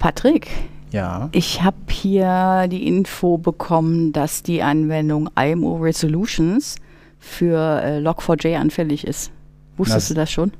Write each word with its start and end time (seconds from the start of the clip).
Patrick, 0.00 0.48
Ja. 0.90 1.28
ich 1.30 1.62
habe 1.62 1.76
hier 1.90 2.66
die 2.68 2.88
Info 2.88 3.38
bekommen, 3.38 4.12
dass 4.12 4.42
die 4.42 4.62
Anwendung 4.62 5.28
IMO 5.38 5.76
Resolutions 5.76 6.76
für 7.20 7.80
äh, 7.84 7.98
Log4j 8.00 8.56
anfällig 8.56 9.06
ist. 9.06 9.30
Wusstest 9.76 9.96
Das- 9.96 10.08
du 10.08 10.14
das 10.14 10.30
schon? 10.32 10.52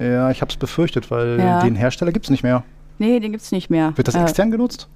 Ja, 0.00 0.30
ich 0.30 0.40
habe 0.40 0.50
es 0.50 0.56
befürchtet, 0.56 1.10
weil 1.10 1.38
Ja. 1.38 1.60
den 1.62 1.76
Hersteller 1.76 2.10
gibt 2.10 2.24
es 2.26 2.30
nicht 2.30 2.42
mehr. 2.42 2.64
Nee, 2.98 3.20
den 3.20 3.32
gibt 3.32 3.44
es 3.44 3.52
nicht 3.52 3.68
mehr. 3.70 3.92
Wird 3.96 4.08
das 4.08 4.14
Äh, 4.14 4.22
extern 4.22 4.50
genutzt? 4.50 4.88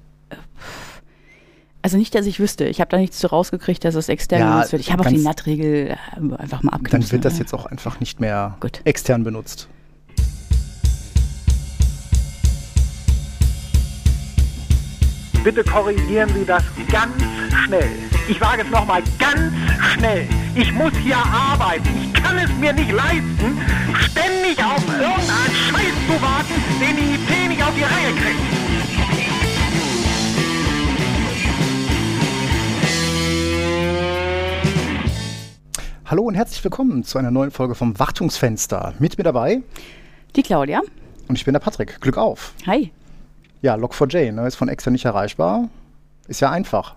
Also 1.82 1.98
nicht, 1.98 2.14
dass 2.14 2.25
ich 2.25 2.41
wüsste. 2.41 2.64
Ich 2.64 2.80
habe 2.80 2.89
da 2.89 2.96
nichts 2.96 3.21
so 3.21 3.29
rausgekriegt, 3.29 3.85
dass 3.85 3.95
es 3.95 4.09
extern 4.09 4.41
Ja, 4.41 4.55
genutzt 4.55 4.73
wird. 4.73 4.80
Ich 4.80 4.91
habe 4.93 5.03
auch 5.05 5.09
die 5.09 5.19
NAT-Regel 5.19 5.89
äh, 5.91 5.96
einfach 6.39 6.62
mal 6.62 6.73
abgeknüpft. 6.73 7.09
Dann 7.09 7.12
wird 7.12 7.25
das 7.27 7.39
jetzt 7.39 7.53
auch 7.53 7.66
einfach 7.66 8.01
nicht 8.01 8.19
mehr 8.21 8.57
Gut. 8.61 8.80
extern 8.85 9.23
benutzt. 9.25 9.69
Bitte 15.45 15.62
korrigieren 15.62 16.30
Sie 16.34 16.47
das 16.47 16.65
ganz 16.91 17.12
schnell. 17.65 17.91
Ich 18.29 18.39
sage 18.39 18.62
es 18.62 18.71
nochmal 18.71 19.03
ganz 19.19 19.53
schnell. 19.93 20.27
Ich 20.55 20.73
muss 20.73 20.93
hier 21.03 21.19
arbeiten. 21.19 21.89
Ich 22.03 22.15
kann 22.15 22.39
es 22.39 22.51
mir 22.59 22.73
nicht 22.73 22.91
leisten, 22.91 23.61
ständig 24.11 24.59
auf 24.65 24.83
irgendeinen 24.89 25.55
Scheiß 25.69 25.95
zu 26.07 26.23
warten, 26.23 26.55
den 26.80 26.97
die 26.97 27.15
IT 27.17 27.48
nicht 27.51 27.62
auf 27.62 27.75
die 27.77 27.83
Reihe 27.83 28.15
kriegt. 28.15 28.41
Hallo 36.06 36.23
und 36.23 36.34
herzlich 36.34 36.62
willkommen 36.62 37.03
zu 37.05 37.19
einer 37.19 37.31
neuen 37.31 37.51
Folge 37.51 37.75
vom 37.75 37.98
Wartungsfenster. 37.98 38.95
Mit 38.98 39.19
mir 39.19 39.25
dabei 39.25 39.62
Die 40.37 40.42
Claudia. 40.42 40.81
und 41.29 41.37
ich 41.37 41.45
bin 41.45 41.55
der 41.55 41.61
Patrick. 41.61 42.01
Glück 42.01 42.19
auf. 42.19 42.55
Hi. 42.67 42.92
Ja, 43.64 43.77
Log4j 43.77 44.32
ne, 44.32 44.46
ist 44.46 44.56
von 44.56 44.68
extern 44.68 44.92
nicht 44.92 45.06
erreichbar. 45.06 45.70
Ist 46.28 46.41
ja 46.41 46.50
einfach. 46.50 46.96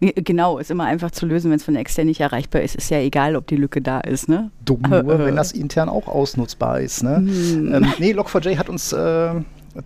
Genau, 0.00 0.58
ist 0.58 0.70
immer 0.70 0.84
einfach 0.84 1.10
zu 1.10 1.24
lösen, 1.24 1.50
wenn 1.50 1.56
es 1.56 1.64
von 1.64 1.74
extern 1.74 2.04
nicht 2.04 2.20
erreichbar 2.20 2.60
ist. 2.60 2.74
Ist 2.74 2.90
ja 2.90 2.98
egal, 2.98 3.34
ob 3.34 3.46
die 3.46 3.56
Lücke 3.56 3.80
da 3.80 3.98
ist, 4.00 4.28
ne? 4.28 4.50
Dumm 4.62 4.84
Äh, 4.92 5.02
nur, 5.02 5.14
äh. 5.20 5.24
wenn 5.24 5.36
das 5.36 5.52
intern 5.52 5.88
auch 5.88 6.08
ausnutzbar 6.08 6.80
ist. 6.80 7.02
Ne? 7.02 7.16
Hm. 7.16 7.74
Ähm, 7.74 7.86
nee, 7.98 8.12
Log4j 8.12 8.58
hat 8.58 8.68
uns 8.68 8.92
äh, 8.92 9.30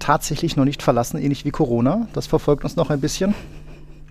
tatsächlich 0.00 0.56
noch 0.56 0.64
nicht 0.64 0.82
verlassen, 0.82 1.18
ähnlich 1.18 1.44
wie 1.44 1.52
Corona. 1.52 2.08
Das 2.12 2.26
verfolgt 2.26 2.64
uns 2.64 2.74
noch 2.74 2.90
ein 2.90 3.00
bisschen. 3.00 3.32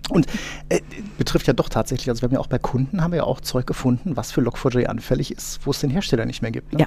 Und 0.08 0.26
äh, 0.70 0.80
betrifft 1.18 1.46
ja 1.48 1.52
doch 1.52 1.68
tatsächlich, 1.68 2.08
also 2.08 2.22
wir 2.22 2.28
haben 2.28 2.34
ja 2.34 2.40
auch 2.40 2.46
bei 2.46 2.58
Kunden 2.58 3.02
haben 3.02 3.10
wir 3.10 3.18
ja 3.18 3.24
auch 3.24 3.42
Zeug 3.42 3.66
gefunden, 3.66 4.16
was 4.16 4.32
für 4.32 4.40
Log4j 4.40 4.86
anfällig 4.86 5.32
ist, 5.32 5.66
wo 5.66 5.70
es 5.70 5.80
den 5.80 5.90
Hersteller 5.90 6.24
nicht 6.24 6.40
mehr 6.40 6.50
gibt. 6.50 6.72
Ne? 6.72 6.80
Ja. 6.80 6.86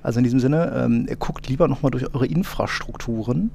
Also 0.00 0.18
in 0.18 0.24
diesem 0.24 0.38
Sinne, 0.38 0.72
ähm, 0.76 1.08
guckt 1.18 1.48
lieber 1.48 1.66
nochmal 1.66 1.90
durch 1.90 2.14
eure 2.14 2.26
Infrastrukturen, 2.26 3.50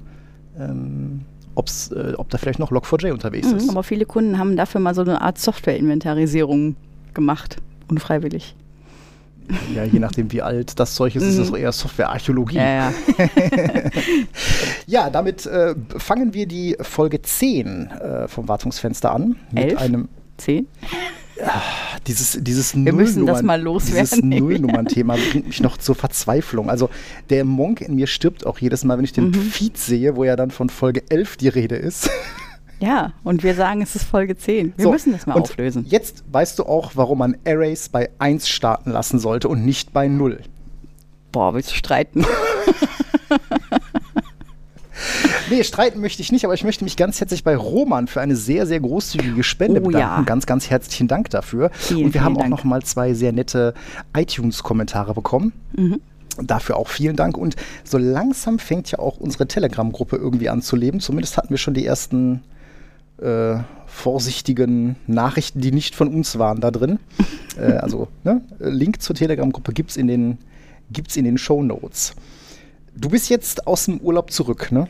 ähm, 0.59 1.22
ob's, 1.55 1.91
äh, 1.91 2.13
ob 2.17 2.30
da 2.30 2.38
vielleicht 2.38 2.59
noch 2.59 2.72
Log4j 2.72 3.11
unterwegs 3.11 3.47
Mhm, 3.52 3.58
ist. 3.58 3.69
aber 3.69 3.83
viele 3.83 4.05
Kunden 4.05 4.38
haben 4.38 4.55
dafür 4.55 4.80
mal 4.81 4.94
so 4.95 5.02
eine 5.02 5.22
Art 5.22 5.38
Software-Inventarisierung 5.39 6.75
gemacht. 7.14 7.58
Unfreiwillig. 7.89 8.55
Ja, 9.73 9.86
je 9.86 9.99
nachdem, 9.99 10.30
wie 10.33 10.41
alt 10.41 10.77
das 10.77 10.94
Zeug 10.95 11.16
ist, 11.16 11.23
ist 11.23 11.38
es 11.38 11.49
Mhm. 11.52 11.55
eher 11.58 11.72
Softwarearchäologie. 11.72 12.58
Ja, 12.58 12.91
ja. 12.91 12.94
Ja, 14.88 15.09
damit 15.09 15.45
äh, 15.45 15.75
fangen 15.97 16.33
wir 16.33 16.47
die 16.47 16.75
Folge 16.81 17.21
10 17.21 17.88
äh, 17.92 18.27
vom 18.27 18.47
Wartungsfenster 18.47 19.11
an. 19.14 19.36
Mit 19.52 19.71
Elf? 19.71 19.81
einem, 19.81 20.09
Zehn? 20.38 20.67
Dieses, 22.07 22.38
dieses 22.41 22.75
Wir 22.75 22.93
müssen 22.93 23.25
das 23.25 23.41
mal 23.43 23.61
loswerden. 23.61 24.05
Dieses 24.05 24.23
Nullnummern-Thema 24.23 25.16
bringt 25.31 25.47
mich 25.47 25.61
noch 25.61 25.77
zur 25.77 25.95
Verzweiflung. 25.95 26.69
Also 26.69 26.89
der 27.30 27.45
Monk 27.45 27.81
in 27.81 27.95
mir 27.95 28.07
stirbt 28.07 28.45
auch 28.45 28.59
jedes 28.59 28.83
Mal, 28.83 28.97
wenn 28.97 29.05
ich 29.05 29.16
Mhm. 29.17 29.31
den 29.31 29.41
Feed 29.41 29.77
sehe, 29.77 30.15
wo 30.15 30.23
ja 30.23 30.35
dann 30.35 30.52
von 30.52 30.69
Folge 30.69 31.03
11 31.09 31.38
die 31.38 31.47
Rede 31.49 31.75
ist. 31.75 32.09
Ja, 32.80 33.13
und 33.23 33.41
wir 33.41 33.55
sagen, 33.55 33.81
es 33.81 33.95
ist 33.95 34.03
Folge 34.03 34.38
10. 34.38 34.73
Wir 34.77 34.83
So, 34.83 34.91
müssen 34.91 35.11
das 35.11 35.25
mal 35.25 35.33
und 35.33 35.41
auflösen. 35.41 35.83
Jetzt 35.88 36.23
weißt 36.31 36.59
du 36.59 36.63
auch, 36.65 36.91
warum 36.93 37.17
man 37.17 37.35
Arrays 37.43 37.89
bei 37.89 38.11
1 38.19 38.47
starten 38.47 38.92
lassen 38.92 39.17
sollte 39.17 39.47
und 39.47 39.65
nicht 39.65 39.93
bei 39.93 40.08
0. 40.08 40.42
Boah, 41.31 41.55
willst 41.55 41.71
du 41.71 41.76
streiten? 41.76 42.23
Nee, 45.50 45.64
streiten 45.64 46.02
möchte 46.02 46.22
ich 46.22 46.32
nicht, 46.32 46.44
aber 46.45 46.54
ich 46.54 46.64
möchte 46.64 46.84
mich 46.84 46.98
ganz 46.98 47.20
herzlich 47.20 47.44
bei 47.44 47.56
Roman 47.56 48.08
für 48.08 48.22
eine 48.22 48.36
sehr, 48.36 48.66
sehr 48.66 48.80
großzügige 48.80 49.44
Spende 49.44 49.82
Oh 49.82 49.86
bedanken. 49.86 50.00
ja. 50.20 50.22
Ganz, 50.23 50.45
ganz 50.45 50.70
herzlichen 50.70 51.08
Dank 51.08 51.30
dafür. 51.30 51.70
Vielen, 51.73 52.06
Und 52.06 52.14
wir 52.14 52.23
haben 52.23 52.36
auch 52.36 52.42
Dank. 52.42 52.52
noch 52.52 52.64
mal 52.64 52.82
zwei 52.84 53.14
sehr 53.14 53.32
nette 53.32 53.73
iTunes-Kommentare 54.16 55.14
bekommen. 55.14 55.54
Mhm. 55.76 56.02
Dafür 56.42 56.76
auch 56.78 56.88
vielen 56.90 57.16
Dank. 57.16 57.38
Und 57.38 57.56
so 57.84 57.98
langsam 57.98 58.60
fängt 58.60 58.92
ja 58.92 59.00
auch 59.00 59.18
unsere 59.18 59.48
Telegram-Gruppe 59.48 60.18
irgendwie 60.18 60.50
an 60.50 60.62
zu 60.62 60.76
leben. 60.76 61.00
Zumindest 61.00 61.38
hatten 61.38 61.50
wir 61.50 61.58
schon 61.58 61.74
die 61.74 61.86
ersten 61.86 62.44
äh, 63.22 63.56
vorsichtigen 63.88 64.95
Nachrichten, 65.08 65.62
die 65.62 65.72
nicht 65.72 65.95
von 65.95 66.08
uns 66.10 66.38
waren, 66.38 66.60
da 66.62 66.70
drin. 66.72 67.00
äh, 67.58 67.74
also, 67.78 68.08
ne? 68.24 68.42
Link 68.60 69.02
zur 69.02 69.16
Telegram-Gruppe 69.16 69.74
gibt 69.74 69.92
es 69.92 69.98
in 69.98 70.08
den, 70.08 70.38
gibt's 70.92 71.16
in 71.16 71.26
den 71.26 71.38
Show 71.38 71.64
Notes. 71.64 72.14
Du 72.99 73.09
bist 73.09 73.30
jetzt 73.30 73.67
aus 73.67 73.85
dem 73.85 73.99
Urlaub 73.99 74.31
zurück, 74.31 74.71
ne? 74.71 74.87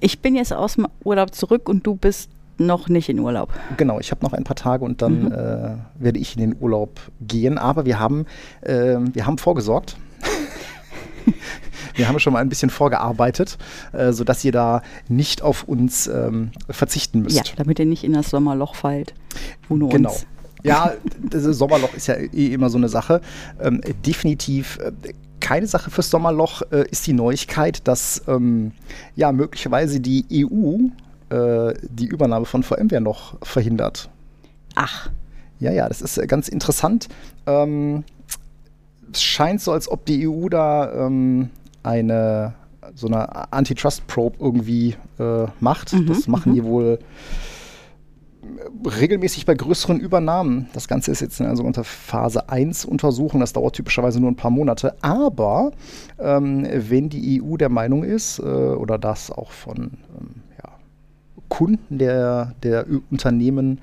Ich 0.00 0.20
bin 0.20 0.34
jetzt 0.34 0.52
aus 0.52 0.74
dem 0.74 0.88
Urlaub 1.04 1.34
zurück 1.34 1.68
und 1.68 1.86
du 1.86 1.94
bist 1.94 2.30
noch 2.58 2.88
nicht 2.88 3.08
in 3.08 3.18
Urlaub. 3.18 3.52
Genau, 3.76 3.98
ich 4.00 4.10
habe 4.10 4.24
noch 4.24 4.32
ein 4.32 4.44
paar 4.44 4.56
Tage 4.56 4.84
und 4.84 5.02
dann 5.02 5.24
Mhm. 5.24 5.32
äh, 5.32 5.76
werde 6.02 6.18
ich 6.18 6.36
in 6.36 6.40
den 6.40 6.56
Urlaub 6.60 7.00
gehen. 7.20 7.58
Aber 7.58 7.84
wir 7.84 7.98
haben, 7.98 8.26
äh, 8.62 8.96
wir 9.12 9.26
haben 9.26 9.38
vorgesorgt. 9.38 9.96
wir 11.94 12.08
haben 12.08 12.18
schon 12.18 12.32
mal 12.32 12.40
ein 12.40 12.48
bisschen 12.48 12.70
vorgearbeitet, 12.70 13.58
äh, 13.92 14.12
sodass 14.12 14.44
ihr 14.44 14.52
da 14.52 14.82
nicht 15.08 15.42
auf 15.42 15.64
uns 15.64 16.06
ähm, 16.06 16.50
verzichten 16.70 17.22
müsst. 17.22 17.36
Ja, 17.36 17.42
damit 17.56 17.78
ihr 17.78 17.86
nicht 17.86 18.04
in 18.04 18.12
das 18.12 18.30
Sommerloch 18.30 18.74
fallt. 18.74 19.14
Ohne 19.68 19.88
Genau. 19.88 20.10
uns. 20.10 20.26
Ja, 20.62 20.92
das 21.30 21.42
Sommerloch 21.44 21.94
ist 21.94 22.06
ja 22.06 22.14
eh 22.14 22.52
immer 22.52 22.70
so 22.70 22.78
eine 22.78 22.88
Sache. 22.88 23.20
Ähm, 23.60 23.80
definitiv 24.06 24.78
äh, 24.78 24.92
keine 25.42 25.66
Sache 25.66 25.90
fürs 25.90 26.08
Sommerloch 26.08 26.62
äh, 26.70 26.88
ist 26.90 27.06
die 27.06 27.12
Neuigkeit, 27.12 27.86
dass 27.86 28.22
ähm, 28.26 28.72
ja 29.14 29.32
möglicherweise 29.32 30.00
die 30.00 30.24
EU 30.32 30.88
äh, 31.34 31.74
die 31.82 32.06
Übernahme 32.06 32.46
von 32.46 32.62
VMware 32.62 33.02
noch 33.02 33.36
verhindert. 33.42 34.08
Ach, 34.74 35.10
Ja, 35.62 35.70
ja, 35.70 35.86
das 35.88 36.02
ist 36.02 36.18
äh, 36.18 36.26
ganz 36.26 36.48
interessant. 36.48 37.08
Ähm, 37.46 38.02
es 39.12 39.22
scheint 39.22 39.60
so, 39.60 39.70
als 39.70 39.88
ob 39.88 40.04
die 40.06 40.26
EU 40.26 40.48
da 40.48 41.06
ähm, 41.06 41.50
eine 41.84 42.54
so 42.96 43.06
eine 43.06 43.52
Antitrust-Probe 43.52 44.36
irgendwie 44.40 44.96
äh, 45.20 45.46
macht. 45.60 45.92
Mhm, 45.92 46.06
das 46.06 46.26
machen 46.26 46.54
die 46.54 46.64
wohl 46.64 46.98
regelmäßig 48.84 49.46
bei 49.46 49.54
größeren 49.54 50.00
Übernahmen. 50.00 50.68
Das 50.72 50.88
Ganze 50.88 51.10
ist 51.12 51.20
jetzt 51.20 51.40
also 51.40 51.62
unter 51.62 51.84
Phase 51.84 52.48
1 52.48 52.84
Untersuchung. 52.84 53.40
Das 53.40 53.52
dauert 53.52 53.76
typischerweise 53.76 54.20
nur 54.20 54.30
ein 54.30 54.36
paar 54.36 54.50
Monate. 54.50 54.94
Aber 55.00 55.72
ähm, 56.18 56.66
wenn 56.70 57.08
die 57.08 57.42
EU 57.42 57.56
der 57.56 57.68
Meinung 57.68 58.02
ist, 58.04 58.38
äh, 58.38 58.42
oder 58.42 58.98
das 58.98 59.30
auch 59.30 59.50
von 59.50 59.76
ähm, 59.78 60.42
ja, 60.58 60.70
Kunden 61.48 61.98
der, 61.98 62.54
der 62.62 62.86
Unternehmen, 63.10 63.80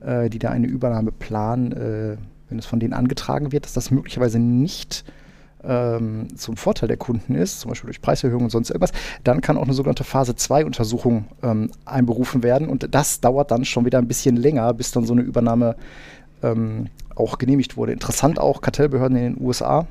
äh, 0.00 0.30
die 0.30 0.38
da 0.38 0.50
eine 0.50 0.66
Übernahme 0.66 1.12
planen, 1.12 1.72
äh, 1.72 2.16
wenn 2.48 2.58
es 2.58 2.66
von 2.66 2.80
denen 2.80 2.94
angetragen 2.94 3.52
wird, 3.52 3.66
dass 3.66 3.74
das 3.74 3.90
möglicherweise 3.90 4.38
nicht 4.38 5.04
ähm, 5.64 6.28
zum 6.36 6.56
Vorteil 6.56 6.88
der 6.88 6.96
Kunden 6.96 7.34
ist, 7.34 7.60
zum 7.60 7.70
Beispiel 7.70 7.88
durch 7.88 8.00
Preiserhöhungen 8.00 8.44
und 8.44 8.50
sonst 8.50 8.70
irgendwas, 8.70 8.92
dann 9.24 9.40
kann 9.40 9.56
auch 9.56 9.64
eine 9.64 9.74
sogenannte 9.74 10.04
Phase 10.04 10.36
2 10.36 10.64
Untersuchung 10.64 11.26
ähm, 11.42 11.70
einberufen 11.84 12.42
werden 12.42 12.68
und 12.68 12.94
das 12.94 13.20
dauert 13.20 13.50
dann 13.50 13.64
schon 13.64 13.84
wieder 13.84 13.98
ein 13.98 14.08
bisschen 14.08 14.36
länger, 14.36 14.72
bis 14.74 14.92
dann 14.92 15.04
so 15.04 15.12
eine 15.12 15.22
Übernahme 15.22 15.76
ähm, 16.42 16.86
auch 17.14 17.38
genehmigt 17.38 17.76
wurde. 17.76 17.92
Interessant 17.92 18.38
auch, 18.38 18.60
Kartellbehörden 18.60 19.16
in 19.16 19.34
den 19.34 19.44
USA 19.44 19.86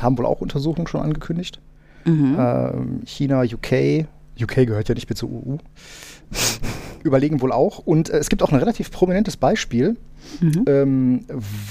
haben 0.00 0.16
wohl 0.18 0.26
auch 0.26 0.40
Untersuchungen 0.40 0.86
schon 0.86 1.02
angekündigt. 1.02 1.60
mhm. 2.04 2.36
Ähm, 2.38 3.00
China, 3.04 3.42
UK, 3.42 4.06
UK 4.40 4.66
gehört 4.66 4.88
ja 4.88 4.94
nicht 4.94 5.08
mehr 5.08 5.16
zur 5.16 5.30
EU, 5.30 5.56
überlegen 7.04 7.40
wohl 7.40 7.52
auch. 7.52 7.78
Und 7.78 8.10
äh, 8.10 8.18
es 8.18 8.28
gibt 8.28 8.42
auch 8.42 8.50
ein 8.52 8.58
relativ 8.58 8.90
prominentes 8.90 9.36
Beispiel, 9.36 9.96
Mhm. 10.40 10.64
ähm, 10.66 11.24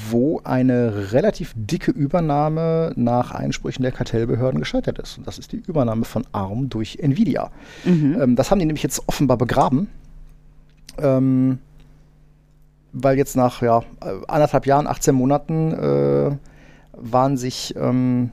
wo 0.09 0.41
eine 0.43 1.13
relativ 1.13 1.53
dicke 1.55 1.91
Übernahme 1.91 2.91
nach 2.95 3.31
Einsprüchen 3.31 3.83
der 3.83 3.91
Kartellbehörden 3.91 4.59
gescheitert 4.59 4.99
ist. 4.99 5.17
Und 5.17 5.25
das 5.27 5.39
ist 5.39 5.51
die 5.51 5.63
Übernahme 5.67 6.05
von 6.05 6.25
ARM 6.31 6.69
durch 6.69 6.99
Nvidia. 7.01 7.49
Mhm. 7.85 8.17
Ähm, 8.21 8.35
das 8.35 8.51
haben 8.51 8.59
die 8.59 8.65
nämlich 8.65 8.83
jetzt 8.83 9.07
offenbar 9.07 9.37
begraben. 9.37 9.87
Ähm, 10.97 11.59
weil 12.93 13.17
jetzt 13.17 13.35
nach 13.37 13.61
ja, 13.61 13.79
äh, 14.01 14.25
anderthalb 14.27 14.65
Jahren, 14.65 14.85
18 14.85 15.15
Monaten 15.15 15.71
äh, 15.71 16.31
waren 16.93 17.37
sich 17.37 17.73
ähm, 17.77 18.31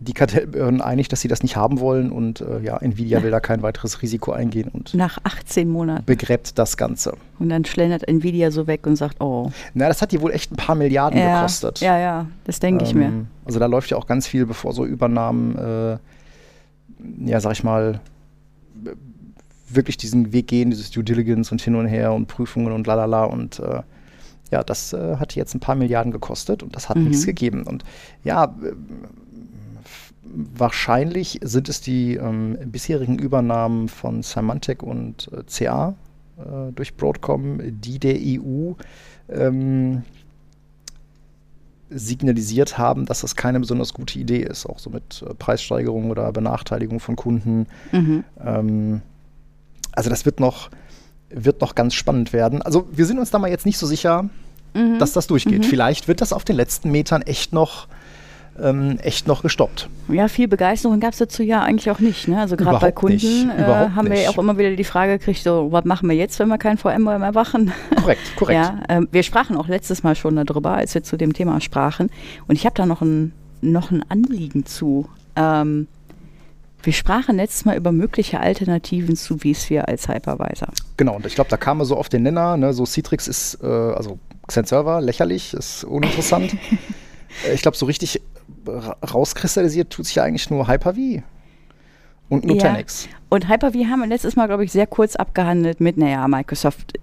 die 0.00 0.12
Kartellbehörden 0.12 0.80
einig, 0.80 1.08
dass 1.08 1.20
sie 1.20 1.28
das 1.28 1.42
nicht 1.42 1.56
haben 1.56 1.80
wollen 1.80 2.12
und 2.12 2.40
äh, 2.40 2.60
ja, 2.60 2.76
Nvidia 2.76 3.22
will 3.22 3.32
da 3.32 3.40
kein 3.40 3.62
weiteres 3.62 4.00
Risiko 4.00 4.30
eingehen 4.30 4.68
und 4.68 4.94
Nach 4.94 5.18
18 5.24 5.68
Monaten. 5.68 6.04
begräbt 6.06 6.56
das 6.58 6.76
Ganze. 6.76 7.16
Und 7.38 7.48
dann 7.48 7.64
schlendert 7.64 8.06
Nvidia 8.06 8.52
so 8.52 8.68
weg 8.68 8.86
und 8.86 8.94
sagt, 8.94 9.20
oh. 9.20 9.50
Na, 9.74 9.88
das 9.88 10.00
hat 10.00 10.12
die 10.12 10.20
wohl 10.20 10.30
echt 10.30 10.52
ein 10.52 10.56
paar 10.56 10.76
Milliarden 10.76 11.18
ja, 11.18 11.40
gekostet. 11.40 11.80
ja, 11.80 11.98
ja, 11.98 12.26
das 12.44 12.60
denke 12.60 12.84
ich 12.84 12.94
mir. 12.94 13.06
Ähm, 13.06 13.26
Also 13.44 13.58
da 13.58 13.66
läuft 13.66 13.90
ja 13.90 13.96
auch 13.96 14.06
ganz 14.06 14.28
viel, 14.28 14.46
bevor 14.46 14.72
so 14.72 14.84
Übernahmen, 14.84 15.58
äh, 15.58 15.98
ja, 17.28 17.40
sag 17.40 17.52
ich 17.52 17.64
mal, 17.64 18.00
wirklich 19.68 19.96
diesen 19.96 20.32
Weg 20.32 20.46
gehen, 20.46 20.70
dieses 20.70 20.90
Due 20.90 21.04
Diligence 21.04 21.50
und 21.50 21.60
hin 21.60 21.74
und 21.74 21.86
her 21.86 22.12
und 22.12 22.26
Prüfungen 22.26 22.72
und 22.72 22.86
lalala 22.86 23.24
und 23.24 23.58
äh, 23.58 23.82
ja, 24.50 24.62
das 24.64 24.92
äh, 24.92 25.16
hat 25.16 25.34
jetzt 25.34 25.54
ein 25.54 25.60
paar 25.60 25.74
Milliarden 25.74 26.12
gekostet 26.12 26.62
und 26.62 26.74
das 26.74 26.88
hat 26.88 26.96
mhm. 26.96 27.08
nichts 27.08 27.26
gegeben. 27.26 27.64
Und 27.64 27.84
ja, 28.24 28.54
wahrscheinlich 30.32 31.40
sind 31.42 31.68
es 31.68 31.80
die 31.80 32.14
ähm, 32.14 32.58
bisherigen 32.66 33.18
Übernahmen 33.18 33.88
von 33.88 34.22
Symantec 34.22 34.82
und 34.82 35.30
äh, 35.32 35.42
CA 35.44 35.94
äh, 36.38 36.72
durch 36.72 36.96
Broadcom, 36.96 37.60
die 37.80 37.98
der 37.98 38.16
EU 38.16 38.72
ähm, 39.28 40.02
signalisiert 41.90 42.78
haben, 42.78 43.06
dass 43.06 43.22
das 43.22 43.34
keine 43.36 43.60
besonders 43.60 43.94
gute 43.94 44.18
Idee 44.18 44.42
ist, 44.42 44.66
auch 44.66 44.78
so 44.78 44.90
mit 44.90 45.24
äh, 45.26 45.34
Preissteigerung 45.34 46.10
oder 46.10 46.30
Benachteiligung 46.32 47.00
von 47.00 47.16
Kunden. 47.16 47.66
Mhm. 47.92 48.24
Ähm, 48.44 49.00
also 49.92 50.10
das 50.10 50.26
wird 50.26 50.38
noch, 50.38 50.70
wird 51.30 51.60
noch 51.60 51.74
ganz 51.74 51.94
spannend 51.94 52.32
werden. 52.32 52.62
Also 52.62 52.88
wir 52.92 53.06
sind 53.06 53.18
uns 53.18 53.30
da 53.30 53.38
mal 53.38 53.50
jetzt 53.50 53.66
nicht 53.66 53.78
so 53.78 53.86
sicher, 53.86 54.28
mhm. 54.74 54.98
dass 54.98 55.12
das 55.12 55.26
durchgeht. 55.26 55.62
Mhm. 55.62 55.64
Vielleicht 55.64 56.08
wird 56.08 56.20
das 56.20 56.32
auf 56.32 56.44
den 56.44 56.56
letzten 56.56 56.90
Metern 56.90 57.22
echt 57.22 57.52
noch 57.52 57.88
ähm, 58.62 58.98
echt 59.02 59.26
noch 59.26 59.42
gestoppt. 59.42 59.88
Ja, 60.08 60.28
viel 60.28 60.48
Begeisterung 60.48 61.00
gab 61.00 61.12
es 61.12 61.18
dazu 61.18 61.42
ja 61.42 61.62
eigentlich 61.62 61.90
auch 61.90 61.98
nicht. 61.98 62.28
Ne? 62.28 62.40
Also 62.40 62.56
gerade 62.56 62.78
bei 62.78 62.92
Kunden 62.92 63.50
äh, 63.50 63.62
haben 63.64 64.10
wir 64.10 64.20
ja 64.20 64.30
auch 64.30 64.38
immer 64.38 64.58
wieder 64.58 64.74
die 64.74 64.84
Frage 64.84 65.18
gekriegt, 65.18 65.42
so, 65.42 65.68
was 65.70 65.84
machen 65.84 66.08
wir 66.08 66.16
jetzt, 66.16 66.38
wenn 66.38 66.48
wir 66.48 66.58
kein 66.58 66.78
VMware 66.78 67.18
mehr 67.18 67.32
machen? 67.32 67.72
Korrekt, 67.96 68.20
korrekt. 68.36 68.58
Ja, 68.58 68.80
äh, 68.88 69.02
wir 69.10 69.22
sprachen 69.22 69.56
auch 69.56 69.68
letztes 69.68 70.02
Mal 70.02 70.14
schon 70.14 70.36
darüber, 70.44 70.72
als 70.72 70.94
wir 70.94 71.02
zu 71.02 71.16
dem 71.16 71.32
Thema 71.32 71.60
sprachen. 71.60 72.10
Und 72.46 72.56
ich 72.56 72.64
habe 72.64 72.74
da 72.74 72.86
noch 72.86 73.02
ein, 73.02 73.32
noch 73.60 73.90
ein 73.90 74.04
Anliegen 74.08 74.66
zu. 74.66 75.08
Ähm, 75.36 75.86
wir 76.82 76.92
sprachen 76.92 77.36
letztes 77.36 77.64
Mal 77.64 77.76
über 77.76 77.92
mögliche 77.92 78.40
Alternativen 78.40 79.16
zu 79.16 79.38
vSphere 79.38 79.88
als 79.88 80.08
Hypervisor. 80.08 80.68
Genau, 80.96 81.16
und 81.16 81.26
ich 81.26 81.34
glaube, 81.34 81.50
da 81.50 81.56
kam 81.56 81.84
so 81.84 81.96
auf 81.96 82.08
den 82.08 82.22
Nenner, 82.22 82.56
ne, 82.56 82.72
so 82.72 82.86
Citrix 82.86 83.26
ist, 83.28 83.58
äh, 83.62 83.66
also 83.66 84.18
Xen 84.46 84.64
Server, 84.64 85.00
lächerlich, 85.00 85.54
ist 85.54 85.84
uninteressant. 85.84 86.56
Äh, 87.46 87.54
ich 87.54 87.62
glaube, 87.62 87.76
so 87.76 87.86
richtig 87.86 88.20
rauskristallisiert 88.66 89.90
tut 89.90 90.06
sich 90.06 90.16
ja 90.16 90.24
eigentlich 90.24 90.50
nur 90.50 90.68
Hyper-V 90.68 91.22
und 92.28 92.44
Nutanix. 92.44 93.06
Ja. 93.06 93.12
Und 93.30 93.48
Hyper-V 93.48 93.78
haben 93.86 94.00
wir 94.00 94.06
letztes 94.06 94.36
Mal, 94.36 94.46
glaube 94.46 94.64
ich, 94.64 94.72
sehr 94.72 94.86
kurz 94.86 95.16
abgehandelt 95.16 95.80
mit, 95.80 95.96
naja, 95.96 96.26
Microsoft, 96.28 96.94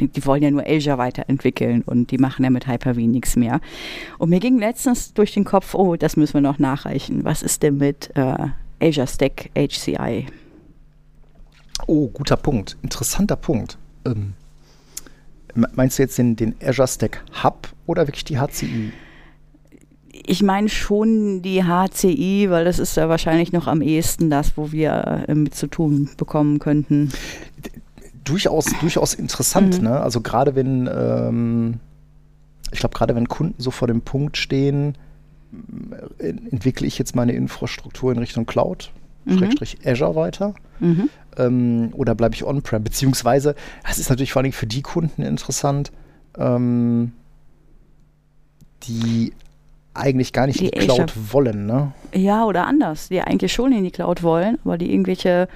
die, 0.00 0.08
die, 0.08 0.24
wollen 0.26 0.42
ja 0.42 0.50
nur 0.50 0.66
Azure 0.66 0.98
weiterentwickeln 0.98 1.82
und 1.82 2.10
die 2.10 2.18
machen 2.18 2.44
ja 2.44 2.50
mit 2.50 2.66
Hyper-V 2.66 3.00
nichts 3.00 3.36
mehr. 3.36 3.60
Und 4.18 4.30
mir 4.30 4.40
ging 4.40 4.58
letztens 4.58 5.14
durch 5.14 5.32
den 5.32 5.44
Kopf, 5.44 5.74
oh, 5.74 5.96
das 5.96 6.16
müssen 6.16 6.34
wir 6.34 6.40
noch 6.40 6.58
nachreichen. 6.58 7.24
Was 7.24 7.42
ist 7.42 7.62
denn 7.62 7.78
mit 7.78 8.10
äh, 8.14 8.48
Azure 8.80 9.06
Stack 9.06 9.50
HCI? 9.56 10.26
Oh, 11.86 12.08
guter 12.08 12.36
Punkt. 12.36 12.76
Interessanter 12.82 13.36
Punkt. 13.36 13.78
Ähm, 14.04 14.34
meinst 15.54 15.98
du 15.98 16.02
jetzt 16.02 16.18
den, 16.18 16.36
den 16.36 16.54
Azure 16.62 16.88
Stack 16.88 17.22
Hub 17.42 17.68
oder 17.86 18.06
wirklich 18.06 18.24
die 18.24 18.38
HCI? 18.38 18.92
Ich 20.26 20.42
meine 20.42 20.68
schon 20.68 21.42
die 21.42 21.64
HCI, 21.64 22.46
weil 22.50 22.64
das 22.64 22.78
ist 22.78 22.96
ja 22.96 23.08
wahrscheinlich 23.08 23.52
noch 23.52 23.66
am 23.66 23.80
ehesten 23.80 24.28
das, 24.28 24.56
wo 24.56 24.72
wir 24.72 25.24
äh, 25.28 25.34
mit 25.34 25.54
zu 25.54 25.68
tun 25.68 26.10
bekommen 26.16 26.58
könnten. 26.58 27.12
Durchaus, 28.24 28.66
durchaus 28.80 29.14
interessant, 29.14 29.78
mhm. 29.78 29.84
ne? 29.84 30.00
Also 30.00 30.20
gerade 30.20 30.56
wenn, 30.56 30.88
ähm, 30.92 31.74
ich 32.72 32.80
glaube, 32.80 32.96
gerade 32.96 33.14
wenn 33.14 33.28
Kunden 33.28 33.60
so 33.62 33.70
vor 33.70 33.86
dem 33.86 34.02
Punkt 34.02 34.36
stehen, 34.36 34.98
äh, 36.18 36.28
entwickle 36.28 36.86
ich 36.86 36.98
jetzt 36.98 37.14
meine 37.14 37.32
Infrastruktur 37.32 38.10
in 38.10 38.18
Richtung 38.18 38.46
Cloud, 38.46 38.90
mhm. 39.24 39.38
Schrägstrich 39.38 39.78
Azure 39.86 40.16
weiter. 40.16 40.54
Mhm. 40.80 41.08
Ähm, 41.36 41.90
oder 41.92 42.16
bleibe 42.16 42.34
ich 42.34 42.44
on-prem? 42.44 42.82
Beziehungsweise, 42.82 43.54
das 43.86 43.98
ist 43.98 44.10
natürlich 44.10 44.32
vor 44.32 44.42
allem 44.42 44.52
für 44.52 44.66
die 44.66 44.82
Kunden 44.82 45.22
interessant, 45.22 45.92
ähm, 46.36 47.12
die 48.82 49.32
eigentlich 49.96 50.32
gar 50.32 50.46
nicht 50.46 50.60
die 50.60 50.68
in 50.68 50.80
die 50.80 50.86
Cloud 50.86 51.12
wollen, 51.32 51.66
ne? 51.66 51.92
Ja, 52.14 52.44
oder 52.44 52.66
anders, 52.66 53.08
die 53.08 53.20
eigentlich 53.20 53.52
schon 53.52 53.72
in 53.72 53.84
die 53.84 53.90
Cloud 53.90 54.22
wollen, 54.22 54.58
aber 54.64 54.78
die 54.78 54.92
irgendwelche 54.92 55.48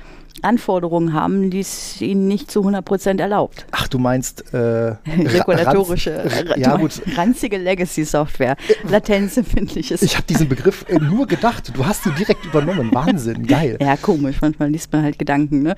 Anforderungen 0.42 1.12
haben, 1.12 1.50
die 1.50 1.60
es 1.60 2.00
ihnen 2.00 2.28
nicht 2.28 2.50
zu 2.50 2.60
100% 2.60 3.20
erlaubt. 3.20 3.66
Ach, 3.70 3.88
du 3.88 3.98
meinst 3.98 4.52
äh, 4.52 4.58
regulatorische, 5.06 6.24
ranz, 6.24 6.56
ja, 6.56 6.76
gut. 6.76 7.02
ranzige 7.16 7.58
Legacy-Software, 7.58 8.56
latenzempfindliches. 8.88 10.02
Ich 10.02 10.16
habe 10.16 10.26
diesen 10.26 10.48
Begriff 10.48 10.84
äh, 10.88 10.98
nur 10.98 11.26
gedacht, 11.26 11.72
du 11.74 11.86
hast 11.86 12.06
ihn 12.06 12.14
direkt 12.16 12.44
übernommen. 12.44 12.90
Wahnsinn, 12.92 13.46
geil. 13.46 13.76
Ja, 13.80 13.96
komisch, 13.96 14.36
manchmal 14.40 14.70
liest 14.70 14.92
man 14.92 15.02
halt 15.02 15.18
Gedanken. 15.18 15.62
Ne? 15.62 15.76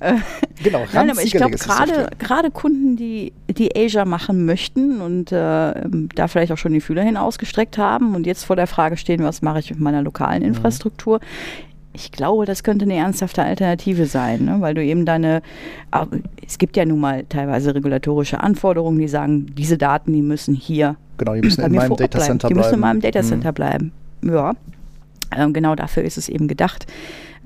Äh, 0.00 0.14
genau, 0.62 0.78
ranzige 0.78 0.96
Nein, 0.96 1.10
aber 1.10 1.22
ich 1.22 1.32
glaube, 1.32 1.56
gerade 2.18 2.50
Kunden, 2.50 2.96
die, 2.96 3.32
die 3.48 3.74
Asia 3.76 4.04
machen 4.04 4.44
möchten 4.44 5.00
und 5.00 5.32
äh, 5.32 5.74
da 6.14 6.28
vielleicht 6.28 6.52
auch 6.52 6.58
schon 6.58 6.72
die 6.72 6.80
Fühler 6.80 7.02
hin 7.02 7.16
ausgestreckt 7.16 7.78
haben 7.78 8.14
und 8.14 8.26
jetzt 8.26 8.44
vor 8.44 8.56
der 8.56 8.66
Frage 8.66 8.96
stehen, 8.96 9.22
was 9.22 9.42
mache 9.42 9.60
ich 9.60 9.70
mit 9.70 9.80
meiner 9.80 10.02
lokalen 10.02 10.42
mhm. 10.42 10.48
Infrastruktur, 10.48 11.18
mhm 11.18 11.71
ich 11.94 12.10
glaube, 12.10 12.46
das 12.46 12.62
könnte 12.62 12.84
eine 12.84 12.94
ernsthafte 12.94 13.42
Alternative 13.42 14.06
sein, 14.06 14.46
ne? 14.46 14.56
weil 14.60 14.74
du 14.74 14.82
eben 14.82 15.04
deine, 15.04 15.42
es 16.46 16.58
gibt 16.58 16.76
ja 16.76 16.84
nun 16.84 17.00
mal 17.00 17.24
teilweise 17.28 17.74
regulatorische 17.74 18.40
Anforderungen, 18.40 18.98
die 18.98 19.08
sagen, 19.08 19.46
diese 19.54 19.76
Daten, 19.76 20.12
die 20.12 20.22
müssen 20.22 20.54
hier 20.54 20.96
genau, 21.18 21.34
die 21.34 21.42
müssen 21.42 21.64
in 21.64 21.72
meinem 21.72 21.96
Datacenter 21.96 22.48
bleiben. 22.48 22.54
Die 22.54 22.54
müssen 22.54 22.74
in 22.74 22.80
meinem 22.80 23.00
Datacenter 23.00 23.50
mhm. 23.50 23.54
bleiben. 23.54 23.92
Ja, 24.24 24.52
ähm, 25.36 25.52
genau 25.52 25.74
dafür 25.74 26.02
ist 26.02 26.18
es 26.18 26.28
eben 26.28 26.48
gedacht. 26.48 26.86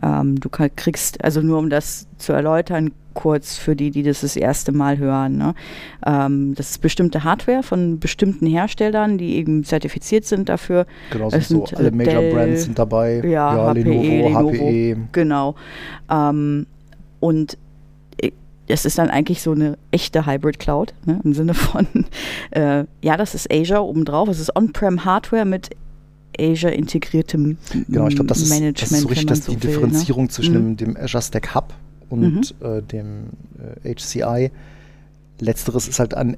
Ähm, 0.03 0.39
du 0.41 0.49
kriegst, 0.49 1.23
also 1.25 1.41
nur 1.41 1.59
um 1.59 1.71
das 1.71 2.07
zu 2.19 2.33
erläutern, 2.33 2.93
kurz 3.15 3.57
für 3.57 3.75
die, 3.75 3.91
die 3.91 4.03
das 4.03 4.21
das 4.21 4.37
erste 4.37 4.73
Mal 4.73 4.99
hören. 4.99 5.39
Ne? 5.39 5.55
Ähm, 6.07 6.55
das 6.55 6.73
ist 6.73 6.79
bestimmte 6.83 7.25
Hardware 7.25 7.63
von 7.63 7.99
bestimmten 7.99 8.47
Herstellern, 8.47 9.17
die 9.17 9.37
eben 9.37 9.65
zertifiziert 9.65 10.27
sind 10.27 10.49
dafür. 10.49 10.87
Genau, 11.11 11.29
es 11.33 11.49
sind 11.49 11.69
so 11.69 11.77
alle 11.77 11.91
Major 11.91 12.21
Dell, 12.21 12.35
Brands 12.35 12.65
sind 12.65 12.79
dabei. 12.79 13.23
Ja, 13.25 13.57
ja 13.57 13.71
HPE, 13.71 13.81
Lenovo, 13.81 14.51
HPE. 14.51 14.59
Lenovo, 14.59 15.09
genau. 15.13 15.55
Ähm, 16.11 16.67
und 17.21 17.57
es 18.69 18.85
ist 18.85 18.99
dann 18.99 19.11
eigentlich 19.11 19.43
so 19.43 19.53
eine 19.53 19.79
echte 19.91 20.27
Hybrid 20.27 20.59
Cloud, 20.59 20.95
ne, 21.05 21.21
im 21.25 21.35
Sinne 21.35 21.55
von, 21.55 21.87
äh, 22.51 22.85
ja, 23.03 23.17
das 23.17 23.35
ist 23.35 23.51
Azure 23.53 23.83
obendrauf, 23.83 24.29
es 24.29 24.41
ist 24.41 24.55
On-Prem 24.57 25.05
Hardware 25.05 25.45
mit 25.45 25.71
Azure 26.39 26.73
integriertem 26.73 27.57
Genau, 27.89 28.09
ich 28.09 28.15
glaube, 28.15 28.29
das, 28.29 28.41
ist, 28.41 28.51
das 28.51 28.93
ist 28.93 29.01
so 29.01 29.09
richtig 29.09 29.27
das, 29.27 29.41
die 29.43 29.49
will, 29.49 29.55
ne? 29.55 29.61
Differenzierung 29.61 30.25
ne? 30.25 30.31
zwischen 30.31 30.71
mhm. 30.71 30.77
dem 30.77 30.97
Azure 30.97 31.23
Stack 31.23 31.55
Hub 31.55 31.75
und 32.09 32.61
mhm. 32.61 32.67
äh, 32.67 32.83
dem 32.83 33.25
äh, 33.85 33.95
HCI. 33.95 34.51
Letzteres 35.41 35.89
ist 35.89 35.99
halt 35.99 36.15
an 36.15 36.37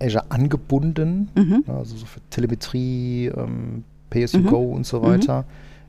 Azure 0.00 0.30
angebunden, 0.30 1.28
mhm. 1.34 1.64
also 1.66 1.96
so 1.96 2.06
für 2.06 2.20
Telemetrie, 2.30 3.26
ähm, 3.26 3.84
Pay-as-you-go 4.10 4.62
mhm. 4.62 4.72
und 4.74 4.86
so 4.86 5.02
weiter. 5.02 5.42
Mhm. 5.42 5.44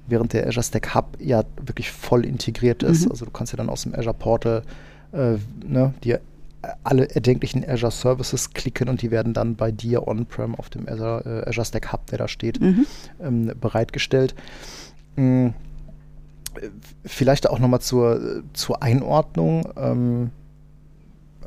Während 0.09 0.33
der 0.33 0.47
Azure 0.47 0.63
Stack 0.63 0.95
Hub 0.95 1.17
ja 1.19 1.43
wirklich 1.63 1.91
voll 1.91 2.25
integriert 2.25 2.83
ist. 2.83 3.05
Mhm. 3.05 3.11
Also 3.11 3.25
du 3.25 3.31
kannst 3.31 3.53
ja 3.53 3.57
dann 3.57 3.69
aus 3.69 3.83
dem 3.83 3.93
Azure 3.93 4.13
Portal 4.13 4.63
äh, 5.11 5.35
ne, 5.67 5.93
dir 6.03 6.21
alle 6.83 7.09
erdenklichen 7.09 7.67
Azure 7.67 7.91
Services 7.91 8.51
klicken 8.51 8.89
und 8.89 9.01
die 9.01 9.11
werden 9.11 9.33
dann 9.33 9.55
bei 9.55 9.71
dir 9.71 10.07
on-prem 10.07 10.55
auf 10.55 10.69
dem 10.69 10.87
Azure, 10.87 11.43
äh, 11.45 11.49
Azure 11.49 11.65
Stack 11.65 11.93
Hub, 11.93 12.07
der 12.07 12.17
da 12.17 12.27
steht, 12.27 12.59
mhm. 12.59 12.85
ähm, 13.21 13.51
bereitgestellt. 13.59 14.35
Mhm 15.15 15.53
vielleicht 17.05 17.49
auch 17.49 17.59
nochmal 17.59 17.81
zur, 17.81 18.43
zur 18.53 18.81
Einordnung, 18.81 19.67
ähm, 19.77 20.31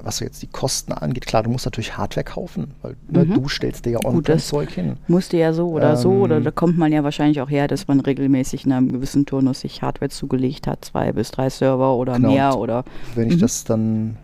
was 0.02 0.18
so 0.18 0.24
jetzt 0.24 0.40
die 0.42 0.46
Kosten 0.46 0.92
angeht. 0.92 1.26
Klar, 1.26 1.42
du 1.42 1.50
musst 1.50 1.66
natürlich 1.66 1.96
Hardware 1.96 2.24
kaufen, 2.24 2.72
weil 2.80 2.96
ne, 3.08 3.24
mhm. 3.24 3.34
du 3.34 3.48
stellst 3.48 3.84
dir 3.84 3.92
ja 3.92 3.98
auch 3.98 4.22
das 4.22 4.48
Zeug 4.48 4.70
hin. 4.70 4.96
Musste 5.08 5.36
ja 5.36 5.52
so 5.52 5.68
oder 5.68 5.90
ähm, 5.90 5.96
so, 5.96 6.10
oder 6.12 6.38
ähm, 6.38 6.44
da 6.44 6.50
kommt 6.50 6.78
man 6.78 6.90
ja 6.92 7.04
wahrscheinlich 7.04 7.40
auch 7.40 7.50
her, 7.50 7.68
dass 7.68 7.86
man 7.86 8.00
regelmäßig 8.00 8.64
in 8.64 8.72
einem 8.72 8.90
gewissen 8.90 9.26
Turnus 9.26 9.60
sich 9.60 9.82
Hardware 9.82 10.08
zugelegt 10.08 10.66
hat, 10.66 10.84
zwei 10.84 11.12
bis 11.12 11.30
drei 11.32 11.50
Server 11.50 11.94
oder 11.96 12.14
genau, 12.14 12.32
mehr 12.32 12.56
oder. 12.56 12.84
Wenn 13.14 13.28
ich 13.28 13.36
mhm. 13.36 13.40
das 13.40 13.64
dann 13.64 14.16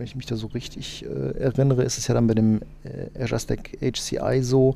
wenn 0.00 0.06
ich 0.06 0.16
mich 0.16 0.24
da 0.24 0.34
so 0.34 0.46
richtig 0.46 1.04
äh, 1.04 1.38
erinnere, 1.38 1.84
ist 1.84 1.98
es 1.98 2.08
ja 2.08 2.14
dann 2.14 2.26
bei 2.26 2.32
dem 2.32 2.62
äh, 2.84 3.22
Azure 3.22 3.38
Stack 3.38 3.76
HCI 3.82 4.40
so, 4.40 4.74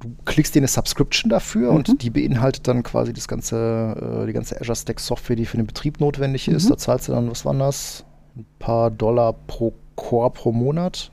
du 0.00 0.08
klickst 0.24 0.54
dir 0.54 0.60
eine 0.60 0.68
Subscription 0.68 1.28
dafür 1.28 1.70
mhm. 1.70 1.76
und 1.76 2.02
die 2.02 2.08
beinhaltet 2.08 2.66
dann 2.66 2.82
quasi 2.82 3.12
das 3.12 3.28
ganze, 3.28 4.22
äh, 4.22 4.26
die 4.26 4.32
ganze 4.32 4.58
Azure 4.58 4.74
Stack 4.74 5.00
Software, 5.00 5.36
die 5.36 5.44
für 5.44 5.58
den 5.58 5.66
Betrieb 5.66 6.00
notwendig 6.00 6.48
mhm. 6.48 6.56
ist. 6.56 6.70
Da 6.70 6.78
zahlst 6.78 7.08
du 7.08 7.12
dann, 7.12 7.30
was 7.30 7.44
war 7.44 7.52
das? 7.52 8.06
Ein 8.36 8.46
paar 8.58 8.90
Dollar 8.90 9.34
pro 9.34 9.74
Core 9.96 10.30
pro 10.30 10.50
Monat. 10.50 11.10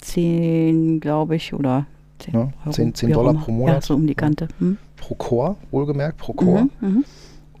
Zehn, 0.00 1.00
glaube 1.00 1.36
ich, 1.36 1.52
oder 1.52 1.84
10, 2.20 2.34
ja, 2.34 2.70
10, 2.70 2.94
10 2.94 3.12
Dollar 3.12 3.34
pro 3.34 3.52
Monat. 3.52 3.74
Ja, 3.74 3.80
so 3.82 3.94
um 3.96 4.06
die 4.06 4.14
Kante. 4.14 4.48
Hm. 4.60 4.78
Pro 4.96 5.14
Core, 5.14 5.56
wohlgemerkt, 5.70 6.16
pro 6.16 6.32
Core. 6.32 6.68
Mhm, 6.80 6.88
mhm, 6.88 7.04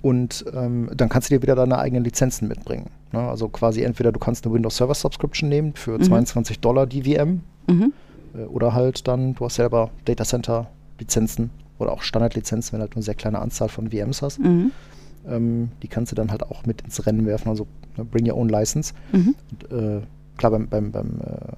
und 0.04 0.44
ähm, 0.52 0.90
dann 0.94 1.08
kannst 1.08 1.30
du 1.30 1.34
dir 1.34 1.40
wieder 1.40 1.54
deine 1.54 1.78
eigenen 1.78 2.04
Lizenzen 2.04 2.46
mitbringen. 2.46 2.90
Ne? 3.12 3.20
Also 3.20 3.48
quasi 3.48 3.80
entweder 3.80 4.12
du 4.12 4.20
kannst 4.20 4.44
eine 4.44 4.54
Windows 4.54 4.76
Server 4.76 4.92
Subscription 4.92 5.48
nehmen 5.48 5.72
für 5.72 5.98
22 5.98 6.58
mhm. 6.58 6.60
Dollar 6.60 6.86
die 6.86 7.04
VM 7.04 7.40
mhm. 7.66 7.94
Äh, 8.34 8.42
oder 8.42 8.74
halt 8.74 9.08
dann, 9.08 9.34
du 9.34 9.46
hast 9.46 9.54
selber 9.54 9.88
Datacenter 10.04 10.68
Lizenzen 10.98 11.48
oder 11.78 11.92
auch 11.92 12.02
Standardlizenzen, 12.02 12.72
wenn 12.72 12.80
du 12.80 12.82
halt 12.82 12.96
eine 12.96 13.02
sehr 13.02 13.14
kleine 13.14 13.38
Anzahl 13.38 13.70
von 13.70 13.92
VMs 13.92 14.20
hast. 14.20 14.40
Mhm. 14.40 14.72
Ähm, 15.26 15.70
die 15.82 15.88
kannst 15.88 16.12
du 16.12 16.16
dann 16.16 16.30
halt 16.30 16.42
auch 16.42 16.66
mit 16.66 16.82
ins 16.82 17.06
Rennen 17.06 17.24
werfen, 17.24 17.48
also 17.48 17.66
ne, 17.96 18.04
bring 18.04 18.30
your 18.30 18.36
own 18.36 18.50
license. 18.50 18.92
Mhm. 19.10 19.34
Und, 19.50 19.72
äh, 19.72 20.00
klar, 20.36 20.52
beim, 20.52 20.68
beim, 20.68 20.92
beim 20.92 21.18
äh, 21.22 21.52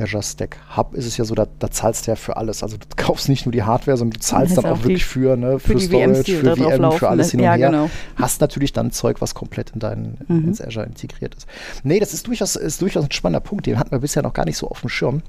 Azure 0.00 0.22
Stack 0.22 0.56
Hub 0.76 0.94
ist 0.94 1.06
es 1.06 1.16
ja 1.16 1.24
so, 1.24 1.34
da, 1.34 1.46
da 1.58 1.70
zahlst 1.70 2.06
du 2.06 2.10
ja 2.12 2.16
für 2.16 2.36
alles. 2.36 2.62
Also 2.62 2.76
du 2.76 2.86
kaufst 2.96 3.28
nicht 3.28 3.46
nur 3.46 3.52
die 3.52 3.62
Hardware, 3.62 3.96
sondern 3.96 4.18
du 4.18 4.20
zahlst 4.20 4.56
dann 4.56 4.66
auch 4.66 4.82
wirklich 4.82 5.04
für, 5.04 5.36
ne, 5.36 5.58
für 5.58 5.72
für, 5.72 5.80
Storage, 5.80 6.14
VMs, 6.14 6.26
für 6.26 6.56
VM, 6.56 6.80
laufen, 6.82 6.98
für 6.98 7.08
alles 7.08 7.26
ne? 7.28 7.30
hin 7.32 7.40
und 7.40 7.44
Ja, 7.46 7.54
her. 7.54 7.70
genau. 7.70 7.90
Hast 8.16 8.40
natürlich 8.40 8.72
dann 8.72 8.90
Zeug, 8.92 9.20
was 9.20 9.34
komplett 9.34 9.70
in 9.70 9.80
dein, 9.80 10.18
Mhm. 10.28 10.44
ins 10.48 10.60
Azure 10.60 10.86
integriert 10.86 11.34
ist. 11.34 11.46
Nee, 11.82 12.00
das 12.00 12.14
ist 12.14 12.26
durchaus, 12.26 12.56
ist 12.56 12.80
durchaus 12.82 13.04
ein 13.04 13.12
spannender 13.12 13.40
Punkt, 13.40 13.66
den 13.66 13.78
hatten 13.78 13.90
wir 13.90 13.98
bisher 13.98 14.22
noch 14.22 14.32
gar 14.34 14.44
nicht 14.44 14.56
so 14.56 14.68
auf 14.68 14.80
dem 14.80 14.88
Schirm. 14.90 15.22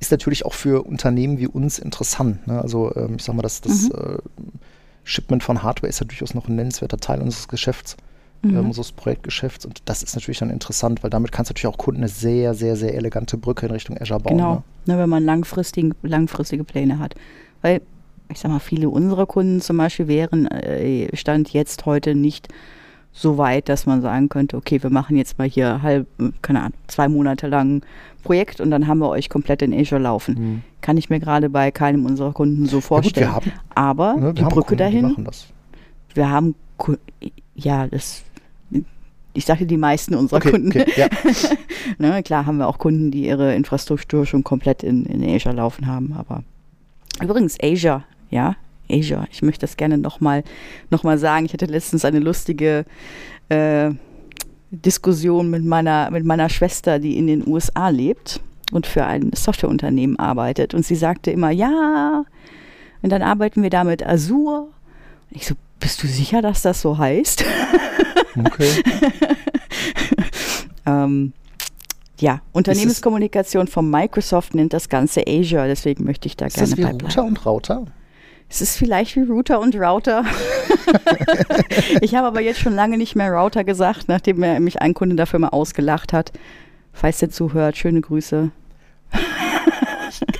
Ist 0.00 0.10
natürlich 0.10 0.44
auch 0.44 0.54
für 0.54 0.84
Unternehmen 0.86 1.38
wie 1.38 1.46
uns 1.46 1.78
interessant. 1.78 2.46
Ne? 2.46 2.60
Also 2.60 2.94
ähm, 2.96 3.14
ich 3.18 3.22
sag 3.24 3.34
mal, 3.36 3.42
das, 3.42 3.60
das 3.60 3.84
Mhm. 3.84 3.92
äh, 3.94 4.18
Shipment 5.04 5.42
von 5.42 5.62
Hardware 5.62 5.88
ist 5.88 6.00
ja 6.00 6.06
durchaus 6.06 6.34
noch 6.34 6.48
ein 6.48 6.56
nennenswerter 6.56 6.96
Teil 6.98 7.20
unseres 7.20 7.48
Geschäfts, 7.48 7.96
Mhm. 8.42 8.56
ähm, 8.56 8.66
unseres 8.66 8.92
Projektgeschäfts. 8.92 9.64
Und 9.64 9.82
das 9.84 10.02
ist 10.02 10.14
natürlich 10.16 10.38
dann 10.38 10.50
interessant, 10.50 11.02
weil 11.02 11.10
damit 11.10 11.30
kannst 11.32 11.50
du 11.50 11.52
natürlich 11.52 11.72
auch 11.72 11.78
Kunden 11.78 12.00
eine 12.00 12.08
sehr, 12.08 12.54
sehr, 12.54 12.76
sehr 12.76 12.94
elegante 12.94 13.36
Brücke 13.38 13.66
in 13.66 13.72
Richtung 13.72 13.96
Azure 14.00 14.20
bauen. 14.20 14.36
Genau, 14.36 14.54
Ne? 14.86 14.94
ne, 14.94 14.98
wenn 14.98 15.08
man 15.08 15.24
langfristigen, 15.24 15.94
langfristige 16.02 16.64
Pläne 16.64 16.98
hat. 16.98 17.14
Weil, 17.60 17.80
ich 18.28 18.40
sag 18.40 18.50
mal, 18.50 18.58
viele 18.58 18.88
unserer 18.88 19.26
Kunden 19.26 19.60
zum 19.60 19.76
Beispiel 19.76 20.08
wären 20.08 20.46
äh, 20.48 21.14
Stand 21.16 21.52
jetzt 21.52 21.86
heute 21.86 22.14
nicht 22.16 22.48
so 23.14 23.36
weit, 23.38 23.68
dass 23.68 23.84
man 23.86 24.00
sagen 24.00 24.28
könnte, 24.30 24.56
okay, 24.56 24.82
wir 24.82 24.88
machen 24.90 25.16
jetzt 25.18 25.38
mal 25.38 25.46
hier 25.46 25.82
halb, 25.82 26.06
keine 26.40 26.60
Ahnung, 26.60 26.72
zwei 26.86 27.08
Monate 27.08 27.46
lang 27.46 27.82
Projekt 28.24 28.60
und 28.60 28.70
dann 28.70 28.86
haben 28.86 28.98
wir 29.00 29.10
euch 29.10 29.28
komplett 29.28 29.60
in 29.62 29.74
Azure 29.74 30.00
laufen. 30.00 30.34
Mhm. 30.34 30.62
Kann 30.80 30.96
ich 30.96 31.10
mir 31.10 31.20
gerade 31.20 31.50
bei 31.50 31.70
keinem 31.70 32.06
unserer 32.06 32.32
Kunden 32.32 32.64
so 32.66 32.76
Ja, 32.76 32.80
gut, 32.80 32.84
vorstellen. 32.84 33.26
wir 33.28 33.34
haben, 33.34 33.52
Aber 33.74 34.14
ne, 34.16 34.32
die 34.34 34.42
Brücke 34.42 34.54
Kunden, 34.54 34.70
die 34.70 34.76
dahin, 34.78 35.02
machen 35.02 35.24
das. 35.26 35.46
wir 36.14 36.30
haben, 36.30 36.54
ja, 37.54 37.86
das, 37.86 38.22
ich 39.34 39.44
sagte 39.46 39.66
die 39.66 39.76
meisten 39.76 40.14
unserer 40.14 40.38
Okay, 40.38 40.50
Kunden. 40.50 40.68
okay, 40.68 40.92
ja. 40.96 41.08
Ne, 41.98 42.22
klar 42.22 42.46
haben 42.46 42.58
wir 42.58 42.68
auch 42.68 42.78
Kunden, 42.78 43.10
die 43.10 43.26
ihre 43.26 43.54
Infrastruktur 43.54 44.26
schon 44.26 44.44
komplett 44.44 44.82
in, 44.82 45.04
in 45.06 45.24
Azure 45.34 45.54
laufen 45.54 45.86
haben, 45.86 46.12
aber 46.16 46.42
übrigens 47.20 47.56
Azure, 47.62 48.04
ja, 48.30 48.56
Azure. 48.90 49.26
Ich 49.30 49.42
möchte 49.42 49.62
das 49.62 49.76
gerne 49.76 49.98
nochmal 49.98 50.44
noch 50.90 51.02
mal 51.02 51.18
sagen. 51.18 51.46
Ich 51.46 51.52
hatte 51.52 51.66
letztens 51.66 52.04
eine 52.04 52.18
lustige 52.18 52.84
äh, 53.48 53.90
Diskussion 54.70 55.50
mit 55.50 55.64
meiner, 55.64 56.10
mit 56.10 56.24
meiner 56.24 56.48
Schwester, 56.48 56.98
die 56.98 57.16
in 57.16 57.26
den 57.26 57.46
USA 57.46 57.88
lebt 57.88 58.40
und 58.72 58.86
für 58.86 59.04
ein 59.04 59.30
Softwareunternehmen 59.34 60.18
arbeitet. 60.18 60.74
Und 60.74 60.84
sie 60.84 60.94
sagte 60.96 61.30
immer, 61.30 61.50
ja, 61.50 62.24
und 63.02 63.10
dann 63.10 63.22
arbeiten 63.22 63.62
wir 63.62 63.70
da 63.70 63.84
mit 63.84 64.06
Azure. 64.06 64.68
Und 65.30 65.36
ich 65.36 65.46
so, 65.46 65.54
bist 65.80 66.02
du 66.02 66.06
sicher, 66.06 66.42
dass 66.42 66.62
das 66.62 66.80
so 66.80 66.96
heißt? 66.98 67.44
Okay. 68.36 68.68
Ähm, 70.86 71.32
ja, 72.18 72.40
Unternehmenskommunikation 72.52 73.66
von 73.66 73.90
Microsoft 73.90 74.54
nennt 74.54 74.72
das 74.72 74.88
Ganze 74.88 75.22
Azure, 75.26 75.66
deswegen 75.66 76.04
möchte 76.04 76.26
ich 76.26 76.36
da 76.36 76.46
Ist 76.46 76.54
gerne 76.54 76.70
das 76.70 76.78
wie 76.78 76.82
bei 76.82 76.90
Router 76.90 77.06
bleiben. 77.06 77.28
und 77.28 77.46
Router? 77.46 77.86
Es 78.48 78.60
ist 78.60 78.76
vielleicht 78.76 79.16
wie 79.16 79.22
Router 79.22 79.60
und 79.60 79.74
Router. 79.74 80.24
ich 82.00 82.14
habe 82.14 82.26
aber 82.26 82.40
jetzt 82.40 82.60
schon 82.60 82.74
lange 82.74 82.98
nicht 82.98 83.16
mehr 83.16 83.32
Router 83.32 83.64
gesagt, 83.64 84.08
nachdem 84.08 84.40
mich 84.62 84.82
ein 84.82 84.92
Kunde 84.92 85.16
dafür 85.16 85.38
mal 85.38 85.48
ausgelacht 85.48 86.12
hat. 86.12 86.32
Falls 86.92 87.18
der 87.18 87.30
zuhört, 87.30 87.78
schöne 87.78 88.02
Grüße. 88.02 88.50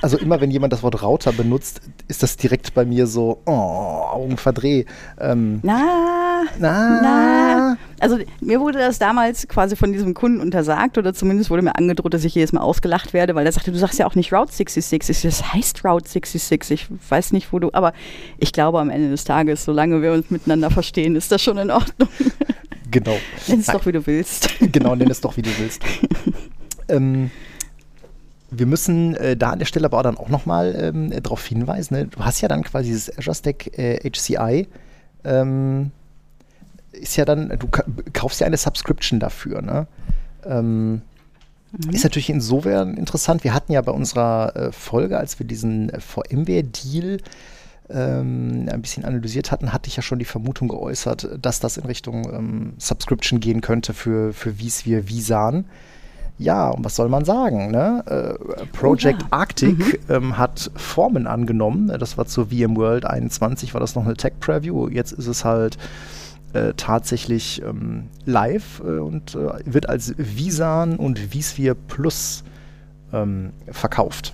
Also 0.01 0.17
immer 0.17 0.41
wenn 0.41 0.51
jemand 0.51 0.73
das 0.73 0.83
Wort 0.83 1.01
Router 1.01 1.31
benutzt, 1.31 1.81
ist 2.07 2.23
das 2.23 2.37
direkt 2.37 2.73
bei 2.73 2.85
mir 2.85 3.07
so, 3.07 3.39
oh, 3.45 3.51
Augenverdreh. 3.51 4.85
Ähm, 5.19 5.59
Na, 5.63 6.43
na, 6.59 7.01
na. 7.01 7.77
Also 7.99 8.17
mir 8.41 8.59
wurde 8.59 8.79
das 8.79 8.99
damals 8.99 9.47
quasi 9.47 9.75
von 9.75 9.93
diesem 9.93 10.13
Kunden 10.13 10.41
untersagt 10.41 10.97
oder 10.97 11.13
zumindest 11.13 11.49
wurde 11.49 11.61
mir 11.61 11.75
angedroht, 11.75 12.13
dass 12.13 12.25
ich 12.25 12.35
jedes 12.35 12.51
Mal 12.51 12.61
ausgelacht 12.61 13.13
werde, 13.13 13.33
weil 13.35 13.45
er 13.45 13.51
sagte, 13.51 13.71
du 13.71 13.77
sagst 13.77 13.97
ja 13.99 14.05
auch 14.05 14.15
nicht 14.15 14.33
Route 14.33 14.51
66. 14.51 15.17
Ich, 15.17 15.21
das 15.23 15.53
heißt 15.53 15.85
Route 15.85 16.09
66. 16.09 16.71
Ich 16.71 16.87
weiß 17.09 17.31
nicht, 17.31 17.53
wo 17.53 17.59
du, 17.59 17.69
aber 17.73 17.93
ich 18.37 18.51
glaube 18.51 18.79
am 18.79 18.89
Ende 18.89 19.09
des 19.09 19.23
Tages, 19.23 19.63
solange 19.63 20.01
wir 20.01 20.11
uns 20.11 20.29
miteinander 20.29 20.69
verstehen, 20.69 21.15
ist 21.15 21.31
das 21.31 21.41
schon 21.41 21.57
in 21.57 21.71
Ordnung. 21.71 22.09
genau. 22.91 23.15
Nenn 23.47 23.59
es 23.59 23.67
doch, 23.67 23.85
wie 23.85 23.91
du 23.91 24.05
willst. 24.05 24.49
genau, 24.71 24.95
nenn 24.95 25.09
es 25.09 25.21
doch, 25.21 25.37
wie 25.37 25.41
du 25.41 25.49
willst. 25.57 25.81
ähm, 26.89 27.31
wir 28.57 28.65
müssen 28.65 29.15
äh, 29.15 29.35
da 29.35 29.51
an 29.51 29.59
der 29.59 29.65
Stelle 29.65 29.85
aber 29.85 30.03
dann 30.03 30.17
auch 30.17 30.29
nochmal 30.29 30.75
ähm, 30.77 31.11
darauf 31.23 31.45
hinweisen, 31.45 31.95
ne? 31.95 32.07
du 32.07 32.23
hast 32.23 32.41
ja 32.41 32.47
dann 32.47 32.63
quasi 32.63 32.89
dieses 32.89 33.17
Azure 33.17 33.35
Stack 33.35 33.77
äh, 33.77 33.99
HCI, 34.09 34.67
ähm, 35.23 35.91
ist 36.91 37.15
ja 37.15 37.25
dann, 37.25 37.49
du 37.57 37.67
ka 37.67 37.83
kaufst 38.13 38.41
ja 38.41 38.47
eine 38.47 38.57
Subscription 38.57 39.19
dafür, 39.19 39.61
ne? 39.61 39.87
Ähm, 40.45 41.01
Ist 41.91 42.03
natürlich 42.03 42.29
insofern 42.29 42.95
interessant. 42.97 43.43
Wir 43.43 43.53
hatten 43.53 43.71
ja 43.71 43.81
bei 43.81 43.91
unserer 43.91 44.55
äh, 44.55 44.71
Folge, 44.71 45.17
als 45.17 45.39
wir 45.39 45.47
diesen 45.47 45.89
äh, 45.89 45.99
VMware-Deal 45.99 47.17
ähm, 47.89 48.69
ein 48.71 48.81
bisschen 48.81 49.05
analysiert 49.05 49.51
hatten, 49.51 49.73
hatte 49.73 49.87
ich 49.87 49.95
ja 49.95 50.03
schon 50.03 50.19
die 50.19 50.25
Vermutung 50.25 50.67
geäußert, 50.67 51.29
dass 51.41 51.59
das 51.59 51.77
in 51.77 51.85
Richtung 51.85 52.31
ähm, 52.31 52.73
Subscription 52.77 53.39
gehen 53.39 53.61
könnte 53.61 53.93
für, 53.93 54.33
für 54.33 54.53
vSphere 54.53 55.09
Visan. 55.09 55.65
Ja, 56.37 56.69
und 56.69 56.83
was 56.83 56.95
soll 56.95 57.09
man 57.09 57.25
sagen? 57.25 57.71
Ne? 57.71 58.03
Äh, 58.07 58.65
Project 58.67 59.21
Oh 59.21 59.25
ja. 59.25 59.37
Arctic 59.37 59.99
ähm, 60.09 60.37
hat 60.37 60.71
Formen 60.75 61.27
angenommen. 61.27 61.87
Das 61.99 62.17
war 62.17 62.25
zur 62.25 62.47
VMworld 62.47 63.05
21, 63.05 63.73
war 63.73 63.81
das 63.81 63.95
noch 63.95 64.05
eine 64.05 64.15
Tech-Preview. 64.15 64.89
Jetzt 64.89 65.11
ist 65.11 65.27
es 65.27 65.45
halt 65.45 65.77
äh, 66.53 66.73
tatsächlich 66.75 67.61
ähm, 67.63 68.09
live 68.25 68.81
äh, 68.85 68.99
und 68.99 69.35
äh, 69.35 69.49
wird 69.65 69.89
als 69.89 70.15
Visan 70.17 70.95
und 70.97 71.19
vSphere 71.19 71.75
Plus 71.75 72.43
ähm, 73.11 73.51
verkauft. 73.71 74.33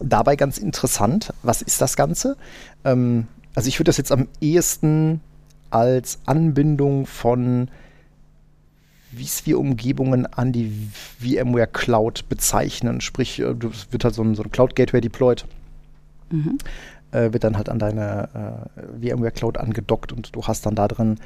Dabei 0.00 0.36
ganz 0.36 0.58
interessant, 0.58 1.32
was 1.42 1.62
ist 1.62 1.80
das 1.80 1.96
Ganze? 1.96 2.36
Ähm, 2.84 3.26
also 3.54 3.68
ich 3.68 3.78
würde 3.78 3.88
das 3.88 3.98
jetzt 3.98 4.10
am 4.10 4.28
ehesten 4.40 5.20
als 5.70 6.18
Anbindung 6.26 7.06
von 7.06 7.68
vSphere-Umgebungen 9.14 10.26
an 10.26 10.52
die 10.52 10.72
VMware 11.20 11.66
Cloud 11.66 12.28
bezeichnen. 12.28 13.00
Sprich, 13.00 13.40
äh, 13.40 13.54
es 13.72 13.92
wird 13.92 14.04
halt 14.04 14.14
so 14.14 14.22
ein, 14.22 14.34
so 14.34 14.42
ein 14.42 14.50
Cloud-Gateway 14.50 15.00
deployed 15.00 15.44
Mhm. 16.30 16.58
äh, 17.12 17.32
wird 17.32 17.44
dann 17.44 17.56
halt 17.56 17.68
an 17.68 17.78
deine 17.78 18.66
äh, 18.74 19.08
VMware 19.10 19.30
Cloud 19.30 19.58
angedockt 19.58 20.12
und 20.12 20.34
du 20.34 20.42
hast 20.42 20.64
dann 20.66 20.74
da 20.74 20.88
drin 20.88 21.16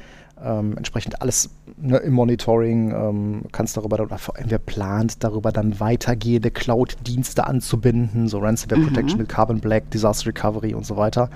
ähm, 0.43 0.77
entsprechend 0.77 1.21
alles 1.21 1.49
ne, 1.77 1.97
im 1.97 2.13
Monitoring, 2.13 2.91
ähm, 2.91 3.41
kannst 3.51 3.75
darüber 3.77 3.97
dann, 3.97 4.07
oder 4.07 4.17
VMware 4.17 4.59
plant 4.59 5.23
darüber 5.23 5.51
dann 5.51 5.79
weitergehende 5.79 6.51
Cloud-Dienste 6.51 7.45
anzubinden, 7.45 8.27
so 8.27 8.39
Ransomware 8.39 8.79
Mhm. 8.79 8.85
Protection 8.87 9.19
mit 9.19 9.29
Carbon 9.29 9.59
Black, 9.59 9.89
Disaster 9.91 10.27
Recovery 10.27 10.73
und 10.73 10.85
so 10.85 10.95
weiter. 10.97 11.29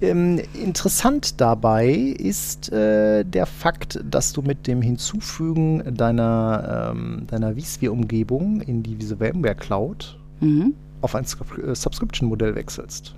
Ähm, 0.00 0.40
interessant 0.62 1.40
dabei 1.40 1.88
ist 1.88 2.70
äh, 2.72 3.24
der 3.24 3.46
Fakt, 3.46 4.00
dass 4.08 4.32
du 4.32 4.42
mit 4.42 4.66
dem 4.66 4.82
Hinzufügen 4.82 5.82
deiner, 5.96 6.92
ähm, 6.94 7.22
deiner 7.26 7.54
vSphere-Umgebung 7.56 8.60
in 8.60 8.82
die, 8.82 8.94
diese 8.96 9.16
VMware 9.16 9.54
Cloud 9.54 10.18
Mhm. 10.40 10.74
auf 11.00 11.14
ein 11.14 11.24
Sub- 11.24 11.56
äh, 11.58 11.74
Subscription-Modell 11.74 12.54
wechselst. 12.54 13.14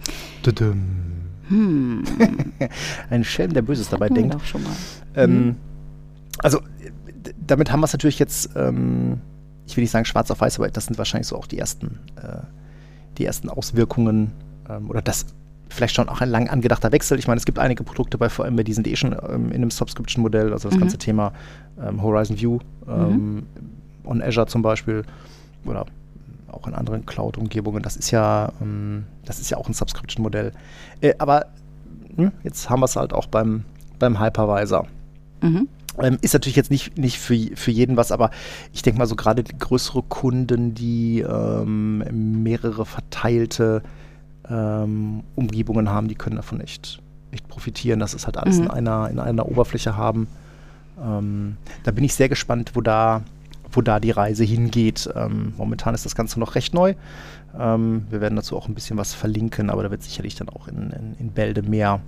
Hm. 1.49 2.04
Ein 3.11 3.25
Schelm, 3.25 3.52
der 3.54 3.62
Böses 3.62 3.88
dabei 3.88 4.08
denkt. 4.08 4.35
doch 4.35 4.44
schon 4.44 4.62
mal. 4.62 4.73
Ähm, 5.16 5.56
also, 6.38 6.61
d- 7.26 7.32
damit 7.47 7.73
haben 7.73 7.80
wir 7.80 7.87
es 7.87 7.92
natürlich 7.92 8.18
jetzt, 8.18 8.50
ähm, 8.54 9.20
ich 9.66 9.76
will 9.76 9.82
nicht 9.82 9.90
sagen 9.90 10.04
schwarz 10.04 10.30
auf 10.30 10.40
weiß, 10.40 10.58
aber 10.58 10.68
das 10.70 10.85
sind 10.87 10.99
wahrscheinlich 10.99 11.26
so 11.26 11.37
auch 11.37 11.47
die 11.47 11.58
ersten, 11.58 11.99
äh, 12.16 12.42
die 13.16 13.25
ersten 13.25 13.49
Auswirkungen 13.49 14.32
ähm, 14.68 14.88
oder 14.90 15.00
das 15.02 15.26
vielleicht 15.68 15.94
schon 15.94 16.08
auch 16.08 16.20
ein 16.20 16.28
lang 16.30 16.48
angedachter 16.48 16.92
Wechsel. 16.92 17.18
Ich 17.18 17.26
meine, 17.26 17.38
es 17.38 17.44
gibt 17.46 17.58
einige 17.58 17.84
Produkte 17.84 18.18
bei 18.18 18.28
VMware, 18.28 18.64
die 18.64 18.72
sind 18.72 18.87
eh 18.87 18.96
schon 18.96 19.12
ähm, 19.12 19.48
in 19.48 19.56
einem 19.56 19.70
Subscription-Modell, 19.70 20.52
also 20.52 20.68
das 20.68 20.76
Mhm. 20.76 20.80
ganze 20.80 20.98
Thema 20.98 21.32
ähm, 21.80 22.02
Horizon 22.02 22.38
View 22.38 22.58
ähm, 22.88 23.46
on 24.04 24.22
Azure 24.22 24.46
zum 24.46 24.62
Beispiel 24.62 25.04
oder 25.64 25.87
auch 26.50 26.66
in 26.66 26.75
anderen 26.75 27.04
Cloud-Umgebungen. 27.06 27.82
Das 27.82 27.96
ist 27.96 28.10
ja, 28.10 28.52
ähm, 28.60 29.04
das 29.25 29.38
ist 29.38 29.50
ja 29.50 29.58
auch 29.58 29.68
ein 29.68 29.75
Subscription-Modell. 29.75 30.52
Äh, 31.00 31.14
aber 31.18 31.46
hm, 32.16 32.32
jetzt 32.42 32.70
haben 32.70 32.80
wir 32.80 32.87
es 32.87 32.96
halt 32.96 33.12
auch 33.12 33.26
beim, 33.26 33.64
beim 33.98 34.20
Hypervisor. 34.20 34.87
Mhm. 35.42 35.68
Ähm, 36.00 36.18
ist 36.20 36.32
natürlich 36.32 36.56
jetzt 36.56 36.70
nicht, 36.70 36.96
nicht 36.96 37.18
für, 37.18 37.37
für 37.54 37.70
jeden 37.70 37.96
was, 37.96 38.12
aber 38.12 38.30
ich 38.72 38.82
denke 38.82 38.98
mal 38.98 39.06
so 39.06 39.16
gerade 39.16 39.42
die 39.42 39.58
größere 39.58 40.02
Kunden, 40.02 40.75
die 40.75 41.20
ähm, 41.20 42.42
mehrere 42.42 42.87
verteilte 42.87 43.82
ähm, 44.50 45.23
Umgebungen 45.35 45.88
haben, 45.90 46.09
die 46.09 46.14
können 46.14 46.37
davon 46.37 46.61
echt, 46.61 47.00
echt 47.31 47.49
profitieren, 47.49 48.00
dass 48.00 48.14
es 48.14 48.26
halt 48.26 48.37
alles 48.38 48.59
Mhm. 48.59 48.64
in, 48.64 48.71
einer, 48.71 49.11
in 49.11 49.19
einer 49.19 49.47
Oberfläche 49.49 49.97
haben. 49.97 50.26
Ähm, 51.02 51.57
da 51.85 51.90
bin 51.90 52.05
ich 52.05 52.14
sehr 52.14 52.28
gespannt, 52.28 52.73
wo 52.75 52.81
da, 52.81 53.23
wo 53.73 53.83
da 53.83 54.00
die 54.00 54.11
Reise 54.11 54.45
hingeht. 54.45 55.09
Ähm, 55.14 55.52
momentan 55.57 55.95
ist 55.95 56.05
das 56.05 56.14
Ganze 56.14 56.40
noch 56.40 56.55
recht 56.55 56.75
neu. 56.75 56.95
Ähm, 57.59 58.07
wir 58.11 58.21
werden 58.21 58.37
dazu 58.37 58.57
auch 58.57 58.69
ein 58.69 58.75
bisschen 58.75 58.97
was 58.97 59.14
verlinken, 59.14 59.71
aber 59.71 59.83
da 59.83 59.90
wird 59.90 60.02
sicherlich 60.02 60.35
dann 60.35 60.49
auch 60.49 60.69
in, 60.69 60.90
in, 60.90 61.17
in 61.19 61.31
Bälde 61.31 61.62
mehr, 61.62 62.00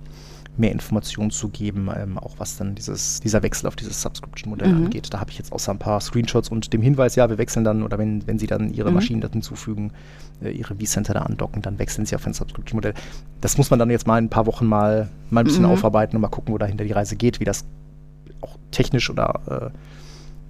mehr 0.57 0.71
Informationen 0.71 1.31
zu 1.31 1.47
geben, 1.49 1.89
ähm, 1.95 2.17
auch 2.17 2.35
was 2.37 2.57
dann 2.57 2.75
dieses, 2.75 3.19
dieser 3.21 3.41
Wechsel 3.41 3.67
auf 3.67 3.75
dieses 3.75 4.01
Subscription-Modell 4.01 4.67
Mhm. 4.73 4.85
angeht. 4.85 5.07
Da 5.13 5.19
habe 5.19 5.31
ich 5.31 5.37
jetzt 5.37 5.51
außer 5.53 5.71
ein 5.71 5.79
paar 5.79 6.01
Screenshots 6.01 6.49
und 6.49 6.73
dem 6.73 6.81
Hinweis, 6.81 7.15
ja, 7.15 7.29
wir 7.29 7.37
wechseln 7.37 7.63
dann, 7.63 7.83
oder 7.83 7.97
wenn, 7.97 8.27
wenn 8.27 8.37
Sie 8.37 8.47
dann 8.47 8.73
Ihre 8.73 8.89
Mhm. 8.89 8.95
Maschinen 8.95 9.21
dazu 9.21 9.33
hinzufügen, 9.33 9.91
äh, 10.43 10.49
Ihre 10.51 10.75
vCenter 10.75 11.13
da 11.13 11.21
andocken, 11.21 11.61
dann 11.61 11.79
wechseln 11.79 12.05
Sie 12.05 12.15
auf 12.15 12.27
ein 12.27 12.33
Subscription-Modell. 12.33 12.93
Das 13.39 13.57
muss 13.57 13.69
man 13.69 13.79
dann 13.79 13.89
jetzt 13.89 14.07
mal 14.07 14.17
in 14.19 14.25
ein 14.25 14.29
paar 14.29 14.45
Wochen 14.45 14.65
mal, 14.65 15.09
mal 15.29 15.39
ein 15.41 15.45
bisschen 15.45 15.63
Mhm. 15.63 15.71
aufarbeiten 15.71 16.15
und 16.17 16.21
mal 16.21 16.27
gucken, 16.27 16.53
wo 16.53 16.57
dahinter 16.57 16.83
die 16.83 16.91
Reise 16.91 17.15
geht, 17.15 17.39
wie 17.39 17.45
das 17.45 17.63
auch 18.41 18.57
technisch 18.71 19.09
oder 19.09 19.71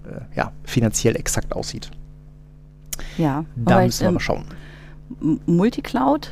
äh, 0.06 0.10
äh, 0.10 0.22
ja, 0.36 0.52
finanziell 0.64 1.16
exakt 1.16 1.54
aussieht. 1.54 1.92
Ja, 3.18 3.46
Da 3.56 3.82
müssen 3.84 4.02
wir 4.02 4.08
ähm, 4.08 4.14
mal 4.16 4.20
schauen. 4.20 4.46
Multicloud 5.46 6.32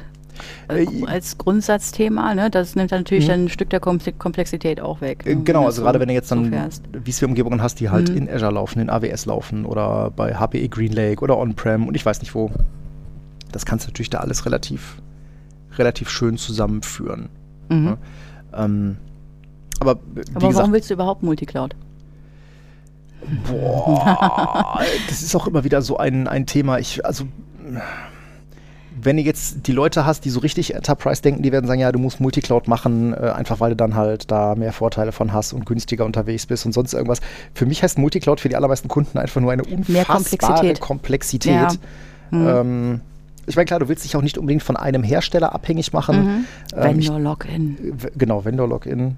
als 1.06 1.38
Grundsatzthema, 1.38 2.34
ne? 2.36 2.50
das 2.50 2.76
nimmt 2.76 2.92
dann 2.92 3.02
natürlich 3.02 3.26
Mhm. 3.26 3.30
dann 3.30 3.46
ein 3.46 3.50
Stück 3.50 3.70
der 3.70 3.82
Komple- 3.82 4.14
Komplexität 4.18 4.80
auch 4.82 5.02
weg. 5.02 5.24
Äh, 5.26 5.36
ne, 5.36 5.44
Genau, 5.44 5.66
also 5.66 5.82
gerade 5.82 5.98
so- 5.98 6.02
wenn 6.02 6.08
du 6.08 6.14
jetzt 6.14 6.30
so 6.30 6.36
dann 6.36 6.50
fährst. 6.50 6.84
vSphere-Umgebungen 7.06 7.62
hast, 7.62 7.80
die 7.80 7.90
halt 7.90 8.10
Mhm. 8.10 8.18
in 8.18 8.30
Azure 8.30 8.52
laufen, 8.52 8.80
in 8.80 8.90
AWS 8.90 9.26
laufen 9.26 9.66
oder 9.66 10.12
bei 10.16 10.34
HPE 10.36 10.68
GreenLake 10.70 11.22
oder 11.24 11.38
On-Prem 11.38 11.88
und 11.88 11.96
ich 11.96 12.06
weiß 12.06 12.22
nicht 12.22 12.34
wo. 12.36 12.52
Das 13.52 13.66
kannst 13.66 13.86
du 13.86 13.90
natürlich 13.92 14.10
da 14.10 14.20
alles 14.20 14.46
relativ, 14.46 15.02
relativ 15.78 16.10
schön 16.10 16.38
zusammenführen. 16.38 17.30
Mhm. 17.70 17.84
ne? 17.86 17.98
Ähm, 18.54 18.98
aber 19.80 19.92
Aber 19.92 20.02
gesagt, 20.48 20.56
warum 20.56 20.74
willst 20.74 20.90
du 20.90 20.94
überhaupt 20.94 21.24
Multicloud? 21.24 21.76
boah, 23.50 24.80
das 25.10 25.22
ist 25.22 25.36
auch 25.36 25.48
immer 25.48 25.64
wieder 25.64 25.82
so 25.82 25.98
ein, 25.98 26.28
ein 26.28 26.46
Thema. 26.46 26.80
Ich, 26.80 27.06
also 27.06 27.26
wenn 29.02 29.18
du 29.18 29.24
jetzt 29.24 29.68
die 29.68 29.72
Leute 29.72 30.06
hast, 30.06 30.26
die 30.26 30.30
so 30.30 30.40
richtig 30.40 30.74
Enterprise 30.76 31.22
denken, 31.22 31.42
die 31.44 31.52
werden 31.52 31.68
sagen, 31.68 31.80
ja, 31.80 31.92
du 31.92 32.00
musst 32.00 32.20
Multicloud 32.20 32.68
machen, 32.68 33.14
äh, 33.14 33.18
einfach 33.36 33.60
weil 33.60 33.72
du 33.72 33.76
dann 33.76 33.96
halt 33.96 34.30
da 34.32 34.56
mehr 34.56 34.74
Vorteile 34.74 35.12
von 35.12 35.32
hast 35.34 35.54
und 35.54 35.66
günstiger 35.66 36.06
unterwegs 36.06 36.46
bist 36.46 36.66
und 36.66 36.74
sonst 36.74 36.94
irgendwas. 36.94 37.20
Für 37.54 37.66
mich 37.66 37.82
heißt 37.84 37.98
Multicloud 37.98 38.40
für 38.40 38.50
die 38.50 38.56
allermeisten 38.56 38.88
Kunden 38.88 39.18
einfach 39.18 39.42
nur 39.42 39.52
eine 39.52 39.64
unfassbare 39.64 40.06
Komplexität. 40.06 40.80
Komplexität. 40.80 41.52
Ja. 41.54 41.70
Mhm. 42.32 42.48
Ähm, 42.48 43.02
ich 43.48 43.56
meine, 43.56 43.66
klar, 43.66 43.80
du 43.80 43.88
willst 43.90 44.04
dich 44.06 44.16
auch 44.16 44.22
nicht 44.22 44.38
unbedingt 44.38 44.62
von 44.64 44.78
einem 44.78 45.02
Hersteller 45.04 45.54
abhängig 45.56 45.92
machen. 45.94 46.24
Mhm. 46.24 46.46
Ähm, 46.78 47.00
ich- 47.00 47.08
Vendor 47.08 47.20
Login. 47.20 47.78
W- 47.82 48.10
Genau, 48.18 48.46
Vendor-Login. 48.46 49.18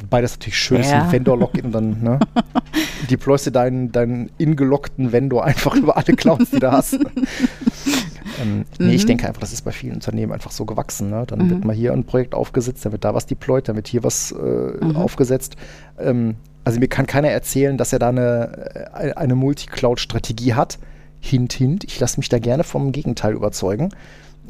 Wobei 0.00 0.20
das 0.20 0.32
natürlich 0.34 0.56
schön 0.58 0.80
ist, 0.80 0.90
Ja. 0.90 1.02
ein 1.02 1.12
Vendor-Login 1.12 1.72
dann, 1.72 2.02
ne? 2.02 2.18
Deployst 3.10 3.46
du 3.46 3.50
deinen, 3.50 3.90
deinen 3.92 4.30
ingeloggten 4.38 5.10
Vendor 5.12 5.44
einfach 5.44 5.74
über 5.74 5.96
alle 5.96 6.14
Clouds, 6.14 6.50
die 6.50 6.60
du 6.60 6.70
hast. 6.70 6.98
ähm, 8.40 8.64
nee, 8.78 8.94
ich 8.94 9.02
Mhm. 9.04 9.06
denke 9.08 9.26
einfach, 9.28 9.40
das 9.40 9.52
ist 9.52 9.62
bei 9.62 9.72
vielen 9.72 9.94
Unternehmen 9.94 10.32
einfach 10.32 10.50
so 10.50 10.64
gewachsen. 10.64 11.10
Ne? 11.10 11.24
Dann 11.26 11.40
Mhm. 11.46 11.50
wird 11.50 11.64
mal 11.64 11.74
hier 11.74 11.92
ein 11.92 12.04
Projekt 12.04 12.34
aufgesetzt, 12.34 12.84
dann 12.84 12.92
wird 12.92 13.04
da 13.04 13.14
was 13.14 13.26
deployed, 13.26 13.68
dann 13.68 13.76
wird 13.76 13.88
hier 13.88 14.04
was 14.04 14.32
äh, 14.32 14.36
Mhm. 14.84 14.96
aufgesetzt. 14.96 15.56
Ähm, 15.98 16.36
also 16.64 16.80
mir 16.80 16.88
kann 16.88 17.06
keiner 17.06 17.28
erzählen, 17.28 17.76
dass 17.78 17.92
er 17.92 17.98
da 17.98 18.08
eine, 18.10 18.90
äh, 18.94 19.12
eine 19.14 19.34
Multicloud-Strategie 19.34 20.54
hat. 20.54 20.78
Hint, 21.20 21.52
hint. 21.52 21.84
Ich 21.84 21.98
lasse 21.98 22.18
mich 22.20 22.28
da 22.28 22.38
gerne 22.38 22.62
vom 22.64 22.92
Gegenteil 22.92 23.32
überzeugen. 23.34 23.88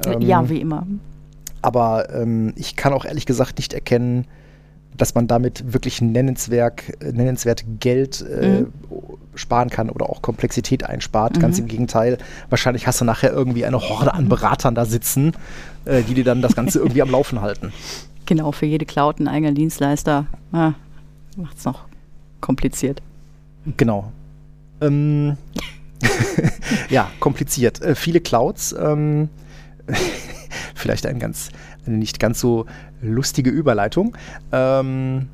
Ähm, 0.04 0.20
ja, 0.22 0.48
wie 0.48 0.60
immer. 0.60 0.86
aber 1.62 2.08
ähm, 2.14 2.52
ich 2.56 2.76
kann 2.76 2.92
auch 2.92 3.04
ehrlich 3.04 3.26
gesagt 3.26 3.58
nicht 3.58 3.72
erkennen, 3.72 4.26
dass 4.96 5.14
man 5.14 5.26
damit 5.28 5.72
wirklich 5.72 6.00
nennenswert, 6.00 6.82
nennenswert 7.02 7.64
Geld 7.80 8.20
äh, 8.22 8.60
Mhm. 8.62 8.72
sparen 9.34 9.70
kann 9.70 9.88
oder 9.90 10.10
auch 10.10 10.20
Komplexität 10.22 10.84
einspart. 10.84 11.36
Mhm. 11.36 11.40
Ganz 11.40 11.58
im 11.60 11.68
Gegenteil. 11.68 12.18
Wahrscheinlich 12.50 12.86
hast 12.86 13.00
du 13.00 13.04
nachher 13.04 13.32
irgendwie 13.32 13.64
eine 13.64 13.78
Horde 13.80 14.12
an 14.14 14.28
Beratern 14.28 14.74
da 14.74 14.84
sitzen, 14.84 15.32
äh, 15.84 16.02
die 16.02 16.14
dir 16.14 16.24
dann 16.24 16.42
das 16.42 16.56
Ganze 16.56 16.78
irgendwie 16.80 17.02
am 17.02 17.10
Laufen 17.10 17.40
halten. 17.40 17.72
Genau, 18.26 18.50
für 18.52 18.66
jede 18.66 18.84
Cloud 18.84 19.20
ein 19.20 19.28
eigener 19.28 19.52
Dienstleister. 19.52 20.26
Ah, 20.52 20.72
Macht 21.36 21.56
es 21.56 21.64
noch 21.64 21.84
kompliziert. 22.40 23.00
Genau. 23.76 24.12
Ähm, 24.80 25.36
ja, 26.90 27.10
kompliziert. 27.20 27.80
Äh, 27.80 27.94
viele 27.94 28.20
Clouds. 28.20 28.74
Ähm, 28.78 29.28
vielleicht 30.74 31.06
ein 31.06 31.18
ganz, 31.18 31.50
eine 31.86 31.96
nicht 31.96 32.18
ganz 32.20 32.40
so 32.40 32.66
lustige 33.02 33.50
Überleitung. 33.50 34.16
Ähm, 34.52 35.28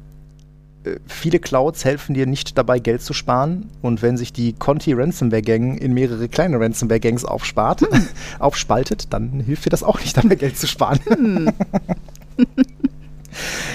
äh, 0.84 0.98
viele 1.06 1.38
Clouds 1.38 1.84
helfen 1.84 2.14
dir 2.14 2.26
nicht 2.26 2.56
dabei, 2.58 2.78
Geld 2.78 3.02
zu 3.02 3.12
sparen. 3.12 3.70
Und 3.82 4.02
wenn 4.02 4.16
sich 4.16 4.32
die 4.32 4.52
Conti 4.52 4.92
Ransomware 4.92 5.42
Gang 5.42 5.80
in 5.80 5.94
mehrere 5.94 6.28
kleine 6.28 6.60
Ransomware 6.60 7.00
Gangs 7.00 7.24
aufspart, 7.24 7.82
aufspaltet, 8.38 9.12
dann 9.12 9.40
hilft 9.40 9.66
dir 9.66 9.70
das 9.70 9.82
auch 9.82 10.00
nicht 10.00 10.16
dabei, 10.16 10.36
Geld 10.36 10.58
zu 10.58 10.66
sparen. 10.66 11.00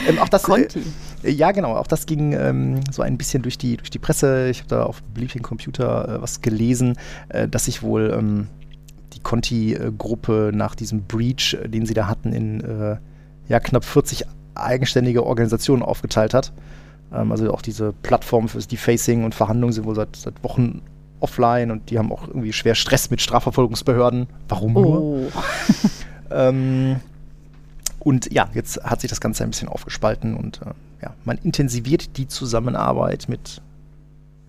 ähm, 0.08 0.20
auch 0.20 0.30
das, 0.30 0.44
äh, 0.44 0.48
Conti. 0.48 0.82
ja, 1.24 1.52
genau. 1.52 1.76
Auch 1.76 1.88
das 1.88 2.06
ging 2.06 2.34
ähm, 2.34 2.82
so 2.92 3.02
ein 3.02 3.18
bisschen 3.18 3.42
durch 3.42 3.58
die, 3.58 3.78
durch 3.78 3.90
die 3.90 4.00
Presse. 4.00 4.50
Ich 4.50 4.60
habe 4.60 4.70
da 4.70 4.84
auf 4.84 5.02
Bleeping 5.14 5.42
Computer 5.42 6.18
äh, 6.18 6.22
was 6.22 6.42
gelesen, 6.42 6.96
äh, 7.30 7.48
dass 7.48 7.66
sich 7.66 7.82
wohl 7.82 8.14
ähm, 8.18 8.48
die 9.14 9.20
Conti-Gruppe 9.20 10.52
nach 10.54 10.76
diesem 10.76 11.06
Breach, 11.06 11.56
äh, 11.56 11.68
den 11.68 11.86
sie 11.86 11.96
da 11.96 12.08
hatten, 12.08 12.32
in 12.34 13.00
ja, 13.50 13.60
knapp 13.60 13.84
40 13.84 14.26
eigenständige 14.56 15.26
Organisationen 15.26 15.84
aufgeteilt 15.84 16.34
hat. 16.34 16.54
Ähm, 17.14 17.32
also 17.32 17.52
auch 17.54 17.62
diese 17.62 17.92
Plattform 17.92 18.48
fürs 18.48 18.68
Defacing 18.68 19.26
und 19.26 19.36
Verhandlungen 19.36 19.74
sind 19.74 19.86
wohl 19.86 19.96
seit, 19.96 20.16
seit 20.16 20.42
Wochen 20.44 20.82
offline 21.20 21.72
und 21.72 21.90
die 21.90 22.00
haben 22.00 22.12
auch 22.14 22.28
irgendwie 22.28 22.54
schwer 22.54 22.76
Stress 22.76 23.10
mit 23.10 23.22
Strafverfolgungsbehörden. 23.22 24.28
Warum 24.48 24.74
nur? 24.74 25.02
Oh. 25.02 25.28
Ähm, 26.32 26.98
und 28.00 28.32
ja, 28.32 28.50
jetzt 28.54 28.84
hat 28.84 29.02
sich 29.02 29.10
das 29.10 29.20
Ganze 29.20 29.44
ein 29.44 29.50
bisschen 29.50 29.68
aufgespalten 29.68 30.36
und 30.36 30.62
äh, 30.62 30.66
ja, 31.02 31.16
man 31.26 31.40
intensiviert 31.44 32.18
die 32.18 32.28
Zusammenarbeit 32.28 33.28
mit, 33.28 33.64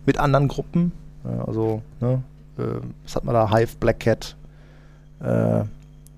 mit 0.05 0.19
anderen 0.19 0.49
Gruppen. 0.49 0.93
Äh, 1.25 1.49
also, 1.49 1.81
ne, 2.01 2.23
äh, 2.59 2.63
was 3.03 3.17
hat 3.17 3.25
man 3.25 3.35
da? 3.35 3.51
Hive, 3.51 3.77
Black 3.81 4.01
Cat. 4.01 4.37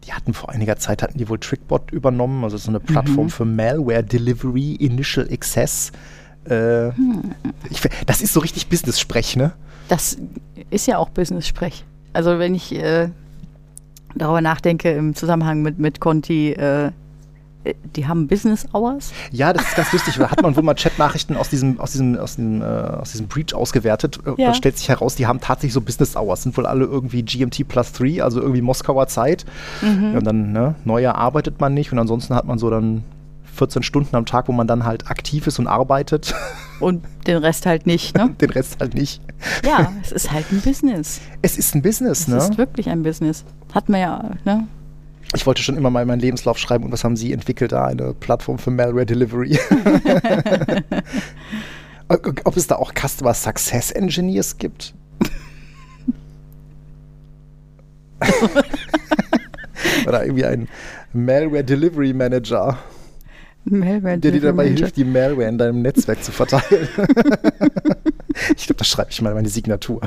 Die 0.04 0.12
hatten 0.12 0.34
vor 0.34 0.50
einiger 0.50 0.76
Zeit, 0.76 1.02
hatten 1.02 1.18
die 1.18 1.28
wohl 1.28 1.38
Trickbot 1.38 1.90
übernommen, 1.92 2.42
also 2.44 2.56
so 2.56 2.70
eine 2.70 2.80
Plattform 2.80 3.26
Mhm. 3.26 3.30
für 3.30 3.44
Malware 3.44 4.02
Delivery, 4.02 4.74
Initial 4.74 5.28
Access. 5.30 5.92
Äh, 6.48 6.88
ich, 7.70 7.80
fi- 7.80 7.88
das 8.06 8.20
ist 8.20 8.32
so 8.32 8.40
richtig 8.40 8.68
Business-Sprech, 8.68 9.36
ne? 9.36 9.52
Das 9.88 10.16
ist 10.70 10.86
ja 10.88 10.98
auch 10.98 11.08
Business-Sprech. 11.10 11.84
Also 12.14 12.38
wenn 12.40 12.54
ich 12.56 12.74
äh, 12.74 13.10
darüber 14.16 14.40
nachdenke 14.40 14.90
im 14.90 15.14
Zusammenhang 15.14 15.62
mit, 15.62 15.78
mit 15.78 16.00
Conti, 16.00 16.50
äh, 16.52 16.90
die 17.96 18.06
haben 18.06 18.26
Business 18.26 18.66
Hours. 18.72 19.12
Ja, 19.30 19.52
das 19.52 19.62
ist 19.68 19.76
ganz 19.76 19.92
lustig. 19.92 20.16
Da 20.18 20.30
hat 20.30 20.42
man 20.42 20.56
wohl 20.56 20.62
mal 20.62 20.74
Chatnachrichten 20.74 21.36
aus 21.36 21.48
diesem, 21.48 21.78
aus 21.80 21.92
diesem, 21.92 22.18
aus 22.18 22.36
diesem, 22.36 22.62
äh, 22.62 22.64
aus 22.64 23.12
diesem 23.12 23.28
Breach 23.28 23.54
ausgewertet. 23.54 24.18
Äh, 24.26 24.40
Ja. 24.42 24.48
Da 24.48 24.54
stellt 24.54 24.78
sich 24.78 24.88
heraus, 24.88 25.14
die 25.14 25.26
haben 25.26 25.40
tatsächlich 25.40 25.72
so 25.74 25.80
Business 25.80 26.16
Hours. 26.16 26.42
Sind 26.42 26.56
wohl 26.56 26.66
alle 26.66 26.84
irgendwie 26.84 27.22
GMT 27.22 27.68
plus 27.68 27.92
3, 27.92 28.22
also 28.22 28.40
irgendwie 28.40 28.62
Moskauer 28.62 29.06
Zeit. 29.08 29.44
Mhm. 29.80 30.14
Und 30.16 30.24
dann, 30.24 30.52
ne, 30.52 30.74
neuer 30.84 31.14
arbeitet 31.14 31.60
man 31.60 31.74
nicht 31.74 31.92
und 31.92 31.98
ansonsten 31.98 32.34
hat 32.34 32.44
man 32.46 32.58
so 32.58 32.70
dann 32.70 33.04
14 33.54 33.82
Stunden 33.82 34.16
am 34.16 34.24
Tag, 34.24 34.48
wo 34.48 34.52
man 34.52 34.66
dann 34.66 34.84
halt 34.84 35.10
aktiv 35.10 35.46
ist 35.46 35.58
und 35.58 35.66
arbeitet. 35.66 36.34
Und 36.80 37.04
den 37.28 37.36
Rest 37.36 37.64
halt 37.64 37.86
nicht. 37.86 38.16
Ne? 38.16 38.30
Den 38.40 38.50
Rest 38.50 38.78
halt 38.80 38.94
nicht. 38.94 39.20
ja, 39.64 39.92
es 40.02 40.10
ist 40.10 40.32
halt 40.32 40.50
ein 40.50 40.60
Business. 40.62 41.20
Es 41.40 41.56
ist 41.56 41.76
ein 41.76 41.82
Business, 41.82 42.22
Es 42.22 42.28
ne? 42.28 42.38
ist 42.38 42.58
wirklich 42.58 42.88
ein 42.88 43.04
Business. 43.04 43.44
Hat 43.72 43.88
man 43.88 44.00
ja, 44.00 44.30
ne? 44.44 44.66
Ich 45.34 45.46
wollte 45.46 45.62
schon 45.62 45.76
immer 45.76 45.90
mal 45.90 46.04
meinen 46.04 46.20
Lebenslauf 46.20 46.58
schreiben 46.58 46.84
und 46.84 46.92
was 46.92 47.04
haben 47.04 47.16
Sie 47.16 47.32
entwickelt 47.32 47.72
da? 47.72 47.86
Eine 47.86 48.12
Plattform 48.14 48.58
für 48.58 48.70
Malware 48.70 49.06
Delivery. 49.06 49.58
Ob 52.08 52.56
es 52.56 52.66
da 52.66 52.76
auch 52.76 52.92
Customer 52.94 53.32
Success 53.32 53.90
Engineers 53.90 54.58
gibt? 54.58 54.94
Oder 60.06 60.24
irgendwie 60.24 60.44
ein 60.44 60.68
Malware 61.12 61.64
Delivery 61.64 62.12
Manager, 62.12 62.78
Malware 63.64 64.18
der 64.18 64.32
dir 64.32 64.40
dabei 64.40 64.64
Manager. 64.64 64.80
hilft, 64.80 64.96
die 64.96 65.04
Malware 65.04 65.48
in 65.48 65.58
deinem 65.58 65.82
Netzwerk 65.82 66.22
zu 66.24 66.32
verteilen. 66.32 66.88
ich 68.56 68.66
glaube, 68.66 68.78
da 68.78 68.84
schreibe 68.84 69.10
ich 69.10 69.22
mal 69.22 69.34
meine 69.34 69.48
Signatur. 69.48 70.00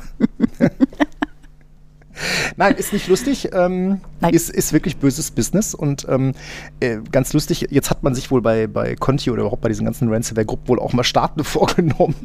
Nein, 2.57 2.75
ist 2.75 2.93
nicht 2.93 3.07
lustig. 3.07 3.49
Ähm. 3.53 4.01
Ist, 4.31 4.49
ist 4.49 4.73
wirklich 4.73 4.97
böses 4.97 5.31
Business 5.31 5.73
und 5.73 6.05
ähm, 6.09 6.33
äh, 6.79 6.97
ganz 7.11 7.33
lustig. 7.33 7.67
Jetzt 7.69 7.89
hat 7.89 8.03
man 8.03 8.15
sich 8.15 8.31
wohl 8.31 8.41
bei, 8.41 8.67
bei 8.67 8.95
Conti 8.95 9.29
oder 9.29 9.41
überhaupt 9.41 9.61
bei 9.61 9.69
diesen 9.69 9.85
ganzen 9.85 10.11
Ransomware-Gruppen 10.11 10.67
wohl 10.67 10.79
auch 10.79 10.93
mal 10.93 11.03
Staaten 11.03 11.43
vorgenommen. 11.43 12.15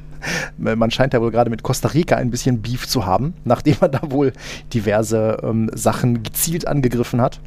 Man 0.56 0.90
scheint 0.90 1.12
ja 1.12 1.20
wohl 1.20 1.30
gerade 1.30 1.50
mit 1.50 1.62
Costa 1.62 1.88
Rica 1.88 2.16
ein 2.16 2.30
bisschen 2.30 2.62
Beef 2.62 2.86
zu 2.88 3.06
haben, 3.06 3.34
nachdem 3.44 3.76
man 3.80 3.92
da 3.92 4.00
wohl 4.10 4.32
diverse 4.72 5.38
ähm, 5.42 5.70
Sachen 5.74 6.22
gezielt 6.22 6.66
angegriffen 6.66 7.20
hat. 7.20 7.40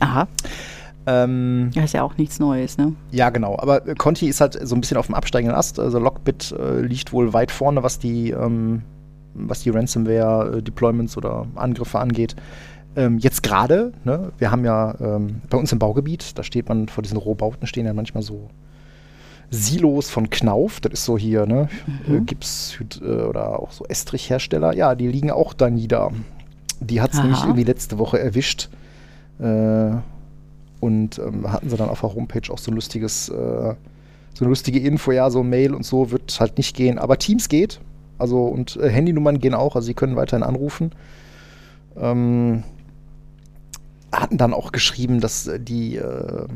Aha, 0.00 0.26
Ähm, 1.06 1.70
das 1.74 1.84
ist 1.86 1.94
ja 1.94 2.02
auch 2.02 2.16
nichts 2.16 2.38
Neues, 2.38 2.78
ne? 2.78 2.94
ja, 3.10 3.30
genau. 3.30 3.58
Aber 3.58 3.86
äh, 3.86 3.94
Conti 3.94 4.28
ist 4.28 4.40
halt 4.40 4.58
so 4.66 4.74
ein 4.74 4.80
bisschen 4.80 4.96
auf 4.96 5.06
dem 5.06 5.14
absteigenden 5.14 5.56
Ast. 5.56 5.78
Also 5.78 5.98
Lockbit 5.98 6.52
äh, 6.58 6.80
liegt 6.80 7.12
wohl 7.12 7.32
weit 7.32 7.50
vorne, 7.50 7.82
was 7.82 7.98
die, 7.98 8.30
ähm, 8.30 8.82
was 9.34 9.60
die 9.62 9.70
Ransomware-Deployments 9.70 11.16
oder 11.16 11.46
Angriffe 11.54 11.98
angeht. 11.98 12.36
Ähm, 12.94 13.18
jetzt 13.18 13.42
gerade, 13.42 13.92
ne, 14.04 14.32
wir 14.38 14.50
haben 14.50 14.64
ja 14.64 14.94
ähm, 15.00 15.40
bei 15.48 15.56
uns 15.58 15.72
im 15.72 15.78
Baugebiet, 15.78 16.38
da 16.38 16.42
steht 16.42 16.68
man 16.68 16.88
vor 16.88 17.02
diesen 17.02 17.16
Rohbauten, 17.16 17.66
stehen 17.66 17.86
ja 17.86 17.94
manchmal 17.94 18.22
so 18.22 18.50
Silos 19.50 20.08
von 20.10 20.30
Knauf, 20.30 20.80
das 20.80 20.92
ist 20.92 21.04
so 21.04 21.16
hier, 21.18 21.46
ne, 21.46 21.68
Mhm. 22.06 22.16
äh, 22.16 22.20
Gips 22.20 22.74
Hyd- 22.78 23.00
äh, 23.02 23.22
oder 23.24 23.58
auch 23.60 23.72
so 23.72 23.84
Estrichhersteller, 23.86 24.74
ja, 24.74 24.94
die 24.94 25.08
liegen 25.08 25.30
auch 25.30 25.52
da 25.54 25.68
nieder. 25.70 26.10
Die 26.80 27.00
hat 27.00 27.12
es 27.12 27.20
nämlich 27.22 27.40
irgendwie 27.42 27.64
letzte 27.64 27.98
Woche 27.98 28.18
erwischt. 28.18 28.68
Äh, 29.38 29.90
und 30.80 31.18
ähm, 31.20 31.50
hatten 31.52 31.68
sie 31.70 31.76
dann 31.76 31.88
auf 31.88 32.00
der 32.00 32.12
Homepage 32.14 32.52
auch 32.52 32.58
so 32.58 32.70
ein 32.70 32.74
lustiges, 32.74 33.28
äh, 33.28 33.32
so 34.34 34.44
eine 34.44 34.48
lustige 34.48 34.80
Info, 34.80 35.12
ja, 35.12 35.30
so 35.30 35.42
Mail 35.44 35.74
und 35.74 35.84
so 35.86 36.10
wird 36.10 36.38
halt 36.40 36.56
nicht 36.58 36.74
gehen. 36.74 36.98
Aber 36.98 37.18
Teams 37.18 37.48
geht. 37.48 37.80
Also 38.22 38.44
und 38.44 38.76
äh, 38.76 38.88
Handynummern 38.88 39.40
gehen 39.40 39.52
auch, 39.52 39.74
also 39.74 39.84
sie 39.84 39.94
können 39.94 40.14
weiterhin 40.14 40.44
anrufen. 40.44 40.92
Ähm, 41.96 42.62
hatten 44.12 44.38
dann 44.38 44.54
auch 44.54 44.70
geschrieben, 44.70 45.20
dass 45.20 45.48
äh, 45.48 45.58
die, 45.58 45.96
äh, 45.96 46.46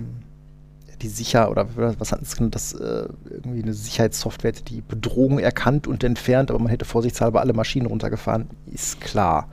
die 1.03 1.09
sicher 1.09 1.51
oder 1.51 1.67
was 1.99 2.13
hatten 2.13 2.25
sie 2.25 2.37
genannt, 2.37 2.55
dass 2.55 2.73
äh, 2.73 3.09
irgendwie 3.29 3.65
eine 3.65 3.75
Sicherheitssoftware 3.75 4.53
die 4.53 4.81
Bedrohung 4.81 5.41
erkannt 5.41 5.89
und 5.89 6.05
entfernt, 6.05 6.51
aber 6.51 6.61
man 6.61 6.69
hätte 6.69 6.85
vorsichtshalber 6.85 7.41
alle 7.41 7.53
Maschinen 7.53 7.87
runtergefahren. 7.87 8.47
Ist 8.73 9.01
klar. 9.01 9.49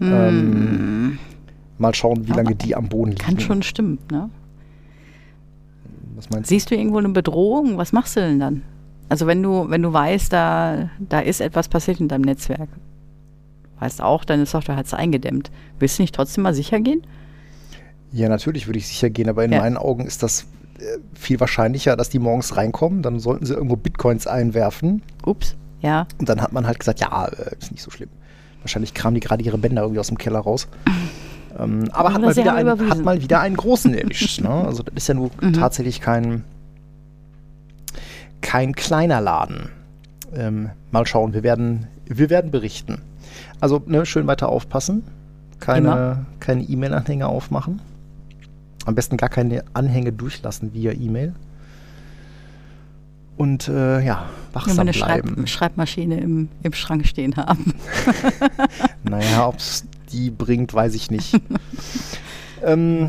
Ähm, 0.00 1.18
mal 1.78 1.94
schauen, 1.94 2.26
wie 2.26 2.32
lange 2.32 2.50
Aber 2.50 2.54
die 2.54 2.74
am 2.74 2.88
Boden 2.88 3.12
liegen. 3.12 3.22
Kann 3.22 3.38
schon 3.38 3.62
stimmen, 3.62 3.98
ne? 4.10 4.28
Was 6.16 6.30
meinst 6.30 6.50
du? 6.50 6.54
Siehst 6.54 6.70
du 6.70 6.74
irgendwo 6.74 6.98
eine 6.98 7.10
Bedrohung? 7.10 7.78
Was 7.78 7.92
machst 7.92 8.16
du 8.16 8.20
denn 8.20 8.40
dann? 8.40 8.62
Also 9.08 9.26
wenn 9.26 9.42
du, 9.42 9.70
wenn 9.70 9.82
du 9.82 9.92
weißt, 9.92 10.32
da, 10.32 10.90
da 10.98 11.20
ist 11.20 11.40
etwas 11.40 11.68
passiert 11.68 12.00
in 12.00 12.08
deinem 12.08 12.22
Netzwerk, 12.22 12.68
weißt 13.80 14.02
auch, 14.02 14.24
deine 14.24 14.44
Software 14.46 14.76
hat 14.76 14.86
es 14.86 14.94
eingedämmt. 14.94 15.50
Willst 15.78 15.98
du 15.98 16.02
nicht 16.02 16.14
trotzdem 16.14 16.42
mal 16.42 16.54
sicher 16.54 16.80
gehen? 16.80 17.02
Ja, 18.12 18.28
natürlich 18.28 18.66
würde 18.66 18.78
ich 18.78 18.86
sicher 18.88 19.10
gehen, 19.10 19.28
aber 19.28 19.44
in 19.44 19.52
Ja. 19.52 19.60
meinen 19.60 19.76
Augen 19.76 20.04
ist 20.06 20.22
das 20.22 20.46
äh, 20.78 20.98
viel 21.14 21.40
wahrscheinlicher, 21.40 21.96
dass 21.96 22.08
die 22.08 22.18
morgens 22.18 22.56
reinkommen. 22.56 23.02
Dann 23.02 23.18
sollten 23.20 23.46
sie 23.46 23.54
irgendwo 23.54 23.76
Bitcoins 23.76 24.26
einwerfen. 24.26 25.02
Ups, 25.24 25.56
ja. 25.80 26.06
Und 26.18 26.28
dann 26.28 26.40
hat 26.40 26.52
man 26.52 26.66
halt 26.66 26.78
gesagt, 26.78 27.00
ja, 27.00 27.26
äh, 27.26 27.54
ist 27.58 27.70
nicht 27.72 27.82
so 27.82 27.90
schlimm. 27.90 28.08
Wahrscheinlich 28.62 28.92
kramen 28.94 29.14
die 29.14 29.20
gerade 29.20 29.42
ihre 29.42 29.58
Bänder 29.58 29.82
irgendwie 29.82 30.00
aus 30.00 30.08
dem 30.08 30.18
Keller 30.18 30.40
raus. 30.40 30.68
Ähm, 31.58 31.88
aber 31.92 32.12
hat 32.12 32.20
mal, 32.20 32.36
wieder 32.36 32.54
einen, 32.54 32.90
hat 32.90 33.02
mal 33.04 33.20
wieder 33.20 33.40
einen 33.40 33.56
großen 33.56 33.92
erwischt. 33.92 34.42
Ne? 34.42 34.48
Also 34.50 34.82
das 34.84 34.94
ist 34.94 35.08
ja 35.08 35.14
nur 35.14 35.30
Mhm. 35.40 35.54
tatsächlich 35.54 36.00
kein, 36.00 36.44
kein 38.40 38.74
kleiner 38.74 39.20
Laden. 39.20 39.70
Ähm, 40.34 40.70
mal 40.90 41.06
schauen, 41.06 41.32
wir 41.32 41.42
werden, 41.42 41.86
wir 42.06 42.30
werden 42.30 42.50
berichten. 42.50 43.00
Also 43.60 43.82
ne, 43.86 44.06
schön 44.06 44.26
weiter 44.26 44.48
aufpassen. 44.48 45.02
Keine 45.58 45.88
Immer. 45.88 46.26
keine 46.40 46.62
E-Mail-Anhänge 46.62 47.26
aufmachen. 47.26 47.80
Am 48.84 48.94
besten 48.94 49.16
gar 49.16 49.28
keine 49.28 49.64
Anhänge 49.74 50.12
durchlassen 50.12 50.72
via 50.72 50.92
E-Mail. 50.92 51.34
Und 53.36 53.68
äh, 53.68 54.00
ja, 54.04 54.26
wachsam 54.52 54.80
eine 54.80 54.92
Schreib 54.92 55.22
bleiben. 55.22 55.46
Schreibmaschine 55.46 56.18
im, 56.18 56.48
im 56.62 56.72
Schrank 56.72 57.06
stehen 57.06 57.36
haben. 57.36 57.74
Naja, 59.04 59.48
ob 59.48 59.56
es 59.56 59.86
die 60.12 60.30
bringt, 60.30 60.74
weiß 60.74 60.94
ich 60.94 61.10
nicht. 61.10 61.40
ähm, 62.62 63.04
äh, 63.04 63.08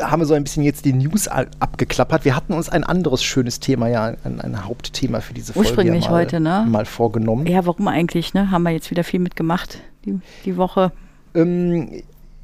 haben 0.00 0.20
wir 0.20 0.26
so 0.26 0.34
ein 0.34 0.44
bisschen 0.44 0.62
jetzt 0.62 0.84
die 0.84 0.92
News 0.92 1.28
abgeklappert. 1.28 2.24
Wir 2.24 2.36
hatten 2.36 2.52
uns 2.52 2.68
ein 2.68 2.84
anderes 2.84 3.22
schönes 3.24 3.60
Thema, 3.60 3.88
ja, 3.88 4.14
ein, 4.24 4.40
ein 4.40 4.64
Hauptthema 4.64 5.20
für 5.20 5.34
diese 5.34 5.52
Folge 5.52 5.68
Ursprünglich 5.68 6.04
ja 6.04 6.10
mal, 6.10 6.16
heute, 6.16 6.40
ne? 6.40 6.64
mal 6.68 6.84
vorgenommen. 6.84 7.46
Ja, 7.46 7.66
warum 7.66 7.88
eigentlich, 7.88 8.34
ne? 8.34 8.50
Haben 8.50 8.62
wir 8.62 8.70
jetzt 8.70 8.90
wieder 8.90 9.04
viel 9.04 9.20
mitgemacht, 9.20 9.80
die, 10.04 10.20
die 10.44 10.56
Woche. 10.56 10.92
Ähm, 11.34 12.02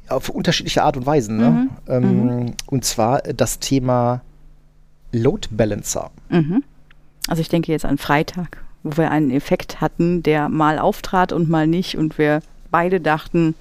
auf 0.09 0.29
unterschiedliche 0.29 0.83
Art 0.83 0.97
und 0.97 1.05
Weisen. 1.05 1.37
Ne? 1.37 1.49
Mhm, 1.49 1.69
Ähm, 1.87 2.53
Und 2.67 2.85
zwar 2.85 3.21
das 3.21 3.59
Thema 3.59 4.21
Load 5.11 5.47
Balancer. 5.51 6.11
Mhm. 6.29 6.63
Also 7.27 7.41
ich 7.41 7.49
denke 7.49 7.71
jetzt 7.71 7.85
an 7.85 7.97
Freitag, 7.97 8.63
wo 8.83 8.97
wir 8.97 9.11
einen 9.11 9.31
Effekt 9.31 9.79
hatten, 9.79 10.23
der 10.23 10.49
mal 10.49 10.79
auftrat 10.79 11.31
und 11.31 11.49
mal 11.49 11.67
nicht 11.67 11.97
und 11.97 12.17
wir 12.17 12.41
beide 12.71 12.99
dachten, 12.99 13.55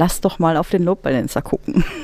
lass 0.00 0.22
doch 0.22 0.38
mal 0.38 0.56
auf 0.56 0.70
den 0.70 0.82
Load 0.82 1.00
Balancer 1.02 1.42
gucken. 1.42 1.84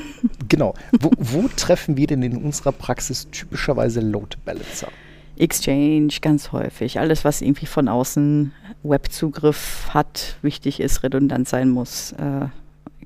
Genau. 0.48 0.74
Wo, 0.98 1.10
wo 1.18 1.48
treffen 1.56 1.96
wir 1.96 2.06
denn 2.06 2.22
in 2.22 2.36
unserer 2.38 2.72
Praxis 2.72 3.28
typischerweise 3.30 4.00
Load 4.00 4.36
Balancer? 4.44 4.88
Exchange 5.36 6.08
ganz 6.20 6.50
häufig. 6.52 6.98
Alles, 6.98 7.24
was 7.24 7.42
irgendwie 7.42 7.66
von 7.66 7.86
außen 7.86 8.52
Webzugriff 8.82 9.88
hat, 9.90 10.36
wichtig 10.42 10.80
ist, 10.80 11.02
redundant 11.04 11.48
sein 11.48 11.68
muss, 11.68 12.12
äh, 12.12 12.46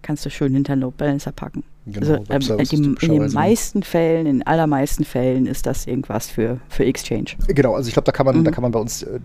kannst 0.03 0.25
du 0.25 0.31
schön 0.31 0.55
hinter 0.55 0.77
den 0.77 0.81
Load 0.83 0.95
Balancer 0.97 1.33
packen. 1.33 1.65
Genau, 1.87 2.13
also, 2.13 2.29
Webservices 2.29 2.81
die, 2.81 3.07
in 3.07 3.13
den 3.21 3.33
meisten 3.33 3.83
Fällen, 3.83 4.27
in 4.27 4.47
allermeisten 4.47 5.05
Fällen 5.05 5.47
ist 5.47 5.67
das 5.67 5.87
irgendwas 5.87 6.31
für, 6.31 6.59
für 6.69 6.85
Exchange. 6.85 7.31
Genau, 7.49 7.75
also 7.75 7.89
ich 7.89 7.93
glaube, 7.95 8.07
da 8.07 8.13
kann 8.13 8.25
man, 8.25 8.39
Mhm. 8.39 8.45
da 8.45 8.51
kann 8.51 8.63
man 8.63 8.73
bei 8.73 8.81
uns 8.81 9.03
äh, 9.03 9.19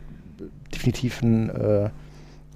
definitiv 0.74 1.22
ein, 1.22 1.50
äh, 1.50 1.90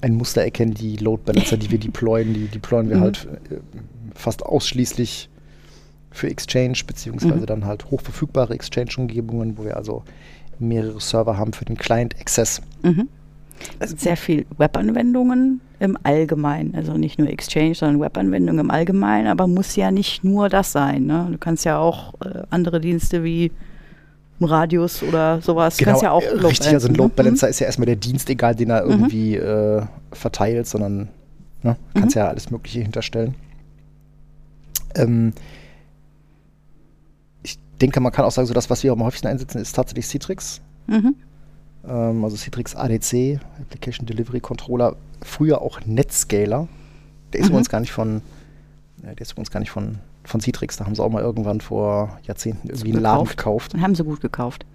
ein 0.01 0.15
Muster 0.15 0.43
erkennen. 0.43 0.73
Die 0.73 0.97
Load 0.97 1.23
Balancer, 1.25 1.57
die 1.57 1.69
wir 1.71 1.79
deployen, 1.79 2.33
die 2.33 2.47
deployen 2.47 2.89
wir 2.89 2.97
Mhm. 2.97 3.01
halt 3.01 3.27
äh, 3.51 3.55
fast 4.15 4.43
ausschließlich 4.45 5.29
für 6.11 6.29
Exchange, 6.29 6.77
beziehungsweise 6.87 7.35
Mhm. 7.41 7.45
dann 7.45 7.65
halt 7.65 7.85
hochverfügbare 7.91 8.53
Exchange-Umgebungen, 8.53 9.57
wo 9.57 9.63
wir 9.65 9.77
also 9.77 10.03
mehrere 10.57 10.99
Server 10.99 11.37
haben 11.37 11.53
für 11.53 11.65
den 11.65 11.77
Client-Access. 11.77 12.61
Mhm. 12.83 13.07
Also- 13.79 13.95
Sehr 13.97 14.17
viel 14.17 14.45
Webanwendungen 14.57 15.61
im 15.79 15.97
Allgemeinen, 16.03 16.75
also 16.75 16.93
nicht 16.97 17.19
nur 17.19 17.29
Exchange, 17.29 17.75
sondern 17.75 18.01
Webanwendungen 18.01 18.59
im 18.65 18.71
Allgemeinen, 18.71 19.27
aber 19.27 19.47
muss 19.47 19.75
ja 19.75 19.91
nicht 19.91 20.23
nur 20.23 20.49
das 20.49 20.71
sein. 20.71 21.05
Ne? 21.05 21.27
Du 21.31 21.37
kannst 21.37 21.63
ja 21.65 21.77
auch 21.77 22.13
äh, 22.25 22.43
andere 22.49 22.81
Dienste 22.81 23.23
wie 23.23 23.51
Radius 24.45 25.03
oder 25.03 25.41
sowas, 25.41 25.77
kannst 25.77 26.01
ja 26.03 26.11
auch 26.11 26.21
äh, 26.23 26.33
Load 26.33 26.47
richtig, 26.47 26.67
also 26.73 26.87
ein 26.87 26.95
Load? 26.95 27.13
Balancer 27.15 27.49
ist 27.49 27.59
ja 27.59 27.65
erstmal 27.65 27.87
der 27.87 27.95
Dienst, 27.97 28.29
egal 28.29 28.55
den 28.55 28.69
er 28.69 28.83
Mhm. 28.85 28.91
irgendwie 28.91 29.35
äh, 29.35 29.81
verteilt, 30.13 30.67
sondern 30.67 31.09
ne, 31.63 31.75
kannst 31.93 32.15
Mhm. 32.15 32.19
ja 32.21 32.27
alles 32.29 32.49
Mögliche 32.51 32.79
hinterstellen. 32.81 33.35
Ähm, 34.95 35.33
ich 37.43 37.57
denke, 37.81 37.99
man 37.99 38.11
kann 38.11 38.25
auch 38.25 38.31
sagen, 38.31 38.47
so 38.47 38.53
das, 38.53 38.69
was 38.69 38.83
wir 38.83 38.91
am 38.91 39.03
häufigsten 39.03 39.27
einsetzen, 39.27 39.59
ist 39.61 39.73
tatsächlich 39.75 40.07
Citrix. 40.07 40.61
Mhm. 40.87 41.15
Ähm, 41.87 42.23
also 42.23 42.35
Citrix 42.37 42.75
ADC, 42.75 43.39
Application 43.61 44.05
Delivery 44.05 44.39
Controller, 44.39 44.95
früher 45.21 45.61
auch 45.61 45.79
Netscaler. 45.85 46.67
Der 47.33 47.39
ist 47.39 47.45
Mhm. 47.47 47.51
übrigens 47.51 47.69
gar 47.69 47.79
nicht 47.81 47.91
von, 47.91 48.21
der 48.97 49.17
ist 49.19 49.31
übrigens 49.31 49.51
gar 49.51 49.59
nicht 49.59 49.71
von, 49.71 49.99
von 50.29 50.39
Citrix. 50.39 50.77
Da 50.77 50.85
haben 50.85 50.95
sie 50.95 51.03
auch 51.03 51.09
mal 51.09 51.21
irgendwann 51.21 51.61
vor 51.61 52.19
Jahrzehnten 52.23 52.69
irgendwie 52.69 52.93
einen 52.93 53.01
Laden 53.01 53.27
gekauft. 53.27 53.73
Dann 53.73 53.81
haben 53.81 53.95
sie 53.95 54.03
gut 54.03 54.21
gekauft. 54.21 54.65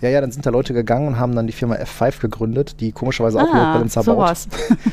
Ja, 0.00 0.10
ja, 0.10 0.20
dann 0.20 0.32
sind 0.32 0.44
da 0.44 0.50
Leute 0.50 0.74
gegangen 0.74 1.06
und 1.06 1.18
haben 1.18 1.34
dann 1.34 1.46
die 1.46 1.52
Firma 1.54 1.76
F5 1.76 2.20
gegründet, 2.20 2.80
die 2.80 2.92
komischerweise 2.92 3.38
auch 3.38 3.46
Load 3.46 3.58
Ah, 3.58 3.72
Balancer 3.74 4.02
baut. 4.02 4.16
sowas. 4.16 4.48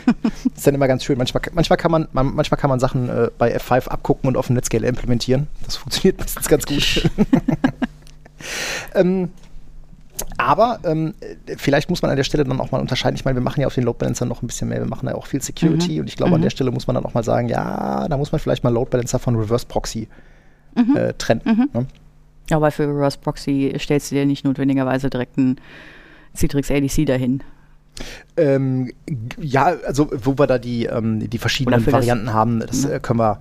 ist 0.55 0.65
dann 0.65 0.75
immer 0.75 0.87
ganz 0.87 1.03
schön. 1.03 1.17
Manchmal, 1.17 1.41
manchmal, 1.53 1.75
kann, 1.75 1.91
man, 1.91 2.07
man, 2.13 2.33
manchmal 2.33 2.57
kann 2.57 2.69
man 2.69 2.79
Sachen 2.79 3.09
äh, 3.09 3.29
bei 3.37 3.53
F5 3.57 3.89
abgucken 3.89 4.29
und 4.29 4.37
auf 4.37 4.47
dem 4.47 4.55
Netscaler 4.55 4.87
implementieren. 4.87 5.47
Das 5.65 5.75
funktioniert 5.75 6.19
meistens 6.19 6.47
ganz 6.47 6.65
gut. 6.65 7.09
ähm, 8.95 9.29
aber 10.37 10.79
ähm, 10.83 11.13
äh, 11.19 11.55
vielleicht 11.57 11.89
muss 11.89 12.01
man 12.01 12.11
an 12.11 12.17
der 12.17 12.23
Stelle 12.23 12.43
dann 12.43 12.59
auch 12.59 12.71
mal 12.71 12.79
unterscheiden. 12.81 13.15
Ich 13.15 13.25
meine, 13.25 13.37
wir 13.37 13.43
machen 13.43 13.61
ja 13.61 13.67
auf 13.67 13.75
den 13.75 13.83
Load 13.83 13.97
Balancer 13.99 14.25
noch 14.25 14.41
ein 14.41 14.47
bisschen 14.47 14.69
mehr. 14.69 14.79
Wir 14.79 14.87
machen 14.87 15.07
ja 15.07 15.15
auch 15.15 15.25
viel 15.27 15.41
Security 15.41 15.93
Mhm. 15.95 15.99
und 16.01 16.07
ich 16.07 16.15
glaube, 16.15 16.33
an 16.33 16.39
Mhm. 16.41 16.43
der 16.43 16.49
Stelle 16.49 16.71
muss 16.71 16.87
man 16.87 16.95
dann 16.95 17.05
auch 17.05 17.13
mal 17.13 17.23
sagen, 17.23 17.47
ja, 17.49 18.07
da 18.07 18.17
muss 18.17 18.31
man 18.31 18.39
vielleicht 18.39 18.63
mal 18.63 18.71
Load 18.73 18.89
Balancer 18.89 19.19
von 19.19 19.35
Reverse 19.35 19.65
Proxy 19.67 20.07
Mhm. 20.75 20.95
äh, 20.95 21.13
trennen. 21.13 21.41
Mhm. 21.45 21.69
Ne? 21.73 21.85
Aber 22.51 22.71
für 22.71 22.83
Reverse 22.87 23.17
Proxy 23.19 23.73
stellst 23.79 24.11
du 24.11 24.15
dir 24.15 24.25
nicht 24.25 24.43
notwendigerweise 24.45 25.09
direkt 25.09 25.37
einen 25.37 25.59
Citrix 26.35 26.69
ADC 26.71 27.05
dahin. 27.05 27.43
Ähm, 28.37 28.91
ja, 29.39 29.73
also 29.85 30.09
wo 30.23 30.37
wir 30.37 30.47
da 30.47 30.57
die, 30.57 30.85
ähm, 30.85 31.29
die 31.29 31.37
verschiedenen 31.37 31.81
für 31.81 31.91
das- 31.91 31.99
Varianten 31.99 32.33
haben, 32.33 32.59
das 32.61 32.85
Mhm. 32.85 32.91
äh, 32.93 32.99
können 32.99 33.19
wir 33.19 33.39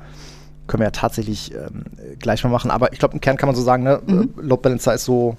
können 0.67 0.83
wir 0.83 0.87
ja 0.87 0.91
tatsächlich 0.93 1.53
ähm, 1.53 1.83
gleich 2.21 2.45
mal 2.45 2.51
machen. 2.51 2.71
Aber 2.71 2.93
ich 2.93 3.01
glaube, 3.01 3.15
im 3.15 3.21
Kern 3.21 3.37
kann 3.37 3.49
man 3.49 3.57
so 3.57 3.63
sagen, 3.63 3.83
ne, 3.83 4.01
Mhm. 4.07 4.31
äh, 4.39 4.43
Load 4.43 4.63
Balancer 4.63 4.95
ist 4.95 5.05
so 5.05 5.37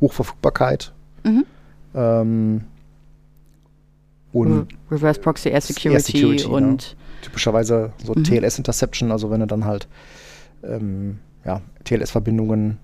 Hochverfügbarkeit 0.00 0.92
Mhm. 1.24 1.44
ähm, 1.94 2.64
und 4.32 4.52
Re- 4.52 4.66
Reverse 4.90 5.20
Proxy 5.20 5.48
Air 5.48 5.60
Security, 5.60 5.94
Air 5.94 6.00
Security, 6.00 6.44
und 6.46 6.96
typischerweise 7.22 7.92
so 8.04 8.12
Mhm. 8.14 8.24
TLS-Interception, 8.24 9.10
also 9.10 9.30
wenn 9.30 9.40
du 9.40 9.46
dann 9.46 9.64
halt 9.64 9.88
ähm, 10.64 11.18
ja, 11.44 11.60
TLS-Verbindungen 11.84 12.78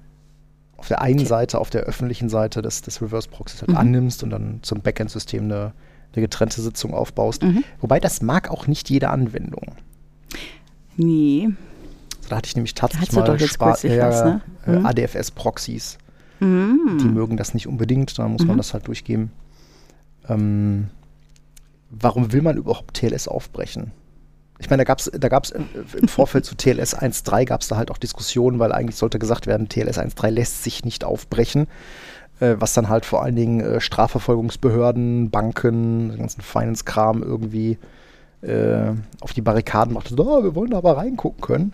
auf 0.76 0.88
der 0.88 1.00
einen 1.02 1.20
Okay. 1.20 1.26
Seite, 1.28 1.58
auf 1.58 1.70
der 1.70 1.82
öffentlichen 1.82 2.28
Seite 2.28 2.62
des, 2.62 2.82
des 2.82 3.00
Reverse 3.02 3.28
Proxys 3.28 3.60
halt 3.62 3.70
Mhm. 3.70 3.76
annimmst 3.76 4.22
und 4.22 4.30
dann 4.30 4.60
zum 4.62 4.80
Backend-System 4.80 5.44
eine, 5.44 5.72
eine 6.14 6.22
getrennte 6.22 6.60
Sitzung 6.60 6.94
aufbaust. 6.94 7.42
Mhm. 7.42 7.64
Wobei 7.80 7.98
das 8.00 8.22
mag 8.22 8.50
auch 8.50 8.66
nicht 8.66 8.88
jede 8.90 9.10
Anwendung. 9.10 9.72
Nee. 10.96 11.48
Da 12.28 12.36
hatte 12.36 12.46
ich 12.46 12.54
nämlich 12.56 12.74
tatsächlich 12.74 13.12
mal 13.12 13.38
Spa- 13.40 13.70
was, 13.70 13.82
ne? 13.84 14.40
äh, 14.66 14.70
Mhm. 14.78 14.86
ADFS-Proxys. 14.86 15.98
Mhm. 16.42 16.98
Die 17.00 17.08
mögen 17.08 17.36
das 17.36 17.54
nicht 17.54 17.66
unbedingt, 17.66 18.18
da 18.18 18.26
muss 18.28 18.44
man 18.46 18.56
Mhm. 18.56 18.58
das 18.58 18.74
halt 18.74 18.86
durchgeben. 18.88 19.30
Ähm, 20.28 20.88
warum 21.90 22.32
will 22.32 22.42
man 22.42 22.56
überhaupt 22.56 22.94
TLS 22.94 23.28
aufbrechen? 23.28 23.92
Ich 24.58 24.70
meine, 24.70 24.82
da 24.82 24.84
gab 24.84 25.00
es 25.00 25.10
da 25.12 25.28
gab's 25.28 25.50
im, 25.50 25.66
im 26.00 26.06
Vorfeld 26.08 26.44
zu 26.44 26.54
TLS 26.54 26.94
1.3 26.96 27.44
gab 27.46 27.62
es 27.62 27.68
da 27.68 27.76
halt 27.76 27.90
auch 27.90 27.98
Diskussionen, 27.98 28.58
weil 28.60 28.72
eigentlich 28.72 28.96
sollte 28.96 29.18
gesagt 29.18 29.46
werden, 29.46 29.68
TLS 29.68 29.98
1.3 29.98 30.30
lässt 30.30 30.62
sich 30.62 30.84
nicht 30.84 31.04
aufbrechen, 31.04 31.66
äh, 32.38 32.54
was 32.58 32.72
dann 32.72 32.88
halt 32.88 33.04
vor 33.04 33.22
allen 33.24 33.34
Dingen 33.34 33.60
äh, 33.60 33.80
Strafverfolgungsbehörden, 33.80 35.30
Banken, 35.30 36.10
den 36.10 36.18
ganzen 36.18 36.42
Finance-Kram 36.42 37.22
irgendwie 37.24 37.78
äh, 38.42 38.92
auf 39.20 39.32
die 39.32 39.42
Barrikaden 39.42 39.94
macht. 39.94 40.08
So, 40.08 40.16
oh, 40.18 40.44
wir 40.44 40.54
wollen 40.54 40.70
da 40.70 40.78
aber 40.78 40.96
reingucken 40.96 41.40
können. 41.40 41.72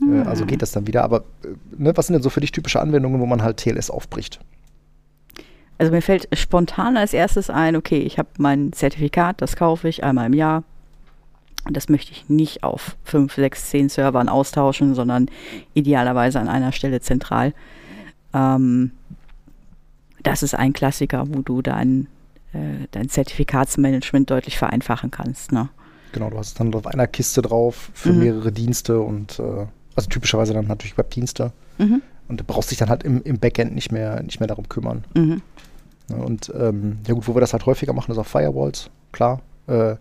Hm. 0.00 0.26
also 0.26 0.46
geht 0.46 0.62
das 0.62 0.72
dann 0.72 0.86
wieder. 0.86 1.04
Aber 1.04 1.24
äh, 1.44 1.48
ne, 1.76 1.96
was 1.96 2.06
sind 2.06 2.14
denn 2.14 2.22
so 2.22 2.30
für 2.30 2.40
dich 2.40 2.52
typische 2.52 2.80
Anwendungen, 2.80 3.20
wo 3.20 3.26
man 3.26 3.42
halt 3.42 3.58
TLS 3.58 3.90
aufbricht? 3.90 4.40
Also 5.78 5.92
mir 5.92 6.02
fällt 6.02 6.28
spontan 6.36 6.96
als 6.96 7.12
erstes 7.14 7.50
ein, 7.50 7.76
okay, 7.76 7.98
ich 7.98 8.18
habe 8.18 8.28
mein 8.38 8.72
Zertifikat, 8.72 9.40
das 9.40 9.54
kaufe 9.54 9.88
ich 9.88 10.02
einmal 10.02 10.26
im 10.26 10.32
Jahr. 10.32 10.64
Das 11.70 11.88
möchte 11.88 12.12
ich 12.12 12.28
nicht 12.28 12.64
auf 12.64 12.96
fünf, 13.04 13.34
sechs, 13.34 13.70
zehn 13.70 13.88
Servern 13.88 14.28
austauschen, 14.28 14.94
sondern 14.94 15.26
idealerweise 15.74 16.40
an 16.40 16.48
einer 16.48 16.72
Stelle 16.72 17.00
zentral. 17.00 17.52
Ähm, 18.34 18.92
das 20.22 20.42
ist 20.42 20.54
ein 20.54 20.72
Klassiker, 20.72 21.26
wo 21.28 21.42
du 21.42 21.62
dein, 21.62 22.08
äh, 22.52 22.86
dein 22.90 23.08
Zertifikatsmanagement 23.08 24.30
deutlich 24.30 24.58
vereinfachen 24.58 25.10
kannst. 25.10 25.52
Ne? 25.52 25.68
Genau, 26.12 26.30
du 26.30 26.38
hast 26.38 26.48
es 26.48 26.54
dann 26.54 26.74
auf 26.74 26.86
einer 26.86 27.06
Kiste 27.06 27.42
drauf 27.42 27.90
für 27.94 28.12
mhm. 28.12 28.18
mehrere 28.18 28.52
Dienste 28.52 29.00
und 29.00 29.38
äh, 29.38 29.66
also 29.98 30.08
typischerweise 30.08 30.54
dann 30.54 30.66
natürlich 30.66 30.96
Webdienste. 30.96 31.52
Mhm. 31.78 32.02
Und 32.28 32.40
du 32.40 32.44
brauchst 32.44 32.70
dich 32.70 32.78
dann 32.78 32.88
halt 32.88 33.04
im, 33.04 33.22
im 33.22 33.38
Backend 33.38 33.74
nicht 33.74 33.90
mehr, 33.90 34.22
nicht 34.22 34.40
mehr 34.40 34.46
darum 34.46 34.68
kümmern. 34.68 35.04
Mhm. 35.14 35.42
Ja, 36.10 36.16
und 36.16 36.52
ähm, 36.58 36.98
ja 37.06 37.14
gut, 37.14 37.28
wo 37.28 37.34
wir 37.34 37.40
das 37.40 37.52
halt 37.52 37.66
häufiger 37.66 37.92
machen, 37.92 38.12
ist 38.12 38.18
auf 38.18 38.28
Firewalls, 38.28 38.90
klar. 39.12 39.40
Äh, 39.66 39.96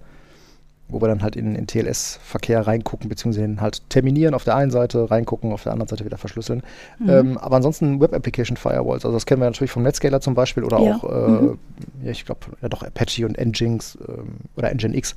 wo 0.89 1.01
wir 1.01 1.07
dann 1.07 1.21
halt 1.21 1.35
in, 1.35 1.55
in 1.55 1.67
TLS-Verkehr 1.67 2.65
reingucken, 2.65 3.09
beziehungsweise 3.09 3.59
halt 3.59 3.89
terminieren 3.89 4.33
auf 4.33 4.45
der 4.45 4.55
einen 4.55 4.71
Seite, 4.71 5.11
reingucken, 5.11 5.51
auf 5.51 5.63
der 5.63 5.73
anderen 5.73 5.89
Seite 5.89 6.05
wieder 6.05 6.17
verschlüsseln. 6.17 6.63
Mhm. 6.99 7.09
Ähm, 7.09 7.37
aber 7.37 7.57
ansonsten 7.57 7.99
Web-Application-Firewalls, 7.99 9.03
also 9.03 9.15
das 9.15 9.25
kennen 9.25 9.41
wir 9.41 9.47
natürlich 9.47 9.71
vom 9.71 9.83
Netscaler 9.83 10.21
zum 10.21 10.33
Beispiel 10.33 10.63
oder 10.63 10.79
ja. 10.79 10.95
auch, 10.95 11.03
äh, 11.03 11.27
mhm. 11.27 11.59
ja, 12.03 12.11
ich 12.11 12.25
glaube, 12.25 12.41
ja 12.61 12.69
doch 12.69 12.83
Apache 12.83 13.25
und 13.25 13.37
Nginx 13.37 13.97
ähm, 14.07 14.35
oder 14.55 14.73
Nginx. 14.73 15.15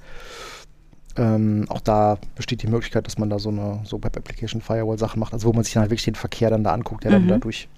Ähm, 1.21 1.67
auch 1.69 1.81
da 1.81 2.17
besteht 2.35 2.63
die 2.63 2.67
Möglichkeit, 2.67 3.07
dass 3.07 3.19
man 3.19 3.29
da 3.29 3.39
so 3.39 3.51
eine 3.51 3.81
so 3.85 4.03
Web 4.03 4.17
Application 4.17 4.63
Firewall 4.63 4.99
Sachen 4.99 5.21
macht, 5.21 5.35
also 5.35 5.47
wo 5.49 5.53
man 5.53 5.65
sich 5.65 5.75
dann 5.75 5.83
halt 5.83 5.91
wirklich 5.91 6.07
den 6.07 6.15
Verkehr 6.15 6.49
dann 6.49 6.65
da 6.65 6.73
anguckt, 6.73 7.05
der 7.05 7.11
mhm. 7.11 7.29
dann 7.29 7.41
dadurch 7.41 7.69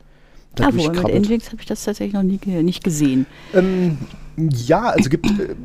da 0.55 0.69
ah, 0.69 0.71
wo 0.73 0.89
mit 0.89 1.03
Nginx 1.03 1.47
habe 1.49 1.61
ich 1.61 1.67
das 1.67 1.83
tatsächlich 1.83 2.13
noch 2.13 2.23
nie 2.23 2.39
nicht 2.63 2.85
gesehen. 2.85 3.27
Ähm, 3.53 3.99
ja, 4.37 4.91
also 4.91 5.11
gibt 5.11 5.27
äh, 5.27 5.57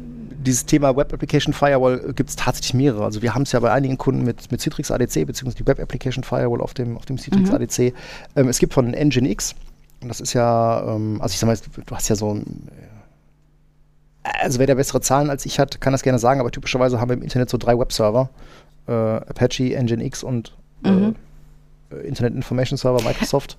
dieses 0.44 0.66
Thema 0.66 0.96
Web 0.96 1.14
Application 1.14 1.54
Firewall 1.54 2.14
gibt 2.16 2.32
es 2.32 2.36
tatsächlich 2.36 2.74
mehrere. 2.74 3.04
Also 3.04 3.22
wir 3.22 3.36
haben 3.36 3.44
es 3.44 3.52
ja 3.52 3.60
bei 3.60 3.72
einigen 3.72 3.98
Kunden 4.00 4.24
mit, 4.24 4.52
mit 4.52 4.60
Citrix 4.60 4.90
ADC, 4.90 5.28
beziehungsweise 5.28 5.58
die 5.58 5.68
Web 5.68 5.80
Application 5.80 6.24
Firewall 6.24 6.62
auf 6.62 6.74
dem, 6.74 6.98
auf 6.98 7.06
dem 7.06 7.20
Citrix 7.20 7.50
mhm. 7.50 7.56
ADC. 7.56 7.94
Ähm, 8.36 8.48
es 8.48 8.58
gibt 8.58 8.74
von 8.74 8.92
Nginx, 8.92 9.54
und 10.02 10.10
das 10.10 10.22
ist 10.22 10.34
ja, 10.34 10.96
ähm, 10.96 11.22
also 11.22 11.34
ich 11.34 11.40
sag 11.40 11.48
mal, 11.48 11.58
du 11.86 11.96
hast 11.96 12.08
ja 12.08 12.16
so 12.16 12.34
ein 12.34 12.70
also 14.42 14.60
wer 14.60 14.68
der 14.68 14.76
bessere 14.76 15.02
Zahlen 15.02 15.30
als 15.30 15.46
ich 15.46 15.60
hat, 15.60 15.82
kann 15.82 15.94
das 15.94 16.04
gerne 16.04 16.20
sagen, 16.20 16.40
aber 16.40 16.52
typischerweise 16.52 17.00
haben 17.00 17.10
wir 17.10 17.18
im 17.18 17.24
Internet 17.24 17.50
so 17.50 17.58
drei 17.58 17.78
Webserver. 17.78 18.30
Äh, 18.88 18.92
Apache, 18.92 19.76
Nginx 19.78 20.24
und 20.24 20.56
äh, 20.84 20.92
mhm. 20.92 21.16
äh, 21.92 22.08
Internet 22.08 22.36
Information 22.36 22.78
Server 22.78 23.04
Microsoft. 23.04 23.58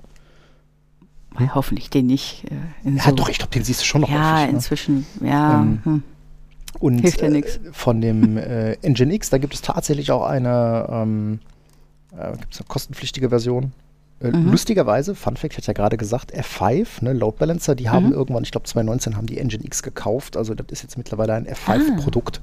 Hm? 1.37 1.55
Hoffentlich 1.55 1.91
den 1.91 2.07
nicht. 2.07 2.45
Äh, 2.85 2.91
ja, 2.97 3.03
so 3.05 3.13
doch, 3.13 3.29
ich 3.29 3.39
glaube, 3.39 3.53
den 3.53 3.63
siehst 3.63 3.81
du 3.81 3.85
schon 3.85 4.01
noch 4.01 4.11
Ja, 4.11 4.37
häufig, 4.37 4.47
ne? 4.47 4.53
inzwischen, 4.53 5.07
ja. 5.21 5.61
Ähm, 5.61 5.81
hm. 5.85 6.03
Und 6.81 6.99
Hilft 6.99 7.23
ja. 7.23 7.29
Äh, 7.29 7.45
von 7.73 8.01
dem 8.01 8.37
äh, 8.37 8.77
Nginx, 8.83 9.31
da 9.31 9.39
gibt 9.39 9.55
es 9.55 9.63
tatsächlich 9.63 10.11
auch 10.11 10.25
eine, 10.25 10.87
ähm, 10.91 11.41
gibt's 12.39 12.61
eine 12.61 12.69
kostenpflichtige 12.69 13.29
Version. 13.29 13.73
Äh, 14.21 14.31
mhm. 14.31 14.51
Lustigerweise, 14.51 15.15
Fun 15.15 15.37
Fact, 15.37 15.55
ich 15.55 15.59
hatte 15.59 15.69
ja 15.69 15.73
gerade 15.75 15.97
gesagt, 15.97 16.35
F5, 16.35 17.05
ne, 17.05 17.13
Load 17.13 17.37
Balancer, 17.39 17.75
die 17.75 17.89
haben 17.89 18.07
mhm. 18.07 18.13
irgendwann, 18.13 18.43
ich 18.43 18.51
glaube 18.51 18.67
2019 18.67 19.17
haben 19.17 19.27
die 19.27 19.39
Engine 19.39 19.65
X 19.65 19.83
gekauft, 19.83 20.37
also 20.37 20.55
das 20.55 20.67
ist 20.71 20.83
jetzt 20.83 20.99
mittlerweile 20.99 21.35
ein 21.35 21.47
F5-Produkt. 21.47 22.41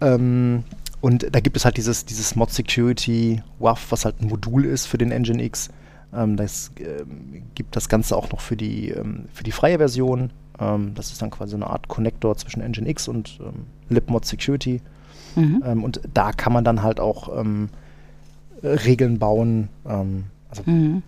Ah. 0.00 0.14
Ähm, 0.14 0.64
und 1.00 1.34
da 1.34 1.40
gibt 1.40 1.56
es 1.56 1.64
halt 1.64 1.76
dieses, 1.76 2.04
dieses 2.04 2.36
Mod 2.36 2.50
Security 2.52 3.42
WAF, 3.58 3.90
was 3.90 4.04
halt 4.04 4.20
ein 4.22 4.28
Modul 4.28 4.64
ist 4.64 4.86
für 4.86 4.98
den 4.98 5.10
Engine 5.10 5.42
X. 5.42 5.68
Ähm, 6.14 6.36
das 6.36 6.70
ähm, 6.78 7.42
gibt 7.54 7.74
das 7.74 7.88
Ganze 7.88 8.16
auch 8.16 8.30
noch 8.30 8.40
für 8.40 8.56
die, 8.56 8.90
ähm, 8.90 9.24
für 9.32 9.42
die 9.42 9.52
freie 9.52 9.78
Version. 9.78 10.30
Ähm, 10.60 10.92
das 10.94 11.10
ist 11.10 11.20
dann 11.20 11.30
quasi 11.30 11.56
eine 11.56 11.66
Art 11.68 11.88
Connector 11.88 12.36
zwischen 12.36 12.62
Engine 12.62 12.88
X 12.88 13.08
und 13.08 13.40
ähm, 13.40 13.66
LibMod 13.88 14.24
Security. 14.24 14.80
Mhm. 15.34 15.62
Ähm, 15.66 15.84
und 15.84 16.00
da 16.14 16.32
kann 16.32 16.52
man 16.52 16.64
dann 16.64 16.82
halt 16.82 17.00
auch 17.00 17.30
Regeln 18.62 19.18
bauen, 19.18 19.70
also, 20.52 20.70
mhm. 20.70 21.02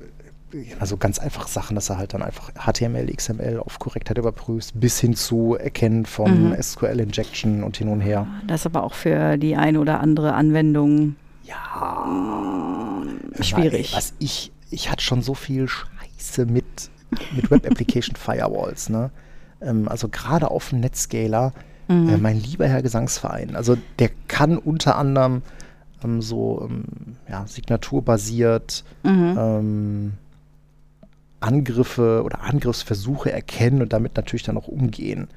also 0.81 0.97
ganz 0.97 1.19
einfach 1.19 1.49
Sachen, 1.49 1.75
dass 1.75 1.91
er 1.91 1.99
halt 1.99 2.15
dann 2.15 2.23
einfach 2.23 2.51
HTML, 2.55 3.13
XML 3.15 3.59
auf 3.59 3.79
Korrektheit 3.79 4.17
überprüft, 4.17 4.73
bis 4.75 4.99
hin 4.99 5.15
zu 5.15 5.55
Erkennen 5.55 6.07
von 6.07 6.51
mhm. 6.51 6.63
SQL-Injection 6.63 7.63
und 7.63 7.77
hin 7.77 7.89
und 7.89 8.01
her. 8.01 8.27
Das 8.47 8.65
aber 8.65 8.83
auch 8.83 8.95
für 8.95 9.37
die 9.37 9.57
eine 9.57 9.81
oder 9.81 10.01
andere 10.01 10.35
Anwendung 10.35 11.17
ja 11.45 13.03
schwierig. 13.41 13.93
Weil, 13.93 13.99
was 13.99 14.15
ich, 14.19 14.51
ich 14.71 14.91
hatte 14.91 15.03
schon 15.03 15.23
so 15.23 15.35
viel 15.35 15.69
Scheiße 15.69 16.47
mit, 16.47 16.91
mit 17.37 17.51
Web 17.51 17.71
Application 17.71 18.17
Firewalls, 18.17 18.89
ne? 18.89 19.11
Ähm, 19.61 19.89
also 19.89 20.09
gerade 20.09 20.51
auf 20.51 20.71
dem 20.71 20.81
Netscaler, 20.81 21.53
mhm. 21.89 22.09
äh, 22.09 22.17
mein 22.17 22.41
lieber 22.41 22.67
Herr 22.67 22.83
Gesangsverein, 22.83 23.57
also 23.57 23.77
der 23.99 24.11
kann 24.27 24.57
unter 24.57 24.97
anderem 24.97 25.43
ähm, 26.05 26.23
so 26.23 26.69
ähm, 26.69 26.85
ja, 27.29 27.47
signaturbasiert 27.47 28.85
mhm. 29.03 29.37
ähm, 29.39 30.13
Angriffe 31.41 32.23
oder 32.25 32.43
Angriffsversuche 32.43 33.31
erkennen 33.31 33.83
und 33.83 33.93
damit 33.93 34.17
natürlich 34.17 34.45
dann 34.45 34.57
auch 34.57 34.69
umgehen. 34.69 35.29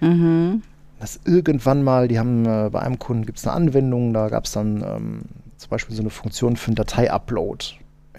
Mhm. 0.00 0.62
Das 1.00 1.20
irgendwann 1.24 1.82
mal, 1.82 2.08
die 2.08 2.18
haben 2.18 2.44
äh, 2.46 2.70
bei 2.70 2.80
einem 2.80 2.98
Kunden 2.98 3.26
gibt 3.26 3.38
es 3.38 3.46
eine 3.46 3.54
Anwendung, 3.56 4.12
da 4.12 4.28
gab 4.28 4.46
es 4.46 4.52
dann 4.52 4.82
ähm, 4.82 5.22
zum 5.56 5.70
Beispiel 5.70 5.94
so 5.94 6.02
eine 6.02 6.10
Funktion 6.10 6.56
für 6.56 6.68
einen 6.68 6.76
Datei-Upload. 6.76 7.66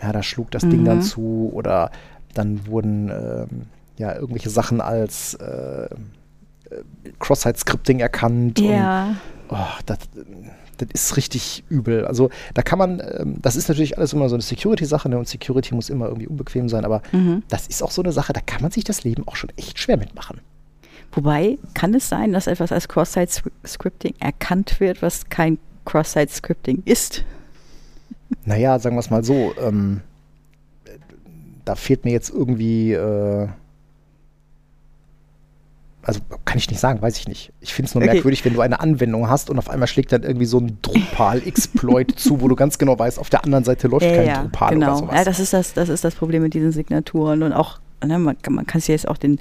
Ja, 0.02 0.12
da 0.12 0.24
schlug 0.24 0.52
das 0.52 0.64
mhm. 0.64 0.70
Ding 0.70 0.86
dann 0.86 1.02
zu 1.02 1.52
oder 1.54 1.92
dann 2.34 2.68
wurden 2.68 3.10
ähm, 3.10 3.68
ja 3.98 4.14
irgendwelche 4.14 4.50
Sachen 4.50 4.82
als 4.82 5.36
äh, 5.36 5.86
äh 5.86 5.88
Cross-Site-Scripting 7.20 8.00
erkannt. 8.00 8.60
Ja. 8.60 9.16
Und, 9.48 9.58
oh, 9.58 9.82
das, 9.86 10.00
das 10.78 10.88
ist 10.94 11.18
richtig 11.18 11.64
übel. 11.70 12.06
Also 12.06 12.30
da 12.54 12.62
kann 12.62 12.80
man, 12.80 13.00
ähm, 13.00 13.36
das 13.42 13.56
ist 13.56 13.68
natürlich 13.68 13.98
alles 13.98 14.14
immer 14.14 14.30
so 14.30 14.36
eine 14.36 14.42
Security-Sache 14.44 15.10
ne? 15.10 15.18
und 15.18 15.28
Security 15.28 15.74
muss 15.74 15.90
immer 15.90 16.08
irgendwie 16.08 16.28
unbequem 16.28 16.70
sein, 16.70 16.86
aber 16.86 17.02
mhm. 17.12 17.44
das 17.50 17.68
ist 17.68 17.84
auch 17.84 17.92
so 17.92 18.02
eine 18.02 18.12
Sache, 18.12 18.34
da 18.34 18.42
kann 18.42 18.62
man 18.62 18.72
sich 18.72 18.84
das 18.84 19.04
Leben 19.04 19.28
auch 19.28 19.36
schon 19.36 19.52
echt 19.58 19.80
schwer 19.80 19.98
mitmachen. 19.98 20.42
Wobei, 21.12 21.58
kann 21.74 21.94
es 21.94 22.10
sein, 22.10 22.34
dass 22.34 22.48
etwas 22.48 22.72
als 22.72 22.88
Cross-Site-Scripting 22.88 24.16
erkannt 24.20 24.80
wird, 24.80 25.02
was 25.02 25.30
kein 25.30 25.58
Cross-Site-Scripting 25.86 26.84
ist? 26.86 27.24
Naja, 28.44 28.80
sagen 28.80 28.96
wir 28.96 29.02
es 29.02 29.12
mal 29.12 29.24
so, 29.24 29.54
ähm, 29.62 30.02
da 31.64 31.76
fehlt 31.76 32.06
mir 32.06 32.12
jetzt 32.12 32.32
irgendwie 32.32 32.94
äh, 32.94 33.48
also 36.06 36.20
kann 36.46 36.58
ich 36.58 36.70
nicht 36.70 36.80
sagen, 36.80 37.02
weiß 37.02 37.18
ich 37.18 37.28
nicht. 37.28 37.52
Ich 37.62 37.74
finde 37.74 37.88
es 37.90 37.96
nur 37.96 38.04
okay. 38.04 38.14
merkwürdig, 38.14 38.46
wenn 38.46 38.54
du 38.54 38.62
eine 38.62 38.80
Anwendung 38.80 39.28
hast 39.28 39.50
und 39.50 39.58
auf 39.58 39.70
einmal 39.70 39.88
schlägt 39.88 40.12
dann 40.12 40.22
irgendwie 40.22 40.46
so 40.46 40.60
ein 40.60 40.78
Drupal-Exploit 40.84 42.12
zu, 42.16 42.42
wo 42.42 42.48
du 42.48 42.56
ganz 42.56 42.78
genau 42.78 42.98
weißt, 42.98 43.18
auf 43.18 43.32
der 43.32 43.44
anderen 43.44 43.64
Seite 43.64 43.88
läuft 43.88 44.06
ja, 44.06 44.16
kein 44.16 44.28
ja, 44.28 44.42
Drupal 44.44 44.74
genau. 44.76 44.88
oder 44.88 44.98
sowas. 44.98 45.16
Ja, 45.16 45.24
das 45.24 45.40
ist 45.40 45.54
das, 45.54 45.74
das 45.74 45.90
ist 45.90 46.04
das 46.04 46.14
Problem 46.14 46.44
mit 46.44 46.54
diesen 46.54 46.72
Signaturen 46.72 47.42
und 47.42 47.54
auch, 47.54 47.80
ne, 48.06 48.20
man, 48.20 48.38
man 48.50 48.68
kann 48.68 48.82
sich 48.82 48.90
jetzt 48.90 49.08
auch 49.08 49.18
den 49.18 49.40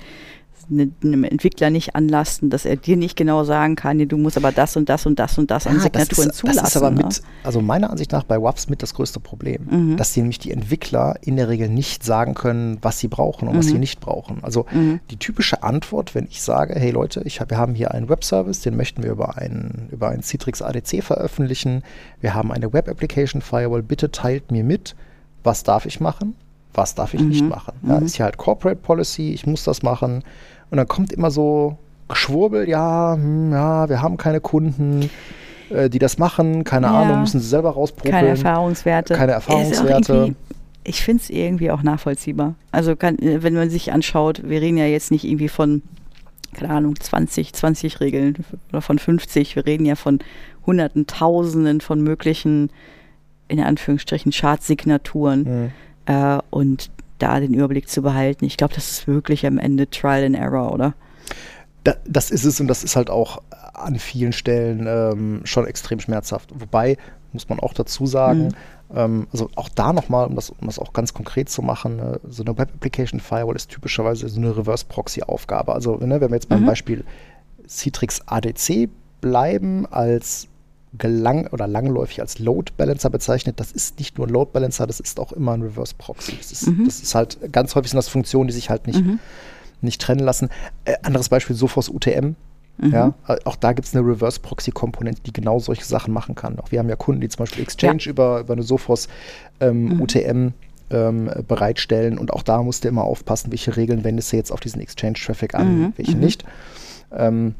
einem 0.70 1.24
Entwickler 1.24 1.70
nicht 1.70 1.94
anlasten, 1.94 2.50
dass 2.50 2.64
er 2.64 2.76
dir 2.76 2.96
nicht 2.96 3.16
genau 3.16 3.44
sagen 3.44 3.76
kann, 3.76 3.96
nee, 3.96 4.06
du 4.06 4.16
musst 4.16 4.36
aber 4.36 4.52
das 4.52 4.76
und 4.76 4.88
das 4.88 5.06
und 5.06 5.18
das 5.18 5.38
und 5.38 5.50
das 5.50 5.64
ja, 5.64 5.70
an 5.70 5.80
Signaturen 5.80 6.28
das 6.28 6.36
ist, 6.36 6.40
zulassen. 6.40 6.60
Das 6.60 6.68
ist 6.70 6.76
aber 6.76 6.90
ne? 6.90 7.04
mit, 7.04 7.22
also 7.42 7.60
meiner 7.60 7.90
Ansicht 7.90 8.12
nach 8.12 8.24
bei 8.24 8.40
WAPs 8.40 8.68
mit 8.68 8.82
das 8.82 8.94
größte 8.94 9.20
Problem, 9.20 9.66
mhm. 9.70 9.96
dass 9.96 10.12
die 10.12 10.20
nämlich 10.20 10.38
die 10.38 10.50
Entwickler 10.50 11.16
in 11.22 11.36
der 11.36 11.48
Regel 11.48 11.68
nicht 11.68 12.04
sagen 12.04 12.34
können, 12.34 12.78
was 12.82 12.98
sie 12.98 13.08
brauchen 13.08 13.48
und 13.48 13.54
mhm. 13.54 13.58
was 13.58 13.66
sie 13.66 13.78
nicht 13.78 14.00
brauchen. 14.00 14.42
Also 14.42 14.66
mhm. 14.72 15.00
die 15.10 15.16
typische 15.16 15.62
Antwort, 15.62 16.14
wenn 16.14 16.26
ich 16.26 16.42
sage, 16.42 16.74
hey 16.78 16.90
Leute, 16.90 17.22
ich 17.24 17.40
hab, 17.40 17.50
wir 17.50 17.58
haben 17.58 17.74
hier 17.74 17.92
einen 17.92 18.08
Webservice, 18.08 18.60
den 18.60 18.76
möchten 18.76 19.02
wir 19.02 19.10
über 19.10 19.36
einen, 19.36 19.88
über 19.90 20.08
einen 20.08 20.22
Citrix 20.22 20.62
ADC 20.62 21.02
veröffentlichen, 21.02 21.82
wir 22.20 22.34
haben 22.34 22.52
eine 22.52 22.72
Web 22.72 22.88
Application 22.88 23.42
Firewall, 23.42 23.82
bitte 23.82 24.10
teilt 24.10 24.50
mir 24.50 24.64
mit, 24.64 24.94
was 25.42 25.62
darf 25.62 25.86
ich 25.86 26.00
machen, 26.00 26.34
was 26.72 26.94
darf 26.94 27.14
ich 27.14 27.20
nicht 27.20 27.42
mhm. 27.42 27.48
machen. 27.48 27.74
Ja, 27.86 28.00
mhm. 28.00 28.06
ist 28.06 28.16
hier 28.16 28.24
halt 28.24 28.36
Corporate 28.36 28.80
Policy, 28.80 29.32
ich 29.32 29.46
muss 29.46 29.64
das 29.64 29.82
machen 29.82 30.24
und 30.74 30.78
dann 30.78 30.88
kommt 30.88 31.12
immer 31.12 31.30
so 31.30 31.78
Geschwurbel, 32.08 32.68
ja, 32.68 33.14
hm, 33.14 33.52
ja, 33.52 33.88
wir 33.88 34.02
haben 34.02 34.16
keine 34.16 34.40
Kunden, 34.40 35.08
äh, 35.70 35.88
die 35.88 36.00
das 36.00 36.18
machen, 36.18 36.64
keine 36.64 36.88
ja. 36.88 37.00
Ahnung, 37.00 37.20
müssen 37.20 37.38
sie 37.38 37.46
selber 37.46 37.70
rausprobieren. 37.70 38.18
Keine 38.18 38.30
Erfahrungswerte. 38.30 39.14
Keine 39.14 39.30
Erfahrungswerte. 39.30 40.34
Ich 40.82 41.00
finde 41.04 41.22
es 41.22 41.30
irgendwie 41.30 41.70
auch 41.70 41.84
nachvollziehbar. 41.84 42.56
Also 42.72 42.96
kann, 42.96 43.20
äh, 43.20 43.44
wenn 43.44 43.54
man 43.54 43.70
sich 43.70 43.92
anschaut, 43.92 44.42
wir 44.44 44.60
reden 44.60 44.76
ja 44.76 44.86
jetzt 44.86 45.12
nicht 45.12 45.22
irgendwie 45.22 45.48
von 45.48 45.82
keine 46.54 46.74
Ahnung, 46.74 46.98
20, 46.98 47.52
20 47.52 48.00
Regeln 48.00 48.44
oder 48.70 48.80
von 48.80 48.98
50. 48.98 49.54
Wir 49.54 49.66
reden 49.66 49.86
ja 49.86 49.94
von 49.94 50.18
Hunderten, 50.66 51.06
Tausenden 51.06 51.82
von 51.82 52.00
möglichen, 52.02 52.70
in 53.46 53.60
Anführungsstrichen, 53.60 54.32
Chartsignaturen. 54.32 55.42
Mhm. 55.44 55.70
Äh, 56.06 56.38
und 56.50 56.90
da 57.24 57.40
den 57.40 57.54
Überblick 57.54 57.88
zu 57.88 58.02
behalten. 58.02 58.44
Ich 58.44 58.56
glaube, 58.56 58.74
das 58.74 58.90
ist 58.90 59.08
wirklich 59.08 59.46
am 59.46 59.58
Ende 59.58 59.88
Trial 59.88 60.24
and 60.24 60.36
Error, 60.36 60.72
oder? 60.72 60.94
Da, 61.82 61.94
das 62.06 62.30
ist 62.30 62.44
es 62.44 62.60
und 62.60 62.68
das 62.68 62.84
ist 62.84 62.96
halt 62.96 63.10
auch 63.10 63.42
an 63.74 63.98
vielen 63.98 64.32
Stellen 64.32 64.86
ähm, 64.86 65.40
schon 65.44 65.66
extrem 65.66 66.00
schmerzhaft. 66.00 66.50
Wobei, 66.54 66.96
muss 67.32 67.48
man 67.48 67.60
auch 67.60 67.72
dazu 67.72 68.06
sagen, 68.06 68.48
mhm. 68.48 68.96
ähm, 68.96 69.26
also 69.32 69.50
auch 69.56 69.68
da 69.68 69.92
nochmal, 69.92 70.26
um 70.26 70.36
das, 70.36 70.50
um 70.50 70.66
das 70.66 70.78
auch 70.78 70.92
ganz 70.92 71.14
konkret 71.14 71.48
zu 71.48 71.62
machen, 71.62 71.98
äh, 71.98 72.18
so 72.28 72.44
eine 72.44 72.56
Web 72.56 72.70
Application 72.74 73.20
Firewall 73.20 73.56
ist 73.56 73.70
typischerweise 73.70 74.28
so 74.28 74.38
eine 74.38 74.56
Reverse 74.56 74.84
Proxy 74.86 75.22
Aufgabe. 75.22 75.74
Also 75.74 75.96
ne, 75.96 76.20
wenn 76.20 76.30
wir 76.30 76.36
jetzt 76.36 76.48
beim 76.48 76.62
mhm. 76.62 76.66
Beispiel 76.66 77.04
Citrix 77.66 78.20
ADC 78.26 78.88
bleiben 79.20 79.86
als 79.90 80.48
gelang 80.98 81.46
oder 81.48 81.66
langläufig 81.66 82.20
als 82.20 82.38
Load 82.38 82.72
Balancer 82.76 83.10
bezeichnet. 83.10 83.58
Das 83.60 83.72
ist 83.72 83.98
nicht 83.98 84.18
nur 84.18 84.26
ein 84.26 84.30
Load 84.32 84.50
Balancer, 84.52 84.86
das 84.86 85.00
ist 85.00 85.18
auch 85.18 85.32
immer 85.32 85.52
ein 85.52 85.62
Reverse 85.62 85.94
Proxy. 85.96 86.36
Das 86.36 86.52
ist, 86.52 86.66
mhm. 86.66 86.84
das 86.84 87.00
ist 87.00 87.14
halt 87.14 87.52
ganz 87.52 87.74
häufig 87.74 87.90
sind 87.90 87.98
das 87.98 88.08
Funktionen, 88.08 88.48
die 88.48 88.54
sich 88.54 88.70
halt 88.70 88.86
nicht, 88.86 89.04
mhm. 89.04 89.18
nicht 89.80 90.00
trennen 90.00 90.20
lassen. 90.20 90.50
Äh, 90.84 90.96
anderes 91.02 91.28
Beispiel, 91.28 91.56
Sophos 91.56 91.88
UTM. 91.88 92.36
Mhm. 92.78 92.92
Ja, 92.92 93.14
äh, 93.28 93.36
auch 93.44 93.56
da 93.56 93.72
gibt 93.72 93.86
es 93.86 93.94
eine 93.94 94.06
Reverse 94.06 94.40
Proxy 94.40 94.70
Komponente, 94.70 95.22
die 95.22 95.32
genau 95.32 95.58
solche 95.58 95.84
Sachen 95.84 96.12
machen 96.12 96.34
kann. 96.34 96.58
Auch 96.58 96.70
wir 96.70 96.78
haben 96.78 96.88
ja 96.88 96.96
Kunden, 96.96 97.20
die 97.20 97.28
zum 97.28 97.40
Beispiel 97.40 97.62
Exchange 97.62 98.02
ja. 98.02 98.10
über, 98.10 98.40
über 98.40 98.52
eine 98.52 98.62
Sophos 98.62 99.08
ähm, 99.60 100.00
UTM 100.00 100.36
mhm. 100.36 100.52
ähm, 100.90 101.30
bereitstellen 101.46 102.18
und 102.18 102.32
auch 102.32 102.42
da 102.42 102.62
musst 102.62 102.84
du 102.84 102.88
immer 102.88 103.04
aufpassen, 103.04 103.50
welche 103.50 103.76
Regeln 103.76 104.04
wendest 104.04 104.32
du 104.32 104.36
jetzt 104.36 104.50
auf 104.50 104.60
diesen 104.60 104.80
Exchange-Traffic 104.80 105.54
an, 105.54 105.78
mhm. 105.78 105.92
welche 105.96 106.16
mhm. 106.16 106.20
nicht. 106.20 106.44
Ähm, 107.12 107.54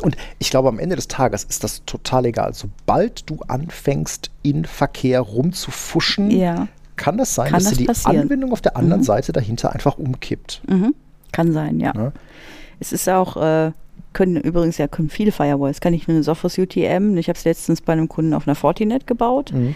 und 0.00 0.16
ich 0.38 0.50
glaube, 0.50 0.68
am 0.68 0.78
Ende 0.78 0.96
des 0.96 1.08
Tages 1.08 1.44
ist 1.44 1.64
das 1.64 1.84
total 1.84 2.26
egal. 2.26 2.54
Sobald 2.54 3.28
du 3.28 3.40
anfängst, 3.46 4.30
in 4.42 4.64
Verkehr 4.64 5.20
rumzufuschen, 5.20 6.30
ja. 6.30 6.68
kann 6.96 7.18
das 7.18 7.34
sein, 7.34 7.50
kann 7.50 7.60
dass 7.60 7.70
das 7.70 7.78
die 7.78 7.84
passieren. 7.84 8.20
Anbindung 8.20 8.52
auf 8.52 8.60
der 8.60 8.76
anderen 8.76 9.02
mhm. 9.02 9.06
Seite 9.06 9.32
dahinter 9.32 9.72
einfach 9.72 9.98
umkippt. 9.98 10.62
Mhm. 10.68 10.94
Kann 11.30 11.52
sein, 11.52 11.78
ja. 11.78 11.92
ja. 11.94 12.12
Es 12.80 12.92
ist 12.92 13.08
auch, 13.08 13.36
äh, 13.36 13.72
können 14.12 14.36
übrigens 14.36 14.78
ja 14.78 14.88
können 14.88 15.08
viele 15.08 15.32
Firewalls, 15.32 15.80
kann 15.80 15.94
ich 15.94 16.08
eine 16.08 16.22
Sophos 16.22 16.58
UTM, 16.58 17.16
ich 17.16 17.28
habe 17.28 17.38
es 17.38 17.44
letztens 17.44 17.80
bei 17.80 17.92
einem 17.92 18.08
Kunden 18.08 18.34
auf 18.34 18.46
einer 18.46 18.54
Fortinet 18.54 19.06
gebaut. 19.06 19.52
Mhm. 19.52 19.74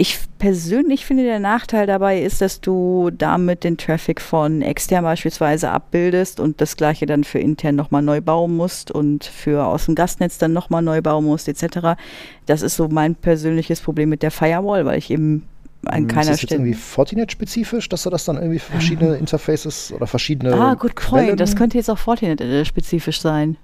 Ich 0.00 0.18
persönlich 0.38 1.04
finde, 1.04 1.24
der 1.24 1.40
Nachteil 1.40 1.86
dabei 1.86 2.22
ist, 2.22 2.40
dass 2.40 2.62
du 2.62 3.10
damit 3.10 3.64
den 3.64 3.76
Traffic 3.76 4.22
von 4.22 4.62
extern 4.62 5.04
beispielsweise 5.04 5.70
abbildest 5.70 6.40
und 6.40 6.62
das 6.62 6.78
gleiche 6.78 7.04
dann 7.04 7.22
für 7.22 7.38
intern 7.38 7.76
nochmal 7.76 8.00
neu 8.00 8.22
bauen 8.22 8.56
musst 8.56 8.90
und 8.90 9.26
für 9.26 9.66
aus 9.66 9.84
dem 9.84 9.94
Gastnetz 9.94 10.38
dann 10.38 10.54
nochmal 10.54 10.80
neu 10.80 11.02
bauen 11.02 11.26
musst, 11.26 11.48
etc. 11.48 12.00
Das 12.46 12.62
ist 12.62 12.76
so 12.76 12.88
mein 12.88 13.14
persönliches 13.14 13.82
Problem 13.82 14.08
mit 14.08 14.22
der 14.22 14.30
Firewall, 14.30 14.86
weil 14.86 14.96
ich 14.96 15.10
eben 15.10 15.46
an 15.84 16.06
keiner 16.06 16.22
Stelle. 16.22 16.34
Ist 16.34 16.44
das 16.44 16.50
irgendwie 16.52 16.72
Fortinet-spezifisch, 16.72 17.90
dass 17.90 18.04
du 18.04 18.08
das 18.08 18.24
dann 18.24 18.36
irgendwie 18.36 18.58
für 18.58 18.72
verschiedene 18.72 19.16
Interfaces 19.16 19.92
oder 19.92 20.06
verschiedene. 20.06 20.54
Ah, 20.54 20.76
good 20.76 20.96
Quellen 20.96 21.26
point. 21.26 21.40
Das 21.40 21.56
könnte 21.56 21.76
jetzt 21.76 21.90
auch 21.90 21.98
Fortinet-spezifisch 21.98 23.20
sein. 23.20 23.58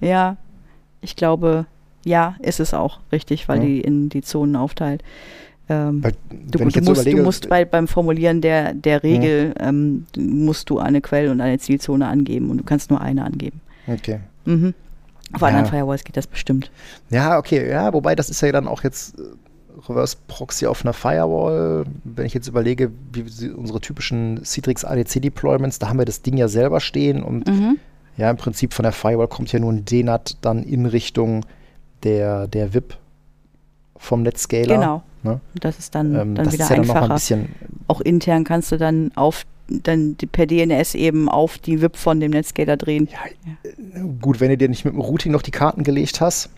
Ja, 0.00 0.36
ich 1.00 1.16
glaube, 1.16 1.66
ja, 2.04 2.36
ist 2.38 2.60
es 2.60 2.74
auch 2.74 3.00
richtig, 3.10 3.48
weil 3.48 3.58
ja. 3.58 3.64
die 3.64 3.80
in 3.80 4.08
die 4.08 4.22
Zonen 4.22 4.54
aufteilt. 4.54 5.02
Ähm, 5.70 6.02
du, 6.30 6.58
du, 6.58 6.64
musst, 6.64 6.76
überlege, 6.76 7.16
du, 7.18 7.22
musst, 7.22 7.48
bei, 7.48 7.64
beim 7.64 7.88
Formulieren 7.88 8.40
der, 8.40 8.72
der 8.72 9.02
Regel 9.02 9.54
ja. 9.58 9.68
ähm, 9.68 10.06
musst 10.16 10.70
du 10.70 10.78
eine 10.78 11.00
Quell- 11.00 11.28
und 11.28 11.40
eine 11.40 11.58
Zielzone 11.58 12.06
angeben 12.06 12.50
und 12.50 12.58
du 12.58 12.64
kannst 12.64 12.90
nur 12.90 13.00
eine 13.00 13.24
angeben. 13.24 13.60
Okay. 13.86 14.20
Mhm. 14.44 14.74
Auf 15.32 15.42
ja. 15.42 15.48
anderen 15.48 15.66
Firewalls 15.66 16.04
geht 16.04 16.16
das 16.16 16.26
bestimmt. 16.26 16.70
Ja, 17.10 17.38
okay, 17.38 17.70
ja, 17.70 17.92
wobei 17.92 18.14
das 18.14 18.30
ist 18.30 18.40
ja 18.40 18.50
dann 18.50 18.66
auch 18.66 18.82
jetzt 18.82 19.18
äh, 19.18 19.22
Reverse 19.88 20.16
Proxy 20.26 20.66
auf 20.66 20.84
einer 20.84 20.94
Firewall. 20.94 21.84
Wenn 22.04 22.26
ich 22.26 22.34
jetzt 22.34 22.48
überlege, 22.48 22.90
wie 23.12 23.50
unsere 23.50 23.80
typischen 23.80 24.42
Citrix 24.44 24.84
ADC 24.84 25.20
Deployments, 25.20 25.78
da 25.78 25.88
haben 25.88 25.98
wir 25.98 26.06
das 26.06 26.22
Ding 26.22 26.38
ja 26.38 26.48
selber 26.48 26.80
stehen 26.80 27.22
und 27.22 27.46
mhm. 27.46 27.78
ja, 28.16 28.30
im 28.30 28.38
Prinzip 28.38 28.72
von 28.72 28.84
der 28.84 28.92
Firewall 28.92 29.28
kommt 29.28 29.52
ja 29.52 29.58
nur 29.58 29.72
ein 29.72 29.84
DNAT 29.84 30.38
dann 30.40 30.62
in 30.62 30.86
Richtung 30.86 31.44
der, 32.04 32.48
der 32.48 32.72
VIP 32.72 32.96
vom 33.98 34.22
Netscaler. 34.22 34.76
Genau. 34.76 35.02
Ne? 35.22 35.40
Das 35.54 35.78
ist 35.78 35.94
dann, 35.94 36.14
ähm, 36.14 36.34
dann 36.34 36.44
das 36.44 36.54
wieder 36.54 36.64
ist 36.64 36.70
ja 36.70 36.76
einfacher. 36.76 37.00
Dann 37.00 37.08
noch 37.08 37.14
ein 37.14 37.16
bisschen 37.16 37.48
Auch 37.86 38.00
intern 38.00 38.44
kannst 38.44 38.72
du 38.72 38.76
dann 38.76 39.10
auf 39.14 39.44
dann 39.68 40.16
per 40.32 40.46
DNS 40.46 40.94
eben 40.94 41.28
auf 41.28 41.58
die 41.58 41.82
VIP 41.82 41.96
von 41.96 42.20
dem 42.20 42.30
Netscaler 42.30 42.76
drehen. 42.76 43.08
Ja, 43.12 43.18
ja. 43.44 44.00
Äh, 44.00 44.04
gut, 44.20 44.40
wenn 44.40 44.48
du 44.48 44.56
dir 44.56 44.68
nicht 44.68 44.84
mit 44.84 44.94
dem 44.94 45.00
Routing 45.00 45.30
noch 45.32 45.42
die 45.42 45.50
Karten 45.50 45.82
gelegt 45.82 46.20
hast. 46.20 46.50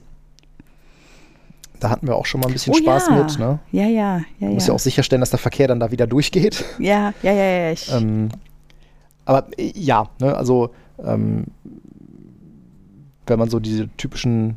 Da 1.81 1.89
hatten 1.89 2.07
wir 2.07 2.15
auch 2.15 2.27
schon 2.27 2.41
mal 2.41 2.47
ein 2.49 2.53
bisschen 2.53 2.75
oh, 2.75 2.77
Spaß 2.77 3.09
ja. 3.09 3.15
mit. 3.17 3.39
Ne? 3.39 3.59
Ja, 3.73 3.87
ja, 3.87 4.19
ja. 4.39 4.49
Du 4.49 4.55
musst 4.55 4.69
ja. 4.69 4.75
auch 4.75 4.79
sicherstellen, 4.79 5.21
dass 5.21 5.31
der 5.31 5.39
Verkehr 5.39 5.67
dann 5.67 5.81
da 5.81 5.91
wieder 5.91 6.07
durchgeht. 6.07 6.65
Ja, 6.79 7.13
ja, 7.23 7.33
ja, 7.33 7.45
ja. 7.45 7.73
Ich 7.73 7.91
ähm, 7.93 8.29
aber 9.25 9.47
äh, 9.57 9.73
ja, 9.75 10.09
ne, 10.21 10.37
also 10.37 10.71
ähm, 11.03 11.47
wenn 13.27 13.39
man 13.39 13.49
so 13.49 13.61
diese 13.61 13.89
typischen 13.97 14.57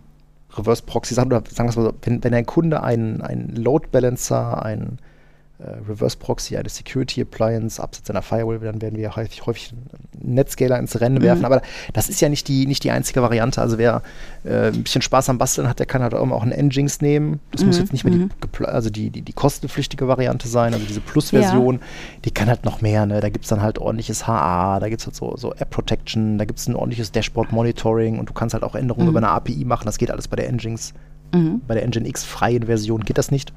Reverse 0.58 0.84
Proxy 0.84 1.14
Sachen, 1.14 1.32
oder 1.32 1.44
sagen 1.50 1.70
wir 1.74 1.82
mal 1.82 1.90
so, 1.90 1.98
wenn, 2.04 2.24
wenn 2.24 2.34
ein 2.34 2.46
Kunde 2.46 2.84
einen, 2.84 3.22
einen 3.22 3.56
Load 3.56 3.88
Balancer, 3.92 4.64
einen 4.64 5.00
Reverse 5.88 6.18
Proxy, 6.18 6.58
eine 6.58 6.70
Security 6.70 7.22
Appliance 7.22 7.82
abseits 7.82 8.10
einer 8.10 8.22
Firewall, 8.22 8.60
dann 8.60 8.82
werden 8.82 8.98
wir 8.98 9.16
häufig, 9.16 9.46
häufig 9.46 9.74
einen 9.74 10.36
Netscaler 10.36 10.80
ins 10.80 11.00
Rennen 11.00 11.20
mhm. 11.20 11.24
werfen. 11.24 11.46
Aber 11.46 11.62
das 11.94 12.10
ist 12.10 12.22
ja 12.22 12.30
nicht 12.30 12.48
die, 12.48 12.66
nicht 12.68 12.84
die 12.84 12.92
einzige 12.92 13.22
Variante. 13.22 13.62
Also 13.62 13.78
wer 13.78 14.02
äh, 14.44 14.68
ein 14.68 14.84
bisschen 14.84 15.02
Spaß 15.02 15.30
am 15.30 15.38
Basteln 15.38 15.70
hat, 15.70 15.80
der 15.80 15.86
kann 15.86 16.02
halt 16.02 16.14
auch 16.14 16.24
auch 16.32 16.44
einen 16.44 16.68
Nginx 16.68 17.02
nehmen. 17.02 17.40
Das 17.52 17.62
mhm. 17.62 17.68
muss 17.68 17.78
jetzt 17.80 17.94
nicht 17.94 18.04
mehr 18.04 18.14
mhm. 18.14 18.30
die, 18.60 18.66
also 18.66 18.90
die, 18.90 19.10
die, 19.10 19.22
die 19.22 19.34
kostenpflichtige 19.34 20.08
Variante 20.08 20.48
sein, 20.48 20.74
also 20.74 20.86
diese 20.86 21.02
Plus-Version, 21.02 21.76
ja. 21.76 21.82
die 22.26 22.32
kann 22.32 22.48
halt 22.48 22.66
noch 22.66 22.82
mehr. 22.82 23.06
Ne? 23.06 23.22
Da 23.22 23.30
gibt 23.30 23.46
es 23.46 23.50
dann 23.50 23.62
halt 23.62 23.80
ordentliches 23.80 24.28
HA, 24.28 24.80
da 24.80 24.90
gibt 24.90 25.02
es 25.02 25.08
halt 25.08 25.16
so, 25.16 25.36
so 25.38 25.54
App 25.54 25.70
Protection, 25.70 26.38
da 26.38 26.46
gibt 26.46 26.60
es 26.60 26.68
ein 26.68 26.76
ordentliches 26.76 27.12
Dashboard-Monitoring 27.12 28.20
und 28.20 28.30
du 28.30 28.34
kannst 28.34 28.54
halt 28.54 28.64
auch 28.64 28.76
Änderungen 28.76 29.08
mhm. 29.08 29.12
über 29.12 29.20
eine 29.20 29.30
API 29.30 29.66
machen. 29.66 29.86
Das 29.86 29.98
geht 29.98 30.12
alles 30.12 30.28
bei 30.28 30.36
der 30.36 30.52
Nginx. 30.52 30.94
Mhm. 31.34 31.62
Bei 31.68 31.76
der 31.76 31.88
Nginx 31.88 32.24
freien 32.24 32.64
Version 32.64 33.04
geht 33.04 33.18
das 33.18 33.32
nicht. 33.32 33.54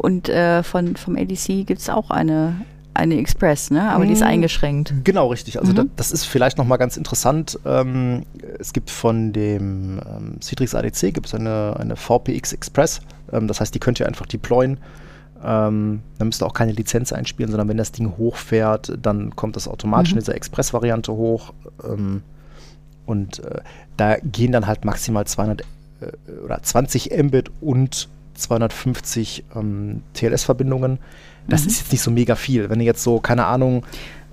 Und 0.00 0.30
äh, 0.30 0.62
von, 0.62 0.96
vom 0.96 1.14
ADC 1.14 1.66
gibt 1.66 1.78
es 1.78 1.90
auch 1.90 2.08
eine, 2.08 2.54
eine 2.94 3.18
Express, 3.18 3.70
ne? 3.70 3.90
aber 3.90 4.06
die 4.06 4.14
ist 4.14 4.20
mhm. 4.20 4.28
eingeschränkt. 4.28 4.94
Genau, 5.04 5.26
richtig. 5.26 5.58
Also 5.58 5.72
mhm. 5.72 5.76
da, 5.76 5.84
das 5.96 6.10
ist 6.10 6.24
vielleicht 6.24 6.56
nochmal 6.56 6.78
ganz 6.78 6.96
interessant. 6.96 7.58
Ähm, 7.66 8.24
es 8.58 8.72
gibt 8.72 8.88
von 8.90 9.34
dem 9.34 10.00
ähm, 10.06 10.40
Citrix 10.40 10.74
ADC 10.74 11.12
gibt 11.12 11.34
eine, 11.34 11.76
eine 11.78 11.96
VPX 11.96 12.54
Express. 12.54 13.02
Ähm, 13.30 13.46
das 13.46 13.60
heißt, 13.60 13.74
die 13.74 13.78
könnt 13.78 14.00
ihr 14.00 14.06
einfach 14.06 14.24
deployen. 14.24 14.78
Ähm, 15.44 16.00
dann 16.16 16.28
müsst 16.28 16.42
ihr 16.42 16.46
auch 16.46 16.54
keine 16.54 16.72
Lizenz 16.72 17.12
einspielen, 17.12 17.50
sondern 17.50 17.68
wenn 17.68 17.76
das 17.76 17.92
Ding 17.92 18.16
hochfährt, 18.16 18.96
dann 19.02 19.36
kommt 19.36 19.56
das 19.56 19.68
automatisch 19.68 20.12
mhm. 20.12 20.18
in 20.18 20.20
dieser 20.20 20.34
Express-Variante 20.34 21.12
hoch. 21.12 21.52
Ähm, 21.84 22.22
und 23.04 23.44
äh, 23.44 23.60
da 23.98 24.16
gehen 24.16 24.52
dann 24.52 24.66
halt 24.66 24.86
maximal 24.86 25.26
200 25.26 25.60
äh, 25.60 26.32
oder 26.42 26.62
20 26.62 27.10
Mbit 27.22 27.50
und 27.60 28.08
250 28.40 29.44
ähm, 29.54 30.02
TLS-Verbindungen. 30.14 30.98
Das 31.48 31.62
mhm. 31.62 31.68
ist 31.68 31.78
jetzt 31.80 31.92
nicht 31.92 32.02
so 32.02 32.10
mega 32.10 32.34
viel. 32.34 32.70
Wenn 32.70 32.78
du 32.78 32.84
jetzt 32.84 33.02
so, 33.02 33.20
keine 33.20 33.46
Ahnung, 33.46 33.84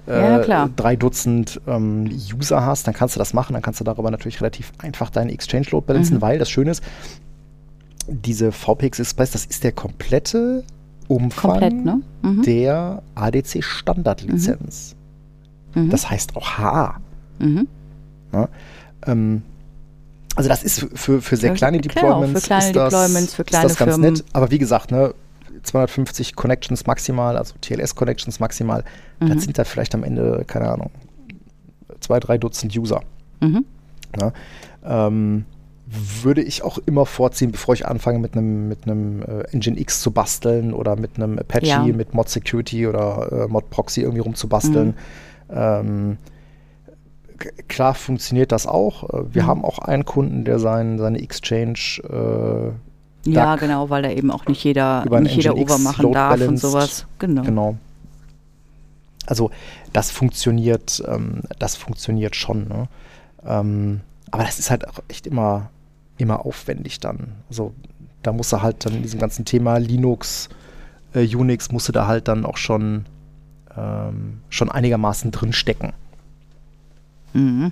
äh, 0.08 0.48
ja, 0.48 0.70
drei 0.76 0.96
Dutzend 0.96 1.62
ähm, 1.68 2.10
User 2.34 2.66
hast, 2.66 2.88
dann 2.88 2.94
kannst 2.94 3.16
du 3.16 3.20
das 3.20 3.34
machen. 3.34 3.54
Dann 3.54 3.62
kannst 3.62 3.80
du 3.80 3.84
darüber 3.84 4.10
natürlich 4.12 4.42
relativ 4.42 4.72
einfach 4.80 5.10
deinen 5.10 5.30
Exchange 5.30 5.68
Load 5.72 5.86
balancen, 5.86 6.18
mhm. 6.18 6.22
weil 6.22 6.40
das 6.40 6.50
Schöne 6.50 6.72
ist, 6.72 6.84
diese 8.08 8.52
VPX 8.52 9.00
Express, 9.00 9.32
das 9.32 9.46
ist 9.46 9.64
der 9.64 9.74
komplette 9.74 10.64
Umfang 11.08 11.52
Komplett, 11.52 11.86
ne? 11.86 12.02
mhm. 12.22 12.42
der 12.44 13.02
ADC 13.16 13.64
Standardlizenz. 13.64 14.96
Mhm. 15.74 15.84
mhm. 15.84 15.90
Das 15.90 16.10
heißt 16.10 16.36
auch 16.36 16.58
HA. 16.58 17.00
Mhm. 17.40 17.68
Ja, 18.34 18.50
ähm, 19.06 19.44
also 20.38 20.50
das 20.50 20.64
ist 20.64 20.88
für, 20.94 21.22
für 21.22 21.36
sehr 21.36 21.54
kleine 21.54 21.82
Deployments, 21.82 22.28
genau, 22.28 22.40
für 22.40 22.46
kleine 22.46 22.72
das, 22.72 22.94
Deployments, 22.94 23.34
für 23.34 23.44
kleine 23.44 23.66
ist 23.66 23.72
das 23.72 23.80
ganz 23.80 23.96
Firmen. 23.96 24.14
nett. 24.14 24.24
Aber 24.34 24.52
wie 24.52 24.60
gesagt, 24.60 24.92
ne, 24.92 25.14
250 25.64 26.36
Connections 26.36 26.86
maximal, 26.86 27.38
also 27.38 27.56
TLS-Connections 27.60 28.40
maximal, 28.40 28.84
mhm. 29.20 29.30
das 29.30 29.44
sind 29.44 29.58
da 29.58 29.64
vielleicht 29.64 29.96
am 29.96 30.04
Ende, 30.04 30.44
keine 30.46 30.70
Ahnung, 30.70 30.92
zwei, 32.00 32.20
drei 32.20 32.38
Dutzend 32.38 32.76
User. 32.78 33.02
Mhm. 33.42 33.66
Ja, 34.20 34.32
ähm, 34.86 35.46
würde 36.22 36.42
ich 36.42 36.64
auch 36.64 36.78
immer 36.86 37.06
vorziehen, 37.06 37.52
bevor 37.52 37.74
ich 37.74 37.88
anfange 37.88 38.20
mit 38.20 38.36
einem 38.36 38.68
mit 38.68 38.84
einem 38.86 39.22
äh, 39.24 39.42
Engine 39.52 39.80
X 39.80 40.02
zu 40.02 40.12
basteln 40.12 40.74
oder 40.74 40.98
mit 40.98 41.16
einem 41.16 41.40
Apache, 41.40 41.66
ja. 41.66 41.84
mit 41.84 42.14
Mod 42.14 42.30
Security 42.30 42.86
oder 42.86 43.32
äh, 43.32 43.48
Mod 43.48 43.70
Proxy 43.70 44.02
irgendwie 44.02 44.22
rumzubasteln. 44.22 44.90
Mhm. 44.90 44.94
Ähm, 45.50 46.18
klar 47.68 47.94
funktioniert 47.94 48.52
das 48.52 48.68
auch. 48.68 49.04
Äh, 49.10 49.34
wir 49.34 49.44
mhm. 49.44 49.48
haben 49.48 49.66
auch 49.66 49.80
einen 49.80 50.06
Kunden, 50.06 50.46
der 50.46 50.60
sein, 50.60 50.98
seine 50.98 51.20
Exchange 51.22 52.02
äh, 52.10 52.72
ja, 53.26 53.56
genau, 53.58 53.90
weil 53.90 54.04
da 54.04 54.10
eben 54.10 54.32
auch 54.32 54.46
nicht 54.46 54.64
jeder, 54.64 55.04
nicht 55.20 55.36
jeder 55.36 55.58
Over 55.58 55.78
machen 55.80 56.14
darf 56.14 56.40
und 56.40 56.58
sowas. 56.58 57.06
Genau. 57.20 57.42
genau. 57.42 57.76
Also 59.26 59.52
das 59.92 60.12
funktioniert, 60.12 61.04
ähm, 61.06 61.42
das 61.60 61.76
funktioniert 61.76 62.36
schon. 62.36 62.68
Ne? 62.70 62.88
Ähm, 63.46 64.02
aber 64.32 64.44
das 64.44 64.60
ist 64.60 64.72
halt 64.72 64.88
auch 64.88 65.00
echt 65.10 65.28
immer, 65.28 65.70
immer 66.18 66.46
aufwendig 66.46 67.00
dann. 67.00 67.34
Also 67.50 67.74
da 68.24 68.32
muss 68.32 68.52
er 68.54 68.62
halt 68.62 68.86
dann 68.86 68.96
in 68.96 69.02
diesem 69.04 69.20
ganzen 69.20 69.44
Thema 69.44 69.78
Linux, 69.78 70.50
äh, 71.14 71.36
Unix, 71.36 71.72
musste 71.72 71.92
da 71.92 72.08
halt 72.08 72.30
dann 72.30 72.46
auch 72.46 72.58
schon, 72.58 73.06
ähm, 73.76 74.40
schon 74.50 74.72
einigermaßen 74.72 75.32
drin 75.32 75.52
stecken. 75.52 75.92
Mhm. 77.34 77.72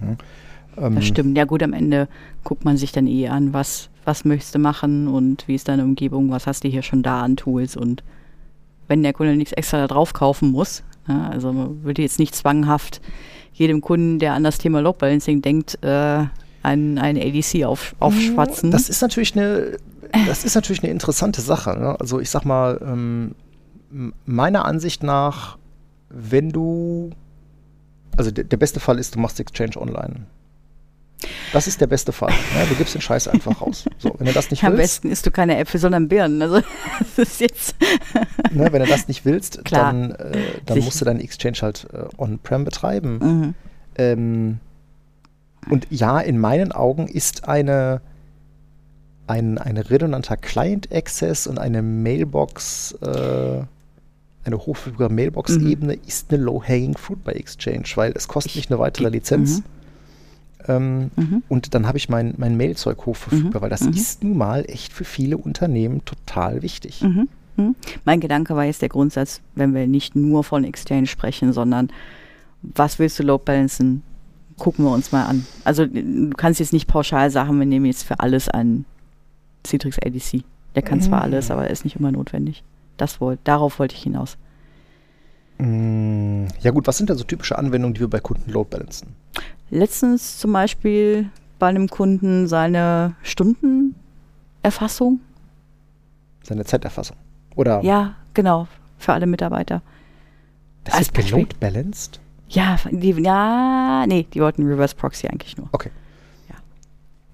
Ja, 0.00 0.86
ähm, 0.86 0.94
Das 0.96 1.04
stimmt. 1.06 1.36
Ja 1.36 1.44
gut, 1.44 1.62
am 1.62 1.72
Ende 1.72 2.08
guckt 2.44 2.64
man 2.64 2.76
sich 2.76 2.92
dann 2.92 3.06
eh 3.06 3.28
an, 3.28 3.52
was, 3.52 3.88
was 4.04 4.24
möchtest 4.24 4.54
du 4.54 4.58
machen 4.58 5.08
und 5.08 5.46
wie 5.48 5.54
ist 5.54 5.68
deine 5.68 5.84
Umgebung, 5.84 6.30
was 6.30 6.46
hast 6.46 6.64
du 6.64 6.68
hier 6.68 6.82
schon 6.82 7.02
da 7.02 7.22
an 7.22 7.36
Tools 7.36 7.76
und 7.76 8.02
wenn 8.88 9.02
der 9.02 9.12
Kunde 9.12 9.36
nichts 9.36 9.52
extra 9.52 9.78
da 9.78 9.86
drauf 9.88 10.12
kaufen 10.12 10.52
muss, 10.52 10.82
ja, 11.08 11.28
also 11.28 11.52
man 11.52 11.82
würde 11.84 12.02
jetzt 12.02 12.18
nicht 12.18 12.34
zwanghaft 12.34 13.00
jedem 13.52 13.80
Kunden, 13.80 14.18
der 14.18 14.34
an 14.34 14.44
das 14.44 14.58
Thema 14.58 14.80
Load 14.80 14.98
Balancing 14.98 15.40
denkt, 15.42 15.82
äh, 15.82 16.24
ein, 16.62 16.98
ein 16.98 17.16
ADC 17.16 17.64
auf, 17.64 17.94
aufschwatzen. 18.00 18.70
Das 18.70 18.88
ist 18.88 19.00
natürlich 19.00 19.34
eine, 19.36 19.78
das 20.26 20.44
ist 20.44 20.54
natürlich 20.54 20.82
eine 20.82 20.92
interessante 20.92 21.40
Sache. 21.40 21.78
Ne? 21.78 21.98
Also 21.98 22.20
ich 22.20 22.28
sag 22.28 22.44
mal, 22.44 22.80
ähm, 22.82 23.34
meiner 24.24 24.64
Ansicht 24.64 25.02
nach, 25.02 25.58
wenn 26.10 26.50
du, 26.50 27.10
also 28.16 28.30
der, 28.30 28.44
der 28.44 28.56
beste 28.56 28.80
Fall 28.80 28.98
ist, 28.98 29.14
du 29.14 29.20
machst 29.20 29.38
Exchange 29.40 29.76
online. 29.76 30.26
Das 31.52 31.66
ist 31.66 31.80
der 31.80 31.86
beste 31.86 32.12
Fall. 32.12 32.30
Ne? 32.30 32.66
Du 32.68 32.74
gibst 32.74 32.94
den 32.94 33.00
Scheiß 33.00 33.28
einfach 33.28 33.60
raus. 33.60 33.86
So, 33.98 34.14
wenn 34.18 34.26
du 34.26 34.32
das 34.32 34.50
nicht 34.50 34.62
Am 34.64 34.72
willst, 34.72 35.02
besten 35.02 35.10
isst 35.10 35.26
du 35.26 35.30
keine 35.30 35.56
Äpfel, 35.56 35.80
sondern 35.80 36.08
Birnen. 36.08 36.42
Also 36.42 36.60
das 37.16 37.18
ist 37.18 37.40
jetzt. 37.40 37.76
ne, 38.52 38.70
wenn 38.72 38.82
du 38.82 38.86
das 38.88 39.08
nicht 39.08 39.24
willst, 39.24 39.64
Klar. 39.64 39.92
dann, 39.92 40.10
äh, 40.12 40.38
dann 40.66 40.80
musst 40.80 41.00
du 41.00 41.04
deinen 41.04 41.20
Exchange 41.20 41.58
halt 41.62 41.86
äh, 41.92 42.04
on-prem 42.18 42.64
betreiben. 42.64 43.18
Mhm. 43.18 43.54
Ähm, 43.96 44.58
und 45.70 45.86
ja, 45.90 46.20
in 46.20 46.38
meinen 46.38 46.72
Augen 46.72 47.08
ist 47.08 47.48
eine, 47.48 48.00
ein, 49.26 49.58
ein 49.58 49.78
redundanter 49.78 50.36
Client-Access 50.36 51.46
und 51.46 51.58
eine 51.58 51.82
Mailbox, 51.82 52.92
äh, 53.02 53.62
eine 54.46 54.58
hochverfügbare 54.58 55.12
Mailbox-Ebene 55.12 55.94
ist 56.06 56.32
eine 56.32 56.42
Low-Hanging 56.42 56.96
Fruit 56.96 57.22
bei 57.24 57.32
Exchange, 57.32 57.84
weil 57.96 58.12
es 58.14 58.28
kostet 58.28 58.52
Ich- 58.52 58.56
mich 58.56 58.70
eine 58.70 58.78
weitere 58.78 59.08
Mhm. 59.08 59.12
Lizenz. 59.14 59.62
Ähm, 60.68 61.10
Mhm. 61.16 61.42
und 61.48 61.74
dann 61.74 61.86
habe 61.86 61.98
ich 61.98 62.08
mein, 62.08 62.34
mein 62.38 62.56
Mailzeug 62.56 63.06
hochverfügbar, 63.06 63.60
Mhm. 63.60 63.62
weil 63.62 63.70
das 63.70 63.82
Mhm. 63.82 63.90
ist 63.92 64.24
nun 64.24 64.36
mal 64.36 64.64
echt 64.68 64.92
für 64.92 65.04
viele 65.04 65.36
Unternehmen 65.36 66.04
total 66.04 66.62
wichtig. 66.62 67.02
Mhm. 67.02 67.28
Mhm. 67.56 67.74
Mein 68.04 68.20
Gedanke 68.20 68.56
war 68.56 68.64
jetzt 68.64 68.82
der 68.82 68.88
Grundsatz, 68.88 69.40
wenn 69.54 69.74
wir 69.74 69.86
nicht 69.86 70.16
nur 70.16 70.42
von 70.44 70.64
Exchange 70.64 71.06
sprechen, 71.06 71.52
sondern 71.52 71.88
was 72.62 72.98
willst 72.98 73.18
du 73.18 73.22
Load 73.22 73.44
Balancen? 73.44 74.02
Gucken 74.58 74.84
wir 74.86 74.92
uns 74.92 75.12
mal 75.12 75.24
an. 75.26 75.46
Also 75.64 75.86
du 75.86 76.30
kannst 76.36 76.58
jetzt 76.60 76.72
nicht 76.72 76.86
pauschal 76.88 77.30
sagen, 77.30 77.58
wir 77.58 77.66
nehmen 77.66 77.86
jetzt 77.86 78.02
für 78.04 78.18
alles 78.20 78.48
einen 78.48 78.86
Citrix 79.66 79.98
ADC. 79.98 80.42
Der 80.74 80.82
kann 80.82 81.00
zwar 81.00 81.18
Mhm. 81.18 81.24
alles, 81.24 81.50
aber 81.50 81.64
er 81.64 81.70
ist 81.70 81.84
nicht 81.84 81.96
immer 81.96 82.10
notwendig. 82.10 82.64
Das 82.96 83.20
wollt, 83.20 83.40
darauf 83.44 83.78
wollte 83.78 83.94
ich 83.94 84.02
hinaus. 84.02 84.36
Mm, 85.58 86.46
Ja 86.60 86.70
gut, 86.70 86.86
was 86.86 86.96
sind 86.98 87.08
denn 87.10 87.16
so 87.16 87.24
typische 87.24 87.56
Anwendungen, 87.58 87.94
die 87.94 88.00
wir 88.00 88.08
bei 88.10 88.20
Kunden 88.20 88.50
load 88.50 88.68
balancen? 88.70 89.14
Letztens 89.70 90.38
zum 90.38 90.52
Beispiel 90.52 91.28
bei 91.58 91.66
einem 91.68 91.88
Kunden 91.88 92.46
seine 92.46 93.14
Stundenerfassung. 93.22 95.20
Seine 96.42 96.64
Zeiterfassung. 96.64 97.16
Oder 97.56 97.82
Ja, 97.82 98.14
genau, 98.34 98.68
für 98.98 99.12
alle 99.12 99.26
Mitarbeiter. 99.26 99.82
das 100.84 100.94
als 100.94 101.02
ist 101.08 101.12
Beispiel. 101.14 101.34
geload 101.36 101.56
balanced? 101.58 102.20
Ja, 102.48 102.76
die, 102.90 103.10
ja, 103.10 104.04
nee, 104.06 104.26
die 104.32 104.40
wollten 104.40 104.64
Reverse 104.66 104.94
Proxy 104.94 105.26
eigentlich 105.26 105.56
nur. 105.56 105.68
Okay. 105.72 105.90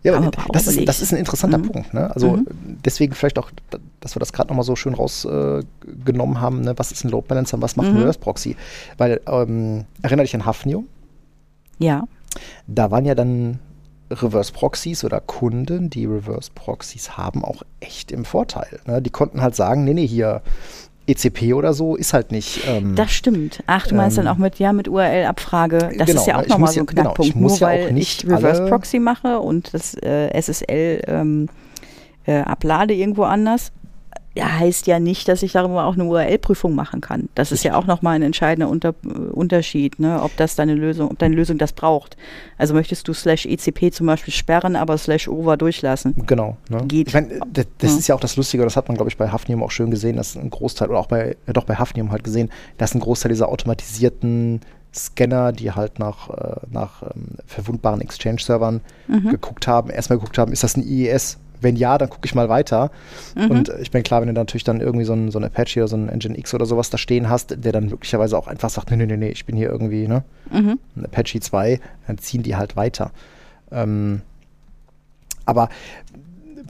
Ja. 0.03 0.17
Aber 0.17 0.31
das, 0.53 0.67
ist, 0.67 0.89
das 0.89 1.01
ist 1.01 1.13
ein 1.13 1.19
interessanter 1.19 1.59
Mhm. 1.59 1.71
Punkt. 1.71 1.95
Ne? 1.95 2.11
Also 2.13 2.33
Mhm. 2.39 2.47
deswegen 2.85 3.15
vielleicht 3.15 3.39
auch, 3.39 3.51
dass 4.01 4.17
wir 4.17 4.21
das 4.21 4.33
gerade 4.33 4.49
nochmal 4.49 4.65
so 4.65 4.75
schön 4.75 4.95
rausgenommen 4.95 6.37
äh, 6.37 6.39
haben. 6.41 6.61
Ne? 6.63 6.75
Was 6.77 6.91
ist 6.93 7.05
ein 7.05 7.11
Load 7.11 7.27
Balancer 7.29 7.55
und 7.57 7.63
was 7.63 7.77
macht 7.77 7.87
ein 7.89 7.95
Mhm. 7.95 8.01
Reverse 8.01 8.19
Proxy? 8.19 8.57
Weil, 8.99 9.21
ähm, 9.27 9.85
erinnere 10.03 10.25
dich 10.25 10.35
an 10.35 10.45
Hafnium. 10.45 10.87
Ja. 11.79 12.05
Da 12.67 12.91
waren 12.91 13.05
ja 13.05 13.15
dann 13.15 13.59
Reverse 14.11 14.53
Proxys 14.53 15.05
oder 15.05 15.21
Kunden, 15.21 15.89
die 15.89 16.05
Reverse 16.07 16.51
Proxys 16.55 17.17
haben, 17.17 17.45
auch 17.45 17.63
echt 17.81 18.11
im 18.13 18.25
Vorteil. 18.25 18.81
Ne? 18.87 19.01
Die 19.01 19.11
konnten 19.11 19.41
halt 19.41 19.55
sagen, 19.57 19.85
nee, 19.85 19.95
nee, 19.95 20.07
hier 20.07 20.43
ECP 21.13 21.55
oder 21.55 21.73
so 21.75 21.97
ist 21.97 22.13
halt 22.13 22.33
nicht. 22.33 22.61
Ähm, 22.67 22.95
Das 22.95 23.11
stimmt. 23.13 23.63
Ach, 23.67 23.87
du 23.87 23.95
meinst 23.95 24.19
Ähm, 24.19 24.25
dann 24.25 24.35
auch 24.35 24.39
mit, 24.39 24.59
ja, 24.59 24.73
mit 24.73 24.89
URL-Abfrage. 24.89 25.91
Das 25.97 26.07
genau, 26.09 26.21
ist 26.21 26.27
ja 26.27 26.39
auch 26.41 26.47
nochmal 26.47 26.73
so 26.73 26.81
ein 26.81 26.87
ja- 26.87 26.91
genau, 26.93 27.03
Knackpunkt. 27.03 27.29
ich 27.31 27.35
muss 27.35 27.61
Nur 27.61 27.71
ja 27.71 27.77
auch 27.77 27.85
weil 27.87 27.93
nicht 27.93 28.25
ich 28.25 28.31
Reverse 28.31 28.67
Proxy 28.67 28.99
mache 28.99 29.39
und 29.41 29.73
das 29.75 29.95
äh, 29.95 30.29
SSL 30.41 31.03
ähm, 31.07 31.49
äh, 32.27 32.39
ablade 32.41 32.95
irgendwo 32.95 33.25
anders, 33.25 33.73
heißt 34.41 34.87
ja 34.87 34.99
nicht, 34.99 35.29
dass 35.29 35.43
ich 35.43 35.53
darüber 35.53 35.85
auch 35.85 35.95
eine 35.95 36.05
URL-Prüfung 36.05 36.75
machen 36.75 37.01
kann. 37.03 37.29
Das 37.35 37.53
ist 37.53 37.65
ja 37.65 37.75
auch 37.77 37.87
nochmal 37.87 38.17
ein 38.17 38.23
entscheidender 38.23 38.69
Unter 38.71 38.95
Unterschied, 39.33 39.99
ne? 40.01 40.23
ob 40.23 40.35
das 40.37 40.55
deine 40.57 40.75
Lösung, 40.75 41.11
ob 41.11 41.19
deine 41.19 41.35
Lösung 41.35 41.59
das 41.59 41.73
braucht. 41.73 42.17
Also 42.57 42.73
möchtest 42.75 43.07
du 43.09 43.13
slash 43.13 43.45
ECP 43.47 43.91
zum 43.93 44.07
Beispiel 44.07 44.33
sperren, 44.33 44.75
aber 44.77 44.97
slash 44.97 45.29
over 45.29 45.57
durchlassen. 45.57 46.15
Genau. 46.27 46.57
Ne? 46.71 46.83
Geht. 46.87 47.09
Ich 47.09 47.15
mein, 47.15 47.29
das 47.53 47.67
das 47.79 47.93
Ja. 47.93 47.99
ist 47.99 48.09
ja 48.09 48.15
auch 48.15 48.21
das 48.21 48.37
Lustige, 48.37 48.65
das 48.65 48.77
hat 48.77 48.89
man, 48.89 48.97
glaube 48.97 49.11
ich, 49.11 49.17
bei 49.17 49.29
Hafnium 49.29 49.63
auch 49.63 49.71
schön 49.71 49.91
gesehen, 49.91 50.17
dass 50.17 50.37
ein 50.37 50.49
Großteil, 50.51 50.89
oder 50.89 50.99
auch 50.99 51.07
bei, 51.09 51.37
ja 51.47 51.53
doch 51.53 51.65
bei 51.65 51.77
Hafnium 51.77 52.11
halt 52.11 52.25
gesehen, 52.25 52.51
dass 52.79 52.95
ein 52.95 53.01
Großteil 53.01 53.31
dieser 53.31 53.49
automatisierten 53.49 54.61
Scanner, 54.95 55.53
die 55.53 55.73
halt 55.73 55.99
nach, 55.99 56.29
äh, 56.31 56.57
nach 56.71 57.03
ähm, 57.03 57.37
verwundbaren 57.47 58.01
Exchange-Servern 58.01 58.81
Mhm. 59.09 59.31
geguckt 59.31 59.67
haben, 59.67 59.91
erstmal 59.91 60.19
geguckt 60.19 60.39
haben, 60.39 60.53
ist 60.53 60.63
das 60.63 60.77
ein 60.77 60.83
IES? 60.87 61.39
Wenn 61.63 61.77
ja, 61.77 61.97
dann 61.99 62.11
gucke 62.11 62.27
ich 62.27 62.35
mal 62.35 62.49
weiter. 62.49 62.91
Mhm. 63.37 63.51
Und 63.51 63.73
ich 63.81 63.91
bin 63.91 64.03
klar, 64.03 64.21
wenn 64.21 64.29
du 64.29 64.35
natürlich 64.35 64.65
dann 64.65 64.81
irgendwie 64.81 65.05
so 65.05 65.13
ein, 65.15 65.31
so 65.31 65.39
ein 65.39 65.45
Apache 65.45 65.81
oder 65.81 65.89
so 65.89 65.97
ein 65.97 66.09
Engine 66.09 66.37
X 66.39 66.53
oder 66.55 66.67
sowas 66.67 66.91
da 66.91 66.99
stehen 66.99 67.29
hast, 67.29 67.65
der 67.65 67.73
dann 67.73 67.87
möglicherweise 67.89 68.37
auch 68.37 68.47
einfach 68.47 68.71
sagt, 68.71 68.91
nee, 68.91 68.97
nee, 68.97 69.07
nee, 69.07 69.17
nee, 69.17 69.29
ich 69.31 69.47
bin 69.47 69.57
hier 69.57 69.71
irgendwie, 69.71 70.09
ne? 70.09 70.25
Mhm. 70.51 70.79
ein 70.97 71.05
Apache 71.05 71.41
2, 71.41 71.81
dann 72.07 72.19
ziehen 72.19 72.43
die 72.43 72.57
halt 72.57 72.77
weiter. 72.77 73.11
Ähm, 73.71 74.23
aber 75.47 75.69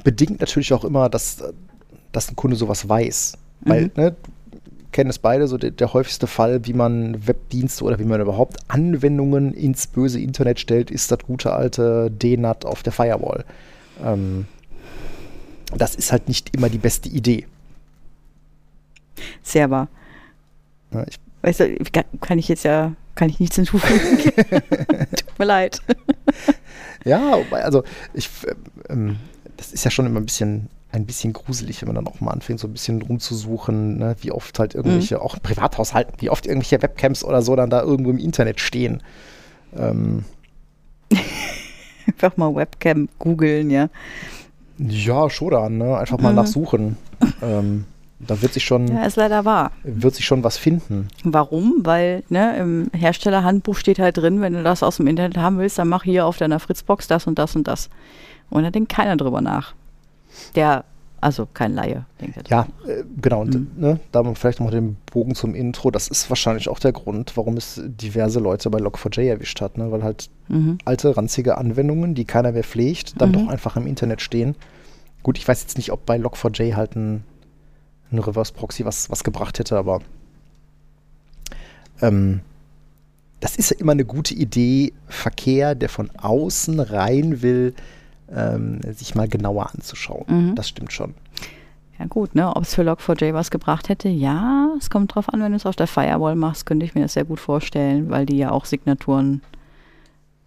bedingt 0.05 0.41
natürlich 0.41 0.73
auch 0.73 0.85
immer, 0.85 1.09
dass, 1.09 1.43
dass 2.13 2.31
ein 2.31 2.37
Kunde 2.37 2.57
sowas 2.57 2.89
weiß. 2.89 3.39
Weil, 3.63 3.85
Mhm. 3.85 3.91
ne, 3.97 4.17
kennen 4.93 5.11
es 5.11 5.19
beide, 5.19 5.49
so 5.49 5.57
der, 5.57 5.71
der 5.71 5.93
häufigste 5.95 6.27
Fall, 6.27 6.67
wie 6.67 6.75
man 6.75 7.27
Webdienste 7.27 7.85
oder 7.85 7.99
wie 7.99 8.05
man 8.05 8.21
überhaupt 8.21 8.59
Anwendungen 8.69 9.55
ins 9.55 9.87
böse 9.87 10.21
Internet 10.21 10.61
stellt, 10.61 10.91
ist 10.91 11.11
das 11.11 11.21
gute 11.21 11.53
alte 11.53 12.11
DNAT 12.11 12.67
auf 12.67 12.83
der 12.83 12.93
Firewall. 12.93 13.45
Ähm, 14.05 14.47
das 15.81 15.95
ist 15.95 16.13
halt 16.13 16.29
nicht 16.29 16.55
immer 16.55 16.69
die 16.69 16.79
beste 16.79 17.09
Idee. 17.09 17.47
Sehr 19.43 19.71
wahr. 19.71 19.89
Ne? 20.91 21.07
Ich, 21.09 21.19
Weißt 21.43 21.61
du, 21.61 21.77
kann- 22.21 22.39
ich 22.39 22.49
jetzt 22.49 22.65
ja, 22.65 22.93
kann 23.17 23.29
ich 23.29 23.41
nichts 23.41 23.57
hinzufügen. 23.57 24.01
Tut 25.17 25.39
mir 25.39 25.45
leid. 25.45 25.81
Ja, 27.05 27.39
also 27.51 27.83
ich, 28.15 28.31
ähm, 28.89 29.17
das 29.57 29.73
ist 29.73 29.85
ja 29.85 29.91
schon 29.91 30.07
immer 30.07 30.21
ein 30.21 30.25
bisschen, 30.27 30.69
ein 30.93 31.05
bisschen 31.05 31.33
gruselig, 31.33 31.83
wenn 31.83 31.89
man 31.89 31.97
dann 31.97 32.07
auch 32.07 32.21
mal 32.21 32.31
anfängt, 32.31 32.61
so 32.61 32.69
ein 32.69 32.73
bisschen 32.73 33.03
rumzusuchen, 33.03 33.99
ne, 33.99 34.15
wie 34.21 34.31
oft 34.31 34.59
halt 34.61 34.75
irgendwelche, 34.77 35.21
auch 35.21 35.35
in 35.35 35.41
Privathaushalten, 35.41 36.15
wie 36.19 36.31
oft 36.31 36.47
irgendwelche 36.47 36.81
Webcams 36.81 37.25
oder 37.25 37.43
so 37.43 37.57
dann 37.57 37.71
da 37.71 37.83
irgendwo 37.83 38.11
im 38.11 38.19
Internet 38.19 38.61
stehen. 38.61 39.03
Ähm, 39.77 40.25
Einfach 42.07 42.37
mal 42.37 42.55
Webcam 42.55 43.09
googeln, 43.19 43.71
ja. 43.71 43.89
Ja, 44.89 45.29
schon 45.31 45.51
dann, 45.51 45.79
ne? 45.79 45.97
Einfach 45.97 46.19
mal 46.19 46.31
Mhm. 46.31 46.37
nachsuchen. 46.37 46.97
ähm, 47.43 47.85
da 48.21 48.41
wird 48.41 48.53
sich 48.53 48.65
schon, 48.65 48.87
Ja, 48.89 49.05
ist 49.05 49.17
leider 49.17 49.45
wahr. 49.45 49.73
wird 49.83 50.15
sich 50.15 50.25
schon 50.25 50.45
was 50.45 50.57
finden. 50.57 51.09
Warum? 51.25 51.81
Weil 51.85 52.23
ne, 52.29 52.57
im 52.57 52.91
Herstellerhandbuch 52.97 53.77
steht 53.77 53.99
halt 53.99 54.17
drin, 54.17 54.41
wenn 54.41 54.53
du 54.53 54.63
das 54.63 54.83
aus 54.85 54.99
dem 54.99 55.09
Internet 55.09 55.37
haben 55.39 55.59
willst, 55.59 55.79
dann 55.79 55.89
mach 55.89 56.05
hier 56.05 56.27
auf 56.27 56.37
deiner 56.39 56.61
Fritzbox 56.61 57.09
das 57.09 57.27
und 57.27 57.39
das 57.39 57.57
und 57.57 57.67
das. 57.67 57.91
Und 58.51 58.63
da 58.63 58.71
denkt 58.71 58.93
keiner 58.93 59.17
drüber 59.17 59.41
nach. 59.41 59.75
Der, 60.55 60.85
also 61.21 61.47
kein 61.53 61.75
Laie, 61.75 62.05
denkt 62.21 62.37
er. 62.37 62.45
Ja, 62.49 62.67
äh, 62.87 63.03
genau. 63.21 63.41
Und 63.41 63.55
Mhm. 63.55 63.67
ne, 63.77 64.01
da 64.13 64.21
haben 64.21 64.29
wir 64.29 64.35
vielleicht 64.37 64.61
nochmal 64.61 64.75
den 64.75 64.97
Bogen 65.13 65.35
zum 65.35 65.55
Intro. 65.57 65.91
Das 65.91 66.07
ist 66.09 66.31
wahrscheinlich 66.31 66.69
auch 66.69 66.79
der 66.79 66.93
Grund, 66.93 67.37
warum 67.37 67.57
es 67.57 67.81
diverse 67.85 68.39
Leute 68.41 68.71
bei 68.71 68.79
Log4j 68.79 69.23
erwischt 69.29 69.61
hat, 69.61 69.79
ne? 69.79 69.91
weil 69.91 70.03
halt 70.05 70.29
Mhm. 70.49 70.79
alte, 70.85 71.17
ranzige 71.17 71.59
Anwendungen, 71.59 72.15
die 72.15 72.25
keiner 72.25 72.53
mehr 72.53 72.65
pflegt, 72.65 73.21
dann 73.21 73.31
Mhm. 73.31 73.33
doch 73.35 73.49
einfach 73.49 73.77
im 73.77 73.87
Internet 73.87 74.21
stehen. 74.21 74.55
Gut, 75.23 75.39
ich 75.39 75.47
weiß 75.47 75.63
jetzt 75.63 75.77
nicht, 75.77 75.93
ob 75.93 76.05
bei 76.07 76.17
Log4j 76.17 76.75
halt 76.75 76.97
ein, 76.97 77.25
ein 78.11 78.19
Reverse 78.19 78.53
Proxy 78.53 78.85
was, 78.85 79.11
was 79.11 79.25
gebracht 79.25 79.59
hätte, 79.59 79.79
aber 79.79 80.01
ähm, 82.01 82.41
das 83.41 83.57
ist 83.57 83.71
ja 83.71 83.79
immer 83.79 83.93
eine 83.93 84.05
gute 84.05 84.35
Idee, 84.35 84.93
Verkehr, 85.09 85.75
der 85.75 85.89
von 85.89 86.11
außen 86.17 86.81
rein 86.81 87.43
will, 87.43 87.75
ähm, 88.31 88.81
sich 88.93 89.15
mal 89.15 89.29
genauer 89.29 89.71
anzuschauen. 89.75 90.25
Mhm. 90.29 90.55
Das 90.55 90.69
stimmt 90.69 90.93
schon. 90.93 91.15
Ja 91.99 92.07
gut, 92.07 92.35
ne? 92.35 92.55
ob 92.55 92.63
es 92.63 92.75
für 92.75 92.83
Log4j 92.83 93.35
was 93.35 93.51
gebracht 93.51 93.89
hätte, 93.89 94.09
ja, 94.09 94.71
es 94.79 94.91
kommt 94.91 95.15
drauf 95.15 95.29
an, 95.29 95.41
wenn 95.41 95.53
du 95.53 95.57
es 95.57 95.67
auf 95.67 95.77
der 95.77 95.87
Firewall 95.87 96.35
machst, 96.35 96.67
könnte 96.67 96.85
ich 96.85 96.95
mir 96.95 97.03
das 97.03 97.13
sehr 97.13 97.25
gut 97.25 97.39
vorstellen, 97.39 98.11
weil 98.11 98.27
die 98.27 98.39
ja 98.39 98.51
auch 98.51 98.65
Signaturen 98.65 99.43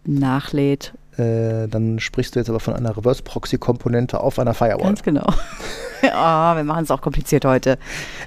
nachlädt. 0.05 0.93
Äh, 1.17 1.67
dann 1.69 1.99
sprichst 1.99 2.35
du 2.35 2.39
jetzt 2.39 2.49
aber 2.49 2.59
von 2.59 2.73
einer 2.75 2.95
Reverse-Proxy-Komponente 2.97 4.19
auf 4.19 4.37
einer 4.39 4.53
Firewall. 4.53 4.83
Ganz 4.87 5.01
genau. 5.03 5.25
oh, 6.03 6.07
wir 6.55 6.63
machen 6.63 6.83
es 6.83 6.91
auch 6.91 7.01
kompliziert 7.01 7.45
heute. 7.45 7.77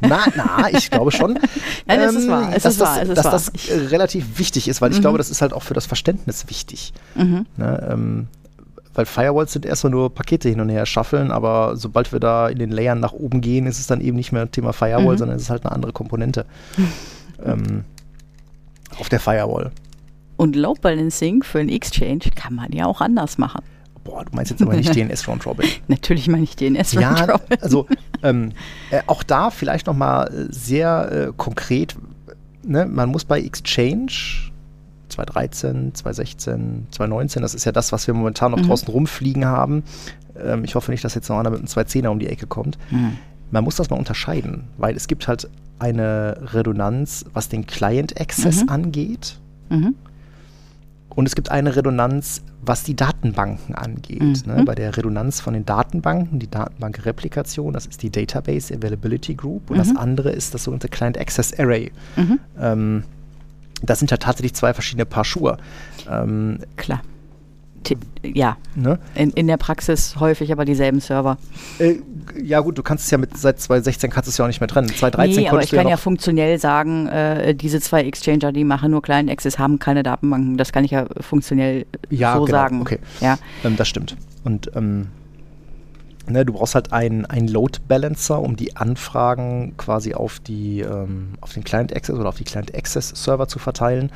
Na, 0.01 0.21
na, 0.37 0.69
ich 0.71 0.91
glaube 0.91 1.13
schon. 1.13 1.39
Nein, 1.87 2.01
es 2.01 2.15
ist 2.15 2.29
wahr. 2.29 2.51
Es 2.55 2.63
dass 2.63 2.73
ist 2.75 2.81
das, 2.81 2.89
wahr. 2.89 3.03
Es 3.03 3.09
ist 3.11 3.17
dass 3.17 3.25
wahr. 3.27 3.33
das 3.33 3.69
äh, 3.69 3.87
relativ 3.89 4.39
wichtig 4.39 4.69
ist, 4.69 4.81
weil 4.81 4.91
ich 4.93 4.99
Mhm. 4.99 5.03
glaube, 5.03 5.19
das 5.19 5.29
ist 5.31 5.43
halt 5.43 5.53
auch 5.53 5.63
für 5.63 5.75
das 5.75 5.85
Verständnis 5.87 6.49
wichtig. 6.49 6.93
Mhm. 7.15 7.45
Ne? 7.57 7.89
Ähm, 7.93 8.27
weil 8.95 9.05
Firewalls 9.07 9.53
sind 9.53 9.65
erstmal 9.67 9.91
nur 9.93 10.13
Pakete 10.13 10.49
hin 10.49 10.61
und 10.61 10.71
her 10.71 10.85
schaffeln, 10.87 11.31
aber 11.31 11.77
sobald 11.77 12.11
wir 12.13 12.19
da 12.21 12.49
in 12.49 12.59
den 12.59 12.71
Layern 12.71 12.99
nach 13.01 13.13
oben 13.13 13.41
gehen, 13.43 13.67
ist 13.67 13.79
es 13.79 13.87
dann 13.87 14.01
eben 14.01 14.17
nicht 14.17 14.33
mehr 14.33 14.51
Thema 14.51 14.73
Firewall, 14.73 15.15
Mhm. 15.15 15.19
sondern 15.19 15.37
es 15.37 15.43
ist 15.43 15.51
halt 15.51 15.65
eine 15.65 15.73
andere 15.73 15.93
Komponente. 15.93 16.47
ähm, 17.45 17.85
auf 18.99 19.09
der 19.09 19.21
Firewall. 19.21 19.71
Und 20.39 20.57
Load 20.57 20.81
Balancing 20.81 21.43
für 21.43 21.59
einen 21.59 21.69
Exchange 21.69 22.21
kann 22.35 22.55
man 22.55 22.73
ja 22.73 22.87
auch 22.87 23.01
anders 23.03 23.37
machen. 23.37 23.61
Boah, 24.05 24.25
du 24.25 24.35
meinst 24.35 24.51
jetzt 24.51 24.63
aber 24.63 24.75
nicht 24.75 24.95
DNS 24.95 25.29
Round 25.29 25.45
Robin. 25.45 25.69
Natürlich 25.89 26.29
meine 26.29 26.45
ich 26.45 26.57
DNS 26.57 26.93
Ja, 26.93 27.13
Round-Robin. 27.13 27.59
also 27.61 27.87
ähm, 28.23 28.53
äh, 28.91 29.03
auch 29.07 29.23
da 29.23 29.51
vielleicht 29.51 29.87
nochmal 29.87 30.47
sehr 30.49 31.11
äh, 31.29 31.33
konkret, 31.37 31.95
ne, 32.63 32.87
man 32.87 33.11
muss 33.11 33.27
bei 33.27 33.39
Exchange 33.43 34.13
2013, 35.09 35.95
2016, 35.95 36.87
2019, 36.91 37.43
das 37.43 37.55
ist 37.55 37.65
ja 37.65 37.73
das, 37.73 37.93
was 37.93 38.07
wir 38.07 38.15
momentan 38.15 38.53
noch 38.53 38.59
Mhm. 38.59 38.69
draußen 38.69 38.89
rumfliegen 38.89 39.45
haben. 39.45 39.83
Ähm, 40.43 40.65
ich 40.65 40.75
hoffe 40.75 40.91
nicht, 40.91 41.03
dass 41.05 41.15
jetzt 41.15 41.29
noch 41.29 41.39
einer 41.39 41.51
mit 41.51 41.59
einem 41.59 41.69
210er 41.69 42.09
um 42.09 42.19
die 42.19 42.29
Ecke 42.29 42.47
kommt. 42.47 42.79
Hm. 42.91 43.17
Man 43.51 43.65
muss 43.65 43.77
das 43.77 43.89
mal 43.91 43.97
unterscheiden, 43.97 44.65
weil 44.77 44.95
es 44.97 45.09
gibt 45.09 45.27
halt 45.27 45.49
eine 45.79 46.37
Redundanz, 46.53 47.25
was 47.33 47.49
den 47.49 47.67
Client 47.67 48.21
Access 48.21 48.63
Mhm. 48.65 48.69
angeht. 48.69 49.39
Mhm. 49.71 49.95
Und 51.19 51.27
es 51.27 51.35
gibt 51.35 51.51
eine 51.51 51.75
Redundanz, 51.75 52.43
was 52.63 52.85
die 52.85 52.95
Datenbanken 52.95 53.75
angeht. 53.75 54.21
Mhm. 54.23 54.55
Ne? 54.55 54.63
Bei 54.65 54.77
der 54.77 54.97
Redundanz 54.97 55.41
von 55.41 55.53
den 55.53 55.67
Datenbanken, 55.67 56.39
die 56.39 56.49
Datenbankreplikation, 56.49 57.73
das 57.73 57.87
ist 57.87 58.05
die 58.05 58.11
Database 58.11 58.73
Availability 58.73 59.35
Group 59.35 59.69
und 59.69 59.79
das 59.79 59.89
Mhm. 59.89 59.97
andere 59.97 60.31
ist 60.31 60.55
das 60.55 60.63
sogenannte 60.63 60.87
Client 60.89 61.19
Access 61.19 61.59
Array. 61.59 61.91
Mhm. 62.15 62.39
Ähm, 62.61 63.05
das 63.83 63.99
sind 63.99 64.13
ja 64.13 64.17
tatsächlich 64.17 64.55
zwei 64.55 64.73
verschiedene 64.73 65.07
Paar 65.07 65.25
Schuhe. 65.25 65.57
Ähm, 66.09 66.61
Klar. 66.77 67.01
Ja, 68.23 68.57
ne? 68.75 68.99
in, 69.15 69.31
in 69.31 69.47
der 69.47 69.57
Praxis 69.57 70.17
häufig 70.19 70.53
aber 70.53 70.65
dieselben 70.65 71.01
Server. 71.01 71.39
äh, 71.79 71.97
ja 72.43 72.61
gut, 72.61 72.77
du 72.77 72.83
kannst 72.83 73.05
es 73.05 73.11
ja 73.11 73.19
mit 73.19 73.37
seit 73.37 73.61
2016 73.61 74.11
kannst 74.11 74.27
du 74.27 74.31
es 74.31 74.39
ja 74.39 74.45
auch 74.45 74.49
nicht 74.49 74.61
mehr 74.61 74.69
trennen. 74.69 74.89
2013 74.89 75.43
nee, 75.43 75.49
aber 75.49 75.63
ich 75.63 75.71
ja 75.71 75.79
kann 75.79 75.89
ja 75.89 75.95
noch 75.95 76.03
funktionell 76.03 76.59
sagen, 76.59 77.07
äh, 77.07 77.55
diese 77.55 77.81
zwei 77.81 78.03
Exchanger, 78.05 78.53
die 78.53 78.65
machen 78.65 78.91
nur 78.91 79.03
Client 79.03 79.31
Access, 79.31 79.59
haben 79.59 79.79
keine 79.79 80.03
Datenbanken. 80.03 80.57
Das 80.57 80.73
kann 80.73 80.85
ich 80.85 80.91
ja 80.91 81.07
funktionell 81.21 81.87
Ja, 82.11 82.35
so 82.35 82.45
genau, 82.45 82.59
sagen. 82.59 82.81
okay. 82.81 82.99
Ja. 83.21 83.39
Ähm, 83.65 83.77
das 83.77 83.89
stimmt. 83.89 84.17
Und 84.45 84.71
ähm, 84.75 85.09
ne, 86.29 86.45
du 86.45 86.53
brauchst 86.53 86.75
halt 86.75 86.93
einen, 86.93 87.25
einen 87.27 87.49
Load 87.49 87.81
Balancer, 87.89 88.41
um 88.41 88.57
die 88.57 88.77
Anfragen 88.77 89.75
quasi 89.77 90.15
auf, 90.15 90.41
die, 90.41 90.81
ähm, 90.81 91.35
auf 91.41 91.53
den 91.53 91.65
Client 91.65 91.95
Access 91.95 92.17
oder 92.17 92.29
auf 92.29 92.37
die 92.37 92.45
Client 92.45 92.75
Access 92.75 93.11
Server 93.11 93.49
zu 93.49 93.59
verteilen. 93.59 94.11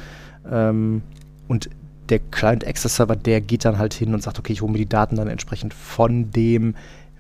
Ähm, 0.50 1.02
und 1.48 1.70
der 2.12 2.20
Client 2.30 2.64
Access 2.66 2.96
Server, 2.96 3.16
der 3.16 3.40
geht 3.40 3.64
dann 3.64 3.78
halt 3.78 3.94
hin 3.94 4.12
und 4.14 4.22
sagt, 4.22 4.38
okay, 4.38 4.52
ich 4.52 4.60
hole 4.62 4.70
mir 4.70 4.78
die 4.78 4.88
Daten 4.88 5.16
dann 5.16 5.28
entsprechend 5.28 5.72
von 5.74 6.30
dem 6.30 6.74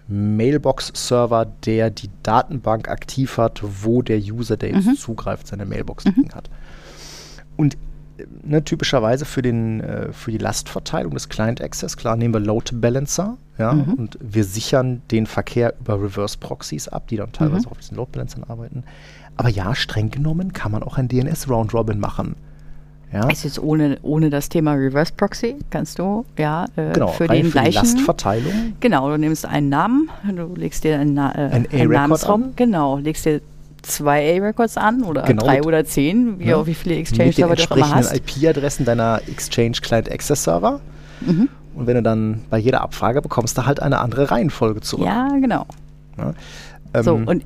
Mailbox-Server, 0.08 1.46
der 1.64 1.90
die 1.90 2.10
Datenbank 2.22 2.88
aktiv 2.88 3.38
hat, 3.38 3.62
wo 3.82 4.02
der 4.02 4.18
User, 4.18 4.56
der 4.56 4.70
jetzt 4.72 4.86
Mhm. 4.86 4.96
zugreift, 4.96 5.46
seine 5.46 5.64
Mailbox 5.64 6.04
liegen 6.04 6.34
hat. 6.34 6.50
Und 7.56 7.74
äh, 8.18 8.24
ne, 8.42 8.62
typischerweise 8.64 9.24
für, 9.24 9.40
den, 9.42 9.80
äh, 9.80 10.12
für 10.12 10.30
die 10.30 10.38
Lastverteilung 10.38 11.14
des 11.14 11.28
Client 11.28 11.60
Access, 11.62 11.96
klar, 11.96 12.16
nehmen 12.16 12.34
wir 12.34 12.40
Load 12.40 12.72
Balancer 12.76 13.36
ja, 13.58 13.72
Mhm. 13.72 13.94
und 13.94 14.18
wir 14.20 14.44
sichern 14.44 15.02
den 15.10 15.26
Verkehr 15.26 15.74
über 15.80 16.02
Reverse 16.02 16.36
Proxies 16.38 16.88
ab, 16.88 17.08
die 17.08 17.16
dann 17.16 17.32
teilweise 17.32 17.62
Mhm. 17.62 17.66
auch 17.68 17.72
auf 17.72 17.78
diesen 17.78 17.96
Load 17.96 18.10
Balancern 18.12 18.44
arbeiten. 18.44 18.84
Aber 19.36 19.48
ja, 19.48 19.74
streng 19.74 20.10
genommen 20.10 20.52
kann 20.52 20.72
man 20.72 20.82
auch 20.82 20.98
ein 20.98 21.08
DNS 21.08 21.48
Round 21.48 21.72
Robin 21.72 21.98
machen. 21.98 22.34
Ja, 23.12 23.28
Ist 23.28 23.44
jetzt 23.44 23.58
ohne, 23.62 23.98
ohne 24.02 24.30
das 24.30 24.48
Thema 24.48 24.72
Reverse 24.72 25.12
Proxy, 25.14 25.56
kannst 25.68 25.98
du, 25.98 26.24
ja, 26.38 26.64
äh, 26.76 26.92
genau, 26.94 27.08
für 27.08 27.26
den 27.28 27.44
für 27.44 27.58
die 27.58 27.70
gleichen. 27.70 27.74
Lastverteilung. 27.74 28.52
Genau, 28.80 29.10
du 29.10 29.18
nimmst 29.18 29.44
einen 29.44 29.68
Namen, 29.68 30.08
du 30.34 30.54
legst 30.56 30.82
dir 30.84 30.98
einen, 30.98 31.18
äh, 31.18 31.20
Ein 31.20 31.66
einen 31.70 31.90
Namensraum, 31.90 32.42
an. 32.44 32.52
genau, 32.56 32.96
legst 32.96 33.26
dir 33.26 33.42
zwei 33.82 34.38
A-Records 34.38 34.78
an 34.78 35.02
oder 35.02 35.22
Genau, 35.22 35.44
drei 35.44 35.56
mit- 35.58 35.66
oder 35.66 35.84
zehn, 35.84 36.38
wie, 36.38 36.54
auch 36.54 36.66
wie 36.66 36.74
viele 36.74 36.96
mit 36.96 37.10
den 37.10 37.20
Exchange-Server 37.20 37.54
du 37.56 37.64
auch 37.70 37.76
immer 37.76 37.94
hast. 37.96 38.14
IP-Adressen 38.16 38.84
deiner 38.86 39.20
Exchange 39.28 39.72
Client 39.82 40.10
Access 40.10 40.44
Server. 40.44 40.80
Mhm. 41.20 41.48
Und 41.74 41.86
wenn 41.86 41.96
du 41.96 42.02
dann 42.02 42.40
bei 42.48 42.58
jeder 42.58 42.80
Abfrage 42.80 43.20
bekommst 43.20 43.58
du 43.58 43.66
halt 43.66 43.80
eine 43.80 43.98
andere 43.98 44.30
Reihenfolge 44.30 44.80
zurück. 44.80 45.06
Ja, 45.06 45.28
genau. 45.40 45.66
Ne? 46.16 46.34
Ähm, 46.94 47.02
so, 47.02 47.14
und 47.14 47.44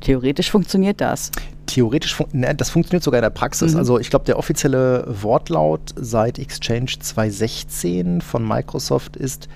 theoretisch 0.00 0.50
funktioniert 0.50 1.00
das. 1.00 1.30
Theoretisch, 1.66 2.14
fun 2.14 2.26
ne, 2.32 2.54
das 2.54 2.70
funktioniert 2.70 3.02
sogar 3.02 3.18
in 3.18 3.22
der 3.22 3.30
Praxis. 3.30 3.72
Mhm. 3.72 3.78
Also 3.78 3.98
ich 3.98 4.10
glaube, 4.10 4.24
der 4.24 4.38
offizielle 4.38 5.04
Wortlaut 5.22 5.92
seit 5.96 6.38
Exchange 6.38 6.92
2016 7.00 8.20
von 8.20 8.46
Microsoft 8.46 9.16
ist, 9.16 9.48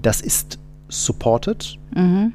das 0.00 0.20
ist 0.20 0.58
supported, 0.88 1.78
Mhm. 1.94 2.32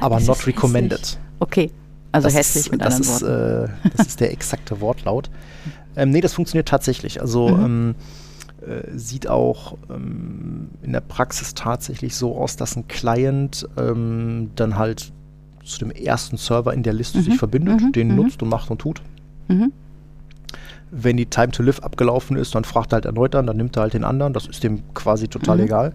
aber 0.00 0.16
es 0.18 0.26
not 0.26 0.46
recommended. 0.46 0.98
hässlich. 1.00 1.18
Okay, 1.40 1.70
also 2.12 2.26
das 2.28 2.36
hässlich 2.36 2.66
ist, 2.66 2.72
mit 2.72 2.80
das 2.80 2.94
anderen 2.94 3.14
ist, 3.14 3.22
Worten. 3.22 3.72
äh, 3.86 3.90
das 3.96 4.06
ist 4.06 4.20
der 4.20 4.32
exakte 4.32 4.80
Wortlaut. 4.80 5.30
Ähm, 5.96 6.10
nee, 6.10 6.20
das 6.20 6.32
funktioniert 6.34 6.68
tatsächlich. 6.68 7.20
Also 7.20 7.48
Mhm. 7.48 7.64
ähm, 7.64 7.94
äh, 8.64 8.96
sieht 8.96 9.26
auch 9.28 9.76
ähm, 9.90 10.68
in 10.82 10.92
der 10.92 11.00
Praxis 11.00 11.54
tatsächlich 11.54 12.14
so 12.14 12.36
aus, 12.36 12.54
dass 12.54 12.76
ein 12.76 12.86
Client 12.86 13.68
ähm, 13.76 14.52
dann 14.54 14.78
halt 14.78 15.10
zu 15.68 15.78
dem 15.78 15.90
ersten 15.90 16.36
Server 16.36 16.72
in 16.74 16.82
der 16.82 16.92
Liste 16.92 17.18
Mhm. 17.18 17.22
sich 17.22 17.36
verbindet, 17.36 17.80
Mhm. 17.80 17.92
den 17.92 18.08
Mhm. 18.08 18.16
nutzt 18.16 18.42
und 18.42 18.48
macht 18.48 18.70
und 18.70 18.78
tut. 18.80 19.02
Mhm. 19.48 19.72
Wenn 20.90 21.16
die 21.18 21.26
Time 21.26 21.50
to 21.50 21.62
Live 21.62 21.80
abgelaufen 21.80 22.36
ist, 22.36 22.54
dann 22.54 22.64
fragt 22.64 22.92
er 22.92 22.96
halt 22.96 23.04
erneut 23.04 23.34
an, 23.34 23.46
dann 23.46 23.56
nimmt 23.58 23.76
er 23.76 23.82
halt 23.82 23.92
den 23.94 24.04
anderen. 24.04 24.32
Das 24.32 24.46
ist 24.46 24.64
dem 24.64 24.82
quasi 24.94 25.28
total 25.28 25.58
Mhm. 25.58 25.64
egal. 25.64 25.92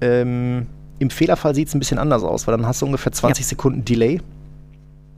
Ähm, 0.00 0.66
Im 1.00 1.10
Fehlerfall 1.10 1.54
sieht 1.54 1.68
es 1.68 1.74
ein 1.74 1.78
bisschen 1.78 1.98
anders 1.98 2.24
aus, 2.24 2.46
weil 2.48 2.56
dann 2.56 2.66
hast 2.66 2.82
du 2.82 2.86
ungefähr 2.86 3.12
20 3.12 3.46
Sekunden 3.46 3.84
Delay, 3.84 4.20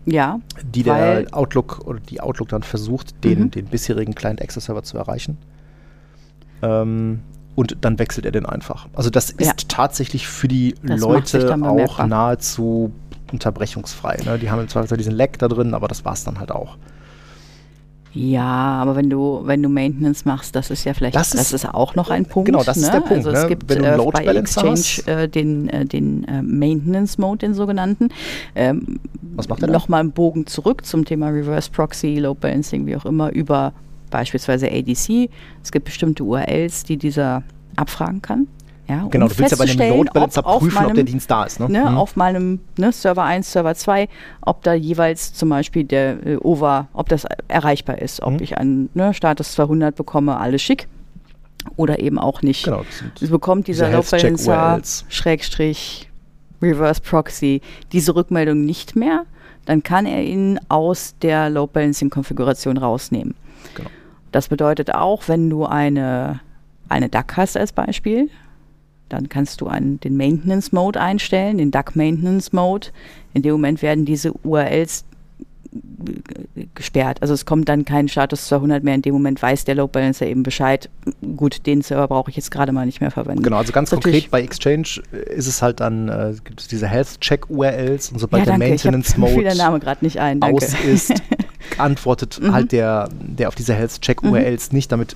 Ja, 0.05 0.39
die 0.63 0.83
der 0.83 1.27
Outlook 1.33 1.81
oder 1.87 2.01
die 2.01 2.21
Outlook 2.21 2.49
dann 2.51 2.63
versucht, 2.63 3.25
den, 3.25 3.51
den 3.51 3.65
bisherigen 3.67 4.15
Client 4.15 4.43
Access 4.43 4.67
Server 4.67 4.83
zu 4.83 4.99
erreichen. 4.99 5.39
Ähm, 6.63 7.21
und 7.55 7.77
dann 7.81 7.99
wechselt 7.99 8.27
er 8.27 8.33
den 8.33 8.47
einfach. 8.47 8.89
Also 8.95 9.11
das 9.11 9.31
ist 9.31 9.47
Ja. 9.47 9.53
tatsächlich 9.69 10.27
für 10.29 10.49
die 10.49 10.75
Das 10.83 11.01
Leute 11.01 11.55
auch 11.63 12.07
nahezu 12.07 12.93
unterbrechungsfrei. 13.33 14.19
Ne? 14.25 14.39
Die 14.39 14.51
haben 14.51 14.61
im 14.61 14.69
Zweifelsfall 14.69 14.99
diesen 14.99 15.15
Lag 15.15 15.37
da 15.39 15.49
drin, 15.49 15.75
aber 15.75 15.89
das 15.89 16.05
war 16.05 16.13
es 16.15 16.25
dann 16.25 16.39
halt 16.39 16.51
auch. 16.53 16.77
Ja, 18.13 18.43
aber 18.83 18.97
wenn 18.97 19.09
du, 19.09 19.43
wenn 19.45 19.63
du 19.63 19.69
Maintenance 19.69 20.25
machst, 20.25 20.57
das 20.57 20.71
ist 20.71 20.83
ja 20.85 20.95
vielleicht, 20.95 21.15
Das 21.15 21.31
das, 21.31 21.53
ist- 21.53 21.65
ist, 21.65 21.73
auch 21.73 21.95
noch 21.95 22.11
ein 22.11 22.27
Punkt. 22.27 22.47
genau, 22.47 22.65
das 22.65 22.77
ist 22.77 22.87
ne? 22.87 22.93
der 22.95 23.01
Punkt, 23.03 23.25
Also 23.25 23.31
es 23.31 23.43
ne? 23.45 23.49
gibt 23.49 23.69
Wenn 23.69 23.79
du 23.79 23.85
äh, 23.85 23.97
Load 23.97 24.11
bei 24.25 24.25
Exchange 24.35 24.81
äh, 25.07 25.29
den, 25.29 25.69
äh, 25.69 25.85
den 25.87 26.27
Maintenance 26.43 27.19
Mode, 27.19 27.39
den 27.47 27.55
sogenannten. 27.55 28.09
Ähm, 28.57 28.99
Was 29.37 29.49
macht 29.49 29.63
er 29.63 29.69
da? 29.69 29.73
Nochmal 29.73 30.01
einen 30.01 30.11
Bogen 30.11 30.47
zurück 30.49 30.85
zum 30.85 31.05
Thema 31.05 31.29
Reverse 31.29 31.71
Proxy, 31.71 32.17
Load 32.17 32.39
Balancing, 32.41 32.85
wie 32.87 32.97
auch 32.97 33.05
immer, 33.07 33.31
über 33.31 33.73
beispielsweise 34.11 34.67
ADC. 34.69 35.31
Es 35.63 35.71
gibt 35.71 35.85
bestimmte 35.85 36.25
URLs, 36.25 36.83
die 36.83 36.97
dieser 36.97 37.45
abfragen 37.77 38.21
kann. 38.23 38.49
Ja, 38.91 39.07
Genau, 39.09 39.27
um 39.27 39.31
du 39.31 39.39
willst 39.39 39.53
ja 39.53 39.57
bei 39.57 39.65
dem 39.65 39.69
festzustellen, 39.69 39.97
Load 39.99 40.11
Balancer 40.13 40.45
ob 40.45 40.59
prüfen, 40.59 40.77
ob 40.79 40.83
meinem- 40.85 40.95
der 40.97 41.05
Dienst 41.05 41.31
da 41.31 41.45
ist. 41.45 41.61
Ne? 41.61 41.69
ne, 41.69 41.91
Mhm. 41.91 41.97
auf 41.97 42.17
meinem 42.17 42.59
ne, 42.77 42.91
Server 42.91 43.23
1, 43.23 43.53
Server 43.53 43.75
2, 43.77 44.09
ob 44.41 44.65
da 44.65 44.75
jeweils 44.75 45.33
zum 45.33 45.49
Beispiel 45.51 45.85
der 45.85 46.27
äh, 46.27 46.37
Over, 46.39 46.89
ob 46.93 47.09
das 47.09 47.25
erreichbar 47.47 47.99
ist, 48.03 48.21
ob 48.21 48.33
Mhm. 48.33 48.43
ich 48.43 48.59
einen 48.59 48.89
ne, 48.95 49.15
Status 49.15 49.53
200 49.53 49.95
bekomme, 49.95 50.39
alles 50.39 50.61
schick. 50.63 50.89
Oder 51.77 52.01
eben 52.01 52.19
auch 52.19 52.43
nicht. 52.43 52.65
Genau, 52.65 52.83
das 53.21 53.29
bekommt 53.31 53.67
dieser 53.69 53.87
diese 53.91 53.97
Load 53.97 54.39
Balancer. 54.47 54.81
Schrägstrich, 55.09 56.09
Reverse 56.63 57.01
Proxy, 57.03 57.61
diese 57.93 58.15
Rückmeldung 58.17 58.65
nicht 58.65 58.97
mehr, 58.97 59.25
dann 59.67 59.83
kann 59.83 60.07
er 60.07 60.23
ihn 60.25 60.59
aus 60.69 61.15
der 61.23 61.49
Load 61.51 61.71
Balancing 61.75 62.11
Konfiguration 62.11 62.77
rausnehmen. 62.79 63.35
Genau. 63.75 63.91
Das 64.33 64.49
bedeutet 64.49 64.95
auch, 64.95 65.29
wenn 65.29 65.49
du 65.51 65.65
eine, 65.67 66.41
eine 66.89 67.09
DAC 67.09 67.37
hast 67.37 67.57
als 67.57 67.73
Beispiel, 67.73 68.31
dann 69.11 69.29
kannst 69.29 69.61
du 69.61 69.67
einen, 69.67 70.01
den 70.01 70.17
Maintenance 70.17 70.73
Mode 70.73 71.01
einstellen, 71.01 71.59
den 71.59 71.71
DAC 71.71 71.95
Maintenance 71.97 72.53
Mode. 72.53 72.89
In 73.35 73.43
dem 73.43 73.53
Moment 73.53 73.83
werden 73.83 74.05
diese 74.05 74.33
URLs 74.43 75.05
gesperrt. 76.75 77.19
Also 77.21 77.33
es 77.35 77.45
kommt 77.47 77.69
dann 77.69 77.85
kein 77.85 78.09
Status 78.09 78.47
200 78.49 78.83
mehr. 78.83 78.95
In 78.95 79.03
dem 79.03 79.15
Moment 79.15 79.41
weiß 79.41 79.65
der 79.65 79.77
Load 79.77 79.93
Balancer 79.93 80.27
eben 80.27 80.43
Bescheid. 80.43 80.89
Gut, 81.37 81.67
den 81.67 81.83
Server 81.83 82.09
brauche 82.09 82.31
ich 82.31 82.37
jetzt 82.37 82.51
gerade 82.51 82.73
mal 82.73 82.87
nicht 82.87 83.01
mehr 83.01 83.11
verwenden. 83.11 83.43
Genau, 83.43 83.59
also 83.59 83.73
ganz 83.73 83.91
konkret 83.91 84.31
bei 84.31 84.43
Exchange 84.43 85.01
ist 85.13 85.47
es 85.47 85.63
halt 85.63 85.81
dann, 85.81 86.09
äh, 86.09 86.35
gibt 86.45 86.61
es 86.61 86.69
diese 86.69 86.89
Health-Check-URLs 86.89 88.11
und 88.11 88.19
sobald 88.19 88.47
ja, 88.47 88.57
der 88.57 88.59
danke. 88.59 88.71
Maintenance-Mode 88.71 89.57
Name 89.57 89.79
gerade 89.79 90.05
nicht 90.05 90.19
ein. 90.19 90.41
Danke. 90.41 90.57
aus 90.57 90.75
ist, 90.85 91.15
antwortet 91.79 92.41
Mhm. 92.41 92.53
halt 92.53 92.73
der, 92.73 93.09
der 93.13 93.49
auf 93.49 93.55
diese 93.55 93.75
Health-Check-URLs 93.75 94.73
nicht. 94.73 94.91
Damit 94.91 95.15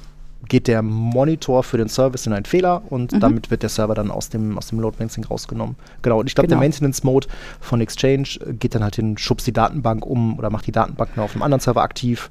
geht 0.48 0.66
der 0.68 0.82
Monitor 0.82 1.62
für 1.62 1.76
den 1.78 1.88
Service 1.88 2.26
in 2.26 2.32
einen 2.32 2.44
Fehler 2.44 2.82
und 2.90 3.12
Mhm. 3.12 3.20
damit 3.20 3.50
wird 3.50 3.62
der 3.62 3.70
Server 3.70 3.94
dann 3.94 4.10
aus 4.10 4.28
dem, 4.28 4.56
aus 4.58 4.68
dem 4.68 4.80
Load 4.80 4.96
Balancing 4.96 5.24
rausgenommen. 5.24 5.76
Genau, 6.02 6.20
und 6.20 6.26
ich 6.28 6.34
glaube, 6.34 6.48
Genau. 6.48 6.60
der 6.60 6.68
Maintenance-Mode 6.68 7.28
von 7.60 7.80
Exchange 7.80 8.28
äh, 8.46 8.52
geht 8.52 8.74
dann 8.74 8.82
halt 8.82 8.96
hin, 8.96 9.16
schubst 9.18 9.46
die 9.46 9.52
Datenbank 9.52 10.04
um 10.06 10.38
oder 10.38 10.50
macht 10.50 10.66
die 10.66 10.72
Datenbank 10.72 11.16
noch 11.16 11.24
auf 11.24 11.32
einem 11.34 11.42
anderen 11.42 11.60
Server 11.60 11.82
aktiv, 11.82 12.30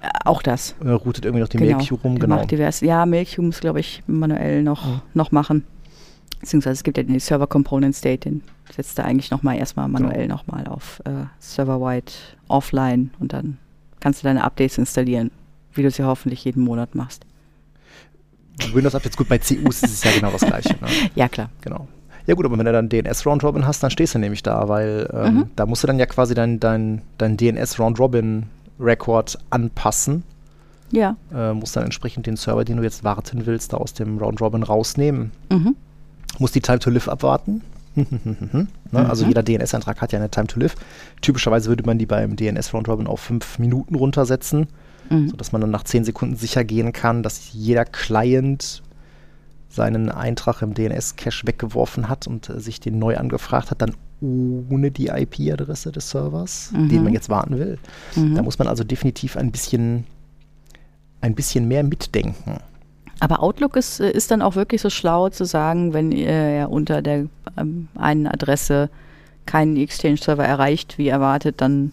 Äh, 0.00 0.08
Auch 0.24 0.42
das. 0.42 0.74
äh, 0.84 0.88
routet 0.90 1.24
irgendwie 1.24 1.42
noch 1.42 1.48
die 1.48 1.58
genau. 1.58 1.76
Mail-Queue 1.78 1.98
rum. 2.02 2.14
Der 2.16 2.26
Genau. 2.26 2.36
Macht 2.40 2.50
divers. 2.50 2.80
Ja, 2.80 3.06
Mail-Queue 3.06 3.44
muss, 3.46 3.60
glaube 3.60 3.78
ich, 3.78 4.02
manuell 4.08 4.64
noch, 4.64 4.84
Mhm. 4.84 5.00
noch 5.14 5.30
machen. 5.30 5.64
Beziehungsweise 6.40 6.72
es 6.72 6.82
gibt 6.82 6.96
ja 6.96 7.04
den 7.04 7.20
Server 7.20 7.46
Component 7.46 7.94
State, 7.94 8.28
den 8.28 8.42
setzt 8.74 8.98
er 8.98 9.04
eigentlich 9.04 9.30
nochmal 9.30 9.58
erstmal 9.58 9.86
manuell 9.86 10.22
Genau. 10.22 10.34
nochmal 10.34 10.66
auf 10.66 11.00
äh, 11.04 11.26
Server-wide 11.38 12.10
offline 12.48 13.10
und 13.20 13.32
dann 13.32 13.58
kannst 14.00 14.22
du 14.22 14.26
deine 14.26 14.42
Updates 14.42 14.76
installieren, 14.76 15.30
wie 15.74 15.82
du 15.82 15.88
es 15.88 15.98
ja 15.98 16.06
hoffentlich 16.06 16.44
jeden 16.44 16.64
Monat 16.64 16.96
machst. 16.96 17.24
Windows 18.72 18.94
Updates, 18.94 19.16
gut, 19.16 19.28
bei 19.28 19.38
CUs 19.38 19.82
ist 19.82 19.92
es 19.92 20.04
ja 20.04 20.10
genau 20.12 20.30
das 20.30 20.42
Gleiche. 20.42 20.70
Ne? 20.80 20.88
Ja, 21.14 21.28
klar. 21.28 21.50
Genau. 21.62 21.88
Ja 22.26 22.34
gut, 22.34 22.44
aber 22.46 22.56
wenn 22.56 22.64
du 22.66 22.72
dann 22.72 22.88
DNS 22.88 23.26
Round 23.26 23.42
Robin 23.42 23.66
hast, 23.66 23.82
dann 23.82 23.90
stehst 23.90 24.14
du 24.14 24.18
nämlich 24.20 24.42
da, 24.42 24.68
weil 24.68 25.08
ähm, 25.12 25.34
Mhm. 25.34 25.44
da 25.56 25.66
musst 25.66 25.82
du 25.82 25.86
dann 25.88 25.98
ja 25.98 26.06
quasi 26.06 26.34
dein, 26.34 26.60
dein, 26.60 27.02
dein 27.18 27.36
DNS 27.36 27.78
Round 27.80 27.98
Robin 27.98 28.44
Record 28.78 29.38
anpassen. 29.50 30.22
Ja. 30.92 31.16
Äh, 31.34 31.52
musst 31.54 31.74
dann 31.74 31.84
entsprechend 31.84 32.26
den 32.26 32.36
Server, 32.36 32.64
den 32.64 32.76
du 32.76 32.82
jetzt 32.82 33.02
warten 33.02 33.46
willst, 33.46 33.72
da 33.72 33.78
aus 33.78 33.94
dem 33.94 34.18
Round 34.18 34.40
Robin 34.40 34.62
rausnehmen. 34.62 35.32
Mhm. 35.50 35.74
Musst 36.38 36.54
die 36.54 36.60
Time 36.60 36.78
to 36.78 36.90
Live 36.90 37.08
abwarten. 37.08 37.62
ne? 37.96 38.66
Also 38.92 39.24
Mhm. 39.24 39.30
jeder 39.30 39.42
DNS-Eintrag 39.42 40.00
hat 40.00 40.12
ja 40.12 40.18
eine 40.18 40.30
Time 40.30 40.46
to 40.46 40.60
Live. 40.60 40.76
Typischerweise 41.22 41.68
würde 41.68 41.84
man 41.84 41.98
die 41.98 42.06
beim 42.06 42.36
DNS 42.36 42.72
Round 42.74 42.88
Robin 42.88 43.06
auf 43.06 43.20
fünf 43.20 43.58
Minuten 43.58 43.94
runtersetzen, 43.94 44.68
Mhm. 45.12 45.28
sodass 45.28 45.52
man 45.52 45.60
dann 45.60 45.70
nach 45.70 45.84
zehn 45.84 46.04
Sekunden 46.04 46.36
sicher 46.36 46.64
gehen 46.64 46.92
kann, 46.92 47.22
dass 47.22 47.52
jeder 47.52 47.84
Client 47.84 48.82
seinen 49.68 50.10
Eintrag 50.10 50.60
im 50.62 50.74
DNS-Cache 50.74 51.46
weggeworfen 51.46 52.08
hat 52.08 52.26
und 52.26 52.48
äh, 52.50 52.60
sich 52.60 52.80
den 52.80 52.98
neu 52.98 53.16
angefragt 53.16 53.70
hat, 53.70 53.80
dann 53.82 53.94
ohne 54.20 54.90
die 54.90 55.08
IP-Adresse 55.08 55.90
des 55.90 56.10
Servers, 56.10 56.70
Mhm. 56.72 56.88
den 56.88 57.04
man 57.04 57.12
jetzt 57.12 57.28
warten 57.28 57.58
will. 57.58 57.78
Mhm. 58.14 58.34
Da 58.34 58.42
muss 58.42 58.58
man 58.58 58.68
also 58.68 58.84
definitiv 58.84 59.36
ein 59.36 59.50
bisschen, 59.50 60.04
ein 61.20 61.34
bisschen 61.34 61.66
mehr 61.68 61.82
mitdenken. 61.82 62.58
Aber 63.20 63.42
Outlook 63.42 63.76
ist, 63.76 64.00
äh, 64.00 64.10
ist 64.10 64.30
dann 64.30 64.42
auch 64.42 64.54
wirklich 64.56 64.80
so 64.82 64.90
schlau 64.90 65.28
zu 65.28 65.44
sagen, 65.44 65.92
wenn 65.92 66.12
er 66.12 66.70
unter 66.70 67.02
der 67.02 67.26
ähm, 67.56 67.88
einen 67.96 68.26
Adresse 68.26 68.90
keinen 69.46 69.76
Exchange-Server 69.76 70.44
erreicht, 70.44 70.98
wie 70.98 71.08
erwartet, 71.08 71.60
dann 71.60 71.92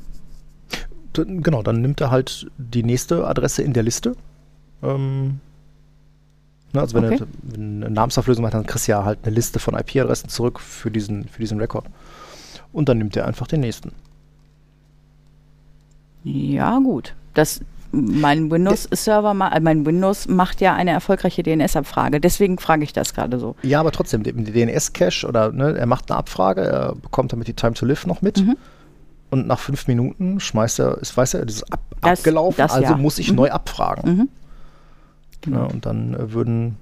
Genau, 1.14 1.64
dann 1.64 1.82
nimmt 1.82 2.02
er 2.02 2.12
halt 2.12 2.48
die 2.58 2.84
nächste 2.84 3.28
Adresse 3.28 3.64
in 3.64 3.74
der 3.74 3.84
Liste. 3.84 4.16
Ähm, 4.84 5.40
ne, 6.74 6.82
also 6.82 6.96
wenn, 6.96 7.06
Okay. 7.06 7.24
er, 7.24 7.56
eine 7.56 7.90
Namensauflösung 7.90 8.44
macht, 8.44 8.54
dann 8.54 8.66
kriegst 8.66 8.88
du 8.88 8.92
ja 8.92 9.04
halt 9.04 9.20
eine 9.24 9.34
Liste 9.34 9.60
von 9.60 9.76
IP-Adressen 9.76 10.30
zurück 10.30 10.60
für 10.60 10.92
diesen, 10.92 11.28
für 11.28 11.40
diesen 11.42 11.60
Rekord. 11.60 11.86
Und 12.72 12.88
dann 12.90 12.98
nimmt 13.00 13.16
er 13.16 13.26
einfach 13.28 13.48
den 13.48 13.62
nächsten. 13.62 13.92
Ja, 16.24 16.78
gut. 16.80 17.16
Das, 17.34 17.62
mein 17.92 18.52
Windows-Server, 18.52 19.52
äh, 19.52 19.60
mein 19.60 19.86
Windows 19.86 20.28
macht 20.28 20.62
ja 20.62 20.76
eine 20.76 20.92
erfolgreiche 20.92 21.42
DNS-Abfrage. 21.44 22.20
Deswegen 22.20 22.60
frage 22.60 22.84
ich 22.84 22.94
das 22.94 23.14
gerade 23.14 23.40
so. 23.40 23.56
Ja, 23.64 23.80
aber 23.80 23.92
trotzdem, 23.92 24.24
den 24.24 24.46
DNS-Cache 24.46 25.28
oder 25.28 25.52
ne, 25.52 25.76
er 25.78 25.86
macht 25.86 26.12
eine 26.12 26.20
Abfrage, 26.20 26.62
er 26.62 26.96
bekommt 26.96 27.34
damit 27.34 27.48
die 27.48 27.54
Time 27.54 27.74
to 27.74 27.86
Live 27.86 28.06
noch 28.06 28.22
mit. 28.22 28.40
Mhm. 28.46 28.58
Und 29.32 29.46
nach 29.48 29.60
fünf 29.60 29.88
Minuten 29.88 30.40
schmeißt 30.40 30.80
er, 30.80 30.98
ist, 30.98 31.16
weiß 31.16 31.36
er, 31.36 31.46
das 31.46 31.58
ist 31.58 31.72
ab, 31.74 31.82
Das- 32.02 32.20
abgelaufen, 32.20 32.58
das 32.58 32.72
also 32.72 32.92
ja. 32.94 32.98
muss 32.98 33.20
ich 33.20 33.30
Mhm. 33.30 33.36
neu 33.36 33.52
abfragen. 33.52 34.30
Mhm. 35.46 35.54
Ja, 35.54 35.64
und 35.66 35.86
dann 35.86 36.14
äh, 36.16 36.34
würden, 36.34 36.78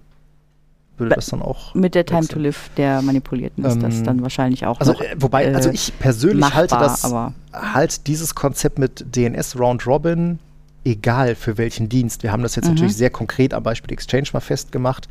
würde 0.97 1.15
das 1.15 1.27
dann 1.27 1.41
auch. 1.41 1.75
Mit 1.75 1.93
der 1.93 2.05
Time 2.05 2.21
wechseln. 2.21 2.33
to 2.35 2.39
Live 2.39 2.69
der 2.77 3.01
Manipulierten 3.01 3.63
ist 3.65 3.81
das 3.81 3.95
Ähm, 3.97 4.03
dann 4.05 4.21
wahrscheinlich 4.23 4.65
auch 4.65 4.79
Also, 4.79 4.93
noch 4.93 5.01
äh, 5.01 5.15
wobei, 5.19 5.53
also 5.53 5.69
äh, 5.69 5.73
ich 5.73 5.93
persönlich 5.99 6.39
machbar, 6.39 6.55
halte 6.55 6.75
das, 6.79 7.13
halt 7.73 8.07
dieses 8.07 8.33
Konzept 8.33 8.79
mit 8.79 9.05
DNS 9.15 9.59
Round 9.59 9.85
Robin, 9.85 10.39
egal 10.85 11.35
für 11.35 11.57
welchen 11.57 11.89
Dienst. 11.89 12.23
Wir 12.23 12.31
haben 12.31 12.43
das 12.43 12.55
jetzt 12.55 12.65
Mhm. 12.65 12.71
natürlich 12.75 12.95
sehr 12.95 13.09
konkret 13.09 13.53
am 13.53 13.61
Beispiel 13.63 13.91
Exchange 13.91 14.29
mal 14.33 14.39
festgemacht. 14.39 15.07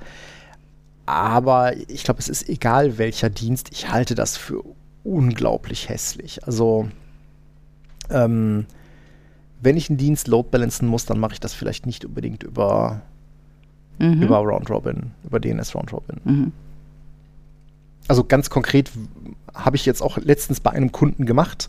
Aber 1.05 1.77
ich 1.89 2.03
glaube, 2.03 2.19
es 2.19 2.29
ist 2.29 2.49
egal 2.49 2.99
welcher 2.99 3.31
Dienst. 3.31 3.69
Ich 3.71 3.91
halte 3.93 4.15
das 4.17 4.37
für 4.37 4.63
unglaublich 5.05 5.89
hässlich. 5.89 6.45
Also, 6.47 6.89
ähm, 8.11 8.67
wenn 9.61 9.77
ich 9.77 9.89
einen 9.89 9.99
Dienst 9.99 10.29
load 10.29 10.49
balancen 10.51 10.87
muss, 10.87 11.07
dann 11.07 11.19
mache 11.19 11.35
ich 11.35 11.41
das 11.41 11.55
vielleicht 11.55 11.87
nicht 11.87 12.05
unbedingt 12.05 12.43
über, 12.43 13.03
mhm. 13.99 14.23
über 14.23 14.39
Round 14.39 14.71
Robin, 14.71 15.13
über 15.25 15.41
DNS 15.41 15.75
Round 15.75 15.93
Robin. 15.93 16.21
Mhm. 16.25 16.53
Also 18.09 18.25
ganz 18.25 18.51
konkret 18.51 18.91
habe 19.55 19.77
ich 19.77 19.87
jetzt 19.87 20.03
auch 20.03 20.19
letztens 20.19 20.61
bei 20.61 20.71
einem 20.71 20.93
Kunden 20.93 21.27
gemacht. 21.27 21.69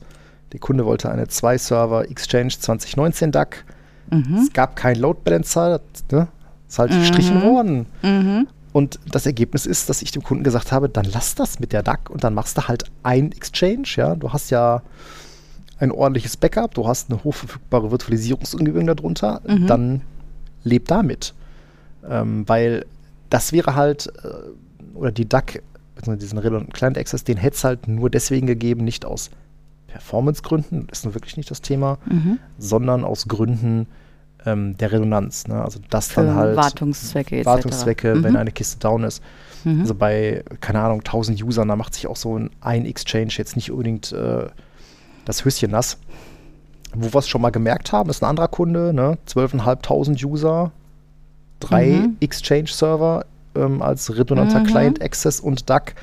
Der 0.51 0.59
Kunde 0.59 0.85
wollte 0.85 1.09
eine 1.09 1.27
zwei-Server 1.27 2.09
Exchange 2.09 2.49
2019 2.59 3.31
DAC. 3.31 3.65
Mhm. 4.11 4.39
Es 4.43 4.53
gab 4.53 4.75
keinen 4.75 4.99
Load 4.99 5.21
Balancer. 5.23 5.79
Das 5.93 6.03
ne, 6.11 6.27
ist 6.67 6.79
halt 6.79 6.91
Mhm. 6.91 6.99
gestrichen 6.99 7.41
worden. 7.41 7.85
Mhm. 8.01 8.47
Und 8.73 8.99
das 9.11 9.25
Ergebnis 9.25 9.65
ist, 9.65 9.89
dass 9.89 10.01
ich 10.01 10.11
dem 10.11 10.21
Kunden 10.23 10.43
gesagt 10.43 10.71
habe, 10.71 10.88
dann 10.89 11.05
lass 11.05 11.33
das 11.33 11.59
mit 11.59 11.73
der 11.73 11.81
DAC 11.81 12.09
und 12.09 12.23
dann 12.23 12.33
machst 12.33 12.57
du 12.57 12.67
halt 12.67 12.83
ein 13.01 13.31
Exchange. 13.31 13.88
Ja, 13.95 14.15
du 14.15 14.31
hast 14.31 14.51
ja 14.51 14.83
ein 15.80 15.91
ordentliches 15.91 16.38
Backup, 16.38 16.73
du 16.73 16.88
hast 16.88 17.09
eine 17.11 17.23
hochverfügbare 17.23 17.91
Virtualisierungsumgebung 17.91 18.88
darunter, 18.88 19.41
Mhm. 19.47 19.67
dann 19.67 20.01
leb 20.63 20.88
damit. 20.88 21.34
Ähm, 22.09 22.43
weil 22.47 22.86
das 23.30 23.51
wäre 23.51 23.75
halt, 23.75 24.07
äh, 24.23 24.97
oder 24.97 25.11
die 25.11 25.28
DAC, 25.28 25.61
beziehungsweise 25.95 26.25
diesen 26.25 26.38
Redundant 26.39 26.73
Client 26.73 26.97
Access, 26.97 27.23
den 27.23 27.38
hätte 27.38 27.55
es 27.57 27.63
halt 27.63 27.88
nur 27.88 28.09
deswegen 28.09 28.47
gegeben, 28.47 28.84
nicht 28.84 29.05
aus 29.05 29.30
Performance-Gründen, 29.88 30.88
das 30.88 30.99
ist 30.99 31.05
nun 31.05 31.13
wirklich 31.15 31.38
nicht 31.38 31.49
das 31.51 31.61
Thema, 31.61 31.97
Mhm. 32.05 32.39
sondern 32.57 33.03
aus 33.03 33.28
Gründen 33.28 33.88
ähm, 34.45 34.78
der 34.78 34.91
Redundanz. 34.93 35.47
Ne? 35.47 35.61
Also 35.61 35.80
das 35.89 36.07
Für 36.09 36.23
dann 36.23 36.36
halt 36.36 36.55
Wartungszwecke. 36.55 37.43
Wartungszwecke, 37.45 38.15
Mhm. 38.15 38.23
wenn 38.23 38.36
eine 38.38 38.51
Kiste 38.51 38.80
down 38.80 39.03
ist. 39.03 39.21
Mhm. 39.65 39.82
Also 39.82 39.93
bei, 39.95 40.43
keine 40.61 40.80
Ahnung, 40.80 41.03
1000 41.03 41.43
Usern, 41.43 41.67
da 41.67 41.75
macht 41.75 41.95
sich 41.95 42.07
auch 42.07 42.15
so 42.15 42.38
ein, 42.38 42.49
ein 42.61 42.86
Exchange 42.86 43.34
jetzt 43.36 43.55
nicht 43.57 43.71
unbedingt 43.71 44.13
äh, 44.13 44.45
das 45.28 45.43
Höschen 45.45 45.71
nass. 45.71 45.97
Wo 46.93 47.13
wir 47.13 47.19
es 47.19 47.28
schon 47.28 47.41
mal 47.41 47.49
gemerkt 47.51 47.91
haben, 47.91 48.09
ist 48.09 48.23
ein 48.23 48.30
anderer 48.30 48.47
Kunde, 48.47 48.93
ne? 48.93 49.17
12.500 49.28 50.25
User, 50.25 50.71
drei 51.59 51.86
Mhm. 51.88 52.17
Exchange-Server 52.21 53.25
ähm, 53.55 53.82
als 53.82 54.15
redundanter 54.15 54.61
Mhm. 54.61 54.65
Client 54.65 55.01
Access 55.01 55.39
und 55.39 55.69
DAC. 55.69 55.95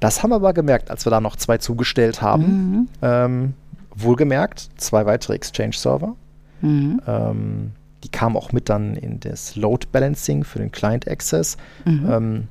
Das 0.00 0.22
haben 0.22 0.30
wir 0.30 0.36
aber 0.36 0.52
gemerkt, 0.52 0.90
als 0.90 1.06
wir 1.06 1.10
da 1.10 1.20
noch 1.20 1.36
zwei 1.36 1.56
zugestellt 1.58 2.20
haben. 2.20 2.42
Mhm. 2.44 2.88
Ähm, 3.00 3.54
wohlgemerkt, 3.94 4.68
zwei 4.76 5.06
weitere 5.06 5.34
Exchange-Server. 5.34 6.14
Mhm. 6.60 7.00
Ähm, 7.06 7.72
die 8.04 8.10
kamen 8.10 8.36
auch 8.36 8.52
mit 8.52 8.68
dann 8.68 8.94
in 8.96 9.18
das 9.20 9.56
Load 9.56 9.86
Balancing 9.90 10.44
für 10.44 10.58
den 10.58 10.70
Client 10.70 11.08
Access. 11.08 11.56
Mhm. 11.86 12.06
Ähm, 12.10 12.48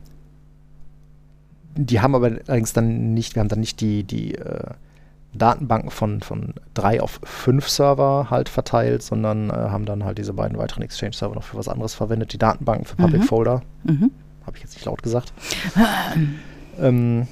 die 1.78 2.00
haben 2.00 2.16
aber 2.16 2.28
allerdings 2.48 2.74
dann 2.74 3.14
nicht, 3.14 3.36
wir 3.36 3.42
haben 3.42 3.50
dann 3.50 3.60
nicht 3.60 3.80
die, 3.82 4.04
die 4.04 4.36
äh, 4.36 4.72
Datenbanken 5.38 5.90
von, 5.92 6.22
von 6.22 6.54
drei 6.74 7.02
auf 7.02 7.20
fünf 7.24 7.68
Server 7.70 8.28
halt 8.30 8.50
verteilt, 8.50 9.04
sondern 9.04 9.50
äh, 9.50 9.54
haben 9.54 9.86
dann 9.86 10.04
halt 10.04 10.18
diese 10.18 10.34
beiden 10.34 10.58
weiteren 10.58 10.84
Exchange-Server 10.84 11.36
noch 11.36 11.44
für 11.44 11.58
was 11.58 11.68
anderes 11.68 11.94
verwendet. 11.94 12.34
Die 12.34 12.38
Datenbanken 12.38 12.86
für 12.86 12.96
Public 12.96 13.22
Mhm. 13.22 13.26
Folder, 13.26 13.62
Mhm. 13.84 14.12
habe 14.46 14.58
ich 14.58 14.64
jetzt 14.64 14.76
nicht 14.76 14.86
laut 14.86 15.02
gesagt. 15.04 15.34
ähm, 16.80 17.28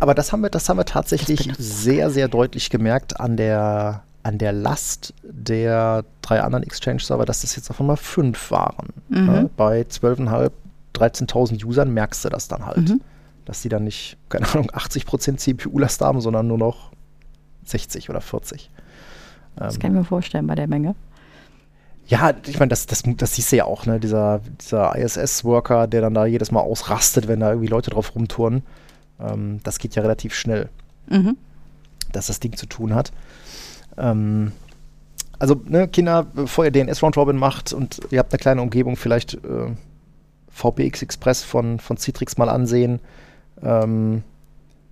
aber 0.00 0.14
das 0.14 0.32
haben 0.32 0.42
wir, 0.42 0.50
das 0.50 0.68
haben 0.68 0.76
wir 0.78 0.84
tatsächlich 0.84 1.50
sehr, 1.58 2.10
sehr 2.10 2.28
deutlich 2.28 2.68
gemerkt 2.70 3.20
an 3.20 3.36
der, 3.36 4.02
an 4.22 4.38
der 4.38 4.52
Last 4.52 5.14
der 5.22 6.04
drei 6.20 6.42
anderen 6.42 6.64
Exchange-Server, 6.64 7.24
dass 7.24 7.42
das 7.42 7.56
jetzt 7.56 7.70
auf 7.70 7.80
einmal 7.80 7.96
fünf 7.96 8.50
waren. 8.50 8.88
Mhm. 9.08 9.26
Ne? 9.26 9.50
Bei 9.56 9.82
12.500, 9.82 10.50
13.000 10.94 11.64
Usern 11.64 11.92
merkst 11.94 12.24
du 12.24 12.28
das 12.28 12.48
dann 12.48 12.66
halt. 12.66 12.88
Mhm. 12.90 13.00
Dass 13.46 13.62
die 13.62 13.68
dann 13.68 13.84
nicht, 13.84 14.16
keine 14.28 14.48
Ahnung, 14.52 14.70
80% 14.70 15.36
CPU-Last 15.38 16.02
haben, 16.02 16.20
sondern 16.20 16.46
nur 16.46 16.58
noch 16.58 16.90
60 17.70 18.10
oder 18.10 18.20
40. 18.20 18.70
das 19.56 19.74
Ähm, 19.74 19.80
kann 19.80 19.90
ich 19.92 19.98
mir 19.98 20.04
vorstellen 20.04 20.46
bei 20.46 20.54
der 20.54 20.68
Menge. 20.68 20.94
ja, 22.06 22.32
ich 22.46 22.58
meine, 22.58 22.70
das, 22.70 22.86
das, 22.86 23.02
das 23.04 23.34
siehst 23.34 23.52
du 23.52 23.56
ja 23.56 23.64
auch, 23.64 23.86
ne? 23.86 24.00
Dieser, 24.00 24.40
dieser 24.60 24.96
ISS-Worker, 24.96 25.86
der 25.86 26.00
dann 26.00 26.14
da 26.14 26.26
jedes 26.26 26.50
Mal 26.50 26.60
ausrastet, 26.60 27.28
wenn 27.28 27.40
da 27.40 27.50
irgendwie 27.50 27.68
Leute 27.68 27.90
drauf 27.90 28.14
rumtouren. 28.14 28.62
Ähm, 29.20 29.60
das 29.62 29.78
geht 29.78 29.94
ja 29.94 30.02
relativ 30.02 30.34
schnell. 30.34 30.68
Mhm. 31.08 31.36
dass 32.12 32.28
das 32.28 32.40
Ding 32.40 32.56
zu 32.56 32.66
tun 32.66 32.94
hat. 32.94 33.12
Ähm, 33.98 34.52
also, 35.38 35.60
ne, 35.64 35.88
Kinder, 35.88 36.24
bevor 36.24 36.64
ihr 36.64 36.70
DNS 36.70 37.02
Round 37.02 37.16
Robin 37.16 37.36
macht 37.36 37.72
und 37.72 38.00
ihr 38.10 38.18
habt 38.18 38.32
eine 38.32 38.38
kleine 38.38 38.62
Umgebung, 38.62 38.96
vielleicht 38.96 39.34
äh, 39.34 39.70
VPX 40.50 41.02
Express 41.02 41.42
von, 41.42 41.80
von 41.80 41.96
Citrix 41.96 42.36
mal 42.36 42.48
ansehen. 42.48 43.00
Ähm, 43.62 44.22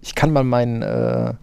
ich 0.00 0.14
kann 0.14 0.32
mal 0.32 0.44
mein, 0.44 0.82
äh, 0.82 1.34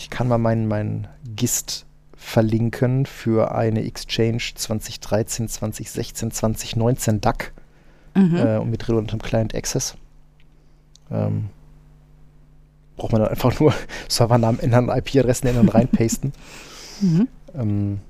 ich 0.00 0.08
kann 0.08 0.28
mal 0.28 0.38
meinen 0.38 0.66
mein 0.66 1.08
GIST 1.36 1.84
verlinken 2.16 3.04
für 3.04 3.54
eine 3.54 3.84
Exchange 3.84 4.42
2013, 4.54 5.46
2016, 5.46 6.30
2019 6.30 7.20
DAC 7.20 7.52
mhm. 8.14 8.36
äh, 8.36 8.56
und 8.56 8.70
mit 8.70 8.88
redundantem 8.88 9.20
Client 9.20 9.54
Access. 9.54 9.96
Ähm, 11.10 11.50
braucht 12.96 13.12
man 13.12 13.20
dann 13.20 13.30
einfach 13.30 13.60
nur 13.60 13.74
Servernamen 14.08 14.60
ändern, 14.60 14.88
IP-Adressen 14.88 15.48
ändern 15.48 15.68
und 15.68 15.74
reinpasten. 15.74 16.32
Mhm. 17.02 17.28
Ähm, 17.54 18.00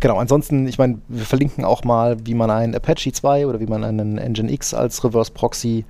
genau, 0.00 0.18
ansonsten, 0.18 0.68
ich 0.68 0.76
meine, 0.76 0.98
wir 1.08 1.24
verlinken 1.24 1.64
auch 1.64 1.82
mal, 1.82 2.18
wie 2.26 2.34
man 2.34 2.50
einen 2.50 2.74
Apache 2.74 3.10
2 3.10 3.46
oder 3.46 3.58
wie 3.58 3.66
man 3.66 3.84
einen 3.84 4.16
Nginx 4.16 4.74
als 4.74 5.02
Reverse 5.02 5.32
Proxy 5.32 5.86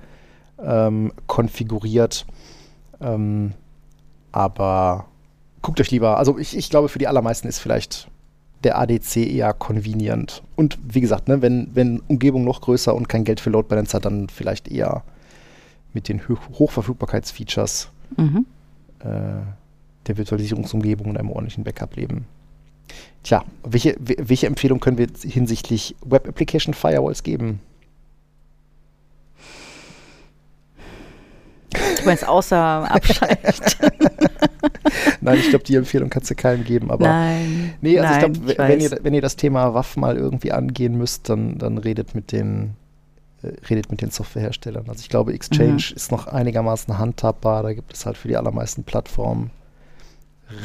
ähm, 0.63 1.11
konfiguriert. 1.27 2.25
Ähm, 3.01 3.51
aber 4.37 5.07
guckt 5.63 5.81
euch 5.81 5.89
lieber, 5.89 6.17
also 6.17 6.37
ich, 6.37 6.55
ich 6.55 6.69
glaube, 6.69 6.89
für 6.89 6.99
die 6.99 7.07
allermeisten 7.07 7.47
ist 7.47 7.57
vielleicht 7.57 8.07
der 8.63 8.77
ADC 8.77 9.17
eher 9.17 9.51
convenient. 9.53 10.43
Und 10.55 10.77
wie 10.83 11.01
gesagt, 11.01 11.27
ne, 11.27 11.41
wenn, 11.41 11.71
wenn 11.73 12.01
Umgebung 12.01 12.43
noch 12.43 12.61
größer 12.61 12.93
und 12.93 13.09
kein 13.09 13.23
Geld 13.23 13.39
für 13.39 13.49
Load 13.49 13.67
Balancer, 13.67 13.99
dann 13.99 14.29
vielleicht 14.29 14.67
eher 14.67 15.01
mit 15.93 16.07
den 16.07 16.21
Ho 16.29 16.37
Hochverfügbarkeitsfeatures 16.59 17.89
mhm. 18.15 18.45
äh, 18.99 19.05
der 20.05 20.17
Virtualisierungsumgebung 20.17 21.07
und 21.07 21.17
einem 21.17 21.31
ordentlichen 21.31 21.63
Backup 21.63 21.95
leben. 21.95 22.25
Tja, 23.23 23.43
welche, 23.63 23.95
welche 23.99 24.45
Empfehlung 24.45 24.79
können 24.79 24.99
wir 24.99 25.07
hinsichtlich 25.23 25.95
Web 26.05 26.27
Application 26.27 26.75
Firewalls 26.75 27.23
geben? 27.23 27.59
Du 32.07 32.11
meinst 32.11 32.25
außer 32.25 32.89
abschalten. 32.89 33.53
Nein, 35.19 35.39
ich 35.39 35.49
glaube, 35.49 35.65
die 35.65 35.75
Empfehlung 35.75 36.09
kannst 36.09 36.31
du 36.31 36.35
keinem 36.35 36.63
geben. 36.63 36.89
Aber 36.89 37.05
nein. 37.05 37.73
Nee, 37.81 37.99
also 37.99 38.13
nein, 38.13 38.33
ich 38.33 38.55
glaube, 38.55 38.69
wenn 38.69 38.79
ihr, 38.79 38.99
wenn 39.01 39.13
ihr 39.13 39.21
das 39.21 39.35
Thema 39.35 39.73
WAF 39.73 39.97
mal 39.97 40.15
irgendwie 40.15 40.53
angehen 40.53 40.97
müsst, 40.97 41.27
dann, 41.27 41.57
dann 41.57 41.77
redet 41.77 42.15
mit 42.15 42.31
den 42.31 42.75
äh, 43.43 43.49
redet 43.69 43.91
mit 43.91 44.01
den 44.01 44.09
Softwareherstellern. 44.09 44.85
Also 44.87 45.01
ich 45.01 45.09
glaube, 45.09 45.33
Exchange 45.33 45.73
mhm. 45.73 45.95
ist 45.95 46.11
noch 46.11 46.27
einigermaßen 46.27 46.97
handhabbar. 46.97 47.63
Da 47.63 47.73
gibt 47.73 47.93
es 47.93 48.05
halt 48.05 48.15
für 48.15 48.29
die 48.29 48.37
allermeisten 48.37 48.85
Plattformen 48.85 49.51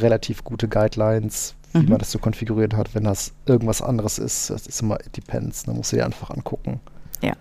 relativ 0.01 0.45
gute 0.45 0.69
Guidelines, 0.69 1.57
wie 1.73 1.81
mhm. 1.81 1.89
man 1.89 1.99
das 1.99 2.13
so 2.13 2.21
konfiguriert 2.21 2.77
hat. 2.77 2.95
Wenn 2.95 3.05
das 3.05 3.33
irgendwas 3.47 3.83
anderes 3.83 4.19
ist, 4.19 4.51
das 4.51 4.69
ist 4.69 4.81
immer, 4.81 5.01
it 5.01 5.17
depends. 5.17 5.65
Da 5.65 5.73
musst 5.73 5.91
du 5.91 5.97
dir 5.97 6.05
einfach 6.05 6.31
angucken. 6.31 6.79
Ja. 7.21 7.33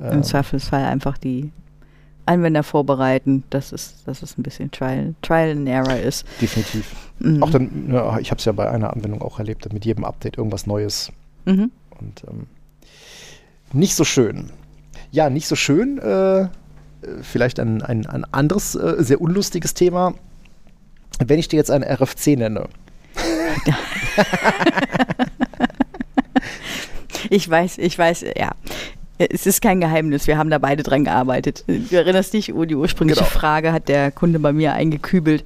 Ähm, 0.00 0.12
Im 0.12 0.22
Zweifelsfall 0.24 0.84
einfach 0.84 1.18
die 1.18 1.52
Anwender 2.26 2.62
vorbereiten, 2.62 3.44
dass 3.50 3.72
es, 3.72 4.02
dass 4.04 4.22
es 4.22 4.38
ein 4.38 4.42
bisschen 4.42 4.70
Trial, 4.70 5.14
Trial 5.22 5.50
and 5.50 5.68
Error 5.68 5.96
ist. 5.96 6.26
Definitiv. 6.40 6.94
Mhm. 7.18 7.42
Auch 7.42 7.50
dann, 7.50 7.90
ja, 7.92 8.18
ich 8.18 8.30
habe 8.30 8.38
es 8.38 8.44
ja 8.44 8.52
bei 8.52 8.68
einer 8.68 8.92
Anwendung 8.92 9.22
auch 9.22 9.38
erlebt, 9.38 9.72
mit 9.72 9.84
jedem 9.84 10.04
Update 10.04 10.38
irgendwas 10.38 10.66
Neues. 10.66 11.12
Mhm. 11.44 11.70
Und 11.98 12.24
ähm, 12.28 12.46
nicht 13.72 13.94
so 13.94 14.04
schön. 14.04 14.50
Ja, 15.10 15.30
nicht 15.30 15.46
so 15.46 15.56
schön. 15.56 15.98
Äh, 15.98 16.48
vielleicht 17.22 17.60
ein, 17.60 17.82
ein, 17.82 18.06
ein 18.06 18.24
anderes, 18.32 18.74
äh, 18.74 18.96
sehr 18.98 19.20
unlustiges 19.20 19.74
Thema. 19.74 20.14
Wenn 21.24 21.38
ich 21.38 21.48
dir 21.48 21.56
jetzt 21.56 21.70
eine 21.70 21.86
RFC 21.88 22.36
nenne. 22.36 22.68
ich 27.30 27.48
weiß, 27.48 27.78
ich 27.78 27.96
weiß, 27.96 28.24
ja. 28.36 28.52
Es 29.30 29.46
ist 29.46 29.60
kein 29.60 29.80
Geheimnis, 29.80 30.26
wir 30.26 30.38
haben 30.38 30.50
da 30.50 30.58
beide 30.58 30.82
dran 30.82 31.04
gearbeitet. 31.04 31.64
Du 31.66 31.96
erinnerst 31.96 32.32
dich, 32.32 32.54
oh, 32.54 32.64
die 32.64 32.74
ursprüngliche 32.74 33.20
genau. 33.20 33.30
Frage 33.30 33.72
hat 33.72 33.88
der 33.88 34.10
Kunde 34.10 34.38
bei 34.38 34.52
mir 34.52 34.72
eingekübelt. 34.72 35.44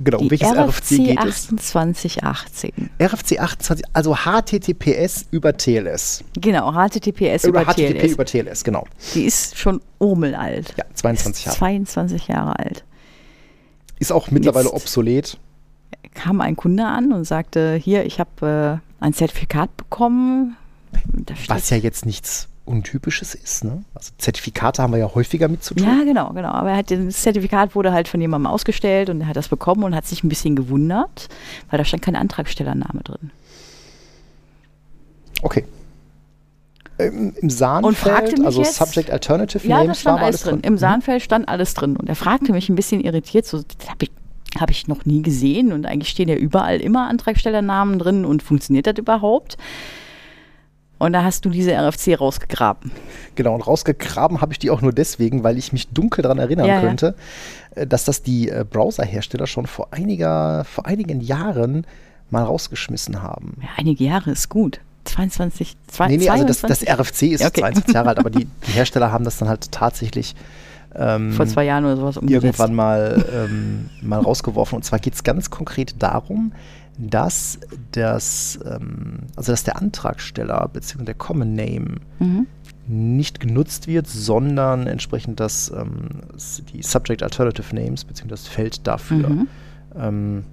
Genau, 0.00 0.18
die 0.18 0.30
welches 0.30 0.48
RFC, 0.48 0.58
RFC 0.58 0.88
geht 0.96 1.60
2818. 1.60 2.90
RFC 3.00 3.40
28, 3.40 3.86
also 3.92 4.16
HTTPS 4.16 5.26
über 5.30 5.56
TLS. 5.56 6.24
Genau, 6.40 6.72
HTTPS 6.72 7.44
über, 7.44 7.62
über 7.62 7.72
HTTP 7.72 8.00
TLS. 8.00 8.12
über 8.12 8.24
TLS, 8.24 8.64
genau. 8.64 8.84
Die 9.14 9.24
ist 9.24 9.56
schon 9.56 9.80
urmelalt. 9.98 10.74
Ja, 10.76 10.84
22 10.94 11.44
Jahre. 11.44 11.58
22 11.58 12.28
Jahre 12.28 12.58
alt. 12.58 12.84
Ist 14.00 14.10
auch 14.10 14.30
mittlerweile 14.30 14.66
Jetzt 14.66 14.74
obsolet. 14.74 15.38
Kam 16.14 16.40
ein 16.40 16.56
Kunde 16.56 16.84
an 16.84 17.12
und 17.12 17.24
sagte, 17.24 17.76
hier, 17.76 18.04
ich 18.04 18.18
habe 18.18 18.80
äh, 19.00 19.04
ein 19.04 19.12
Zertifikat 19.12 19.76
bekommen 19.76 20.56
was 21.48 21.70
ja 21.70 21.76
jetzt 21.76 22.06
nichts 22.06 22.48
Untypisches 22.64 23.34
ist. 23.34 23.64
Ne? 23.64 23.84
Also 23.94 24.12
Zertifikate 24.18 24.82
haben 24.82 24.92
wir 24.92 24.98
ja 24.98 25.12
häufiger 25.12 25.48
mit 25.48 25.64
zu 25.64 25.74
tun. 25.74 25.84
Ja, 25.84 26.04
genau, 26.04 26.32
genau. 26.32 26.50
Aber 26.50 26.70
er 26.70 26.76
hat, 26.76 26.90
das 26.90 27.22
Zertifikat 27.22 27.74
wurde 27.74 27.92
halt 27.92 28.06
von 28.06 28.20
jemandem 28.20 28.46
ausgestellt 28.46 29.10
und 29.10 29.20
er 29.20 29.26
hat 29.26 29.36
das 29.36 29.48
bekommen 29.48 29.82
und 29.82 29.96
hat 29.96 30.06
sich 30.06 30.22
ein 30.22 30.28
bisschen 30.28 30.54
gewundert, 30.54 31.28
weil 31.70 31.78
da 31.78 31.84
stand 31.84 32.02
kein 32.02 32.14
Antragstellername 32.14 33.02
drin. 33.02 33.30
Okay. 35.42 35.64
Im, 36.98 37.34
im 37.40 37.50
Sahnfeld, 37.50 38.44
also 38.44 38.62
jetzt, 38.62 38.76
Subject 38.76 39.10
Alternative 39.10 39.66
ja, 39.66 39.82
Names, 39.82 40.00
stand 40.00 40.20
war 40.20 40.26
alles 40.26 40.42
drin. 40.42 40.52
drin. 40.52 40.64
Im 40.64 40.72
mhm. 40.74 40.78
Sahnfeld 40.78 41.22
stand 41.22 41.48
alles 41.48 41.74
drin. 41.74 41.96
Und 41.96 42.08
er 42.08 42.14
fragte 42.14 42.52
mich 42.52 42.68
ein 42.68 42.76
bisschen 42.76 43.00
irritiert, 43.00 43.44
so, 43.44 43.58
habe 43.88 44.04
ich, 44.04 44.12
hab 44.56 44.70
ich 44.70 44.86
noch 44.86 45.04
nie 45.04 45.22
gesehen 45.22 45.72
und 45.72 45.84
eigentlich 45.84 46.10
stehen 46.10 46.28
ja 46.28 46.36
überall 46.36 46.80
immer 46.80 47.08
Antragstellernamen 47.08 47.98
drin 47.98 48.24
und 48.24 48.44
funktioniert 48.44 48.86
das 48.86 48.98
überhaupt? 48.98 49.56
Und 51.02 51.14
da 51.14 51.24
hast 51.24 51.44
du 51.44 51.50
diese 51.50 51.72
RFC 51.72 52.20
rausgegraben. 52.20 52.92
Genau, 53.34 53.56
und 53.56 53.66
rausgegraben 53.66 54.40
habe 54.40 54.52
ich 54.52 54.60
die 54.60 54.70
auch 54.70 54.82
nur 54.82 54.92
deswegen, 54.92 55.42
weil 55.42 55.58
ich 55.58 55.72
mich 55.72 55.88
dunkel 55.88 56.22
daran 56.22 56.38
erinnern 56.38 56.66
ja, 56.66 56.80
könnte, 56.80 57.16
ja. 57.74 57.82
Äh, 57.82 57.86
dass 57.88 58.04
das 58.04 58.22
die 58.22 58.48
äh, 58.48 58.64
Browserhersteller 58.64 59.48
schon 59.48 59.66
vor, 59.66 59.88
einiger, 59.90 60.64
vor 60.64 60.86
einigen 60.86 61.20
Jahren 61.20 61.88
mal 62.30 62.44
rausgeschmissen 62.44 63.20
haben. 63.20 63.56
Ja, 63.60 63.70
einige 63.78 64.04
Jahre 64.04 64.30
ist 64.30 64.48
gut. 64.48 64.78
22, 65.02 65.76
zwei, 65.88 66.06
nee, 66.06 66.18
nee, 66.18 66.28
also 66.28 66.44
das, 66.44 66.60
das 66.60 66.86
RFC 66.86 67.22
ist 67.22 67.44
okay. 67.44 67.62
22 67.62 67.94
Jahre 67.94 68.10
alt, 68.10 68.20
aber 68.20 68.30
die, 68.30 68.44
die, 68.68 68.70
Hersteller 68.70 69.10
haben 69.10 69.24
das 69.24 69.38
dann 69.38 69.48
halt 69.48 69.72
tatsächlich 69.72 70.36
ähm, 70.94 71.32
vor 71.32 71.48
zwei 71.48 71.64
Jahren 71.64 71.84
oder 71.84 71.96
sowas 71.96 72.16
umgesetzt. 72.16 72.44
irgendwann 72.44 72.74
mal, 72.74 73.24
ähm, 73.34 73.90
mal 74.02 74.20
rausgeworfen. 74.20 74.76
Und 74.76 74.84
zwar 74.84 75.00
geht 75.00 75.14
es 75.14 75.24
ganz 75.24 75.50
konkret 75.50 76.00
darum, 76.00 76.52
dass 76.98 77.58
das, 77.92 78.58
ähm, 78.64 79.20
also 79.36 79.52
dass 79.52 79.64
der 79.64 79.80
Antragsteller 79.80 80.68
bzw. 80.72 81.04
der 81.04 81.14
Common 81.14 81.54
Name 81.54 81.96
mhm. 82.18 82.46
nicht 82.86 83.40
genutzt 83.40 83.86
wird, 83.86 84.06
sondern 84.06 84.86
entsprechend 84.86 85.40
das, 85.40 85.72
ähm, 85.74 86.08
die 86.72 86.82
Subject 86.82 87.22
Alternative 87.22 87.74
Names 87.74 88.04
bzw. 88.04 88.28
das 88.28 88.46
Feld 88.46 88.86
dafür. 88.86 89.28
Mhm. 89.28 89.48
Ähm, 89.96 90.44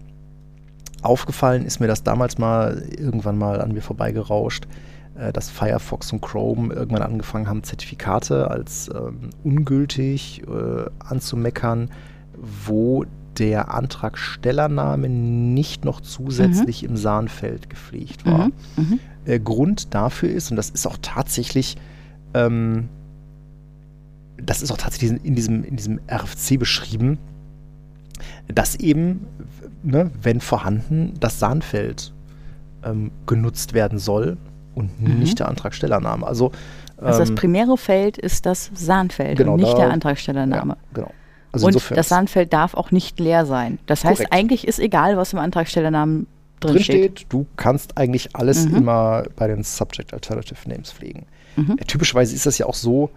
aufgefallen 1.01 1.65
ist 1.65 1.79
mir 1.79 1.87
das 1.87 2.03
damals 2.03 2.37
mal 2.37 2.83
irgendwann 2.97 3.37
mal 3.37 3.61
an 3.61 3.73
mir 3.73 3.81
vorbeigerauscht, 3.81 4.67
äh, 5.15 5.33
dass 5.33 5.49
Firefox 5.49 6.11
und 6.13 6.21
Chrome 6.21 6.73
irgendwann 6.73 7.03
angefangen 7.03 7.47
haben, 7.47 7.63
Zertifikate 7.63 8.49
als 8.49 8.89
ähm, 8.93 9.29
ungültig 9.43 10.43
äh, 10.43 10.89
anzumeckern, 10.99 11.89
wo 12.65 13.05
der 13.37 13.73
Antragstellername 13.73 15.09
nicht 15.09 15.85
noch 15.85 16.01
zusätzlich 16.01 16.83
mhm. 16.83 16.89
im 16.89 16.97
Sahnfeld 16.97 17.69
gepflegt 17.69 18.25
war. 18.25 18.47
Mhm. 18.47 18.53
Mhm. 18.75 18.99
Äh, 19.25 19.39
Grund 19.39 19.93
dafür 19.93 20.29
ist, 20.29 20.51
und 20.51 20.57
das 20.57 20.69
ist 20.69 20.87
auch 20.87 20.97
tatsächlich, 21.01 21.77
ähm, 22.33 22.89
das 24.37 24.61
ist 24.61 24.71
auch 24.71 24.77
tatsächlich 24.77 25.23
in 25.23 25.35
diesem, 25.35 25.63
in 25.63 25.75
diesem 25.75 25.99
RFC 26.09 26.57
beschrieben, 26.57 27.17
dass 28.47 28.75
eben, 28.75 29.27
ne, 29.83 30.11
wenn 30.21 30.41
vorhanden, 30.41 31.13
das 31.19 31.39
Sahnfeld 31.39 32.13
ähm, 32.83 33.11
genutzt 33.25 33.73
werden 33.73 33.99
soll 33.99 34.37
und 34.75 35.01
mhm. 35.01 35.19
nicht 35.19 35.39
der 35.39 35.47
Antragstellername. 35.47 36.25
Also, 36.25 36.51
also 36.97 37.19
das 37.19 37.29
ähm, 37.29 37.35
primäre 37.35 37.77
Feld 37.77 38.17
ist 38.17 38.45
das 38.45 38.71
Sahnfeld 38.73 39.37
genau, 39.37 39.53
und 39.53 39.61
nicht 39.61 39.73
da, 39.73 39.77
der 39.77 39.91
Antragstellername. 39.91 40.73
Ja, 40.73 40.87
genau. 40.93 41.11
Also 41.51 41.67
und 41.67 41.91
das 41.91 42.09
Sandfeld 42.09 42.53
darf 42.53 42.73
auch 42.73 42.91
nicht 42.91 43.19
leer 43.19 43.45
sein. 43.45 43.79
Das 43.87 44.03
heißt, 44.03 44.17
Korrekt. 44.17 44.33
eigentlich 44.33 44.67
ist 44.67 44.79
egal, 44.79 45.17
was 45.17 45.33
im 45.33 45.39
Antragstellernamen 45.39 46.27
drin, 46.59 46.73
drin 46.73 46.83
steht. 46.83 47.25
Du 47.29 47.45
kannst 47.55 47.97
eigentlich 47.97 48.35
alles 48.35 48.67
mhm. 48.67 48.75
immer 48.75 49.23
bei 49.35 49.47
den 49.47 49.63
Subject 49.63 50.13
Alternative 50.13 50.69
Names 50.69 50.91
pflegen. 50.91 51.25
Mhm. 51.55 51.77
Ja, 51.79 51.85
typischerweise 51.85 52.35
ist 52.35 52.45
das 52.45 52.57
ja 52.57 52.65
auch 52.65 52.75
so, 52.75 53.09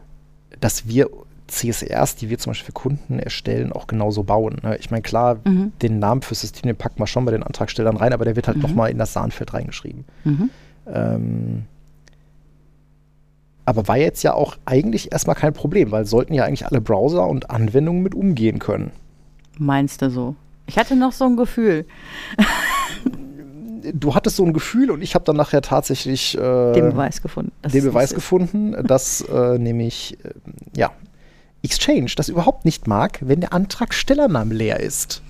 dass 0.60 0.86
wir 0.86 1.10
CSRs, 1.48 2.16
die 2.16 2.30
wir 2.30 2.38
zum 2.38 2.50
Beispiel 2.50 2.66
für 2.66 2.72
Kunden 2.72 3.18
erstellen, 3.18 3.72
auch 3.72 3.86
genauso 3.86 4.22
bauen. 4.22 4.58
Ne? 4.62 4.76
Ich 4.78 4.90
meine, 4.90 5.02
klar, 5.02 5.38
mhm. 5.44 5.72
den 5.82 5.98
Namen 5.98 6.22
fürs 6.22 6.40
System, 6.40 6.66
den 6.66 6.76
packt 6.76 6.98
man 6.98 7.06
schon 7.06 7.24
bei 7.24 7.32
den 7.32 7.42
Antragstellern 7.42 7.96
rein, 7.96 8.12
aber 8.12 8.24
der 8.24 8.36
wird 8.36 8.46
halt 8.46 8.56
mhm. 8.56 8.62
nochmal 8.62 8.90
in 8.90 8.98
das 8.98 9.12
Sahnfeld 9.12 9.52
reingeschrieben. 9.52 10.04
Mhm. 10.24 10.50
Ähm, 10.86 11.64
aber 13.64 13.88
war 13.88 13.96
jetzt 13.96 14.22
ja 14.22 14.34
auch 14.34 14.56
eigentlich 14.64 15.12
erstmal 15.12 15.36
kein 15.36 15.52
Problem, 15.52 15.90
weil 15.90 16.06
sollten 16.06 16.34
ja 16.34 16.44
eigentlich 16.44 16.66
alle 16.66 16.80
Browser 16.80 17.26
und 17.26 17.50
Anwendungen 17.50 18.02
mit 18.02 18.14
umgehen 18.14 18.58
können. 18.58 18.90
Meinst 19.58 20.02
du 20.02 20.10
so? 20.10 20.34
Ich 20.66 20.78
hatte 20.78 20.96
noch 20.96 21.12
so 21.12 21.24
ein 21.24 21.36
Gefühl. 21.36 21.86
du 23.92 24.14
hattest 24.14 24.36
so 24.36 24.44
ein 24.44 24.52
Gefühl 24.52 24.90
und 24.90 25.02
ich 25.02 25.14
habe 25.14 25.24
dann 25.24 25.36
nachher 25.36 25.62
tatsächlich 25.62 26.36
äh, 26.36 26.72
den 26.72 26.90
Beweis 26.90 27.22
gefunden. 27.22 27.52
Den 27.72 27.84
Beweis 27.84 28.14
gefunden, 28.14 28.76
dass 28.86 29.20
äh, 29.22 29.58
nämlich, 29.58 30.18
äh, 30.24 30.30
ja, 30.76 30.90
Exchange 31.62 32.10
das 32.16 32.28
überhaupt 32.28 32.64
nicht 32.64 32.86
mag, 32.88 33.20
wenn 33.22 33.40
der 33.40 33.52
Antragstellername 33.52 34.54
leer 34.54 34.80
ist. 34.80 35.22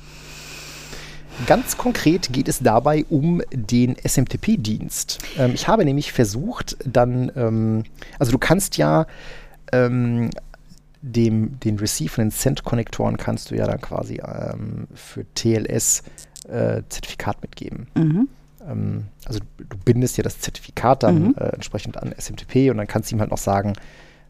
Ganz 1.47 1.77
konkret 1.77 2.33
geht 2.33 2.49
es 2.49 2.61
dabei 2.61 3.05
um 3.09 3.43
den 3.53 3.97
SMTP-Dienst. 3.97 5.19
Ähm, 5.39 5.53
ich 5.55 5.69
habe 5.69 5.85
nämlich 5.85 6.13
versucht, 6.13 6.77
dann, 6.85 7.33
ähm, 7.37 7.85
also 8.19 8.33
du 8.33 8.39
kannst 8.39 8.77
ja 8.77 9.07
ähm, 9.73 10.31
dem, 11.01 11.59
den 11.61 11.79
Receive 11.79 12.13
und 12.21 12.27
den 12.27 12.31
Send-Konnektoren 12.31 13.17
kannst 13.17 13.51
du 13.51 13.57
ja 13.57 13.67
dann 13.67 13.81
quasi 13.81 14.21
ähm, 14.25 14.87
für 14.95 15.25
TLS 15.35 16.03
äh, 16.49 16.83
Zertifikat 16.89 17.43
mitgeben. 17.43 17.89
Mhm. 17.95 18.29
Ähm, 18.69 19.05
also 19.25 19.41
du 19.59 19.77
bindest 19.85 20.17
ja 20.17 20.23
das 20.23 20.39
Zertifikat 20.41 21.03
dann 21.03 21.29
mhm. 21.29 21.35
äh, 21.39 21.49
entsprechend 21.49 21.97
an 21.97 22.15
SMTP 22.17 22.71
und 22.71 22.77
dann 22.77 22.87
kannst 22.87 23.11
du 23.11 23.17
ihm 23.17 23.21
halt 23.21 23.31
noch 23.31 23.39
sagen, 23.39 23.73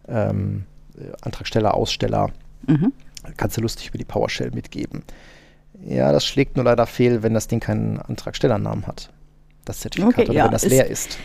ähm, 0.09 0.65
äh, 0.97 1.13
Antragsteller, 1.21 1.75
Aussteller, 1.75 2.31
mhm. 2.67 2.93
kannst 3.37 3.57
du 3.57 3.61
lustig 3.61 3.89
über 3.89 3.99
die 3.99 4.05
PowerShell 4.05 4.51
mitgeben. 4.53 5.03
Ja, 5.87 6.13
das 6.13 6.25
schlägt 6.25 6.57
nur 6.57 6.65
leider 6.65 6.87
fehl, 6.87 7.23
wenn 7.23 7.35
das 7.35 7.49
Ding 7.49 7.61
keinen 7.61 7.99
Antragstellernamen 7.99 8.87
hat. 8.87 9.11
Das 9.65 9.81
Zertifikat 9.81 10.15
okay, 10.15 10.25
oder 10.25 10.35
ja, 10.35 10.45
wenn 10.45 10.53
das 10.53 10.65
leer 10.65 10.87
ist. 10.87 11.19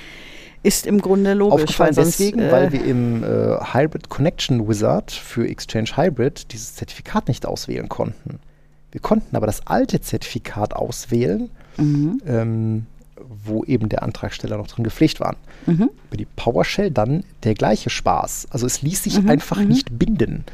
Ist 0.64 0.88
im 0.88 1.00
Grunde 1.00 1.34
logisch. 1.34 1.64
Aufgefallen 1.64 1.96
weil 1.96 2.06
deswegen, 2.06 2.40
äh, 2.40 2.52
weil 2.52 2.72
wir 2.72 2.84
im 2.84 3.24
äh, 3.24 3.58
Hybrid 3.74 4.10
Connection 4.10 4.68
Wizard 4.68 5.12
für 5.12 5.48
Exchange 5.48 5.92
Hybrid 5.96 6.52
dieses 6.52 6.76
Zertifikat 6.76 7.28
nicht 7.28 7.46
auswählen 7.46 7.88
konnten. 7.88 8.40
Wir 8.92 9.02
konnten 9.02 9.36
aber 9.36 9.46
das 9.46 9.68
alte 9.68 10.02
Zertifikat 10.02 10.74
auswählen, 10.74 11.50
mhm. 11.78 12.22
ähm, 12.26 12.86
wo 13.46 13.64
eben 13.64 13.90
der 13.90 14.04
Antragsteller 14.04 14.58
noch 14.58 14.68
drin 14.68 14.84
gepflegt 14.84 15.20
war. 15.20 15.36
Mhm. 15.66 15.90
Über 16.08 16.18
die 16.18 16.26
PowerShell 16.26 16.92
dann 16.92 17.24
der 17.44 17.54
gleiche 17.54 17.90
Spaß. 17.90 18.48
Also 18.50 18.66
es 18.66 18.82
ließ 18.82 19.04
sich 19.04 19.22
mhm. 19.22 19.30
einfach 19.30 19.60
mhm. 19.60 19.68
nicht 19.68 20.00
binden. 20.00 20.46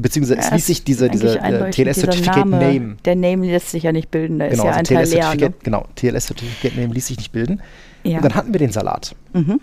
Beziehungsweise 0.00 0.40
ja, 0.40 0.46
es 0.46 0.52
ließ 0.52 0.66
sich 0.66 0.84
dieser, 0.84 1.06
äh, 1.06 1.70
TLS-Certificate 1.70 2.46
Name. 2.46 2.96
Der 3.04 3.16
Name 3.16 3.46
lässt 3.46 3.70
sich 3.70 3.82
ja 3.84 3.92
nicht 3.92 4.10
bilden, 4.10 4.38
da 4.38 4.48
genau, 4.48 4.62
ist 4.62 4.66
ja 4.66 4.72
also 4.72 4.78
ein 4.78 4.84
Teil 4.84 5.36
leer. 5.36 5.48
Ne? 5.48 5.54
Genau, 5.62 5.86
TLS-Certificate 5.96 6.76
Name 6.76 6.94
ließ 6.94 7.06
sich 7.06 7.16
nicht 7.16 7.32
bilden. 7.32 7.62
Ja. 8.04 8.18
Und 8.18 8.24
dann 8.24 8.34
hatten 8.34 8.52
wir 8.52 8.58
den 8.58 8.72
Salat. 8.72 9.14
Mhm. 9.32 9.60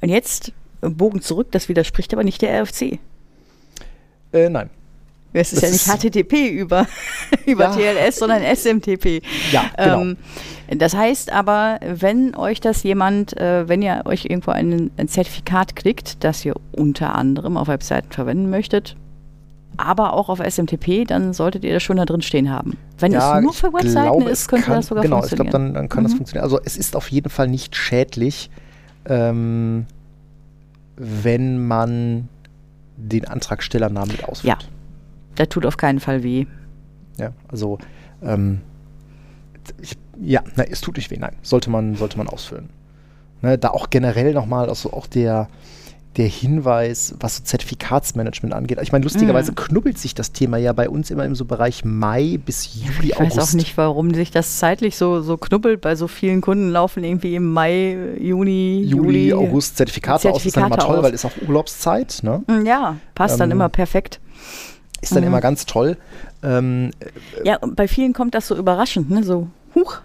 Und 0.00 0.08
jetzt 0.08 0.52
äh, 0.82 0.88
Bogen 0.88 1.20
zurück, 1.22 1.48
das 1.50 1.68
widerspricht 1.68 2.12
aber 2.12 2.24
nicht 2.24 2.42
der 2.42 2.62
RFC. 2.62 2.98
Äh, 4.32 4.48
nein. 4.48 4.70
Es 5.36 5.52
ist 5.52 5.62
das 5.62 5.86
ja 5.86 5.96
nicht 5.96 6.14
HTTP 6.14 6.50
über, 6.50 6.86
über 7.46 7.64
ja. 7.64 7.94
TLS, 7.94 8.16
sondern 8.16 8.42
SMTP. 8.42 9.22
Ja, 9.52 9.64
genau. 9.76 10.00
Ähm, 10.02 10.16
das 10.78 10.96
heißt 10.96 11.32
aber, 11.32 11.78
wenn 11.86 12.34
euch 12.34 12.60
das 12.60 12.82
jemand, 12.82 13.36
äh, 13.36 13.68
wenn 13.68 13.82
ihr 13.82 14.02
euch 14.04 14.24
irgendwo 14.24 14.50
ein, 14.50 14.90
ein 14.96 15.08
Zertifikat 15.08 15.76
kriegt, 15.76 16.24
das 16.24 16.44
ihr 16.44 16.54
unter 16.72 17.14
anderem 17.14 17.56
auf 17.56 17.68
Webseiten 17.68 18.10
verwenden 18.10 18.50
möchtet, 18.50 18.96
aber 19.76 20.14
auch 20.14 20.28
auf 20.28 20.40
SMTP, 20.40 21.04
dann 21.06 21.32
solltet 21.32 21.64
ihr 21.64 21.74
das 21.74 21.82
schon 21.82 21.98
da 21.98 22.04
drin 22.04 22.22
stehen 22.22 22.50
haben. 22.50 22.76
Wenn 22.98 23.12
ja, 23.12 23.36
es 23.36 23.42
nur 23.42 23.52
für 23.52 23.72
Webseiten 23.72 23.92
glaube, 23.92 24.30
ist, 24.30 24.48
könnte 24.48 24.66
kann, 24.66 24.76
das 24.76 24.86
sogar 24.86 25.04
genau, 25.04 25.18
funktionieren. 25.18 25.46
Genau, 25.52 25.58
ich 25.58 25.62
glaube, 25.62 25.74
dann, 25.74 25.74
dann 25.74 25.88
kann 25.88 26.02
mhm. 26.02 26.08
das 26.08 26.14
funktionieren. 26.14 26.44
Also 26.44 26.60
es 26.64 26.76
ist 26.76 26.96
auf 26.96 27.10
jeden 27.10 27.28
Fall 27.28 27.48
nicht 27.48 27.76
schädlich, 27.76 28.50
ähm, 29.04 29.86
wenn 30.96 31.66
man 31.66 32.28
den 32.96 33.28
Antragstellernamen 33.28 34.12
mit 34.12 34.24
ausführt. 34.24 34.62
Ja, 34.62 34.68
der 35.38 35.48
tut 35.48 35.66
auf 35.66 35.76
keinen 35.76 36.00
Fall 36.00 36.22
weh. 36.22 36.46
Ja, 37.18 37.32
also 37.48 37.78
ähm, 38.22 38.60
ich, 39.80 39.96
ja, 40.20 40.42
na, 40.56 40.64
es 40.64 40.80
tut 40.80 40.96
nicht 40.96 41.10
weh, 41.10 41.18
nein. 41.18 41.36
Sollte 41.42 41.70
man, 41.70 41.96
sollte 41.96 42.18
man 42.18 42.28
ausfüllen. 42.28 42.70
Ne, 43.42 43.58
da 43.58 43.70
auch 43.70 43.90
generell 43.90 44.32
nochmal, 44.32 44.68
also 44.68 44.92
auch 44.92 45.06
der, 45.06 45.48
der 46.16 46.26
Hinweis, 46.26 47.14
was 47.20 47.36
so 47.36 47.42
Zertifikatsmanagement 47.44 48.54
angeht. 48.54 48.78
Ich 48.80 48.92
meine, 48.92 49.04
lustigerweise 49.04 49.52
mm. 49.52 49.56
knubbelt 49.56 49.98
sich 49.98 50.14
das 50.14 50.32
Thema 50.32 50.56
ja 50.56 50.72
bei 50.72 50.88
uns 50.88 51.10
immer 51.10 51.26
im 51.26 51.34
so 51.34 51.44
Bereich 51.44 51.84
Mai 51.84 52.38
bis 52.44 52.74
Juli, 52.74 53.08
ich 53.08 53.16
August. 53.16 53.32
Ich 53.32 53.36
weiß 53.36 53.48
auch 53.50 53.54
nicht, 53.54 53.76
warum 53.76 54.14
sich 54.14 54.30
das 54.30 54.58
zeitlich 54.58 54.96
so, 54.96 55.20
so 55.20 55.36
knubbelt. 55.36 55.82
Bei 55.82 55.94
so 55.96 56.08
vielen 56.08 56.40
Kunden 56.40 56.70
laufen 56.70 57.04
irgendwie 57.04 57.34
im 57.34 57.52
Mai, 57.52 57.98
Juni, 58.18 58.82
Juli, 58.86 59.28
Juli 59.28 59.32
August 59.34 59.76
Zertifikate, 59.76 60.22
Zertifikate 60.22 60.34
aus. 60.34 60.42
Das 60.42 60.46
ist 60.46 60.56
dann 60.56 60.66
immer 60.66 60.78
toll, 60.78 60.96
aus. 60.96 61.04
weil 61.04 61.14
es 61.14 61.24
auch 61.26 61.32
Urlaubszeit. 61.46 62.20
Ne? 62.22 62.42
Ja, 62.64 62.96
passt 63.14 63.34
ähm, 63.34 63.40
dann 63.40 63.50
immer 63.50 63.68
perfekt. 63.68 64.20
Ist 65.10 65.16
dann 65.16 65.22
mhm. 65.22 65.28
immer 65.28 65.40
ganz 65.40 65.66
toll. 65.66 65.96
Ähm, 66.42 66.90
ja, 67.44 67.58
bei 67.64 67.88
vielen 67.88 68.12
kommt 68.12 68.34
das 68.34 68.48
so 68.48 68.56
überraschend, 68.56 69.10
ne? 69.10 69.22
So, 69.22 69.48
huch. 69.74 69.98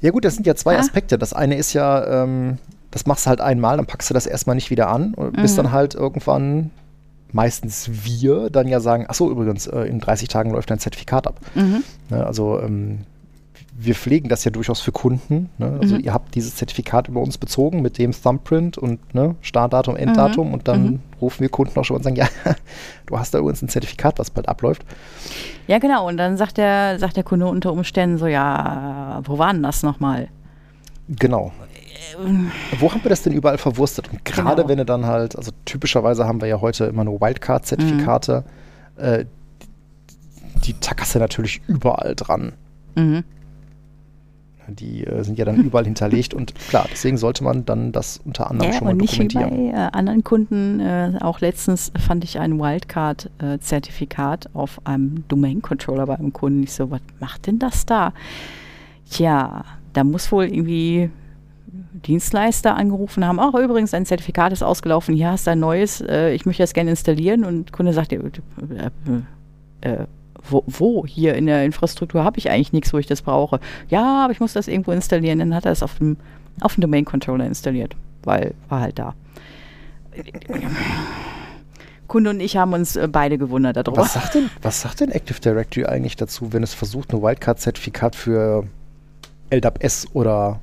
Ja 0.00 0.10
gut, 0.10 0.24
das 0.24 0.34
sind 0.34 0.46
ja 0.46 0.54
zwei 0.54 0.76
ah. 0.76 0.80
Aspekte. 0.80 1.18
Das 1.18 1.32
eine 1.32 1.56
ist 1.56 1.74
ja, 1.74 2.22
ähm, 2.24 2.58
das 2.90 3.06
machst 3.06 3.26
du 3.26 3.30
halt 3.30 3.40
einmal, 3.40 3.76
dann 3.76 3.86
packst 3.86 4.10
du 4.10 4.14
das 4.14 4.26
erstmal 4.26 4.56
nicht 4.56 4.70
wieder 4.70 4.88
an, 4.88 5.14
und 5.14 5.36
mhm. 5.36 5.42
bis 5.42 5.54
dann 5.54 5.70
halt 5.70 5.94
irgendwann 5.94 6.70
meistens 7.32 7.90
wir 7.90 8.50
dann 8.50 8.68
ja 8.68 8.80
sagen, 8.80 9.06
ach 9.08 9.14
so 9.14 9.30
übrigens, 9.30 9.66
äh, 9.66 9.82
in 9.82 10.00
30 10.00 10.28
Tagen 10.28 10.50
läuft 10.50 10.70
dein 10.70 10.78
Zertifikat 10.78 11.26
ab. 11.26 11.40
Mhm. 11.54 11.82
Ne, 12.10 12.26
also 12.26 12.60
ähm, 12.60 13.00
wir 13.74 13.94
pflegen 13.94 14.28
das 14.28 14.44
ja 14.44 14.50
durchaus 14.50 14.80
für 14.80 14.92
Kunden. 14.92 15.48
Ne? 15.58 15.78
Also 15.80 15.94
mhm. 15.96 16.04
ihr 16.04 16.12
habt 16.12 16.34
dieses 16.34 16.56
Zertifikat 16.56 17.08
über 17.08 17.20
uns 17.20 17.38
bezogen 17.38 17.80
mit 17.80 17.98
dem 17.98 18.12
Thumbprint 18.12 18.76
und 18.76 19.14
ne, 19.14 19.34
Startdatum, 19.40 19.96
Enddatum 19.96 20.48
mhm. 20.48 20.54
und 20.54 20.68
dann 20.68 20.82
mhm. 20.84 21.00
rufen 21.20 21.40
wir 21.40 21.48
Kunden 21.48 21.78
auch 21.78 21.84
schon 21.84 21.96
und 21.96 22.02
sagen, 22.02 22.16
ja, 22.16 22.28
du 23.06 23.18
hast 23.18 23.32
da 23.32 23.38
übrigens 23.38 23.62
ein 23.62 23.68
Zertifikat, 23.68 24.18
was 24.18 24.30
bald 24.30 24.48
abläuft. 24.48 24.84
Ja, 25.66 25.78
genau. 25.78 26.06
Und 26.06 26.18
dann 26.18 26.36
sagt 26.36 26.58
der, 26.58 26.98
sagt 26.98 27.16
der 27.16 27.24
Kunde 27.24 27.46
unter 27.46 27.72
Umständen 27.72 28.18
so, 28.18 28.26
ja, 28.26 29.22
wo 29.24 29.38
war 29.38 29.52
denn 29.52 29.62
das 29.62 29.82
nochmal? 29.82 30.28
Genau. 31.08 31.52
Wo 32.78 32.92
haben 32.92 33.02
wir 33.02 33.08
das 33.08 33.22
denn 33.22 33.32
überall 33.32 33.58
verwurstet? 33.58 34.10
Und 34.12 34.24
gerade 34.24 34.56
genau. 34.56 34.68
wenn 34.68 34.78
du 34.78 34.84
dann 34.84 35.06
halt, 35.06 35.34
also 35.34 35.50
typischerweise 35.64 36.26
haben 36.26 36.42
wir 36.42 36.48
ja 36.48 36.60
heute 36.60 36.84
immer 36.84 37.04
nur 37.04 37.20
Wildcard-Zertifikate, 37.20 38.44
mhm. 38.98 39.02
äh, 39.02 39.24
die 40.64 40.74
tackerst 40.74 41.14
du 41.14 41.18
natürlich 41.20 41.62
überall 41.66 42.14
dran. 42.14 42.52
Mhm. 42.96 43.24
Die 44.74 45.04
äh, 45.04 45.22
sind 45.22 45.38
ja 45.38 45.44
dann 45.44 45.56
überall 45.56 45.84
hinterlegt 45.92 46.34
und 46.34 46.54
klar, 46.68 46.86
deswegen 46.90 47.16
sollte 47.16 47.44
man 47.44 47.64
dann 47.64 47.92
das 47.92 48.20
unter 48.24 48.50
anderem 48.50 48.72
ja, 48.72 48.78
schon 48.78 48.86
mal 48.86 48.96
dokumentieren. 48.96 49.50
Nicht 49.50 49.68
wie 49.68 49.72
bei 49.72 49.78
äh, 49.78 49.88
anderen 49.92 50.24
Kunden, 50.24 50.80
äh, 50.80 51.18
auch 51.20 51.40
letztens 51.40 51.92
fand 51.98 52.24
ich 52.24 52.38
ein 52.38 52.58
Wildcard-Zertifikat 52.58 54.50
auf 54.54 54.80
einem 54.84 55.24
Domain-Controller 55.28 56.06
bei 56.06 56.16
einem 56.18 56.32
Kunden. 56.32 56.62
Ich 56.62 56.72
so, 56.72 56.90
was 56.90 57.00
macht 57.20 57.46
denn 57.46 57.58
das 57.58 57.86
da? 57.86 58.12
Tja, 59.10 59.64
da 59.92 60.04
muss 60.04 60.32
wohl 60.32 60.44
irgendwie 60.44 61.10
Dienstleister 62.06 62.76
angerufen 62.76 63.26
haben, 63.26 63.38
auch 63.38 63.54
übrigens, 63.54 63.94
ein 63.94 64.06
Zertifikat 64.06 64.52
ist 64.52 64.62
ausgelaufen, 64.62 65.14
hier 65.14 65.30
hast 65.30 65.46
du 65.46 65.52
ein 65.52 65.60
neues, 65.60 66.00
äh, 66.00 66.32
ich 66.32 66.46
möchte 66.46 66.62
das 66.62 66.74
gerne 66.74 66.90
installieren 66.90 67.44
und 67.44 67.66
der 67.66 67.72
Kunde 67.72 67.92
sagt, 67.92 68.12
äh, 68.12 68.18
äh, 69.80 70.06
wo, 70.48 70.64
wo 70.66 71.06
hier 71.06 71.34
in 71.34 71.46
der 71.46 71.64
Infrastruktur 71.64 72.24
habe 72.24 72.38
ich 72.38 72.50
eigentlich 72.50 72.72
nichts, 72.72 72.92
wo 72.92 72.98
ich 72.98 73.06
das 73.06 73.22
brauche. 73.22 73.60
Ja, 73.88 74.24
aber 74.24 74.32
ich 74.32 74.40
muss 74.40 74.52
das 74.52 74.68
irgendwo 74.68 74.92
installieren. 74.92 75.38
Dann 75.38 75.54
hat 75.54 75.64
er 75.64 75.72
es 75.72 75.82
auf 75.82 75.96
dem, 75.98 76.16
auf 76.60 76.74
dem 76.74 76.82
Domain 76.82 77.04
Controller 77.04 77.46
installiert, 77.46 77.96
weil 78.24 78.54
war 78.68 78.80
halt 78.80 78.98
da. 78.98 79.14
Kunde 82.06 82.30
und 82.30 82.40
ich 82.40 82.58
haben 82.58 82.74
uns 82.74 82.96
äh, 82.96 83.08
beide 83.10 83.38
gewundert 83.38 83.76
darüber. 83.76 84.02
Was 84.02 84.12
sagt, 84.12 84.34
denn, 84.34 84.50
was 84.60 84.82
sagt 84.82 85.00
denn 85.00 85.10
Active 85.10 85.40
Directory 85.40 85.86
eigentlich 85.86 86.16
dazu, 86.16 86.52
wenn 86.52 86.62
es 86.62 86.74
versucht, 86.74 87.12
ein 87.14 87.22
Wildcard-Zertifikat 87.22 88.14
für 88.14 88.64
LDAP-S 89.48 90.08
oder 90.12 90.60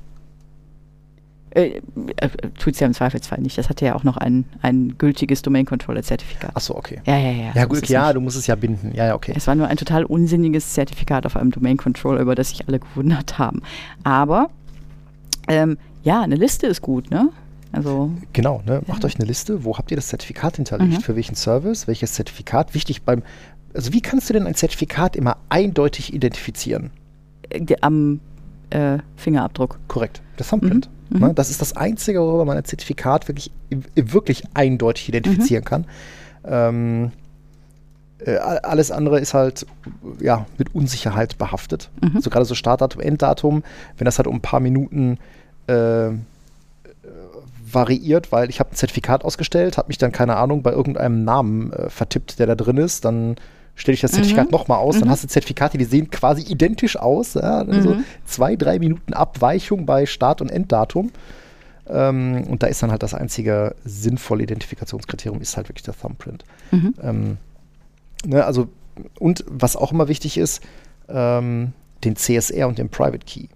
äh, 1.50 1.80
äh, 2.16 2.28
Tut 2.58 2.74
es 2.74 2.80
ja 2.80 2.86
im 2.86 2.94
Zweifelsfall 2.94 3.40
nicht. 3.40 3.58
Das 3.58 3.68
hat 3.68 3.80
ja 3.80 3.94
auch 3.94 4.04
noch 4.04 4.16
ein, 4.16 4.44
ein 4.62 4.96
gültiges 4.98 5.42
Domain-Controller-Zertifikat. 5.42 6.54
Achso, 6.54 6.76
okay. 6.76 7.00
Ja, 7.06 7.18
ja, 7.18 7.30
ja. 7.30 7.52
Ja, 7.54 7.64
gut, 7.64 7.88
ja, 7.88 8.12
du 8.12 8.20
musst 8.20 8.36
es 8.36 8.46
ja 8.46 8.54
binden. 8.54 8.92
Ja, 8.94 9.06
ja, 9.06 9.14
okay. 9.14 9.32
Es 9.34 9.46
war 9.46 9.54
nur 9.54 9.66
ein 9.66 9.76
total 9.76 10.04
unsinniges 10.04 10.72
Zertifikat 10.74 11.26
auf 11.26 11.36
einem 11.36 11.50
Domain-Controller, 11.50 12.20
über 12.20 12.34
das 12.34 12.50
sich 12.50 12.68
alle 12.68 12.78
gewundert 12.78 13.38
haben. 13.38 13.62
Aber 14.04 14.50
ähm, 15.48 15.76
ja, 16.02 16.22
eine 16.22 16.36
Liste 16.36 16.66
ist 16.66 16.82
gut, 16.82 17.10
ne? 17.10 17.30
Also, 17.72 18.10
genau, 18.32 18.62
ne? 18.66 18.82
macht 18.86 19.02
ja. 19.02 19.06
euch 19.06 19.16
eine 19.16 19.26
Liste, 19.26 19.64
wo 19.64 19.78
habt 19.78 19.90
ihr 19.90 19.96
das 19.96 20.08
Zertifikat 20.08 20.56
hinterlegt, 20.56 20.92
mhm. 20.92 21.00
für 21.00 21.14
welchen 21.14 21.36
Service, 21.36 21.86
welches 21.86 22.14
Zertifikat. 22.14 22.74
Wichtig 22.74 23.02
beim, 23.02 23.22
also 23.74 23.92
wie 23.92 24.00
kannst 24.00 24.28
du 24.28 24.34
denn 24.34 24.46
ein 24.46 24.54
Zertifikat 24.54 25.14
immer 25.14 25.36
eindeutig 25.48 26.12
identifizieren? 26.12 26.90
Äh, 27.48 27.76
am 27.80 28.20
äh, 28.70 28.98
Fingerabdruck. 29.16 29.78
Korrekt, 29.88 30.20
der 30.38 30.46
Thumbprint. 30.46 30.88
Mhm. 30.88 30.99
Ne? 31.10 31.28
Mhm. 31.28 31.34
Das 31.34 31.50
ist 31.50 31.60
das 31.60 31.76
Einzige, 31.76 32.20
worüber 32.20 32.44
man 32.44 32.56
ein 32.56 32.64
Zertifikat 32.64 33.28
wirklich, 33.28 33.50
wirklich 33.94 34.44
eindeutig 34.54 35.08
identifizieren 35.08 35.64
mhm. 35.64 35.68
kann. 35.68 35.84
Ähm, 36.44 37.12
äh, 38.18 38.36
alles 38.36 38.90
andere 38.90 39.18
ist 39.20 39.34
halt 39.34 39.66
ja, 40.20 40.46
mit 40.58 40.74
Unsicherheit 40.74 41.38
behaftet. 41.38 41.90
Mhm. 42.02 42.16
Also 42.16 42.30
gerade 42.30 42.44
so 42.44 42.54
Startdatum, 42.54 43.00
Enddatum, 43.00 43.62
wenn 43.98 44.04
das 44.04 44.18
halt 44.18 44.26
um 44.26 44.36
ein 44.36 44.40
paar 44.40 44.60
Minuten 44.60 45.18
äh, 45.66 46.10
variiert, 47.72 48.32
weil 48.32 48.50
ich 48.50 48.60
habe 48.60 48.70
ein 48.70 48.76
Zertifikat 48.76 49.24
ausgestellt, 49.24 49.78
habe 49.78 49.88
mich 49.88 49.98
dann, 49.98 50.12
keine 50.12 50.36
Ahnung, 50.36 50.62
bei 50.62 50.72
irgendeinem 50.72 51.24
Namen 51.24 51.72
äh, 51.72 51.90
vertippt, 51.90 52.38
der 52.38 52.46
da 52.46 52.54
drin 52.54 52.76
ist, 52.76 53.04
dann 53.04 53.36
stelle 53.80 53.94
ich 53.94 54.00
das 54.00 54.12
Zertifikat 54.12 54.46
mhm. 54.46 54.52
nochmal 54.52 54.78
aus, 54.78 55.00
dann 55.00 55.08
hast 55.08 55.24
du 55.24 55.28
Zertifikate, 55.28 55.78
die 55.78 55.84
sehen 55.84 56.10
quasi 56.10 56.42
identisch 56.42 56.96
aus. 56.96 57.34
Ja? 57.34 57.60
Also 57.60 57.94
mhm. 57.94 58.04
zwei, 58.26 58.54
drei 58.54 58.78
Minuten 58.78 59.14
Abweichung 59.14 59.86
bei 59.86 60.04
Start- 60.06 60.42
und 60.42 60.50
Enddatum. 60.50 61.10
Ähm, 61.88 62.44
und 62.48 62.62
da 62.62 62.66
ist 62.66 62.82
dann 62.82 62.90
halt 62.90 63.02
das 63.02 63.14
einzige 63.14 63.74
sinnvolle 63.84 64.42
Identifikationskriterium, 64.42 65.40
ist 65.40 65.56
halt 65.56 65.68
wirklich 65.68 65.84
der 65.84 65.98
Thumbprint. 65.98 66.44
Mhm. 66.70 66.94
Ähm, 67.02 67.36
ne, 68.26 68.44
also, 68.44 68.68
und 69.18 69.44
was 69.48 69.76
auch 69.76 69.92
immer 69.92 70.08
wichtig 70.08 70.36
ist, 70.36 70.62
ähm, 71.08 71.72
den 72.04 72.16
CSR 72.16 72.68
und 72.68 72.78
den 72.78 72.90
Private 72.90 73.24
Key. 73.24 73.46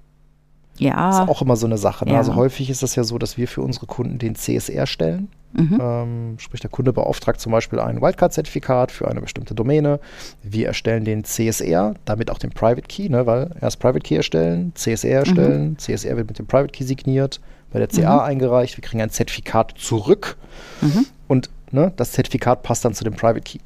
Ja. 0.78 1.10
Das 1.10 1.20
ist 1.20 1.28
auch 1.28 1.42
immer 1.42 1.56
so 1.56 1.66
eine 1.66 1.78
Sache. 1.78 2.06
Ne? 2.06 2.12
Ja. 2.12 2.18
Also 2.18 2.34
häufig 2.34 2.70
ist 2.70 2.82
das 2.82 2.96
ja 2.96 3.04
so, 3.04 3.18
dass 3.18 3.36
wir 3.36 3.46
für 3.46 3.60
unsere 3.60 3.86
Kunden 3.86 4.18
den 4.18 4.34
CSR 4.34 4.86
stellen. 4.86 5.28
Mhm. 5.56 5.78
Ähm, 5.80 6.36
sprich, 6.38 6.60
der 6.60 6.70
Kunde 6.70 6.92
beauftragt 6.92 7.40
zum 7.40 7.52
Beispiel 7.52 7.78
ein 7.78 8.00
Wildcard-Zertifikat 8.00 8.90
für 8.90 9.08
eine 9.08 9.20
bestimmte 9.20 9.54
Domäne. 9.54 10.00
Wir 10.42 10.66
erstellen 10.66 11.04
den 11.04 11.24
CSR, 11.24 11.94
damit 12.04 12.30
auch 12.30 12.38
den 12.38 12.50
Private 12.50 12.82
Key, 12.88 13.08
ne? 13.08 13.24
weil 13.26 13.50
erst 13.60 13.78
Private 13.78 14.00
Key 14.00 14.16
erstellen, 14.16 14.72
CSR 14.74 15.20
erstellen, 15.20 15.70
mhm. 15.70 15.78
CSR 15.78 16.16
wird 16.16 16.28
mit 16.28 16.38
dem 16.38 16.46
Private 16.46 16.72
Key 16.72 16.84
signiert, 16.84 17.40
bei 17.72 17.78
der 17.78 17.88
CA 17.88 18.14
mhm. 18.14 18.20
eingereicht, 18.20 18.76
wir 18.76 18.82
kriegen 18.82 19.02
ein 19.02 19.10
Zertifikat 19.10 19.74
zurück 19.76 20.36
mhm. 20.80 21.06
und 21.28 21.50
ne, 21.70 21.92
das 21.96 22.12
Zertifikat 22.12 22.62
passt 22.62 22.84
dann 22.84 22.94
zu 22.94 23.04
dem 23.04 23.14
Private 23.14 23.40
Key. 23.40 23.58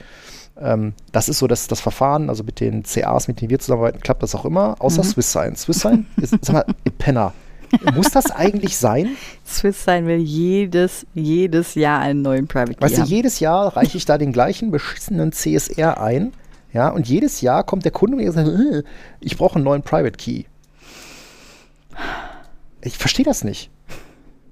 Ähm, 0.61 0.93
das 1.13 1.29
ist 1.29 1.39
so 1.39 1.47
das, 1.47 1.69
das 1.69 1.81
Verfahren, 1.81 2.29
also 2.29 2.45
mit 2.45 2.61
den 2.61 2.83
CAs, 2.83 3.29
mit 3.29 3.41
denen 3.41 3.51
wir 3.51 3.59
zusammenarbeiten, 3.59 4.01
klappt 4.01 4.23
das 4.23 4.35
auch 4.35 4.45
immer, 4.45 4.77
außer 4.79 5.03
mhm. 5.03 5.09
SwissSign. 5.09 5.57
SwissSign 5.57 6.07
ist, 6.17 6.35
sag 6.43 6.53
mal, 6.53 6.65
Penner. 6.99 7.33
Muss 7.95 8.11
das 8.11 8.31
eigentlich 8.31 8.77
sein? 8.77 9.17
SwissSign 9.47 10.07
will 10.07 10.19
jedes, 10.19 11.07
jedes 11.15 11.75
Jahr 11.75 12.01
einen 12.01 12.23
neuen 12.23 12.49
Private 12.49 12.75
Key 12.75 12.81
Weißt 12.81 12.99
du, 12.99 13.03
jedes 13.03 13.41
Jahr 13.41 13.77
reiche 13.77 13.97
ich 13.97 14.05
da 14.05 14.19
den 14.19 14.33
gleichen 14.33 14.71
beschissenen 14.71 15.33
CSR 15.33 16.01
ein, 16.01 16.33
ja, 16.73 16.89
und 16.91 17.09
jedes 17.09 17.41
Jahr 17.41 17.65
kommt 17.65 17.85
der 17.85 17.93
Kunde 17.93 18.17
und 18.17 18.33
sagt, 18.33 18.49
äh, 18.49 18.83
ich 19.21 19.37
brauche 19.37 19.57
einen 19.57 19.65
neuen 19.65 19.83
Private 19.83 20.17
Key. 20.17 20.45
Ich 22.83 22.99
verstehe 22.99 23.25
das 23.25 23.43
nicht. 23.43 23.71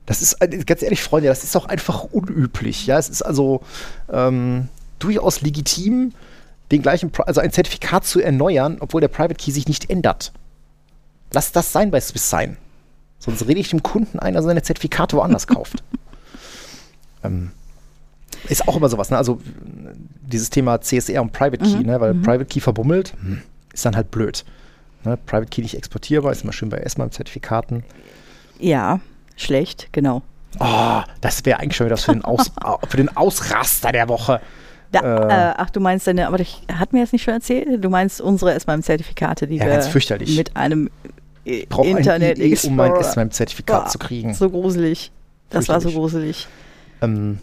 Das 0.07 0.23
ist, 0.23 0.35
äh, 0.41 0.49
ganz 0.64 0.83
ehrlich, 0.83 1.03
Freunde, 1.03 1.29
das 1.29 1.45
ist 1.45 1.57
auch 1.57 1.67
einfach 1.67 2.05
unüblich. 2.05 2.87
Ja, 2.87 2.99
es 2.99 3.09
ist 3.09 3.23
also 3.23 3.61
ähm, 4.11 4.69
durchaus 4.99 5.43
legitim, 5.43 6.12
den 6.71 6.83
gleichen, 6.83 7.12
also 7.27 7.41
ein 7.41 7.53
Zertifikat 7.53 8.05
zu 8.05 8.21
erneuern, 8.21 8.79
obwohl 8.81 9.01
der 9.01 9.09
Private 9.09 9.35
Key 9.35 9.51
sich 9.51 9.69
nicht 9.69 9.91
ändert. 9.91 10.33
Lass 11.33 11.53
das 11.53 11.73
sein 11.73 11.91
bei 11.91 12.01
Swiss 12.01 12.31
sein. 12.31 12.57
Sonst 13.19 13.47
rede 13.47 13.61
ich 13.61 13.71
dem 13.71 13.83
Kunden 13.83 14.19
ein, 14.19 14.35
dass 14.35 14.45
er 14.45 14.49
seine 14.49 14.62
Zertifikate 14.62 15.17
woanders 15.17 15.47
kauft. 15.47 15.83
ähm, 17.25 17.51
ist 18.49 18.69
auch 18.69 18.77
immer 18.77 18.89
sowas, 18.89 19.11
ne? 19.11 19.17
Also 19.17 19.41
dieses 20.23 20.51
Thema 20.51 20.81
CSR 20.81 21.23
und 21.23 21.33
Private 21.33 21.64
Key, 21.64 21.77
mhm. 21.77 21.87
ne? 21.87 22.01
Weil 22.01 22.14
mhm. 22.14 22.23
Private 22.23 22.45
Key 22.47 22.61
verbummelt, 22.61 23.14
hm, 23.21 23.43
ist 23.73 23.85
dann 23.85 23.97
halt 23.97 24.11
blöd. 24.11 24.45
Ne? 25.05 25.17
Private 25.17 25.49
Key 25.49 25.62
nicht 25.62 25.77
exportierbar, 25.77 26.33
ist 26.33 26.45
immer 26.45 26.53
schön 26.53 26.69
bei 26.69 26.79
ESMA-Zertifikaten. 26.79 27.85
Ja, 28.59 29.01
schlecht, 29.37 29.89
genau. 29.93 30.23
Oh, 30.59 31.03
das 31.21 31.45
wäre 31.45 31.61
eigentlich 31.61 31.77
schon 31.77 31.87
wieder 31.87 31.97
für 31.97 32.12
den, 32.12 32.25
Aus, 32.25 32.51
für 32.89 32.97
den 32.97 33.17
Ausraster 33.17 33.93
der 33.93 34.09
Woche. 34.09 34.41
Da, 34.93 35.01
äh, 35.01 35.51
äh, 35.51 35.55
ach, 35.57 35.71
du 35.71 35.81
meinst 35.81 36.07
deine, 36.07 36.27
aber 36.27 36.41
ich 36.41 36.62
hat 36.73 36.93
mir 36.93 37.01
jetzt 37.01 37.12
nicht 37.12 37.23
schon 37.23 37.35
erzählt, 37.35 37.85
du 37.85 37.91
meinst 37.91 38.21
unsere 38.21 38.59
SMM-Zertifikate, 38.59 39.47
die 39.47 39.57
ja, 39.57 39.67
wir 39.67 40.37
mit 40.37 40.57
einem 40.57 40.91
ich 41.47 41.78
Internet 41.78 42.38
ein 42.38 42.44
IE, 42.44 42.59
um 42.64 42.76
mein 42.76 42.92
SMM-Zertifikat 43.03 43.90
zu 43.90 43.99
kriegen. 43.99 44.34
So 44.34 44.51
gruselig. 44.51 45.12
Das 45.51 45.68
war 45.68 45.80
so 45.80 45.90
gruselig. 45.90 46.49
Ähm, 47.01 47.38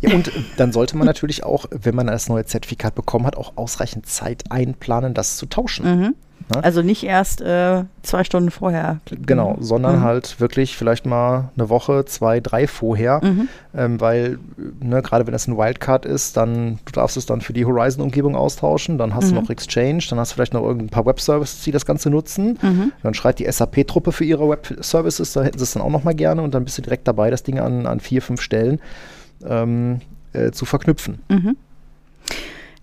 ja, 0.00 0.14
und 0.14 0.30
dann 0.56 0.72
sollte 0.72 0.96
man 0.96 1.06
natürlich 1.06 1.44
auch, 1.44 1.66
wenn 1.70 1.94
man 1.94 2.06
das 2.06 2.28
neue 2.28 2.44
Zertifikat 2.44 2.94
bekommen 2.94 3.26
hat, 3.26 3.36
auch 3.36 3.52
ausreichend 3.56 4.06
Zeit 4.06 4.44
einplanen, 4.50 5.14
das 5.14 5.36
zu 5.36 5.46
tauschen. 5.46 6.00
Mhm. 6.00 6.14
Ne? 6.54 6.64
Also 6.64 6.82
nicht 6.82 7.04
erst 7.04 7.40
äh, 7.42 7.84
zwei 8.02 8.24
Stunden 8.24 8.50
vorher. 8.50 9.00
Klicken. 9.04 9.26
Genau, 9.26 9.56
sondern 9.60 9.96
mhm. 9.96 10.04
halt 10.04 10.40
wirklich 10.40 10.76
vielleicht 10.76 11.04
mal 11.04 11.50
eine 11.56 11.68
Woche, 11.68 12.04
zwei, 12.06 12.40
drei 12.40 12.66
vorher, 12.66 13.20
mhm. 13.22 13.48
ähm, 13.76 14.00
weil 14.00 14.38
ne, 14.80 15.02
gerade 15.02 15.26
wenn 15.26 15.34
es 15.34 15.46
ein 15.46 15.58
Wildcard 15.58 16.06
ist, 16.06 16.36
dann 16.36 16.78
du 16.86 16.92
darfst 16.92 17.16
es 17.16 17.26
dann 17.26 17.40
für 17.40 17.52
die 17.52 17.66
Horizon-Umgebung 17.66 18.34
austauschen, 18.34 18.96
dann 18.96 19.14
hast 19.14 19.26
mhm. 19.26 19.34
du 19.34 19.40
noch 19.42 19.50
Exchange, 19.50 20.04
dann 20.08 20.18
hast 20.18 20.32
du 20.32 20.34
vielleicht 20.36 20.54
noch 20.54 20.62
irgendein 20.62 20.88
paar 20.88 21.04
Web-Services, 21.04 21.62
die 21.64 21.72
das 21.72 21.84
Ganze 21.84 22.08
nutzen. 22.08 22.58
Mhm. 22.62 22.92
Dann 23.02 23.14
schreit 23.14 23.38
die 23.38 23.50
SAP-Truppe 23.50 24.12
für 24.12 24.24
ihre 24.24 24.48
Web-Services, 24.48 25.32
da 25.34 25.42
hätten 25.42 25.58
sie 25.58 25.64
es 25.64 25.72
dann 25.72 25.82
auch 25.82 25.90
noch 25.90 26.04
mal 26.04 26.14
gerne 26.14 26.40
und 26.42 26.54
dann 26.54 26.64
bist 26.64 26.78
du 26.78 26.82
direkt 26.82 27.06
dabei, 27.06 27.30
das 27.30 27.42
Ding 27.42 27.58
an, 27.58 27.86
an 27.86 28.00
vier, 28.00 28.22
fünf 28.22 28.40
Stellen 28.40 28.80
ähm, 29.44 30.00
äh, 30.32 30.50
zu 30.50 30.64
verknüpfen. 30.64 31.20
Mhm. 31.28 31.56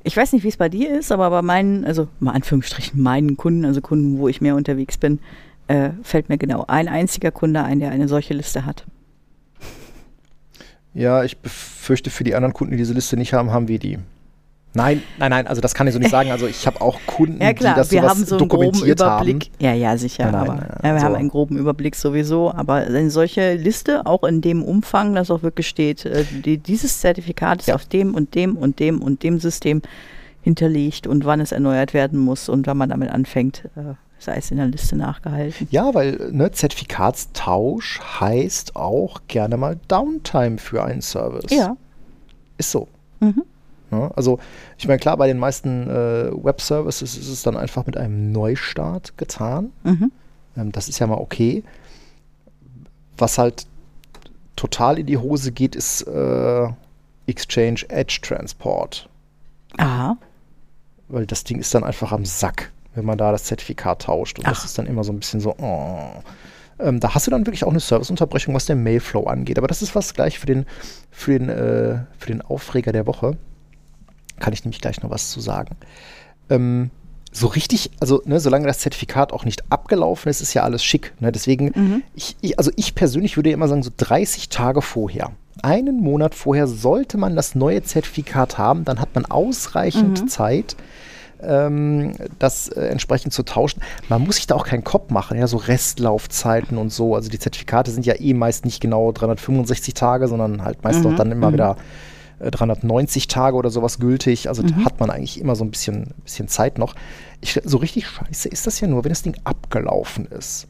Ich 0.03 0.15
weiß 0.15 0.33
nicht, 0.33 0.43
wie 0.43 0.49
es 0.49 0.57
bei 0.57 0.69
dir 0.69 0.97
ist, 0.97 1.11
aber 1.11 1.29
bei 1.31 1.41
meinen, 1.41 1.83
also 1.83 2.07
mal 2.19 2.33
Anführungsstrichen 2.33 3.01
meinen 3.01 3.37
Kunden, 3.37 3.65
also 3.65 3.81
Kunden, 3.81 4.19
wo 4.19 4.27
ich 4.27 4.39
mehr 4.39 4.55
unterwegs 4.55 4.97
bin, 4.97 5.19
äh, 5.67 5.89
fällt 6.03 6.29
mir 6.29 6.37
genau 6.37 6.65
ein 6.67 6.87
einziger 6.87 7.31
Kunde 7.31 7.63
ein, 7.63 7.79
der 7.79 7.89
eine 7.89 8.07
solche 8.07 8.35
Liste 8.35 8.65
hat. 8.65 8.85
Ja, 10.93 11.23
ich 11.23 11.37
befürchte, 11.39 12.09
für 12.09 12.23
die 12.23 12.35
anderen 12.35 12.53
Kunden, 12.53 12.71
die 12.71 12.77
diese 12.77 12.93
Liste 12.93 13.17
nicht 13.17 13.33
haben, 13.33 13.51
haben 13.51 13.67
wir 13.67 13.79
die. 13.79 13.97
Nein, 14.75 15.01
nein, 15.17 15.29
nein, 15.31 15.47
also 15.47 15.61
das 15.61 15.73
kann 15.73 15.87
ich 15.87 15.93
so 15.93 15.99
nicht 15.99 16.11
sagen. 16.11 16.31
Also 16.31 16.47
ich 16.47 16.67
habe 16.67 16.81
auch 16.81 16.99
Kunden, 17.05 17.41
ja, 17.41 17.53
klar, 17.53 17.73
die 17.73 17.79
das 17.79 17.91
wir 17.91 18.03
haben 18.03 18.25
so 18.25 18.37
einen 18.37 18.49
groben 18.49 18.83
Überblick. 18.83 19.45
Haben. 19.45 19.53
Ja, 19.59 19.73
ja, 19.73 19.97
sicher. 19.97 20.25
Nein, 20.25 20.35
aber, 20.35 20.55
nein, 20.55 20.79
ja, 20.83 20.93
wir 20.93 20.99
so. 20.99 21.05
haben 21.05 21.15
einen 21.15 21.29
groben 21.29 21.57
Überblick 21.57 21.95
sowieso. 21.95 22.51
Aber 22.51 22.75
eine 22.75 23.09
solche 23.09 23.55
Liste, 23.55 24.05
auch 24.05 24.23
in 24.23 24.41
dem 24.41 24.63
Umfang, 24.63 25.15
dass 25.15 25.31
auch 25.31 25.43
wirklich 25.43 25.67
steht, 25.67 26.05
äh, 26.05 26.25
die, 26.43 26.57
dieses 26.57 26.99
Zertifikat 26.99 27.61
ist 27.61 27.67
ja. 27.67 27.75
auf 27.75 27.85
dem 27.85 28.13
und 28.13 28.35
dem 28.35 28.57
und 28.57 28.79
dem 28.79 29.01
und 29.01 29.23
dem 29.23 29.39
System 29.39 29.81
hinterlegt 30.41 31.07
und 31.07 31.25
wann 31.25 31.39
es 31.39 31.51
erneuert 31.51 31.93
werden 31.93 32.19
muss 32.19 32.49
und 32.49 32.67
wann 32.67 32.77
man 32.77 32.89
damit 32.89 33.09
anfängt. 33.09 33.65
Äh, 33.75 33.95
sei 34.17 34.37
es 34.37 34.51
in 34.51 34.57
der 34.57 34.67
Liste 34.67 34.95
nachgehalten. 34.95 35.67
Ja, 35.71 35.93
weil 35.93 36.31
ne, 36.31 36.51
Zertifikatstausch 36.51 37.99
heißt 38.19 38.75
auch 38.75 39.21
gerne 39.27 39.57
mal 39.57 39.77
Downtime 39.87 40.57
für 40.57 40.83
einen 40.83 41.01
Service. 41.01 41.51
Ja. 41.51 41.77
Ist 42.57 42.71
so. 42.71 42.87
Mhm. 43.19 43.43
Ja, 43.95 44.11
also, 44.15 44.39
ich 44.77 44.87
meine, 44.87 44.99
klar, 44.99 45.17
bei 45.17 45.27
den 45.27 45.37
meisten 45.37 45.89
äh, 45.89 46.31
Web-Services 46.31 47.17
ist 47.17 47.27
es 47.27 47.43
dann 47.43 47.57
einfach 47.57 47.85
mit 47.85 47.97
einem 47.97 48.31
Neustart 48.31 49.17
getan. 49.17 49.71
Mhm. 49.83 50.11
Ähm, 50.57 50.71
das 50.71 50.89
ist 50.89 50.99
ja 50.99 51.07
mal 51.07 51.15
okay. 51.15 51.63
Was 53.17 53.37
halt 53.37 53.65
total 54.55 54.99
in 54.99 55.05
die 55.05 55.17
Hose 55.17 55.51
geht, 55.51 55.75
ist 55.75 56.01
äh, 56.03 56.67
Exchange 57.27 57.85
Edge 57.89 58.19
Transport. 58.21 59.09
Aha. 59.77 60.17
Weil 61.07 61.25
das 61.25 61.43
Ding 61.43 61.59
ist 61.59 61.73
dann 61.73 61.83
einfach 61.83 62.11
am 62.11 62.25
Sack, 62.25 62.71
wenn 62.93 63.05
man 63.05 63.17
da 63.17 63.31
das 63.31 63.45
Zertifikat 63.45 64.03
tauscht. 64.03 64.39
Und 64.39 64.45
Ach. 64.45 64.51
das 64.51 64.65
ist 64.65 64.77
dann 64.77 64.87
immer 64.87 65.03
so 65.03 65.11
ein 65.11 65.19
bisschen 65.19 65.39
so, 65.39 65.55
oh. 65.57 66.21
Ähm, 66.77 66.99
da 66.99 67.15
hast 67.15 67.25
du 67.25 67.31
dann 67.31 67.45
wirklich 67.45 67.63
auch 67.63 67.69
eine 67.69 67.79
Serviceunterbrechung, 67.79 68.53
was 68.53 68.65
den 68.65 68.83
Mailflow 68.83 69.27
angeht. 69.27 69.57
Aber 69.57 69.67
das 69.67 69.81
ist 69.81 69.95
was 69.95 70.13
gleich 70.13 70.39
für 70.39 70.45
den, 70.45 70.65
für 71.09 71.39
den, 71.39 71.49
äh, 71.49 71.99
für 72.17 72.27
den 72.27 72.41
Aufreger 72.41 72.91
der 72.91 73.07
Woche. 73.07 73.37
Kann 74.39 74.53
ich 74.53 74.63
nämlich 74.63 74.81
gleich 74.81 75.01
noch 75.01 75.09
was 75.09 75.31
zu 75.31 75.39
sagen. 75.39 75.75
Ähm, 76.49 76.91
so 77.31 77.47
richtig, 77.47 77.91
also 77.99 78.21
ne, 78.25 78.39
solange 78.39 78.65
das 78.65 78.79
Zertifikat 78.79 79.33
auch 79.33 79.43
nicht 79.43 79.69
abgelaufen 79.69 80.29
ist, 80.29 80.41
ist 80.41 80.53
ja 80.53 80.63
alles 80.63 80.83
schick. 80.83 81.13
Ne? 81.19 81.31
Deswegen, 81.31 81.71
mhm. 81.75 82.03
ich, 82.15 82.37
ich, 82.41 82.57
also 82.57 82.71
ich 82.77 82.95
persönlich 82.95 83.35
würde 83.35 83.51
immer 83.51 83.67
sagen, 83.67 83.83
so 83.83 83.91
30 83.95 84.47
Tage 84.49 84.81
vorher, 84.81 85.31
einen 85.61 85.99
Monat 85.99 86.33
vorher 86.33 86.67
sollte 86.67 87.17
man 87.17 87.35
das 87.35 87.55
neue 87.55 87.83
Zertifikat 87.83 88.57
haben, 88.57 88.85
dann 88.85 88.99
hat 88.99 89.15
man 89.15 89.25
ausreichend 89.25 90.21
mhm. 90.21 90.27
Zeit, 90.29 90.77
ähm, 91.41 92.13
das 92.39 92.69
äh, 92.69 92.87
entsprechend 92.87 93.33
zu 93.33 93.43
tauschen. 93.43 93.81
Man 94.07 94.23
muss 94.23 94.37
sich 94.37 94.47
da 94.47 94.55
auch 94.55 94.65
keinen 94.65 94.83
Kopf 94.83 95.11
machen, 95.11 95.37
ja, 95.37 95.47
so 95.47 95.57
Restlaufzeiten 95.57 96.77
und 96.77 96.91
so. 96.91 97.15
Also 97.15 97.29
die 97.29 97.39
Zertifikate 97.39 97.91
sind 97.91 98.05
ja 98.05 98.15
eh 98.17 98.33
meist 98.33 98.63
nicht 98.63 98.81
genau 98.81 99.11
365 99.11 99.93
Tage, 99.93 100.27
sondern 100.27 100.63
halt 100.63 100.83
meist 100.83 101.03
mhm. 101.03 101.07
auch 101.07 101.15
dann 101.15 101.31
immer 101.31 101.49
mhm. 101.49 101.53
wieder 101.53 101.77
390 102.39 103.23
äh, 103.23 103.27
Tage 103.27 103.57
oder 103.57 103.69
sowas 103.69 103.99
gültig. 103.99 104.49
Also 104.49 104.63
mhm. 104.63 104.85
hat 104.85 104.99
man 104.99 105.09
eigentlich 105.09 105.39
immer 105.39 105.55
so 105.55 105.63
ein 105.63 105.71
bisschen, 105.71 106.13
bisschen 106.23 106.47
Zeit 106.47 106.77
noch. 106.77 106.95
Ich, 107.41 107.59
so 107.63 107.77
richtig 107.77 108.07
scheiße 108.07 108.49
ist 108.49 108.67
das 108.67 108.79
ja 108.79 108.87
nur, 108.87 109.03
wenn 109.03 109.09
das 109.09 109.23
Ding 109.23 109.35
abgelaufen 109.43 110.25
ist. 110.27 110.67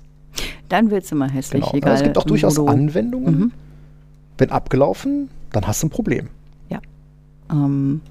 Dann 0.70 0.92
wird 0.92 1.06
es 1.06 1.12
immer 1.12 1.30
hässlich. 1.30 1.64
Genau. 1.64 1.76
Egal, 1.76 1.96
es 1.96 2.04
gibt 2.04 2.18
auch 2.18 2.24
durchaus 2.24 2.60
Anwendungen. 2.60 3.40
Mhm. 3.40 3.52
Wenn 4.38 4.52
abgelaufen, 4.52 5.30
dann 5.52 5.66
hast 5.66 5.82
du 5.82 5.88
ein 5.88 5.90
Problem. 5.90 6.28
Ja. 6.70 6.80
Ähm, 7.50 8.02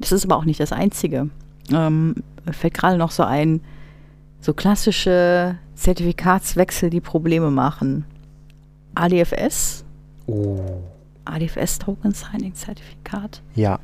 das 0.00 0.12
ist 0.12 0.24
aber 0.24 0.36
auch 0.36 0.44
nicht 0.44 0.58
das 0.58 0.72
Einzige. 0.72 1.28
Ähm, 1.70 2.16
fällt 2.50 2.74
gerade 2.74 2.98
noch 2.98 3.12
so 3.12 3.22
ein, 3.22 3.60
so 4.40 4.52
klassische 4.52 5.56
Zertifikatswechsel, 5.76 6.90
die 6.90 7.00
Probleme 7.00 7.50
machen. 7.50 8.04
ADFS. 8.94 9.84
Oh. 10.26 10.58
ADFS 11.24 11.78
Token 11.78 12.12
Signing 12.12 12.54
Zertifikat. 12.54 13.42
Ja. 13.54 13.78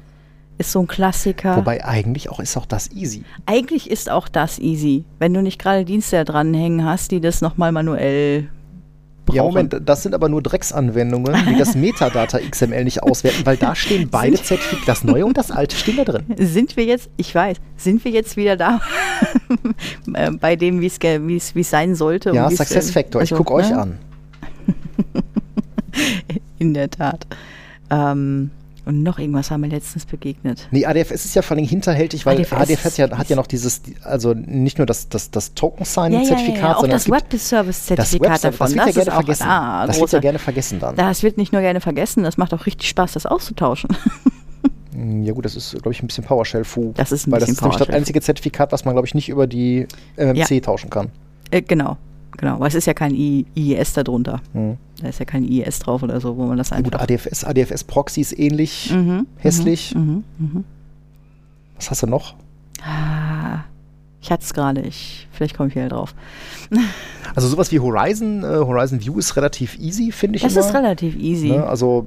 Ist 0.59 0.73
so 0.73 0.81
ein 0.81 0.89
Klassiker. 0.89 1.57
Wobei 1.57 1.85
eigentlich 1.85 2.31
auch 2.31 2.41
ist 2.41 2.57
auch 2.57 2.67
das 2.67 2.91
easy. 2.91 3.23
Eigentlich 3.47 3.89
ist 3.89 4.11
auch 4.11 4.29
das 4.29 4.59
easy. 4.59 5.05
Wenn 5.21 5.33
du 5.33 5.41
nicht 5.41 5.61
gerade 5.61 5.85
Dienste 5.85 6.25
dranhängen 6.25 6.85
hast, 6.85 7.13
die 7.13 7.21
das 7.21 7.41
nochmal 7.41 7.71
manuell 7.71 8.49
brauchen. 9.29 9.37
Ja, 9.37 9.45
Moment, 9.45 9.77
das 9.85 10.03
sind 10.03 10.15
aber 10.15 10.29
nur 10.29 10.43
Drecksanwendungen, 10.43 11.35
die 11.49 11.57
das 11.57 11.77
Metadata 11.77 12.39
XML 12.39 12.85
nicht 12.85 13.03
auswerten, 13.03 13.45
weil 13.45 13.57
da 13.57 13.75
stehen 13.75 14.09
beide 14.11 14.37
Zertifikate, 14.37 14.87
das 14.87 15.05
neue 15.05 15.27
und 15.27 15.37
das 15.37 15.51
alte 15.51 15.77
stehen 15.77 15.97
da 15.97 16.05
drin. 16.05 16.25
Sind 16.39 16.77
wir 16.77 16.85
jetzt, 16.85 17.11
ich 17.17 17.35
weiß, 17.35 17.59
sind 17.77 18.05
wir 18.05 18.11
jetzt 18.11 18.37
wieder 18.37 18.57
da 18.57 18.81
äh, 20.15 20.31
bei 20.33 20.57
dem, 20.57 20.81
wie 20.81 20.87
es 20.87 21.71
sein 21.71 21.95
sollte? 21.95 22.31
Ja, 22.31 22.51
Success 22.51 22.91
Factor, 22.91 23.23
ich 23.23 23.33
also, 23.33 23.45
gucke 23.45 23.55
euch 23.55 23.71
ne? 23.71 23.79
an. 23.79 23.99
In 26.59 26.75
der 26.75 26.91
Tat. 26.91 27.27
Ähm, 27.91 28.51
und 28.85 29.03
noch 29.03 29.19
irgendwas 29.19 29.51
haben 29.51 29.63
wir 29.63 29.69
letztens 29.69 30.07
begegnet. 30.07 30.67
Nee, 30.71 30.87
ADFS 30.87 31.27
ist 31.27 31.35
ja 31.35 31.43
vor 31.43 31.57
allem 31.59 31.67
hinterhältig, 31.67 32.25
weil 32.25 32.39
ADFS 32.39 32.53
ADFS, 32.55 32.85
hat, 32.85 32.97
ja, 32.99 33.19
hat 33.19 33.29
ja 33.29 33.37
noch 33.37 33.47
dieses, 33.47 33.83
also 34.03 34.33
nicht 34.33 34.79
nur 34.79 34.87
das, 34.87 35.11
das, 35.11 35.31
das 35.31 35.53
Token-Signing-Zertifikat, 35.55 36.77
sondern 36.81 36.91
das 36.93 37.03
es 37.03 37.05
gibt 37.07 37.17
Web-Service-Zertifikat 37.33 38.45
das 38.45 38.45
Web 38.45 38.53
davon. 38.59 38.77
das 38.77 38.87
wird 38.87 38.97
ja 38.97 39.03
gerne 39.03 39.13
vergessen. 39.13 39.43
ah, 39.47 39.87
das 39.87 40.01
wird 40.01 40.13
ja 40.13 40.19
große- 40.19 40.23
gerne 40.23 40.39
vergessen 40.39 40.81
dann. 40.81 40.97
Das 40.97 41.23
wird 41.23 41.37
nicht 41.37 41.53
nur 41.53 41.61
gerne 41.61 41.81
vergessen, 41.83 42.23
das 42.23 42.39
macht 42.39 42.55
auch 42.55 42.65
richtig 42.65 42.89
Spaß, 42.89 43.13
das 43.13 43.27
auszutauschen. 43.27 43.91
Ja 45.23 45.33
gut, 45.33 45.45
das 45.45 45.55
ist, 45.55 45.71
glaube 45.75 45.93
ich, 45.93 46.03
ein 46.03 46.09
bisschen 46.09 46.25
PowerShell-Fu. 46.25 46.93
Das 46.97 47.13
ist 47.13 47.29
ein 47.29 47.31
Weil 47.31 47.39
das 47.39 47.51
bisschen 47.51 47.59
ist 47.59 47.63
nämlich 47.63 47.79
das 47.87 47.89
einzige 47.91 48.21
Zertifikat, 48.21 48.73
was 48.73 48.85
man, 48.85 48.95
glaube 48.95 49.07
ich, 49.07 49.15
nicht 49.15 49.29
über 49.29 49.47
die 49.47 49.87
MMC 50.17 50.61
tauschen 50.61 50.91
kann. 50.91 51.11
äh, 51.53 51.63
genau, 51.63 51.97
genau. 52.39 52.59
Weil 52.59 52.69
es 52.69 52.75
ist 52.75 52.87
ja 52.87 52.95
kein 52.95 53.15
I 53.15 53.45
IIS 53.55 53.93
da 53.93 54.03
drunter. 54.03 54.41
Mhm. 54.55 54.79
Da 55.03 55.09
ist 55.09 55.19
ja 55.19 55.27
kein 55.27 55.45
IIS 55.45 55.79
drauf 55.81 56.03
oder 56.03 56.19
so, 56.21 56.37
wo 56.39 56.47
man 56.47 56.57
das 56.57 56.71
Ja, 56.71 56.81
gut, 56.81 56.95
einfach. 56.95 57.03
ADFS, 57.03 57.45
ADFS-Proxy 57.45 58.21
ist 58.23 58.39
ähnlich 58.39 58.91
Mhm, 58.91 59.27
hässlich. 59.37 59.95
Mhm, 59.95 60.25
mhm. 60.39 60.65
Was 61.77 61.91
hast 61.91 62.03
du 62.03 62.07
noch? 62.07 62.35
Ah, 62.83 63.61
ich 64.21 64.31
hatte 64.33 64.43
es 64.43 64.53
gerade, 64.55 64.81
ich, 64.81 65.29
vielleicht 65.31 65.57
komme 65.57 65.69
ich 65.69 65.75
wieder 65.77 65.89
drauf. 65.91 66.15
Also 67.35 67.47
sowas 67.47 67.71
wie 67.71 67.79
Horizon, 67.79 68.43
äh, 68.43 68.47
Horizon 68.47 69.01
View 69.05 69.19
ist 69.19 69.37
relativ 69.37 69.79
easy, 69.79 70.11
finde 70.13 70.37
ich 70.37 70.43
Das 70.43 70.55
immer. 70.57 70.65
ist 70.67 70.75
relativ 70.75 71.15
easy. 71.17 71.49
Ne? 71.51 71.63
Also 71.65 72.07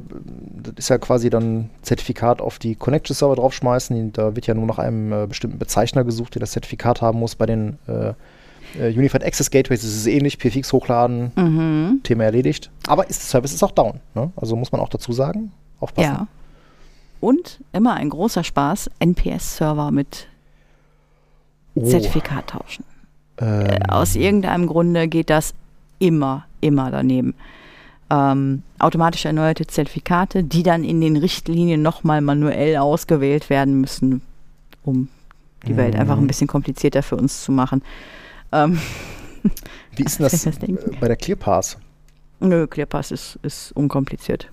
das 0.64 0.74
ist 0.78 0.90
ja 0.90 0.98
quasi 0.98 1.30
dann 1.30 1.70
Zertifikat 1.84 2.42
auf 2.42 2.58
die 2.58 2.74
Connection-Server 2.76 3.36
draufschmeißen. 3.36 4.14
Da 4.14 4.36
wird 4.36 4.48
ja 4.48 4.56
nur 4.56 4.66
nach 4.66 4.80
einem 4.80 5.14
äh, 5.14 5.28
bestimmten 5.28 5.60
Bezeichner 5.60 6.04
gesucht, 6.04 6.34
der 6.36 6.40
das 6.40 6.52
Zertifikat 6.52 7.02
haben 7.04 7.20
muss. 7.20 7.36
Bei 7.36 7.46
den 7.46 7.78
äh, 7.88 8.14
äh, 8.80 8.90
Unified 8.98 9.24
Access 9.24 9.50
Gateways 9.52 9.84
ist 9.84 9.96
es 9.96 10.08
ähnlich, 10.08 10.38
PFX 10.38 10.72
hochladen, 10.74 11.32
Mhm. 11.36 12.02
Thema 12.04 12.24
erledigt. 12.26 12.70
Aber 12.88 13.10
ist, 13.10 13.22
der 13.22 13.28
Service 13.28 13.54
ist 13.54 13.64
auch 13.64 13.72
down. 13.72 14.00
Ne? 14.16 14.32
Also 14.36 14.56
muss 14.56 14.72
man 14.72 14.82
auch 14.82 14.90
dazu 14.90 15.12
sagen, 15.14 15.52
aufpassen. 15.80 16.10
Ja. 16.12 16.28
Und 17.20 17.60
immer 17.74 17.94
ein 17.96 18.10
großer 18.10 18.44
Spaß, 18.44 18.90
NPS-Server 19.00 19.92
mit 19.92 20.28
Oh, 21.76 21.88
Zertifikat 21.88 22.48
tauschen. 22.48 22.84
Äh, 23.40 23.76
ähm, 23.76 23.82
Aus 23.90 24.16
irgendeinem 24.16 24.68
Grunde 24.68 25.08
geht 25.08 25.30
das 25.30 25.54
immer, 26.00 26.46
immer 26.60 26.92
daneben. 26.92 27.34
Ähm, 28.10 28.64
automatisch 28.80 29.24
erneuerte 29.24 29.66
Zertifikate, 29.68 30.44
die 30.44 30.64
dann 30.64 30.84
in 30.84 31.00
den 31.00 31.16
Richtlinien 31.16 31.82
nochmal 31.82 32.20
manuell 32.22 32.76
ausgewählt 32.78 33.50
werden 33.50 33.80
müssen, 33.80 34.22
um 34.84 35.08
die 35.66 35.78
Welt 35.78 35.96
einfach 35.96 36.18
Mhm. 36.18 36.24
ein 36.24 36.28
bisschen 36.28 36.48
komplizierter 36.48 37.04
für 37.04 37.16
uns 37.16 37.44
zu 37.44 37.52
machen. 37.54 37.84
Ähm, 38.52 38.80
Wie 39.96 40.04
ist 40.04 40.20
denn 40.20 40.24
das, 40.24 40.44
das 40.44 40.58
bei 41.00 41.08
der 41.08 41.18
ClearPass? 41.18 41.78
nö, 42.42 42.68
ClearPass 42.68 43.12
ist, 43.12 43.40
ist 43.44 43.72
unkompliziert. 43.74 44.52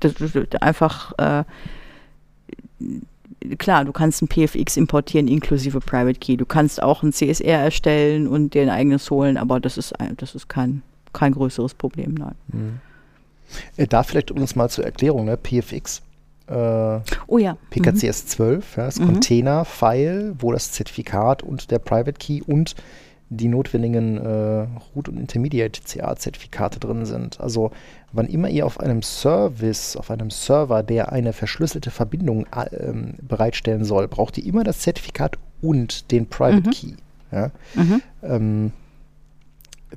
Das, 0.00 0.14
das, 0.14 0.32
das 0.32 0.62
einfach, 0.62 1.12
äh, 1.18 1.44
klar, 3.58 3.84
du 3.84 3.92
kannst 3.92 4.22
ein 4.22 4.28
PFX 4.28 4.76
importieren 4.76 5.28
inklusive 5.28 5.80
Private 5.80 6.18
Key. 6.18 6.36
Du 6.36 6.46
kannst 6.46 6.82
auch 6.82 7.02
ein 7.02 7.12
CSR 7.12 7.60
erstellen 7.60 8.26
und 8.26 8.54
dir 8.54 8.62
ein 8.62 8.70
eigenes 8.70 9.10
holen, 9.10 9.36
aber 9.36 9.60
das 9.60 9.78
ist, 9.78 9.92
das 10.16 10.34
ist 10.34 10.48
kein, 10.48 10.82
kein 11.12 11.32
größeres 11.32 11.74
Problem, 11.74 12.14
nein. 12.14 12.34
Hm. 12.50 12.80
Äh, 13.76 13.86
da 13.86 14.02
vielleicht 14.02 14.30
uns 14.30 14.56
mal 14.56 14.70
zur 14.70 14.84
Erklärung, 14.84 15.24
ne? 15.24 15.36
PFX. 15.36 16.02
Äh, 16.52 17.00
Oh 17.26 17.38
ja. 17.38 17.56
PKCS 17.70 18.26
12, 18.26 18.76
ja, 18.76 18.84
das 18.86 18.98
Mhm. 18.98 19.06
Container-File, 19.06 20.34
wo 20.38 20.52
das 20.52 20.72
Zertifikat 20.72 21.42
und 21.42 21.70
der 21.70 21.78
Private 21.78 22.12
Key 22.14 22.40
und 22.46 22.74
die 23.34 23.48
notwendigen 23.48 24.18
äh, 24.18 24.66
Root- 24.94 25.08
und 25.08 25.16
Intermediate-CA-Zertifikate 25.18 26.78
drin 26.80 27.06
sind. 27.06 27.40
Also 27.40 27.70
wann 28.12 28.26
immer 28.26 28.48
ihr 28.50 28.66
auf 28.66 28.78
einem 28.78 29.02
Service, 29.02 29.96
auf 29.96 30.10
einem 30.10 30.30
Server, 30.30 30.82
der 30.82 31.12
eine 31.12 31.32
verschlüsselte 31.32 31.90
Verbindung 31.90 32.46
äh, 32.54 32.74
ähm, 32.76 33.14
bereitstellen 33.22 33.84
soll, 33.84 34.06
braucht 34.08 34.36
ihr 34.38 34.44
immer 34.44 34.64
das 34.64 34.80
Zertifikat 34.80 35.38
und 35.62 36.10
den 36.10 36.26
Private 36.26 36.68
Mhm. 36.68 36.72
Key. 36.72 36.92
Ja? 37.30 37.50
Mhm. 37.74 38.02
Ähm, 38.22 38.72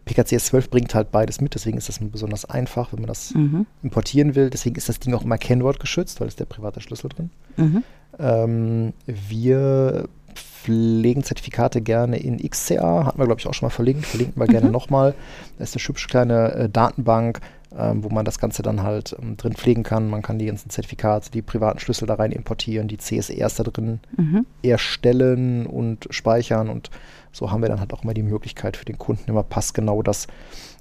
PKCS 0.04 0.46
12 0.48 0.70
bringt 0.70 0.93
halt 0.96 1.12
beides 1.12 1.39
mit, 1.41 1.56
deswegen 1.56 1.78
ist 1.78 1.88
das 1.89 2.00
besonders 2.00 2.46
einfach, 2.46 2.91
wenn 2.91 3.00
man 3.02 3.08
das 3.08 3.34
Mhm. 3.34 3.66
importieren 3.84 4.36
will. 4.36 4.50
Deswegen 4.50 4.76
ist 4.76 4.89
das 4.89 5.00
Ding 5.00 5.14
auch 5.14 5.24
immer 5.24 5.38
Kennwort 5.38 5.80
geschützt, 5.80 6.20
weil 6.22 6.28
es 6.28 6.36
der 6.36 6.46
private 6.46 6.82
Schlüssel 6.82 7.10
drin. 7.10 7.30
Mhm. 7.58 7.84
Ähm, 8.20 8.93
wir 9.06 10.08
pflegen 10.34 11.24
Zertifikate 11.24 11.82
gerne 11.82 12.18
in 12.18 12.38
XCA, 12.38 13.06
hatten 13.06 13.20
wir 13.20 13.26
glaube 13.26 13.39
ich 13.39 13.48
auch 13.48 13.54
schon 13.54 13.68
mal 13.68 13.72
verlinkt, 13.72 14.06
verlinken 14.06 14.41
wir 14.41 14.48
gerne 14.48 14.70
nochmal. 14.72 15.14
Das 15.60 15.70
ist 15.70 15.76
eine 15.78 15.88
hübsche 15.88 16.08
kleine 16.08 16.52
äh, 16.54 16.70
Datenbank, 16.70 17.39
ähm, 17.78 18.04
wo 18.04 18.10
man 18.10 18.26
das 18.26 18.39
Ganze 18.39 18.64
dann 18.64 18.82
halt 18.84 19.16
ähm, 19.22 19.38
drin 19.38 19.54
pflegen 19.54 19.84
kann. 19.84 20.10
Man 20.10 20.22
kann 20.22 20.39
die 20.39 20.46
ganzen 20.48 20.70
Zertifikate, 20.70 21.30
die 21.32 21.41
privaten 21.41 21.80
Schlüssel 21.80 22.08
da 22.08 22.16
rein 22.16 22.32
importieren, 22.32 22.88
die 22.88 22.98
CSRs 22.98 23.56
da 23.56 23.64
drin 23.64 24.00
Mhm. 24.18 24.46
erstellen 24.64 25.66
und 25.68 26.08
speichern 26.10 26.70
und 26.70 26.89
so 27.36 27.52
haben 27.52 27.62
wir 27.62 27.68
dann 27.68 27.82
halt 27.82 27.94
auch 27.94 28.04
immer 28.04 28.14
die 28.14 28.24
Möglichkeit 28.24 28.78
für 28.78 28.86
den 28.86 28.98
Kunden 28.98 29.30
immer 29.30 29.44
passgenau 29.44 30.02
das 30.02 30.28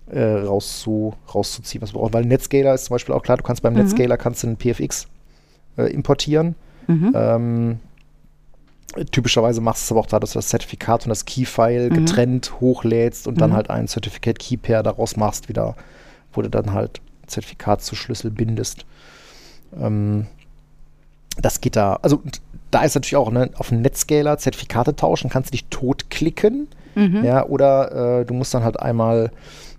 äh, 0.09 0.23
rauszu, 0.23 1.15
rauszuziehen, 1.35 1.83
was 1.83 1.93
wir 1.93 1.99
brauchen. 1.99 2.13
Weil 2.15 2.25
Netscaler 2.27 2.75
ist 2.75 2.85
zum 2.85 2.95
Beispiel 2.95 3.13
auch 3.15 3.23
klar, 3.25 3.37
du 3.39 3.43
kannst 3.43 3.63
beim 3.63 3.73
Mhm. 3.73 3.81
Netscaler 3.81 4.17
kannst 4.17 4.43
du 4.45 4.47
einen 4.47 4.57
PFX 4.57 5.09
äh, 5.77 5.93
importieren. 5.93 6.55
Mhm. 6.87 7.13
Ähm, 7.13 7.79
typischerweise 9.11 9.61
machst 9.61 9.83
du 9.83 9.85
es 9.87 9.91
aber 9.93 10.01
auch 10.01 10.07
da, 10.07 10.21
dass 10.21 10.33
du 10.35 10.39
das 10.39 10.49
Zertifikat 10.49 11.05
und 11.05 11.09
das 11.09 11.25
Key-File 11.25 11.91
Mhm. 11.91 11.95
getrennt 11.95 12.61
hochlädst 12.61 13.27
und 13.27 13.41
dann 13.41 13.51
Mhm. 13.51 13.55
halt 13.57 13.71
ein 13.71 13.89
Certificate 13.89 14.39
Key 14.39 14.57
Pair 14.57 14.83
daraus 14.85 15.17
machst, 15.17 15.49
wieder, 15.49 15.75
wo 16.33 16.43
du 16.43 16.51
dann 16.51 16.73
halt 16.73 17.01
Zertifikat 17.27 17.83
zu 17.83 17.97
Schlüssel 17.97 18.31
bindest. 18.31 18.87
Ähm, 19.81 20.27
das 21.37 21.61
geht 21.61 21.75
da, 21.75 21.99
also 22.03 22.23
da 22.75 22.83
ist 22.83 22.95
natürlich 22.95 23.17
auch 23.17 23.31
ne, 23.31 23.51
auf 23.57 23.69
dem 23.69 23.83
Netscaler 23.83 24.37
Zertifikate 24.39 24.97
tauschen, 24.97 25.31
kannst 25.31 25.51
du 25.51 25.53
dich 25.53 25.67
totklicken, 25.71 26.69
Mhm. 26.97 27.25
ja, 27.25 27.45
oder 27.47 28.21
äh, 28.21 28.25
du 28.25 28.35
musst 28.35 28.55
dann 28.55 28.63
halt 28.63 28.79
einmal, 28.79 29.33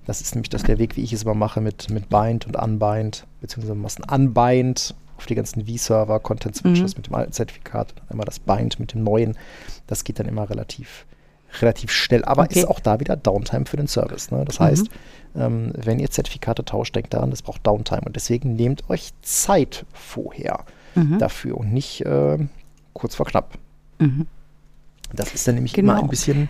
das 0.05 0.19
ist 0.19 0.35
nämlich 0.35 0.49
das 0.49 0.63
der 0.63 0.79
Weg, 0.79 0.97
wie 0.97 1.01
ich 1.03 1.13
es 1.13 1.23
immer 1.23 1.33
mache, 1.33 1.61
mit, 1.61 1.89
mit 1.89 2.09
Bind 2.09 2.45
und 2.45 2.55
Unbind, 2.57 3.25
beziehungsweise 3.39 3.73
du 3.73 3.79
machst 3.79 3.99
ein 4.09 4.21
Unbind 4.27 4.95
auf 5.17 5.25
die 5.25 5.35
ganzen 5.35 5.65
V-Server, 5.65 6.19
Content 6.19 6.57
Switches 6.57 6.93
Mhm. 6.95 6.97
mit 6.97 7.07
dem 7.07 7.15
alten 7.15 7.31
Zertifikat, 7.31 7.93
einmal 8.09 8.25
das 8.25 8.39
Bind 8.39 8.79
mit 8.81 8.93
dem 8.93 9.03
neuen. 9.05 9.37
Das 9.87 10.03
geht 10.03 10.19
dann 10.19 10.27
immer 10.27 10.49
relativ, 10.49 11.05
relativ 11.61 11.89
schnell, 11.89 12.25
aber 12.25 12.43
Okay. 12.43 12.59
ist 12.59 12.65
auch 12.67 12.81
da 12.81 12.99
wieder 12.99 13.15
Downtime 13.15 13.65
für 13.65 13.77
den 13.77 13.87
Service. 13.87 14.29
Ne? 14.31 14.43
Das 14.45 14.59
Mhm. 14.59 14.63
heißt, 14.65 14.87
ähm, 15.37 15.71
wenn 15.73 15.99
ihr 15.99 16.09
Zertifikate 16.11 16.65
tauscht, 16.65 16.93
denkt 16.97 17.13
daran, 17.13 17.29
das 17.29 17.41
braucht 17.43 17.65
Downtime 17.65 18.01
und 18.05 18.17
deswegen 18.17 18.55
nehmt 18.57 18.89
euch 18.89 19.13
Zeit 19.21 19.85
vorher 19.93 20.65
Mhm. 20.95 21.17
dafür 21.19 21.57
und 21.57 21.71
nicht 21.73 22.01
äh, 22.05 22.37
kurz 22.95 23.13
vor 23.15 23.27
knapp. 23.27 23.57
Mhm. 23.99 24.25
Das 25.13 25.33
ist 25.35 25.47
dann 25.47 25.55
nämlich 25.55 25.77
immer 25.77 25.93
Genau. 25.93 26.03
ein 26.05 26.09
bisschen, 26.09 26.49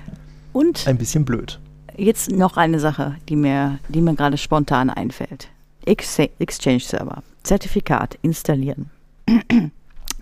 Und 0.54 0.88
ein 0.88 0.98
bisschen 0.98 1.26
blöd. 1.26 1.60
Jetzt 1.98 2.32
noch 2.32 2.56
eine 2.58 2.80
Sache, 2.80 3.16
die 3.28 3.36
mir, 3.36 3.80
die 3.89 4.02
mir 4.02 4.16
gerade 4.16 4.38
spontan 4.38 4.89
einfällt. 4.89 5.50
Ex 5.86 6.18
Exchange-Server, 6.39 7.22
Zertifikat 7.43 8.18
installieren. 8.22 8.89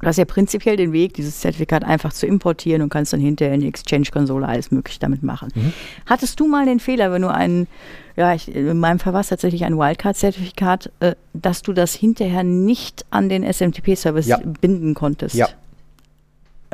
Du 0.01 0.07
hast 0.09 0.17
ja 0.17 0.25
prinzipiell 0.25 0.75
den 0.75 0.91
Weg, 0.91 1.13
dieses 1.13 1.39
Zertifikat 1.39 1.85
einfach 1.85 2.11
zu 2.11 2.27
importieren 2.27 2.81
und 2.81 2.89
kannst 2.89 3.13
dann 3.13 3.21
hinterher 3.21 3.53
in 3.55 3.61
die 3.61 3.69
Exchange-Konsole 3.69 4.45
alles 4.45 4.69
Mögliche 4.69 4.99
damit 4.99 5.23
machen. 5.23 5.47
Mhm. 5.55 5.71
Hattest 6.07 6.37
du 6.41 6.47
mal 6.49 6.65
den 6.65 6.81
Fehler, 6.81 7.09
wenn 7.13 7.21
du 7.21 7.29
einen, 7.33 7.67
ja, 8.17 8.33
ich, 8.33 8.53
in 8.53 8.77
meinem 8.79 8.99
Fall 8.99 9.13
war 9.13 9.21
es 9.21 9.29
tatsächlich 9.29 9.63
ein 9.63 9.77
Wildcard-Zertifikat, 9.77 10.91
äh, 10.99 11.15
dass 11.33 11.61
du 11.61 11.71
das 11.71 11.93
hinterher 11.93 12.43
nicht 12.43 13.05
an 13.11 13.29
den 13.29 13.43
SMTP-Service 13.43 14.27
Ja. 14.27 14.39
binden 14.59 14.93
konntest? 14.93 15.35
Ja. 15.35 15.47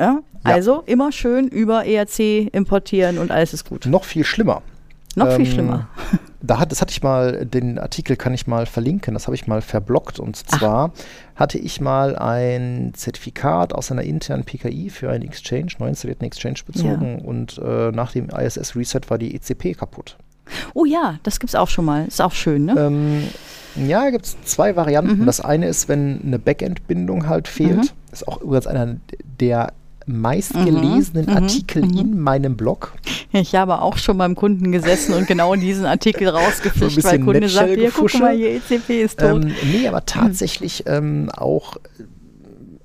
Ja. 0.00 0.20
Ja. 0.44 0.54
Also 0.54 0.82
immer 0.86 1.12
schön 1.12 1.48
über 1.48 1.84
ERC 1.84 2.52
importieren 2.54 3.18
und 3.18 3.30
alles 3.30 3.52
ist 3.52 3.68
gut. 3.68 3.84
Noch 3.86 4.04
viel 4.04 4.24
schlimmer. 4.24 4.62
Noch 5.14 5.32
viel 5.36 5.46
Ähm, 5.46 5.52
schlimmer. 5.52 5.88
Da 6.42 6.58
hat, 6.58 6.72
das 6.72 6.80
hatte 6.80 6.90
ich 6.92 7.02
mal, 7.02 7.44
den 7.44 7.78
Artikel 7.78 8.16
kann 8.16 8.32
ich 8.32 8.46
mal 8.46 8.64
verlinken, 8.64 9.12
das 9.12 9.26
habe 9.26 9.34
ich 9.34 9.46
mal 9.46 9.60
verblockt. 9.60 10.18
Und 10.18 10.36
zwar 10.36 10.92
hatte 11.36 11.58
ich 11.58 11.82
mal 11.82 12.16
ein 12.16 12.92
Zertifikat 12.94 13.74
aus 13.74 13.92
einer 13.92 14.04
internen 14.04 14.44
PKI 14.44 14.88
für 14.88 15.10
einen 15.10 15.22
Exchange, 15.22 15.72
neu 15.78 15.88
installierten 15.88 16.26
Exchange 16.26 16.60
bezogen. 16.64 17.18
Und 17.18 17.60
äh, 17.62 17.92
nach 17.92 18.12
dem 18.12 18.30
ISS-Reset 18.30 19.02
war 19.08 19.18
die 19.18 19.34
ECP 19.34 19.74
kaputt. 19.76 20.16
Oh 20.72 20.86
ja, 20.86 21.18
das 21.24 21.40
gibt's 21.40 21.54
auch 21.54 21.68
schon 21.68 21.84
mal. 21.84 22.06
Ist 22.06 22.22
auch 22.22 22.32
schön, 22.32 22.64
ne? 22.64 22.74
Ähm, 22.78 23.24
ja, 23.86 24.08
gibt 24.08 24.24
es 24.24 24.42
zwei 24.44 24.76
Varianten. 24.76 25.18
Mhm. 25.20 25.26
Das 25.26 25.42
eine 25.42 25.68
ist, 25.68 25.90
wenn 25.90 26.22
eine 26.24 26.38
Backend-Bindung 26.38 27.28
halt 27.28 27.48
fehlt. 27.48 27.76
Mhm. 27.76 27.88
Ist 28.12 28.26
auch 28.26 28.40
übrigens 28.40 28.66
einer 28.66 28.96
der 29.40 29.74
meistgelesenen 30.18 31.26
Mhm, 31.26 31.30
mhm, 31.32 31.36
Artikel 31.36 31.84
mhm. 31.84 31.98
in 31.98 32.20
meinem 32.20 32.56
Blog. 32.56 32.92
Ich 33.32 33.54
habe 33.54 33.80
auch 33.80 33.96
schon 33.96 34.18
beim 34.18 34.34
Kunden 34.34 34.72
gesessen 34.72 35.14
und 35.14 35.26
genau 35.26 35.54
diesen 35.54 35.84
Artikel 35.86 36.28
rausgefischt, 36.28 37.00
So 37.02 37.08
weil 37.08 37.20
Kunde 37.20 37.48
sagt, 37.48 37.70
hier, 37.74 37.90
guck 37.90 38.18
mal, 38.18 38.34
hier 38.36 38.50
ECP 38.56 39.02
ist 39.02 39.18
tot. 39.20 39.44
Ähm, 39.44 39.52
nee, 39.70 39.86
aber 39.86 40.04
tatsächlich 40.04 40.84
ähm, 40.86 41.30
auch 41.36 41.76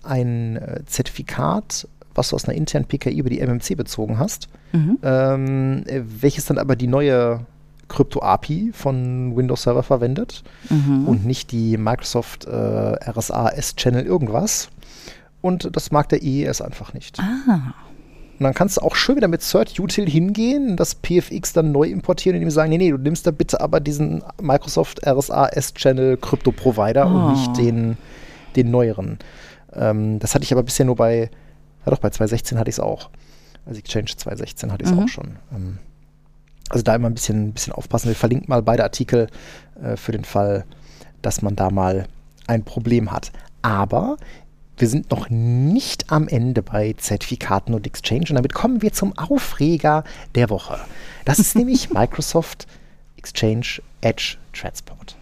ein 0.03 0.57
äh, 0.57 0.81
Zertifikat, 0.85 1.87
was 2.13 2.29
du 2.29 2.35
aus 2.35 2.45
einer 2.45 2.55
internen 2.55 2.85
PKI 2.85 3.17
über 3.17 3.29
die 3.29 3.39
MMC 3.45 3.75
bezogen 3.75 4.19
hast, 4.19 4.47
Mhm. 4.71 4.97
ähm, 5.03 5.83
äh, 5.87 6.01
welches 6.21 6.45
dann 6.45 6.57
aber 6.57 6.75
die 6.75 6.87
neue 6.87 7.41
Krypto-API 7.87 8.71
von 8.73 9.35
Windows 9.35 9.63
Server 9.63 9.83
verwendet 9.83 10.43
Mhm. 10.69 11.07
und 11.07 11.25
nicht 11.25 11.51
die 11.51 11.77
Microsoft 11.77 12.45
äh, 12.45 12.49
RSA 12.51 13.49
S-Channel 13.49 14.05
irgendwas. 14.05 14.69
Und 15.45 15.75
das 15.75 15.91
mag 15.91 16.09
der 16.09 16.23
IES 16.23 16.61
einfach 16.61 16.93
nicht. 16.93 17.19
Ah, 17.19 17.73
Und 18.39 18.43
dann 18.43 18.53
kannst 18.53 18.77
du 18.77 18.81
auch 18.81 18.95
schön 18.95 19.15
wieder 19.15 19.27
mit 19.27 19.41
Cert 19.43 19.79
Util 19.79 20.09
hingehen, 20.09 20.75
das 20.75 20.95
PFX 20.95 21.53
dann 21.53 21.71
neu 21.71 21.87
importieren 21.87 22.35
und 22.37 22.41
ihm 22.41 22.49
sagen, 22.49 22.69
nee, 22.71 22.77
nee, 22.77 22.89
du 22.91 22.97
nimmst 22.97 23.27
da 23.27 23.31
bitte 23.31 23.61
aber 23.61 23.79
diesen 23.79 24.23
Microsoft 24.41 25.05
RSA 25.05 25.47
S-Channel 25.49 26.17
Krypto 26.17 26.51
Provider 26.51 27.05
Oh. 27.05 27.09
und 27.15 27.31
nicht 27.33 27.57
den, 27.57 27.97
den 28.55 28.71
neueren. 28.71 29.19
Ähm, 29.73 30.19
das 30.19 30.33
hatte 30.35 30.43
ich 30.43 30.51
aber 30.51 30.63
bisher 30.63 30.85
nur 30.85 30.95
bei, 30.95 31.29
ja 31.85 31.91
doch, 31.91 31.99
bei 31.99 32.09
2016 32.09 32.57
hatte 32.57 32.69
ich 32.69 32.75
es 32.75 32.79
auch. 32.79 33.09
Also 33.67 33.79
Exchange 33.79 34.07
2016 34.17 34.71
hatte 34.71 34.83
ich 34.83 34.89
es 34.89 34.95
Mhm. 34.95 35.03
auch 35.03 35.07
schon. 35.07 35.35
Ähm, 35.53 35.77
also 36.69 36.83
da 36.83 36.95
immer 36.95 37.09
ein 37.09 37.13
bisschen, 37.13 37.53
bisschen 37.53 37.73
aufpassen. 37.73 38.07
Wir 38.07 38.15
verlinken 38.15 38.47
mal 38.49 38.63
beide 38.63 38.83
Artikel 38.83 39.27
äh, 39.81 39.95
für 39.95 40.11
den 40.11 40.23
Fall, 40.25 40.65
dass 41.21 41.41
man 41.43 41.55
da 41.55 41.69
mal 41.69 42.07
ein 42.47 42.63
Problem 42.63 43.11
hat. 43.11 43.31
Aber 43.61 44.17
wir 44.77 44.87
sind 44.87 45.11
noch 45.11 45.29
nicht 45.29 46.11
am 46.11 46.27
Ende 46.27 46.61
bei 46.61 46.93
Zertifikaten 46.93 47.73
und 47.73 47.87
Exchange 47.87 48.25
und 48.29 48.35
damit 48.35 48.53
kommen 48.53 48.81
wir 48.81 48.93
zum 48.93 49.17
Aufreger 49.17 50.03
der 50.35 50.49
Woche. 50.49 50.79
Das 51.23 51.39
ist 51.39 51.55
nämlich 51.55 51.89
Microsoft 51.93 52.67
Exchange 53.17 53.81
Edge 54.01 54.37
Transport. 54.53 55.17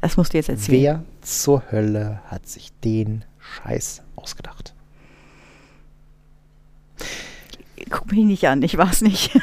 das 0.00 0.16
musst 0.16 0.32
du 0.32 0.38
jetzt 0.38 0.48
erzählen. 0.48 0.82
Wer 0.82 1.04
zur 1.20 1.70
Hölle 1.70 2.20
hat 2.26 2.46
sich 2.48 2.72
den 2.84 3.24
Scheiß 3.38 4.02
ausgedacht? 4.16 4.74
Guck 7.90 8.10
mich 8.10 8.24
nicht 8.24 8.48
an, 8.48 8.62
ich 8.62 8.76
weiß 8.76 9.02
nicht. 9.02 9.38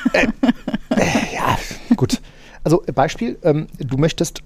Ja, 1.34 1.58
gut. 1.96 2.22
Also 2.64 2.84
äh, 2.86 2.92
Beispiel, 2.92 3.38
ähm, 3.44 3.68
du 3.78 3.98
möchtest 3.98 4.42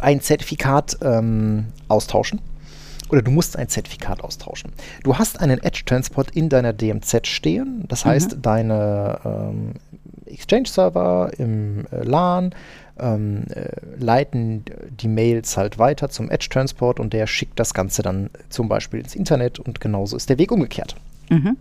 ein 0.00 0.20
Zertifikat 0.20 0.98
ähm, 1.02 1.66
austauschen 1.88 2.40
oder 3.08 3.22
du 3.22 3.30
musst 3.30 3.56
ein 3.56 3.68
Zertifikat 3.68 4.22
austauschen. 4.22 4.72
Du 5.02 5.16
hast 5.16 5.40
einen 5.40 5.62
Edge-Transport 5.62 6.30
in 6.32 6.48
deiner 6.48 6.72
DMZ 6.72 7.26
stehen, 7.26 7.84
das 7.88 8.04
heißt 8.04 8.38
deine 8.42 9.20
ähm, 9.24 9.72
Exchange-Server 10.26 11.32
im 11.38 11.86
äh, 11.90 12.02
LAN 12.02 12.54
ähm, 12.98 13.44
äh, 13.50 13.68
leiten 13.98 14.64
die 15.00 15.08
Mails 15.08 15.56
halt 15.56 15.78
weiter 15.78 16.08
zum 16.08 16.30
Edge-Transport 16.30 17.00
und 17.00 17.12
der 17.12 17.26
schickt 17.26 17.58
das 17.60 17.74
Ganze 17.74 18.02
dann 18.02 18.30
zum 18.48 18.68
Beispiel 18.68 19.00
ins 19.00 19.14
Internet 19.14 19.58
und 19.58 19.80
genauso 19.80 20.16
ist 20.16 20.28
der 20.28 20.38
Weg 20.38 20.50
umgekehrt. 20.50 20.96
Mhm. 21.30 21.56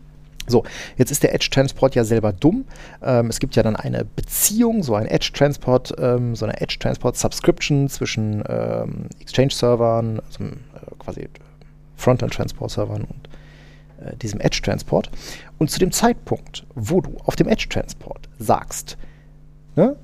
So, 0.47 0.63
jetzt 0.97 1.11
ist 1.11 1.23
der 1.23 1.33
Edge-Transport 1.33 1.95
ja 1.95 2.03
selber 2.03 2.31
dumm. 2.31 2.65
Ähm, 3.01 3.27
es 3.27 3.39
gibt 3.39 3.55
ja 3.55 3.63
dann 3.63 3.75
eine 3.75 4.05
Beziehung, 4.05 4.83
so 4.83 4.95
ein 4.95 5.07
Edge-Transport, 5.07 5.95
ähm, 5.97 6.35
so 6.35 6.45
eine 6.45 6.59
Edge-Transport-Subscription 6.61 7.89
zwischen 7.89 8.43
ähm, 8.47 9.07
Exchange-Servern, 9.19 10.19
also 10.19 10.43
äh, 10.43 10.51
quasi 10.99 11.29
Frontend-Transport-Servern 11.95 13.03
und 13.03 13.29
äh, 14.05 14.15
diesem 14.17 14.39
Edge-Transport. 14.39 15.09
Und 15.57 15.71
zu 15.71 15.79
dem 15.79 15.91
Zeitpunkt, 15.91 16.65
wo 16.75 17.01
du 17.01 17.17
auf 17.25 17.35
dem 17.35 17.47
Edge-Transport 17.47 18.29
sagst, 18.37 18.97
ne, 19.75 19.95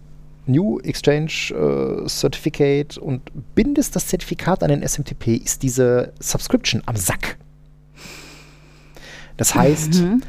New 0.48 0.80
Exchange 0.80 1.52
äh, 1.52 2.08
Certificate 2.10 2.98
und 2.98 3.32
bindest 3.56 3.96
das 3.96 4.08
Zertifikat 4.08 4.64
an 4.64 4.70
den 4.70 4.82
SMTP, 4.82 5.36
ist 5.36 5.62
diese 5.64 6.14
Subscription 6.20 6.82
am 6.86 6.96
Sack. 6.96 7.38
Das 9.38 9.56
heißt, 9.56 10.02
Mhm. 10.02 10.22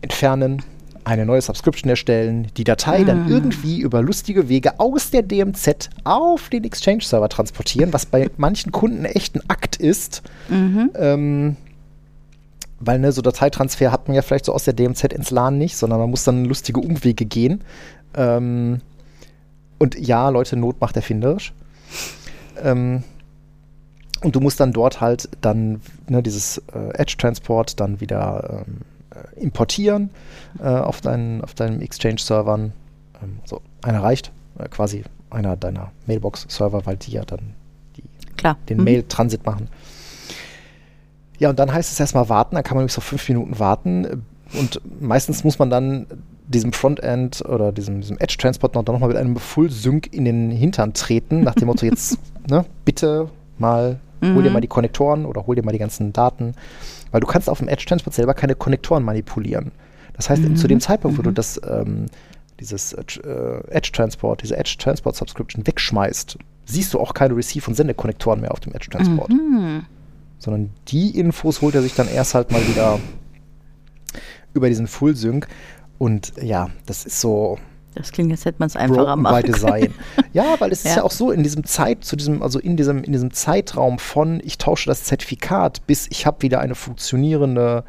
entfernen, 0.00 0.62
eine 1.04 1.24
neue 1.24 1.40
Subscription 1.40 1.88
erstellen, 1.88 2.48
die 2.56 2.64
Datei 2.64 3.04
dann 3.04 3.28
irgendwie 3.28 3.80
über 3.80 4.02
lustige 4.02 4.48
Wege 4.48 4.78
aus 4.78 5.10
der 5.10 5.22
DMZ 5.22 5.88
auf 6.04 6.50
den 6.50 6.64
Exchange-Server 6.64 7.28
transportieren, 7.28 7.92
was 7.92 8.06
bei 8.06 8.28
manchen 8.36 8.70
Kunden 8.70 9.04
echt 9.06 9.34
ein 9.34 9.42
Akt 9.48 9.76
ist. 9.76 10.22
Mhm. 10.48 10.90
Ähm, 10.94 11.56
weil 12.78 12.98
ne, 12.98 13.12
so 13.12 13.22
Dateitransfer 13.22 13.92
hat 13.92 14.08
man 14.08 14.14
ja 14.14 14.22
vielleicht 14.22 14.44
so 14.46 14.52
aus 14.54 14.64
der 14.64 14.74
DMZ 14.74 15.12
ins 15.12 15.30
LAN 15.30 15.58
nicht, 15.58 15.76
sondern 15.76 15.98
man 16.00 16.10
muss 16.10 16.24
dann 16.24 16.44
lustige 16.44 16.80
Umwege 16.80 17.24
gehen. 17.24 17.62
Ähm, 18.14 18.80
und 19.78 19.98
ja, 19.98 20.28
Leute, 20.28 20.56
Not 20.56 20.80
macht 20.80 20.96
erfinderisch. 20.96 21.52
Ähm, 22.62 23.02
und 24.22 24.36
du 24.36 24.40
musst 24.40 24.60
dann 24.60 24.72
dort 24.72 25.00
halt 25.00 25.28
dann 25.40 25.80
ne, 26.08 26.22
dieses 26.22 26.58
äh, 26.74 26.94
Edge-Transport 26.94 27.80
dann 27.80 28.00
wieder 28.00 28.64
ähm, 28.66 28.78
äh, 29.10 29.40
importieren 29.40 30.10
äh, 30.60 30.68
auf, 30.68 31.00
deinen, 31.00 31.42
auf 31.42 31.54
deinen 31.54 31.80
Exchange-Servern. 31.80 32.72
Ähm, 33.22 33.38
so, 33.44 33.60
einer 33.82 34.02
reicht, 34.02 34.32
äh, 34.58 34.68
quasi 34.68 35.04
einer 35.30 35.56
deiner 35.56 35.92
Mailbox-Server, 36.06 36.86
weil 36.86 36.96
die 36.96 37.12
ja 37.12 37.24
dann 37.24 37.54
die 37.96 38.02
Klar. 38.36 38.56
den 38.68 38.78
Mhm. 38.78 38.84
Mail-Transit 38.84 39.46
machen. 39.46 39.68
Ja, 41.38 41.48
und 41.50 41.58
dann 41.58 41.72
heißt 41.72 41.90
es 41.90 41.98
erstmal 41.98 42.28
warten, 42.28 42.54
dann 42.56 42.64
kann 42.64 42.76
man 42.76 42.82
nämlich 42.82 42.92
so 42.92 43.00
fünf 43.00 43.26
Minuten 43.28 43.58
warten. 43.58 44.24
Und 44.52 44.80
meistens 45.00 45.44
muss 45.44 45.58
man 45.58 45.70
dann 45.70 46.06
diesem 46.46 46.72
Frontend 46.72 47.42
oder 47.48 47.72
diesem, 47.72 48.00
diesem 48.00 48.18
Edge-Transport 48.18 48.74
noch, 48.74 48.84
noch 48.84 48.98
mal 48.98 49.06
mit 49.06 49.16
einem 49.16 49.36
Full-Sync 49.36 50.12
in 50.12 50.24
den 50.24 50.50
Hintern 50.50 50.92
treten, 50.92 51.40
nach 51.40 51.54
dem 51.54 51.66
Motto, 51.66 51.86
jetzt 51.90 52.18
ne, 52.48 52.64
bitte 52.84 53.30
mal, 53.58 54.00
hol 54.22 54.42
dir 54.42 54.48
Mhm. 54.48 54.52
mal 54.54 54.60
die 54.60 54.68
Konnektoren 54.68 55.26
oder 55.26 55.46
hol 55.46 55.56
dir 55.56 55.64
mal 55.64 55.72
die 55.72 55.78
ganzen 55.78 56.12
Daten. 56.12 56.54
Weil 57.10 57.20
du 57.20 57.26
kannst 57.26 57.48
auf 57.48 57.58
dem 57.58 57.68
Edge-Transport 57.68 58.14
selber 58.14 58.34
keine 58.34 58.54
Konnektoren 58.54 59.02
manipulieren. 59.04 59.72
Das 60.14 60.28
heißt, 60.30 60.58
zu 60.58 60.68
dem 60.68 60.80
Zeitpunkt, 60.80 61.18
wo 61.18 61.22
du 61.22 61.30
das, 61.32 61.60
ähm, 61.68 62.06
dieses 62.58 62.92
äh, 62.92 63.02
Edge-Transport, 63.70 64.42
diese 64.42 64.56
Edge-Transport-Subscription 64.56 65.66
wegschmeißt, 65.66 66.36
siehst 66.66 66.92
du 66.94 67.00
auch 67.00 67.14
keine 67.14 67.34
Receive- 67.34 67.66
und 67.68 67.74
Sendekonnektoren 67.74 68.40
mehr 68.42 68.52
auf 68.52 68.60
dem 68.60 68.74
Edge-Transport. 68.74 69.30
Mhm. 69.30 69.86
Sondern 70.38 70.70
die 70.88 71.18
Infos 71.18 71.62
holt 71.62 71.74
er 71.74 71.82
sich 71.82 71.94
dann 71.94 72.08
erst 72.08 72.34
halt 72.34 72.52
mal 72.52 72.60
wieder 72.68 73.00
über 74.52 74.68
diesen 74.68 74.86
Full-Sync. 74.86 75.46
Und 75.98 76.32
ja, 76.40 76.70
das 76.86 77.04
ist 77.06 77.20
so 77.20 77.58
Das 77.94 78.12
klingt, 78.12 78.30
als 78.30 78.44
hätte 78.44 78.58
man 78.60 78.68
es 78.68 78.76
einfacher 78.76 79.04
broken 79.04 79.22
by 79.22 79.30
machen 79.30 79.42
Design. 79.52 79.94
Ja, 80.32 80.54
weil 80.60 80.70
es 80.70 80.80
ist 80.84 80.90
Ja. 80.92 80.96
ja 80.98 81.02
auch 81.02 81.10
so, 81.10 81.30
in 81.32 81.42
diesem 81.42 81.64
Zeit, 81.64 82.04
zu 82.04 82.14
diesem, 82.16 82.42
also 82.42 82.58
in 82.60 82.76
diesem, 82.76 83.02
in 83.02 83.12
diesem 83.12 83.32
Zeitraum 83.32 83.98
von 83.98 84.40
ich 84.44 84.58
tausche 84.58 84.88
das 84.88 85.04
Zertifikat 85.04 85.86
bis 85.86 86.06
ich 86.10 86.24
habe 86.26 86.42
wieder 86.42 86.60
eine 86.60 86.74
funktionierende 86.76 87.84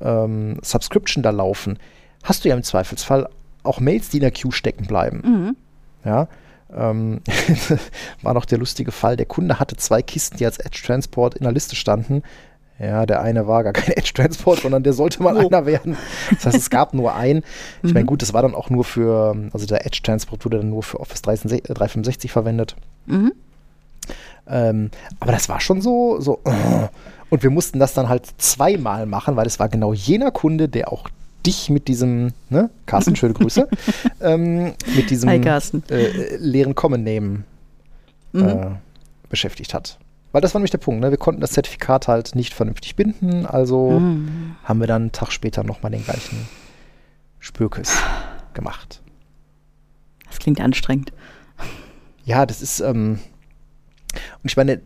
ähm, 0.00 0.58
Subscription 0.62 1.22
da 1.22 1.30
laufen, 1.30 1.78
hast 2.24 2.44
du 2.44 2.48
ja 2.48 2.56
im 2.56 2.62
Zweifelsfall 2.62 3.28
auch 3.62 3.80
Mails, 3.80 4.08
die 4.10 4.16
in 4.18 4.22
der 4.22 4.30
Queue 4.32 4.52
stecken 4.52 4.86
bleiben. 4.86 5.22
Mhm. 5.24 5.56
Ja. 6.04 6.28
Ähm, 6.74 7.20
war 8.22 8.34
noch 8.34 8.44
der 8.44 8.58
lustige 8.58 8.90
Fall. 8.92 9.16
Der 9.16 9.26
Kunde 9.26 9.60
hatte 9.60 9.76
zwei 9.76 10.02
Kisten, 10.02 10.36
die 10.36 10.44
als 10.44 10.58
Edge 10.58 10.82
Transport 10.84 11.36
in 11.36 11.44
der 11.44 11.52
Liste 11.52 11.76
standen. 11.76 12.22
Ja, 12.78 13.06
der 13.06 13.22
eine 13.22 13.46
war 13.46 13.64
gar 13.64 13.72
kein 13.72 13.92
Edge 13.96 14.12
Transport, 14.14 14.60
sondern 14.60 14.82
der 14.82 14.92
sollte 14.92 15.22
mal 15.22 15.36
Oh. 15.36 15.46
einer 15.46 15.64
werden. 15.66 15.96
Das 16.30 16.46
heißt, 16.46 16.56
es 16.58 16.70
gab 16.70 16.92
nur 16.94 17.14
einen. 17.14 17.42
Ich 17.82 17.94
meine, 17.94 18.04
Mhm. 18.04 18.08
gut, 18.08 18.22
das 18.22 18.32
war 18.34 18.42
dann 18.42 18.54
auch 18.54 18.68
nur 18.70 18.84
für, 18.84 19.34
also 19.52 19.66
der 19.66 19.86
Edge 19.86 20.00
Transport 20.02 20.44
wurde 20.44 20.58
dann 20.58 20.68
nur 20.70 20.82
für 20.82 21.00
Office 21.00 21.22
365 21.22 21.74
365 21.74 22.30
verwendet. 22.32 22.76
Mhm. 23.06 23.32
Ähm, 24.48 24.90
aber 25.20 25.32
das 25.32 25.48
war 25.48 25.60
schon 25.60 25.80
so, 25.80 26.20
so. 26.20 26.40
äh. 26.44 26.88
Und 27.28 27.42
wir 27.42 27.50
mussten 27.50 27.80
das 27.80 27.92
dann 27.92 28.08
halt 28.08 28.22
zweimal 28.38 29.04
machen, 29.04 29.34
weil 29.34 29.48
es 29.48 29.58
war 29.58 29.68
genau 29.68 29.92
jener 29.92 30.30
Kunde, 30.30 30.68
der 30.68 30.92
auch 30.92 31.08
dich 31.44 31.70
mit 31.70 31.88
diesem, 31.88 32.30
ne, 32.50 32.70
Carsten, 32.86 33.16
schöne 33.16 33.34
Grüße, 33.34 33.68
ähm, 34.20 34.74
mit 34.94 35.10
diesem 35.10 35.28
Hi, 35.30 35.40
Carsten. 35.40 35.82
äh, 35.90 36.36
leeren 36.36 36.76
Common 36.76 37.02
Name 37.02 37.42
Mhm. 38.32 38.42
äh, 38.48 38.66
beschäftigt 39.28 39.74
hat. 39.74 39.98
Weil 40.36 40.42
das 40.42 40.52
war 40.52 40.58
nämlich 40.58 40.70
der 40.70 40.76
Punkt, 40.76 41.00
ne? 41.00 41.10
wir 41.10 41.16
konnten 41.16 41.40
das 41.40 41.52
Zertifikat 41.52 42.08
halt 42.08 42.34
nicht 42.34 42.52
vernünftig 42.52 42.94
binden, 42.94 43.46
also 43.46 44.00
Mhm. 44.00 44.54
haben 44.64 44.80
wir 44.80 44.86
dann 44.86 45.04
einen 45.04 45.12
Tag 45.12 45.32
später 45.32 45.64
nochmal 45.64 45.90
den 45.90 46.04
gleichen 46.04 46.46
Spürkes 47.38 48.02
gemacht. 48.52 49.00
Das 50.26 50.38
klingt 50.38 50.60
anstrengend. 50.60 51.14
Ja, 52.26 52.44
das 52.44 52.60
ist, 52.60 52.80
ähm, 52.80 53.18
und 54.42 54.44
ich 54.44 54.58
meine, 54.58 54.78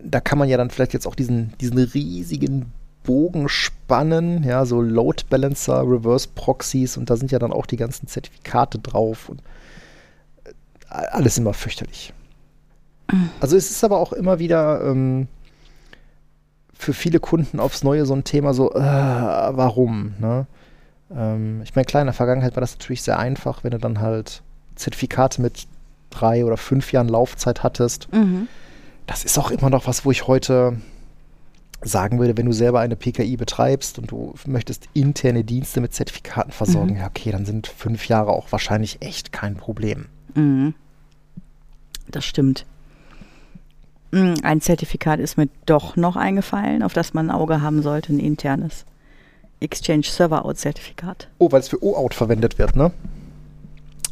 da 0.00 0.20
kann 0.20 0.38
man 0.38 0.48
ja 0.48 0.56
dann 0.56 0.70
vielleicht 0.70 0.92
jetzt 0.92 1.08
auch 1.08 1.16
diesen, 1.16 1.54
diesen 1.60 1.76
riesigen 1.78 2.72
Bogen 3.02 3.48
spannen, 3.48 4.44
ja, 4.44 4.64
so 4.64 4.80
Load 4.80 5.24
Balancer, 5.28 5.82
Reverse 5.82 6.28
Proxies 6.36 6.96
und 6.96 7.10
da 7.10 7.16
sind 7.16 7.32
ja 7.32 7.40
dann 7.40 7.52
auch 7.52 7.66
die 7.66 7.78
ganzen 7.78 8.06
Zertifikate 8.06 8.78
drauf 8.78 9.28
und 9.28 9.42
äh, 10.44 10.52
alles 10.88 11.36
immer 11.36 11.52
fürchterlich. 11.52 12.12
Also 13.40 13.56
es 13.56 13.70
ist 13.70 13.82
aber 13.84 13.98
auch 13.98 14.12
immer 14.12 14.38
wieder 14.38 14.82
ähm, 14.84 15.28
für 16.74 16.92
viele 16.92 17.20
Kunden 17.20 17.58
aufs 17.60 17.82
Neue 17.82 18.04
so 18.06 18.14
ein 18.14 18.24
Thema, 18.24 18.52
so, 18.54 18.72
äh, 18.72 18.78
warum? 18.80 20.14
Ne? 20.18 20.46
Ähm, 21.14 21.62
ich 21.64 21.74
meine, 21.74 21.86
klar, 21.86 22.02
in 22.02 22.06
der 22.06 22.12
Vergangenheit 22.14 22.54
war 22.56 22.60
das 22.60 22.72
natürlich 22.74 23.02
sehr 23.02 23.18
einfach, 23.18 23.64
wenn 23.64 23.70
du 23.70 23.78
dann 23.78 24.00
halt 24.00 24.42
Zertifikate 24.76 25.40
mit 25.40 25.66
drei 26.10 26.44
oder 26.44 26.56
fünf 26.56 26.92
Jahren 26.92 27.08
Laufzeit 27.08 27.62
hattest. 27.62 28.12
Mhm. 28.12 28.46
Das 29.06 29.24
ist 29.24 29.38
auch 29.38 29.50
immer 29.50 29.70
noch 29.70 29.86
was, 29.86 30.04
wo 30.04 30.10
ich 30.10 30.26
heute 30.26 30.76
sagen 31.80 32.18
würde, 32.18 32.36
wenn 32.36 32.46
du 32.46 32.52
selber 32.52 32.80
eine 32.80 32.96
PKI 32.96 33.36
betreibst 33.36 33.98
und 33.98 34.10
du 34.10 34.34
möchtest 34.46 34.88
interne 34.94 35.44
Dienste 35.44 35.80
mit 35.80 35.94
Zertifikaten 35.94 36.52
versorgen, 36.52 36.92
Mhm. 36.94 36.98
ja, 36.98 37.06
okay, 37.06 37.30
dann 37.30 37.46
sind 37.46 37.68
fünf 37.68 38.08
Jahre 38.08 38.32
auch 38.32 38.50
wahrscheinlich 38.52 39.00
echt 39.00 39.32
kein 39.32 39.54
Problem. 39.56 40.06
Mhm. 40.34 40.74
Das 42.10 42.24
stimmt. 42.24 42.66
Mm, 44.10 44.34
Ein 44.42 44.60
Zertifikat 44.60 45.20
ist 45.20 45.36
mir 45.36 45.48
doch 45.66 45.96
noch 45.96 46.16
eingefallen, 46.16 46.82
auf 46.82 46.92
das 46.94 47.14
man 47.14 47.28
ein 47.30 47.34
Auge 47.34 47.60
haben 47.60 47.82
sollte, 47.82 48.12
ein 48.12 48.18
internes. 48.18 48.84
Exchange 49.60 50.04
Server 50.04 50.44
Out 50.44 50.58
Zertifikat. 50.58 51.28
Oh, 51.38 51.50
weil 51.52 51.60
es 51.60 51.68
für 51.68 51.82
OAuth 51.82 52.14
verwendet 52.14 52.58
wird, 52.58 52.76
ne? 52.76 52.92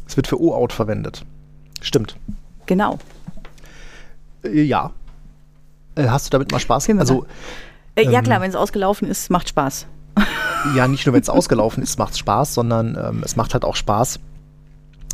Es 0.05 0.15
wird 0.17 0.27
für 0.27 0.39
OAuth 0.41 0.73
verwendet. 0.73 1.25
Stimmt. 1.81 2.15
Genau. 2.65 2.99
Äh, 4.43 4.61
ja. 4.63 4.91
Äh, 5.95 6.07
hast 6.09 6.27
du 6.27 6.29
damit 6.31 6.51
mal 6.51 6.59
Spaß? 6.59 6.87
Wir 6.89 6.99
Also, 6.99 7.25
Äh, 7.95 8.03
ja 8.05 8.19
Ähm. 8.19 8.23
klar, 8.25 8.41
wenn 8.41 8.49
es 8.49 8.55
ausgelaufen 8.55 9.07
ist, 9.09 9.29
macht 9.31 9.49
Spaß. 9.49 9.87
ja, 10.75 10.87
nicht 10.87 11.05
nur, 11.05 11.13
wenn 11.13 11.21
es 11.21 11.29
ausgelaufen 11.29 11.81
ist, 11.81 11.97
macht 11.97 12.11
es 12.13 12.19
Spaß, 12.19 12.53
sondern 12.53 12.95
ähm, 13.01 13.21
es 13.23 13.35
macht 13.35 13.53
halt 13.53 13.63
auch 13.65 13.75
Spaß, 13.75 14.19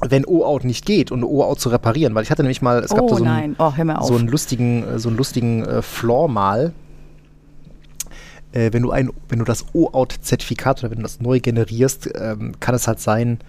wenn 0.10 0.26
OAuth 0.26 0.64
nicht 0.64 0.86
geht 0.86 1.12
und 1.12 1.24
OAuth 1.24 1.60
zu 1.60 1.70
reparieren. 1.70 2.16
Weil 2.16 2.24
ich 2.24 2.32
hatte 2.32 2.44
nämlich 2.44 2.62
mal, 2.62 2.80
es 2.80 2.92
gab 2.92 3.02
oh 3.02 3.10
da 3.10 3.16
so 3.18 3.24
einen, 3.24 3.56
oh, 3.58 3.72
so 4.02 4.16
einen 4.16 4.28
lustigen, 4.28 4.88
äh, 4.88 5.00
so 5.00 5.10
einen 5.10 5.18
lustigen 5.18 5.64
äh, 5.64 5.82
Flaw 5.82 6.28
mal. 6.28 6.74
Äh, 8.52 8.72
wenn 8.74 8.84
du 8.84 8.92
ein, 8.92 9.12
wenn 9.30 9.40
du 9.40 9.46
das 9.46 9.66
OAuth-Zertifikat 9.74 10.80
oder 10.80 10.92
wenn 10.92 10.98
du 10.98 11.04
das 11.04 11.20
neu 11.20 11.40
generierst, 11.40 12.10
ähm, 12.16 12.54
kann 12.60 12.76
es 12.76 12.88
halt 12.88 13.00
sein, 13.00 13.40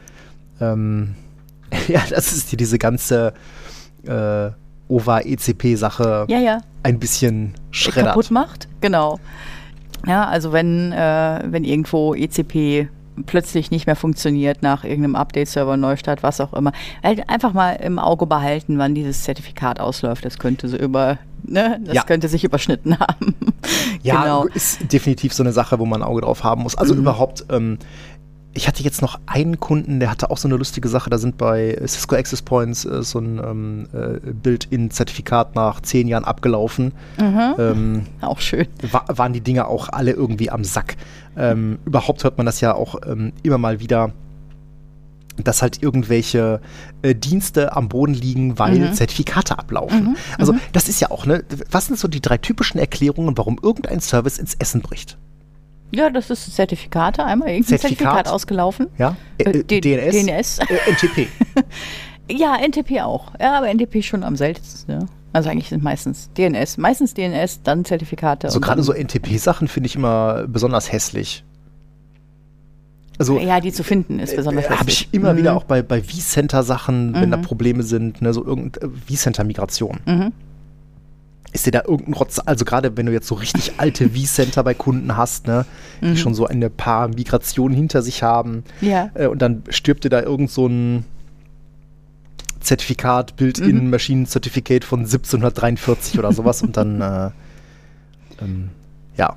ähm, 0.60 1.14
ja, 1.89 2.02
das 2.09 2.32
ist 2.32 2.52
dir 2.52 2.56
diese 2.56 2.78
ganze 2.78 3.35
äh, 4.06 4.51
OVA-ECP-Sache 4.89 6.26
ja, 6.28 6.39
ja. 6.39 6.60
ein 6.82 6.98
bisschen 6.98 7.55
schreddert. 7.70 8.09
kaputt 8.14 8.31
macht. 8.31 8.68
Genau. 8.81 9.18
Ja, 10.06 10.26
also 10.26 10.52
wenn, 10.52 10.93
äh, 10.93 11.43
wenn 11.47 11.64
irgendwo 11.64 12.14
ECP 12.14 12.89
plötzlich 13.27 13.70
nicht 13.70 13.86
mehr 13.86 13.97
funktioniert 13.97 14.62
nach 14.62 14.85
irgendeinem 14.85 15.16
Update-Server, 15.16 15.77
Neustart, 15.77 16.23
was 16.23 16.41
auch 16.41 16.53
immer, 16.53 16.73
halt 17.03 17.28
einfach 17.28 17.53
mal 17.53 17.73
im 17.74 17.99
Auge 17.99 18.27
behalten, 18.27 18.78
wann 18.78 18.95
dieses 18.95 19.23
Zertifikat 19.23 19.81
ausläuft. 19.81 20.24
Das 20.24 20.39
könnte 20.39 20.69
so 20.69 20.77
über, 20.77 21.19
ne, 21.45 21.81
das 21.85 21.95
Ja. 21.95 22.03
könnte 22.03 22.28
sich 22.28 22.45
überschnitten 22.45 22.99
haben. 22.99 23.35
Ja, 24.03 24.20
genau. 24.23 24.45
ist 24.55 24.93
definitiv 24.93 25.32
so 25.32 25.43
eine 25.43 25.53
Sache, 25.53 25.78
wo 25.78 25.86
man 25.86 26.03
ein 26.03 26.09
Auge 26.09 26.23
drauf 26.23 26.43
haben 26.45 26.62
muss. 26.62 26.77
Also 26.77 26.95
Mhm. 26.95 27.01
überhaupt, 27.01 27.45
ähm, 27.51 27.78
ich 28.56 28.68
hatte 28.68 28.82
jetzt 28.85 29.02
noch 29.02 29.18
einen 29.26 29.59
Kunden, 29.59 29.98
der 30.01 30.10
hatte 30.10 30.31
auch 30.31 30.39
so 30.39 30.47
eine 30.47 30.56
lustige 30.56 30.89
Sache. 30.89 31.10
Da 31.10 31.18
sind 31.18 31.36
bei 31.36 31.76
Cisco 31.86 32.14
Access 32.14 32.40
Points 32.43 32.85
äh, 32.85 33.02
so 33.02 33.18
ein 33.18 33.39
ähm, 33.39 33.89
äh, 33.93 34.32
Build-in-Zertifikat 34.32 35.55
nach 35.56 35.81
zehn 35.81 36.06
Jahren 36.09 36.24
abgelaufen. 36.24 36.93
Mhm. 37.18 37.55
Ähm, 37.59 38.06
Auch 38.20 38.40
schön. 38.40 38.66
wa 38.90 39.05
waren 39.09 39.32
die 39.32 39.40
Dinge 39.40 39.66
auch 39.66 39.89
alle 39.89 40.12
irgendwie 40.12 40.51
am 40.51 40.62
Sack. 40.64 40.97
Ähm, 41.36 41.78
überhaupt 41.85 42.22
hört 42.22 42.36
man 42.39 42.47
das 42.47 42.60
ja 42.60 42.74
auch 42.74 42.94
ähm, 43.06 43.32
immer 43.43 43.59
mal 43.59 43.81
wieder, 43.81 44.12
dass 45.43 45.60
halt 45.62 45.82
irgendwelche 45.82 46.60
äh, 47.02 47.12
Dienste 47.16 47.74
am 47.76 47.89
Boden 47.89 48.14
liegen, 48.14 48.56
weil 48.59 48.78
Mhm. 48.78 48.93
Zertifikate 48.93 49.59
ablaufen. 49.59 50.16
Also 50.39 50.55
das 50.72 50.89
ist 50.89 51.01
ja 51.01 51.10
auch, 51.10 51.26
ne? 51.26 51.43
Was 51.72 51.86
sind 51.86 51.98
so 51.98 52.06
die 52.06 52.20
drei 52.20 52.39
typischen 52.39 52.78
Erklärungen, 52.78 53.36
warum 53.36 53.59
irgendein 53.60 54.01
Service 54.01 54.39
ins 54.39 54.55
Essen 54.55 54.81
bricht? 54.81 55.18
Ja, 55.93 56.11
das 56.11 56.31
ist 56.31 56.55
Zertifikate. 56.55 57.24
Einmal 57.24 57.48
irgendein 57.48 57.78
Zertifikat? 57.78 57.98
Zertifikat, 58.15 58.28
ausgelaufen. 58.35 58.86
Ja? 58.98 59.16
Äh, 59.39 59.44
Äh, 59.51 59.59
äh, 59.77 59.81
DNS? 59.81 60.15
DNS. 60.27 60.59
Äh, 60.59 60.90
NTP. 60.90 61.28
Ja, 62.31 62.56
NTP 62.56 63.02
auch. 63.02 63.32
Ja, 63.40 63.59
aber 63.59 63.69
NTP 63.73 64.02
schon 64.02 64.23
am 64.24 64.35
seltensten. 64.36 64.98
Ne? 64.98 65.06
Also 65.32 65.51
eigentlich 65.51 65.69
sind 65.69 65.82
meistens 65.82 66.31
DNS. 66.36 66.78
Meistens 66.78 67.12
DNS, 67.15 67.62
dann 67.62 67.85
Zertifikate. 67.85 68.47
Also 68.47 68.61
gerade 68.61 68.82
so 68.82 68.93
NTP-Sachen 68.93 69.69
finde 69.69 69.89
ich 69.89 69.97
immer 69.97 70.47
besonders 70.48 70.90
hässlich. 70.90 71.44
Also 73.19 73.39
Ja, 73.39 73.61
die 73.61 73.73
zu 73.73 73.85
finden 73.85 74.19
ist 74.19 74.35
besonders 74.35 74.65
äh, 74.65 74.69
habe 74.70 74.78
hässlich. 74.78 75.09
ich 75.12 75.15
immer 75.15 75.35
Mhm. 75.35 75.39
wieder 75.39 75.56
auch 75.56 75.65
bei, 75.65 75.82
bei 75.82 76.02
vCenter-Sachen, 76.02 77.15
wenn 77.15 77.31
da 77.31 77.36
Mhm. 77.36 77.43
Probleme 77.43 77.82
sind, 77.85 78.23
ne, 78.23 78.32
so 78.32 78.44
irgendeine 78.44 78.90
vCenter-Migration. 79.06 80.01
Mhm. 80.06 80.32
Ist 81.55 81.64
dir 81.66 81.70
da 81.70 81.82
irgendein 81.86 82.14
Rotz, 82.14 82.40
also 82.44 82.64
gerade 82.64 82.97
wenn 82.97 83.06
du 83.06 83.12
jetzt 83.12 83.28
so 83.28 83.36
richtig 83.36 83.74
alte 83.78 84.10
vCenter 84.10 84.62
bei 84.64 84.74
Kunden 84.74 85.16
hast, 85.16 85.47
ne, 85.47 85.64
die 86.02 86.06
Mhm. 86.09 86.16
schon 86.16 86.35
so 86.35 86.47
ein 86.47 86.68
paar 86.76 87.06
Migrationen 87.09 87.76
hinter 87.76 88.02
sich 88.02 88.22
haben, 88.22 88.64
Ja. 88.82 89.10
äh, 89.14 89.28
und 89.28 89.40
dann 89.40 89.62
stirbt 89.70 90.02
dir 90.05 90.09
da 90.10 90.20
irgend 90.20 90.51
so 90.51 90.66
ein 90.66 91.05
Zertifikat, 92.60 93.36
Build-in 93.36 93.85
Mhm. 93.85 93.90
Machine 93.90 94.26
Certificate 94.26 94.85
von 94.85 95.06
1743 95.06 96.18
oder 96.18 96.32
sowas 96.32 96.62
und 96.62 96.76
dann, 96.76 97.01
äh, 97.01 97.31
ähm, 98.43 98.70
ja, 99.16 99.36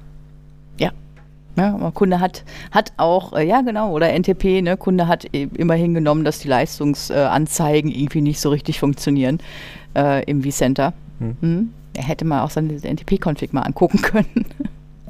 Ja, 1.60 1.74
aber 1.74 1.92
Kunde 1.92 2.20
hat, 2.20 2.44
hat 2.70 2.94
auch, 2.98 3.34
äh, 3.34 3.44
ja 3.44 3.62
genau, 3.62 3.92
oder 3.92 4.10
NTP, 4.14 4.62
ne, 4.62 4.78
Kunde 4.78 5.08
hat 5.08 5.26
e- 5.34 5.48
immerhin 5.58 5.96
genommen, 5.96 6.24
dass 6.24 6.38
die 6.38 6.48
Leistungsanzeigen 6.48 7.90
irgendwie 7.90 8.22
nicht 8.22 8.40
so 8.40 8.52
richtig 8.52 8.80
funktionieren 8.80 9.40
äh, 9.96 10.24
im 10.26 10.44
vCenter. 10.44 10.94
Hm. 11.42 11.72
Er 11.98 12.04
hätte 12.04 12.26
mal 12.26 12.44
auch 12.44 12.52
seine 12.52 12.74
NTP-Config 12.74 13.54
mal 13.54 13.62
angucken 13.64 14.02
können. 14.02 14.46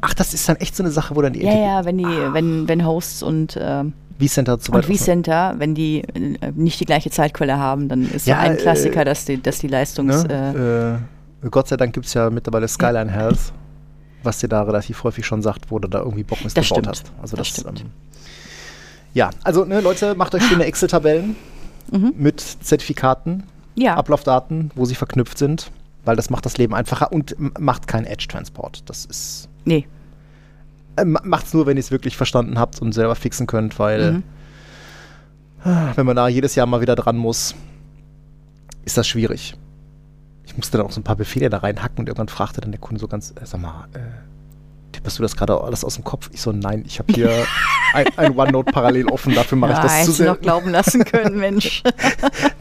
Ach, 0.01 0.13
das 0.13 0.33
ist 0.33 0.47
dann 0.47 0.55
echt 0.57 0.75
so 0.75 0.83
eine 0.83 0.91
Sache, 0.91 1.15
wo 1.15 1.21
dann 1.21 1.33
die 1.33 1.41
ja, 1.43 1.51
NTP 1.51 1.61
ja, 1.65 1.85
wenn 1.85 1.97
die, 1.97 2.05
wenn, 2.33 2.67
wenn 2.67 2.85
Hosts 2.85 3.23
und, 3.23 3.57
ähm, 3.61 3.93
vCenter 4.19 4.57
zu 4.59 4.71
weit 4.71 4.87
und 4.87 4.95
vCenter, 4.97 5.55
wenn 5.57 5.75
die 5.75 6.01
äh, 6.03 6.51
nicht 6.55 6.79
die 6.79 6.85
gleiche 6.85 7.09
Zeitquelle 7.11 7.57
haben, 7.59 7.87
dann 7.89 8.03
ist 8.09 8.25
so 8.25 8.31
Ja, 8.31 8.39
ein 8.39 8.53
äh, 8.53 8.57
Klassiker, 8.57 9.05
dass 9.05 9.25
die, 9.25 9.41
dass 9.41 9.59
die 9.59 9.67
Leistungs... 9.67 10.23
Äh, 10.23 10.27
Ne? 10.53 10.99
Äh, 11.43 11.49
Gott 11.49 11.67
sei 11.67 11.77
Dank 11.77 11.93
gibt 11.93 12.07
es 12.07 12.13
ja 12.15 12.29
mittlerweile 12.31 12.67
Skyline 12.67 13.11
Health, 13.11 13.53
was 14.23 14.39
dir 14.39 14.47
da 14.47 14.63
relativ 14.63 15.03
häufig 15.03 15.25
schon 15.25 15.41
sagt, 15.43 15.69
wo 15.69 15.77
du 15.77 15.87
da 15.87 15.99
irgendwie 15.99 16.23
Bockmist 16.23 16.57
Das 16.57 16.67
gebaut 16.67 16.85
stimmt. 16.85 16.87
hast. 16.87 17.11
Also 17.21 17.37
Das 17.37 17.47
das, 17.53 17.59
stimmt. 17.61 17.81
Ähm, 17.81 17.87
ja, 19.13 19.29
also 19.43 19.63
ne, 19.65 19.81
Leute, 19.81 20.15
macht 20.15 20.33
euch 20.35 20.43
schöne 20.43 20.65
Excel-Tabellen 20.65 21.35
mhm. 21.91 22.13
mit 22.17 22.39
Zertifikaten, 22.39 23.43
Ja, 23.75 23.95
Ablaufdaten, 23.95 24.71
wo 24.75 24.85
sie 24.85 24.95
verknüpft 24.95 25.37
sind, 25.37 25.71
weil 26.07 26.15
das 26.15 26.29
macht 26.29 26.45
das 26.45 26.57
Leben 26.57 26.73
einfacher 26.73 27.11
und 27.11 27.35
macht 27.59 27.87
keinen 27.87 28.05
Edge-Transport. 28.05 28.89
Das 28.89 29.05
ist 29.05 29.49
nee. 29.65 29.85
äh, 30.95 31.05
ma- 31.05 31.21
macht's 31.23 31.53
nur, 31.53 31.65
wenn 31.65 31.77
ihr 31.77 31.81
es 31.81 31.91
wirklich 31.91 32.17
verstanden 32.17 32.57
habt 32.59 32.81
und 32.81 32.93
selber 32.93 33.15
fixen 33.15 33.45
könnt, 33.47 33.77
weil 33.79 34.13
Mhm. 34.13 34.23
ah, 35.63 35.91
wenn 35.95 36.05
man 36.05 36.15
da 36.15 36.27
jedes 36.27 36.55
Jahr 36.55 36.65
mal 36.65 36.81
wieder 36.81 36.95
dran 36.95 37.17
muss, 37.17 37.53
ist 38.85 38.97
das 38.97 39.07
schwierig. 39.07 39.55
Ich 40.45 40.55
musste 40.55 40.77
dann 40.77 40.87
auch 40.87 40.91
so 40.91 41.01
ein 41.01 41.03
paar 41.03 41.17
Befehle 41.17 41.49
da 41.49 41.57
reinhacken 41.57 41.99
und 41.99 42.07
irgendwann 42.07 42.29
fragte 42.29 42.61
dann 42.61 42.71
der 42.71 42.79
Kunde 42.79 42.99
so 43.01 43.07
ganz, 43.07 43.31
äh, 43.31 43.45
sag 43.45 43.61
mal, 43.61 43.87
äh, 43.93 43.99
tippest 44.91 45.19
du 45.19 45.23
das 45.23 45.35
gerade 45.35 45.59
alles 45.61 45.83
aus 45.83 45.95
dem 45.95 46.03
Kopf? 46.03 46.29
Ich 46.33 46.41
so, 46.41 46.51
nein, 46.51 46.83
ich 46.87 46.99
habe 46.99 47.13
hier 47.13 47.31
ein, 47.93 48.05
ein 48.17 48.37
OneNote 48.37 48.71
parallel 48.71 49.07
offen, 49.07 49.33
dafür 49.35 49.57
mache 49.57 49.71
ich 49.73 49.77
ja, 49.77 49.83
das 49.83 50.05
zu 50.05 50.11
sehr. 50.11 50.27
noch 50.27 50.41
glauben 50.41 50.69
lassen 50.69 51.03
können, 51.05 51.37
Mensch. 51.39 51.83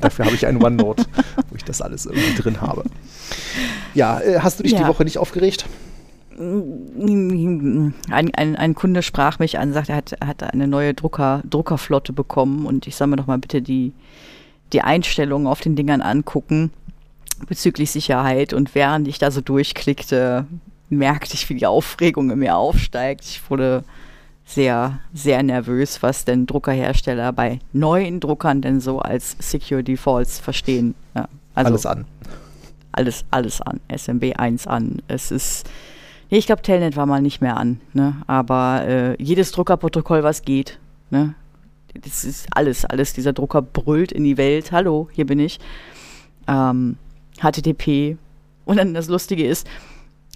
Dafür 0.01 0.27
habe 0.27 0.35
ich 0.35 0.47
ein 0.47 0.63
OneNote, 0.63 1.05
wo 1.49 1.57
ich 1.57 1.65
das 1.65 1.81
alles 1.81 2.07
irgendwie 2.07 2.35
drin 2.35 2.61
habe. 2.61 2.85
Ja, 3.95 4.21
äh, 4.21 4.41
hast 4.41 4.59
du 4.59 4.63
dich 4.63 4.75
die 4.75 4.81
Ja. 4.83 4.89
Woche 4.89 5.05
nicht 5.05 5.19
aufgeregt? 5.19 5.67
Ein, 6.39 7.95
ein, 8.11 8.57
ein 8.57 8.75
Kunde 8.75 9.03
sprach 9.03 9.39
mich 9.39 9.59
an, 9.59 9.73
sagte, 9.73 9.93
er 9.93 9.97
hat, 9.97 10.13
hat 10.25 10.43
eine 10.43 10.69
neue 10.69 10.93
Drucker, 10.93 11.41
Druckerflotte 11.49 12.13
bekommen 12.13 12.67
und 12.67 12.87
ich 12.87 12.97
soll 12.97 13.07
mir 13.07 13.17
doch 13.17 13.27
mal 13.27 13.39
bitte 13.39 13.63
die, 13.63 13.95
die 14.75 14.83
Einstellungen 14.83 15.47
auf 15.47 15.61
den 15.61 15.77
Dingern 15.77 16.03
angucken 16.03 16.71
bezüglich 17.49 17.91
Sicherheit. 17.91 18.53
Und 18.53 18.75
während 18.75 19.09
ich 19.09 19.19
da 19.19 19.31
so 19.31 19.41
durchklickte, 19.41 20.47
merkte 20.89 21.35
ich, 21.35 21.49
wie 21.49 21.55
die 21.55 21.67
Aufregung 21.67 22.31
in 22.31 22.39
mir 22.39 22.57
aufsteigt. 22.57 23.25
Ich 23.25 23.51
wurde 23.51 23.85
sehr, 24.45 25.01
sehr 25.13 25.43
nervös, 25.43 26.03
was 26.03 26.25
denn 26.25 26.47
Druckerhersteller 26.47 27.33
bei 27.33 27.59
neuen 27.73 28.21
Druckern 28.21 28.63
denn 28.63 28.81
so 28.81 29.01
als 29.01 29.37
Secure 29.41 29.83
Defaults 29.83 30.39
verstehen. 30.39 30.95
Ja, 31.15 31.29
also 31.55 31.71
Alles 31.71 31.87
an. 31.87 32.05
alles, 32.93 33.25
alles 33.31 33.61
an. 33.61 33.81
SMB 33.95 34.35
1 34.37 34.67
an. 34.69 35.03
Es 35.09 35.33
ist, 35.33 35.69
nee, 36.31 36.39
ich 36.39 36.47
glaube, 36.47 36.63
Telnet 36.63 36.97
war 36.97 37.07
mal 37.07 37.21
nicht 37.23 37.41
mehr 37.41 37.57
an, 37.57 37.81
ne? 37.93 38.17
aber 38.29 38.85
äh, 38.87 39.23
jedes 39.23 39.51
Druckerprotokoll, 39.51 40.23
was 40.23 40.43
geht, 40.43 40.79
ne? 41.11 41.35
das 42.05 42.25
ist 42.25 42.47
alles, 42.53 42.85
alles. 42.85 43.13
Dieser 43.13 43.33
Drucker 43.33 43.63
brüllt 43.63 44.13
in 44.13 44.25
die 44.25 44.37
Welt. 44.37 44.73
Hallo, 44.73 45.09
hier 45.13 45.27
bin 45.27 45.39
ich. 45.39 45.59
Ähm, 46.47 46.97
HTTP. 47.41 48.17
Und 48.65 48.77
dann 48.77 48.95
das 48.95 49.09
Lustige 49.09 49.47
ist, 49.47 49.67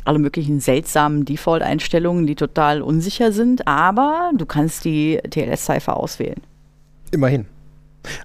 alle 0.05 0.19
möglichen 0.19 0.61
seltsamen 0.61 1.25
Default-Einstellungen, 1.25 2.27
die 2.27 2.35
total 2.35 2.83
unsicher 2.83 3.33
sind, 3.33 3.67
aber 3.67 4.31
du 4.37 4.47
kannst 4.47 4.85
die 4.85 5.19
TLS-Cipher 5.29 5.97
auswählen. 5.97 6.41
Immerhin. 7.11 7.47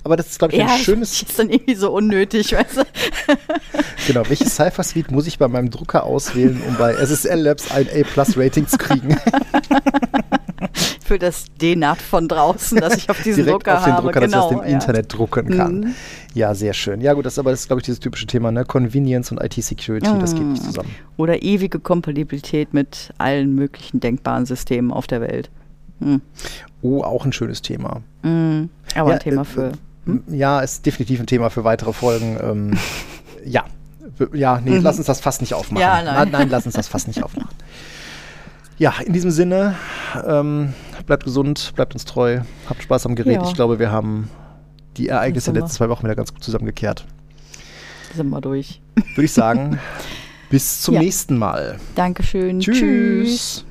Aber 0.05 0.15
das 0.15 0.27
ist, 0.27 0.39
glaube 0.39 0.53
ich, 0.53 0.61
ein 0.61 0.67
Ja, 0.69 0.77
schönes. 0.77 1.19
das 1.19 1.29
ist 1.29 1.37
dann 1.39 1.49
irgendwie 1.49 1.75
so 1.75 1.91
unnötig, 1.91 2.53
weißt 2.53 2.77
du? 2.77 2.83
Genau, 4.07 4.21
welches 4.29 4.55
Cypher-Suite 4.55 5.09
muss 5.11 5.25
ich 5.27 5.39
bei 5.39 5.47
meinem 5.47 5.71
Drucker 5.71 6.03
auswählen, 6.03 6.61
um 6.67 6.75
bei 6.77 6.93
SSL 6.93 7.39
Labs 7.41 7.71
ein 7.71 7.87
A-Plus-Rating 7.89 8.67
zu 8.67 8.77
kriegen? 8.77 9.17
Für 11.05 11.19
das 11.19 11.45
D-NAT 11.61 12.01
von 12.01 12.27
draußen, 12.27 12.79
das 12.79 12.95
ich 12.97 13.09
auf 13.11 13.21
diesen 13.21 13.45
Direkt 13.45 13.67
Drucker 13.67 13.77
auf 13.77 13.83
den 13.85 13.93
habe. 13.93 14.07
Drucker, 14.07 14.19
dass 14.21 14.31
genau, 14.31 14.49
ich 14.49 14.55
aus 14.57 14.61
dem 14.63 14.67
ja. 14.69 14.73
Internet 14.73 15.13
drucken 15.17 15.55
kann. 15.55 15.79
Mhm. 15.81 15.95
Ja, 16.33 16.55
sehr 16.55 16.73
schön. 16.73 16.99
Ja, 16.99 17.13
gut, 17.13 17.25
das 17.27 17.33
ist 17.33 17.39
aber 17.39 17.51
das 17.51 17.59
ist, 17.61 17.67
glaube 17.67 17.81
ich, 17.81 17.85
dieses 17.85 17.99
typische 17.99 18.25
Thema, 18.25 18.51
ne? 18.51 18.65
Convenience 18.65 19.31
und 19.31 19.39
IT-Security, 19.39 20.09
das 20.19 20.33
geht 20.33 20.43
nicht 20.43 20.63
Mhm. 20.63 20.65
zusammen. 20.67 20.89
Oder 21.17 21.43
ewige 21.43 21.79
Kompatibilität 21.79 22.73
mit 22.73 23.13
allen 23.19 23.53
möglichen 23.53 23.99
denkbaren 23.99 24.47
Systemen 24.47 24.91
auf 24.91 25.05
der 25.05 25.21
Welt. 25.21 25.51
Hm. 25.99 26.21
Oh, 26.81 27.03
auch 27.03 27.23
ein 27.23 27.31
schönes 27.33 27.61
Thema. 27.61 28.01
Mhm. 28.23 28.69
Aber 28.95 29.09
Ja, 29.09 29.13
ein 29.15 29.19
Thema 29.21 29.41
äh, 29.43 29.45
für. 29.45 29.71
Ja, 30.27 30.59
ist 30.61 30.85
definitiv 30.87 31.19
ein 31.19 31.27
Thema 31.27 31.49
für 31.51 31.63
weitere 31.63 31.93
Folgen. 31.93 32.37
Ähm, 32.41 32.71
ja. 33.45 33.63
Ja, 34.33 34.61
nee, 34.63 34.77
lass 34.77 34.97
uns 34.97 35.07
das 35.07 35.19
fast 35.19 35.41
nicht 35.41 35.53
aufmachen. 35.53 35.75
Mhm. 35.75 35.81
Ja, 35.81 36.01
nein. 36.03 36.29
nein, 36.31 36.49
lass 36.49 36.65
uns 36.65 36.75
das 36.75 36.87
fast 36.87 37.07
nicht 37.07 37.21
aufmachen. 37.23 37.49
Ja, 38.77 38.93
in 39.05 39.13
diesem 39.13 39.31
Sinne, 39.31 39.75
ähm, 40.27 40.73
bleibt 41.05 41.23
gesund, 41.23 41.73
bleibt 41.75 41.93
uns 41.93 42.03
treu, 42.05 42.41
habt 42.69 42.83
Spaß 42.83 43.05
am 43.05 43.15
Gerät. 43.15 43.35
Ja. 43.41 43.43
Ich 43.47 43.53
glaube, 43.53 43.79
wir 43.79 43.91
haben 43.91 44.29
die 44.97 45.07
Ereignisse 45.09 45.53
der 45.53 45.61
letzten 45.61 45.77
zwei 45.77 45.89
Wochen 45.89 46.03
wieder 46.03 46.15
ganz 46.15 46.33
gut 46.33 46.43
zusammengekehrt. 46.43 47.05
Sind 48.13 48.29
wir 48.29 48.41
durch. 48.41 48.81
Würde 49.15 49.25
ich 49.25 49.33
sagen, 49.33 49.79
bis 50.49 50.81
zum 50.81 50.95
Ja. 50.95 51.01
nächsten 51.01 51.37
Mal. 51.37 51.77
Dankeschön. 51.95 52.59
Tschüss. 52.59 53.65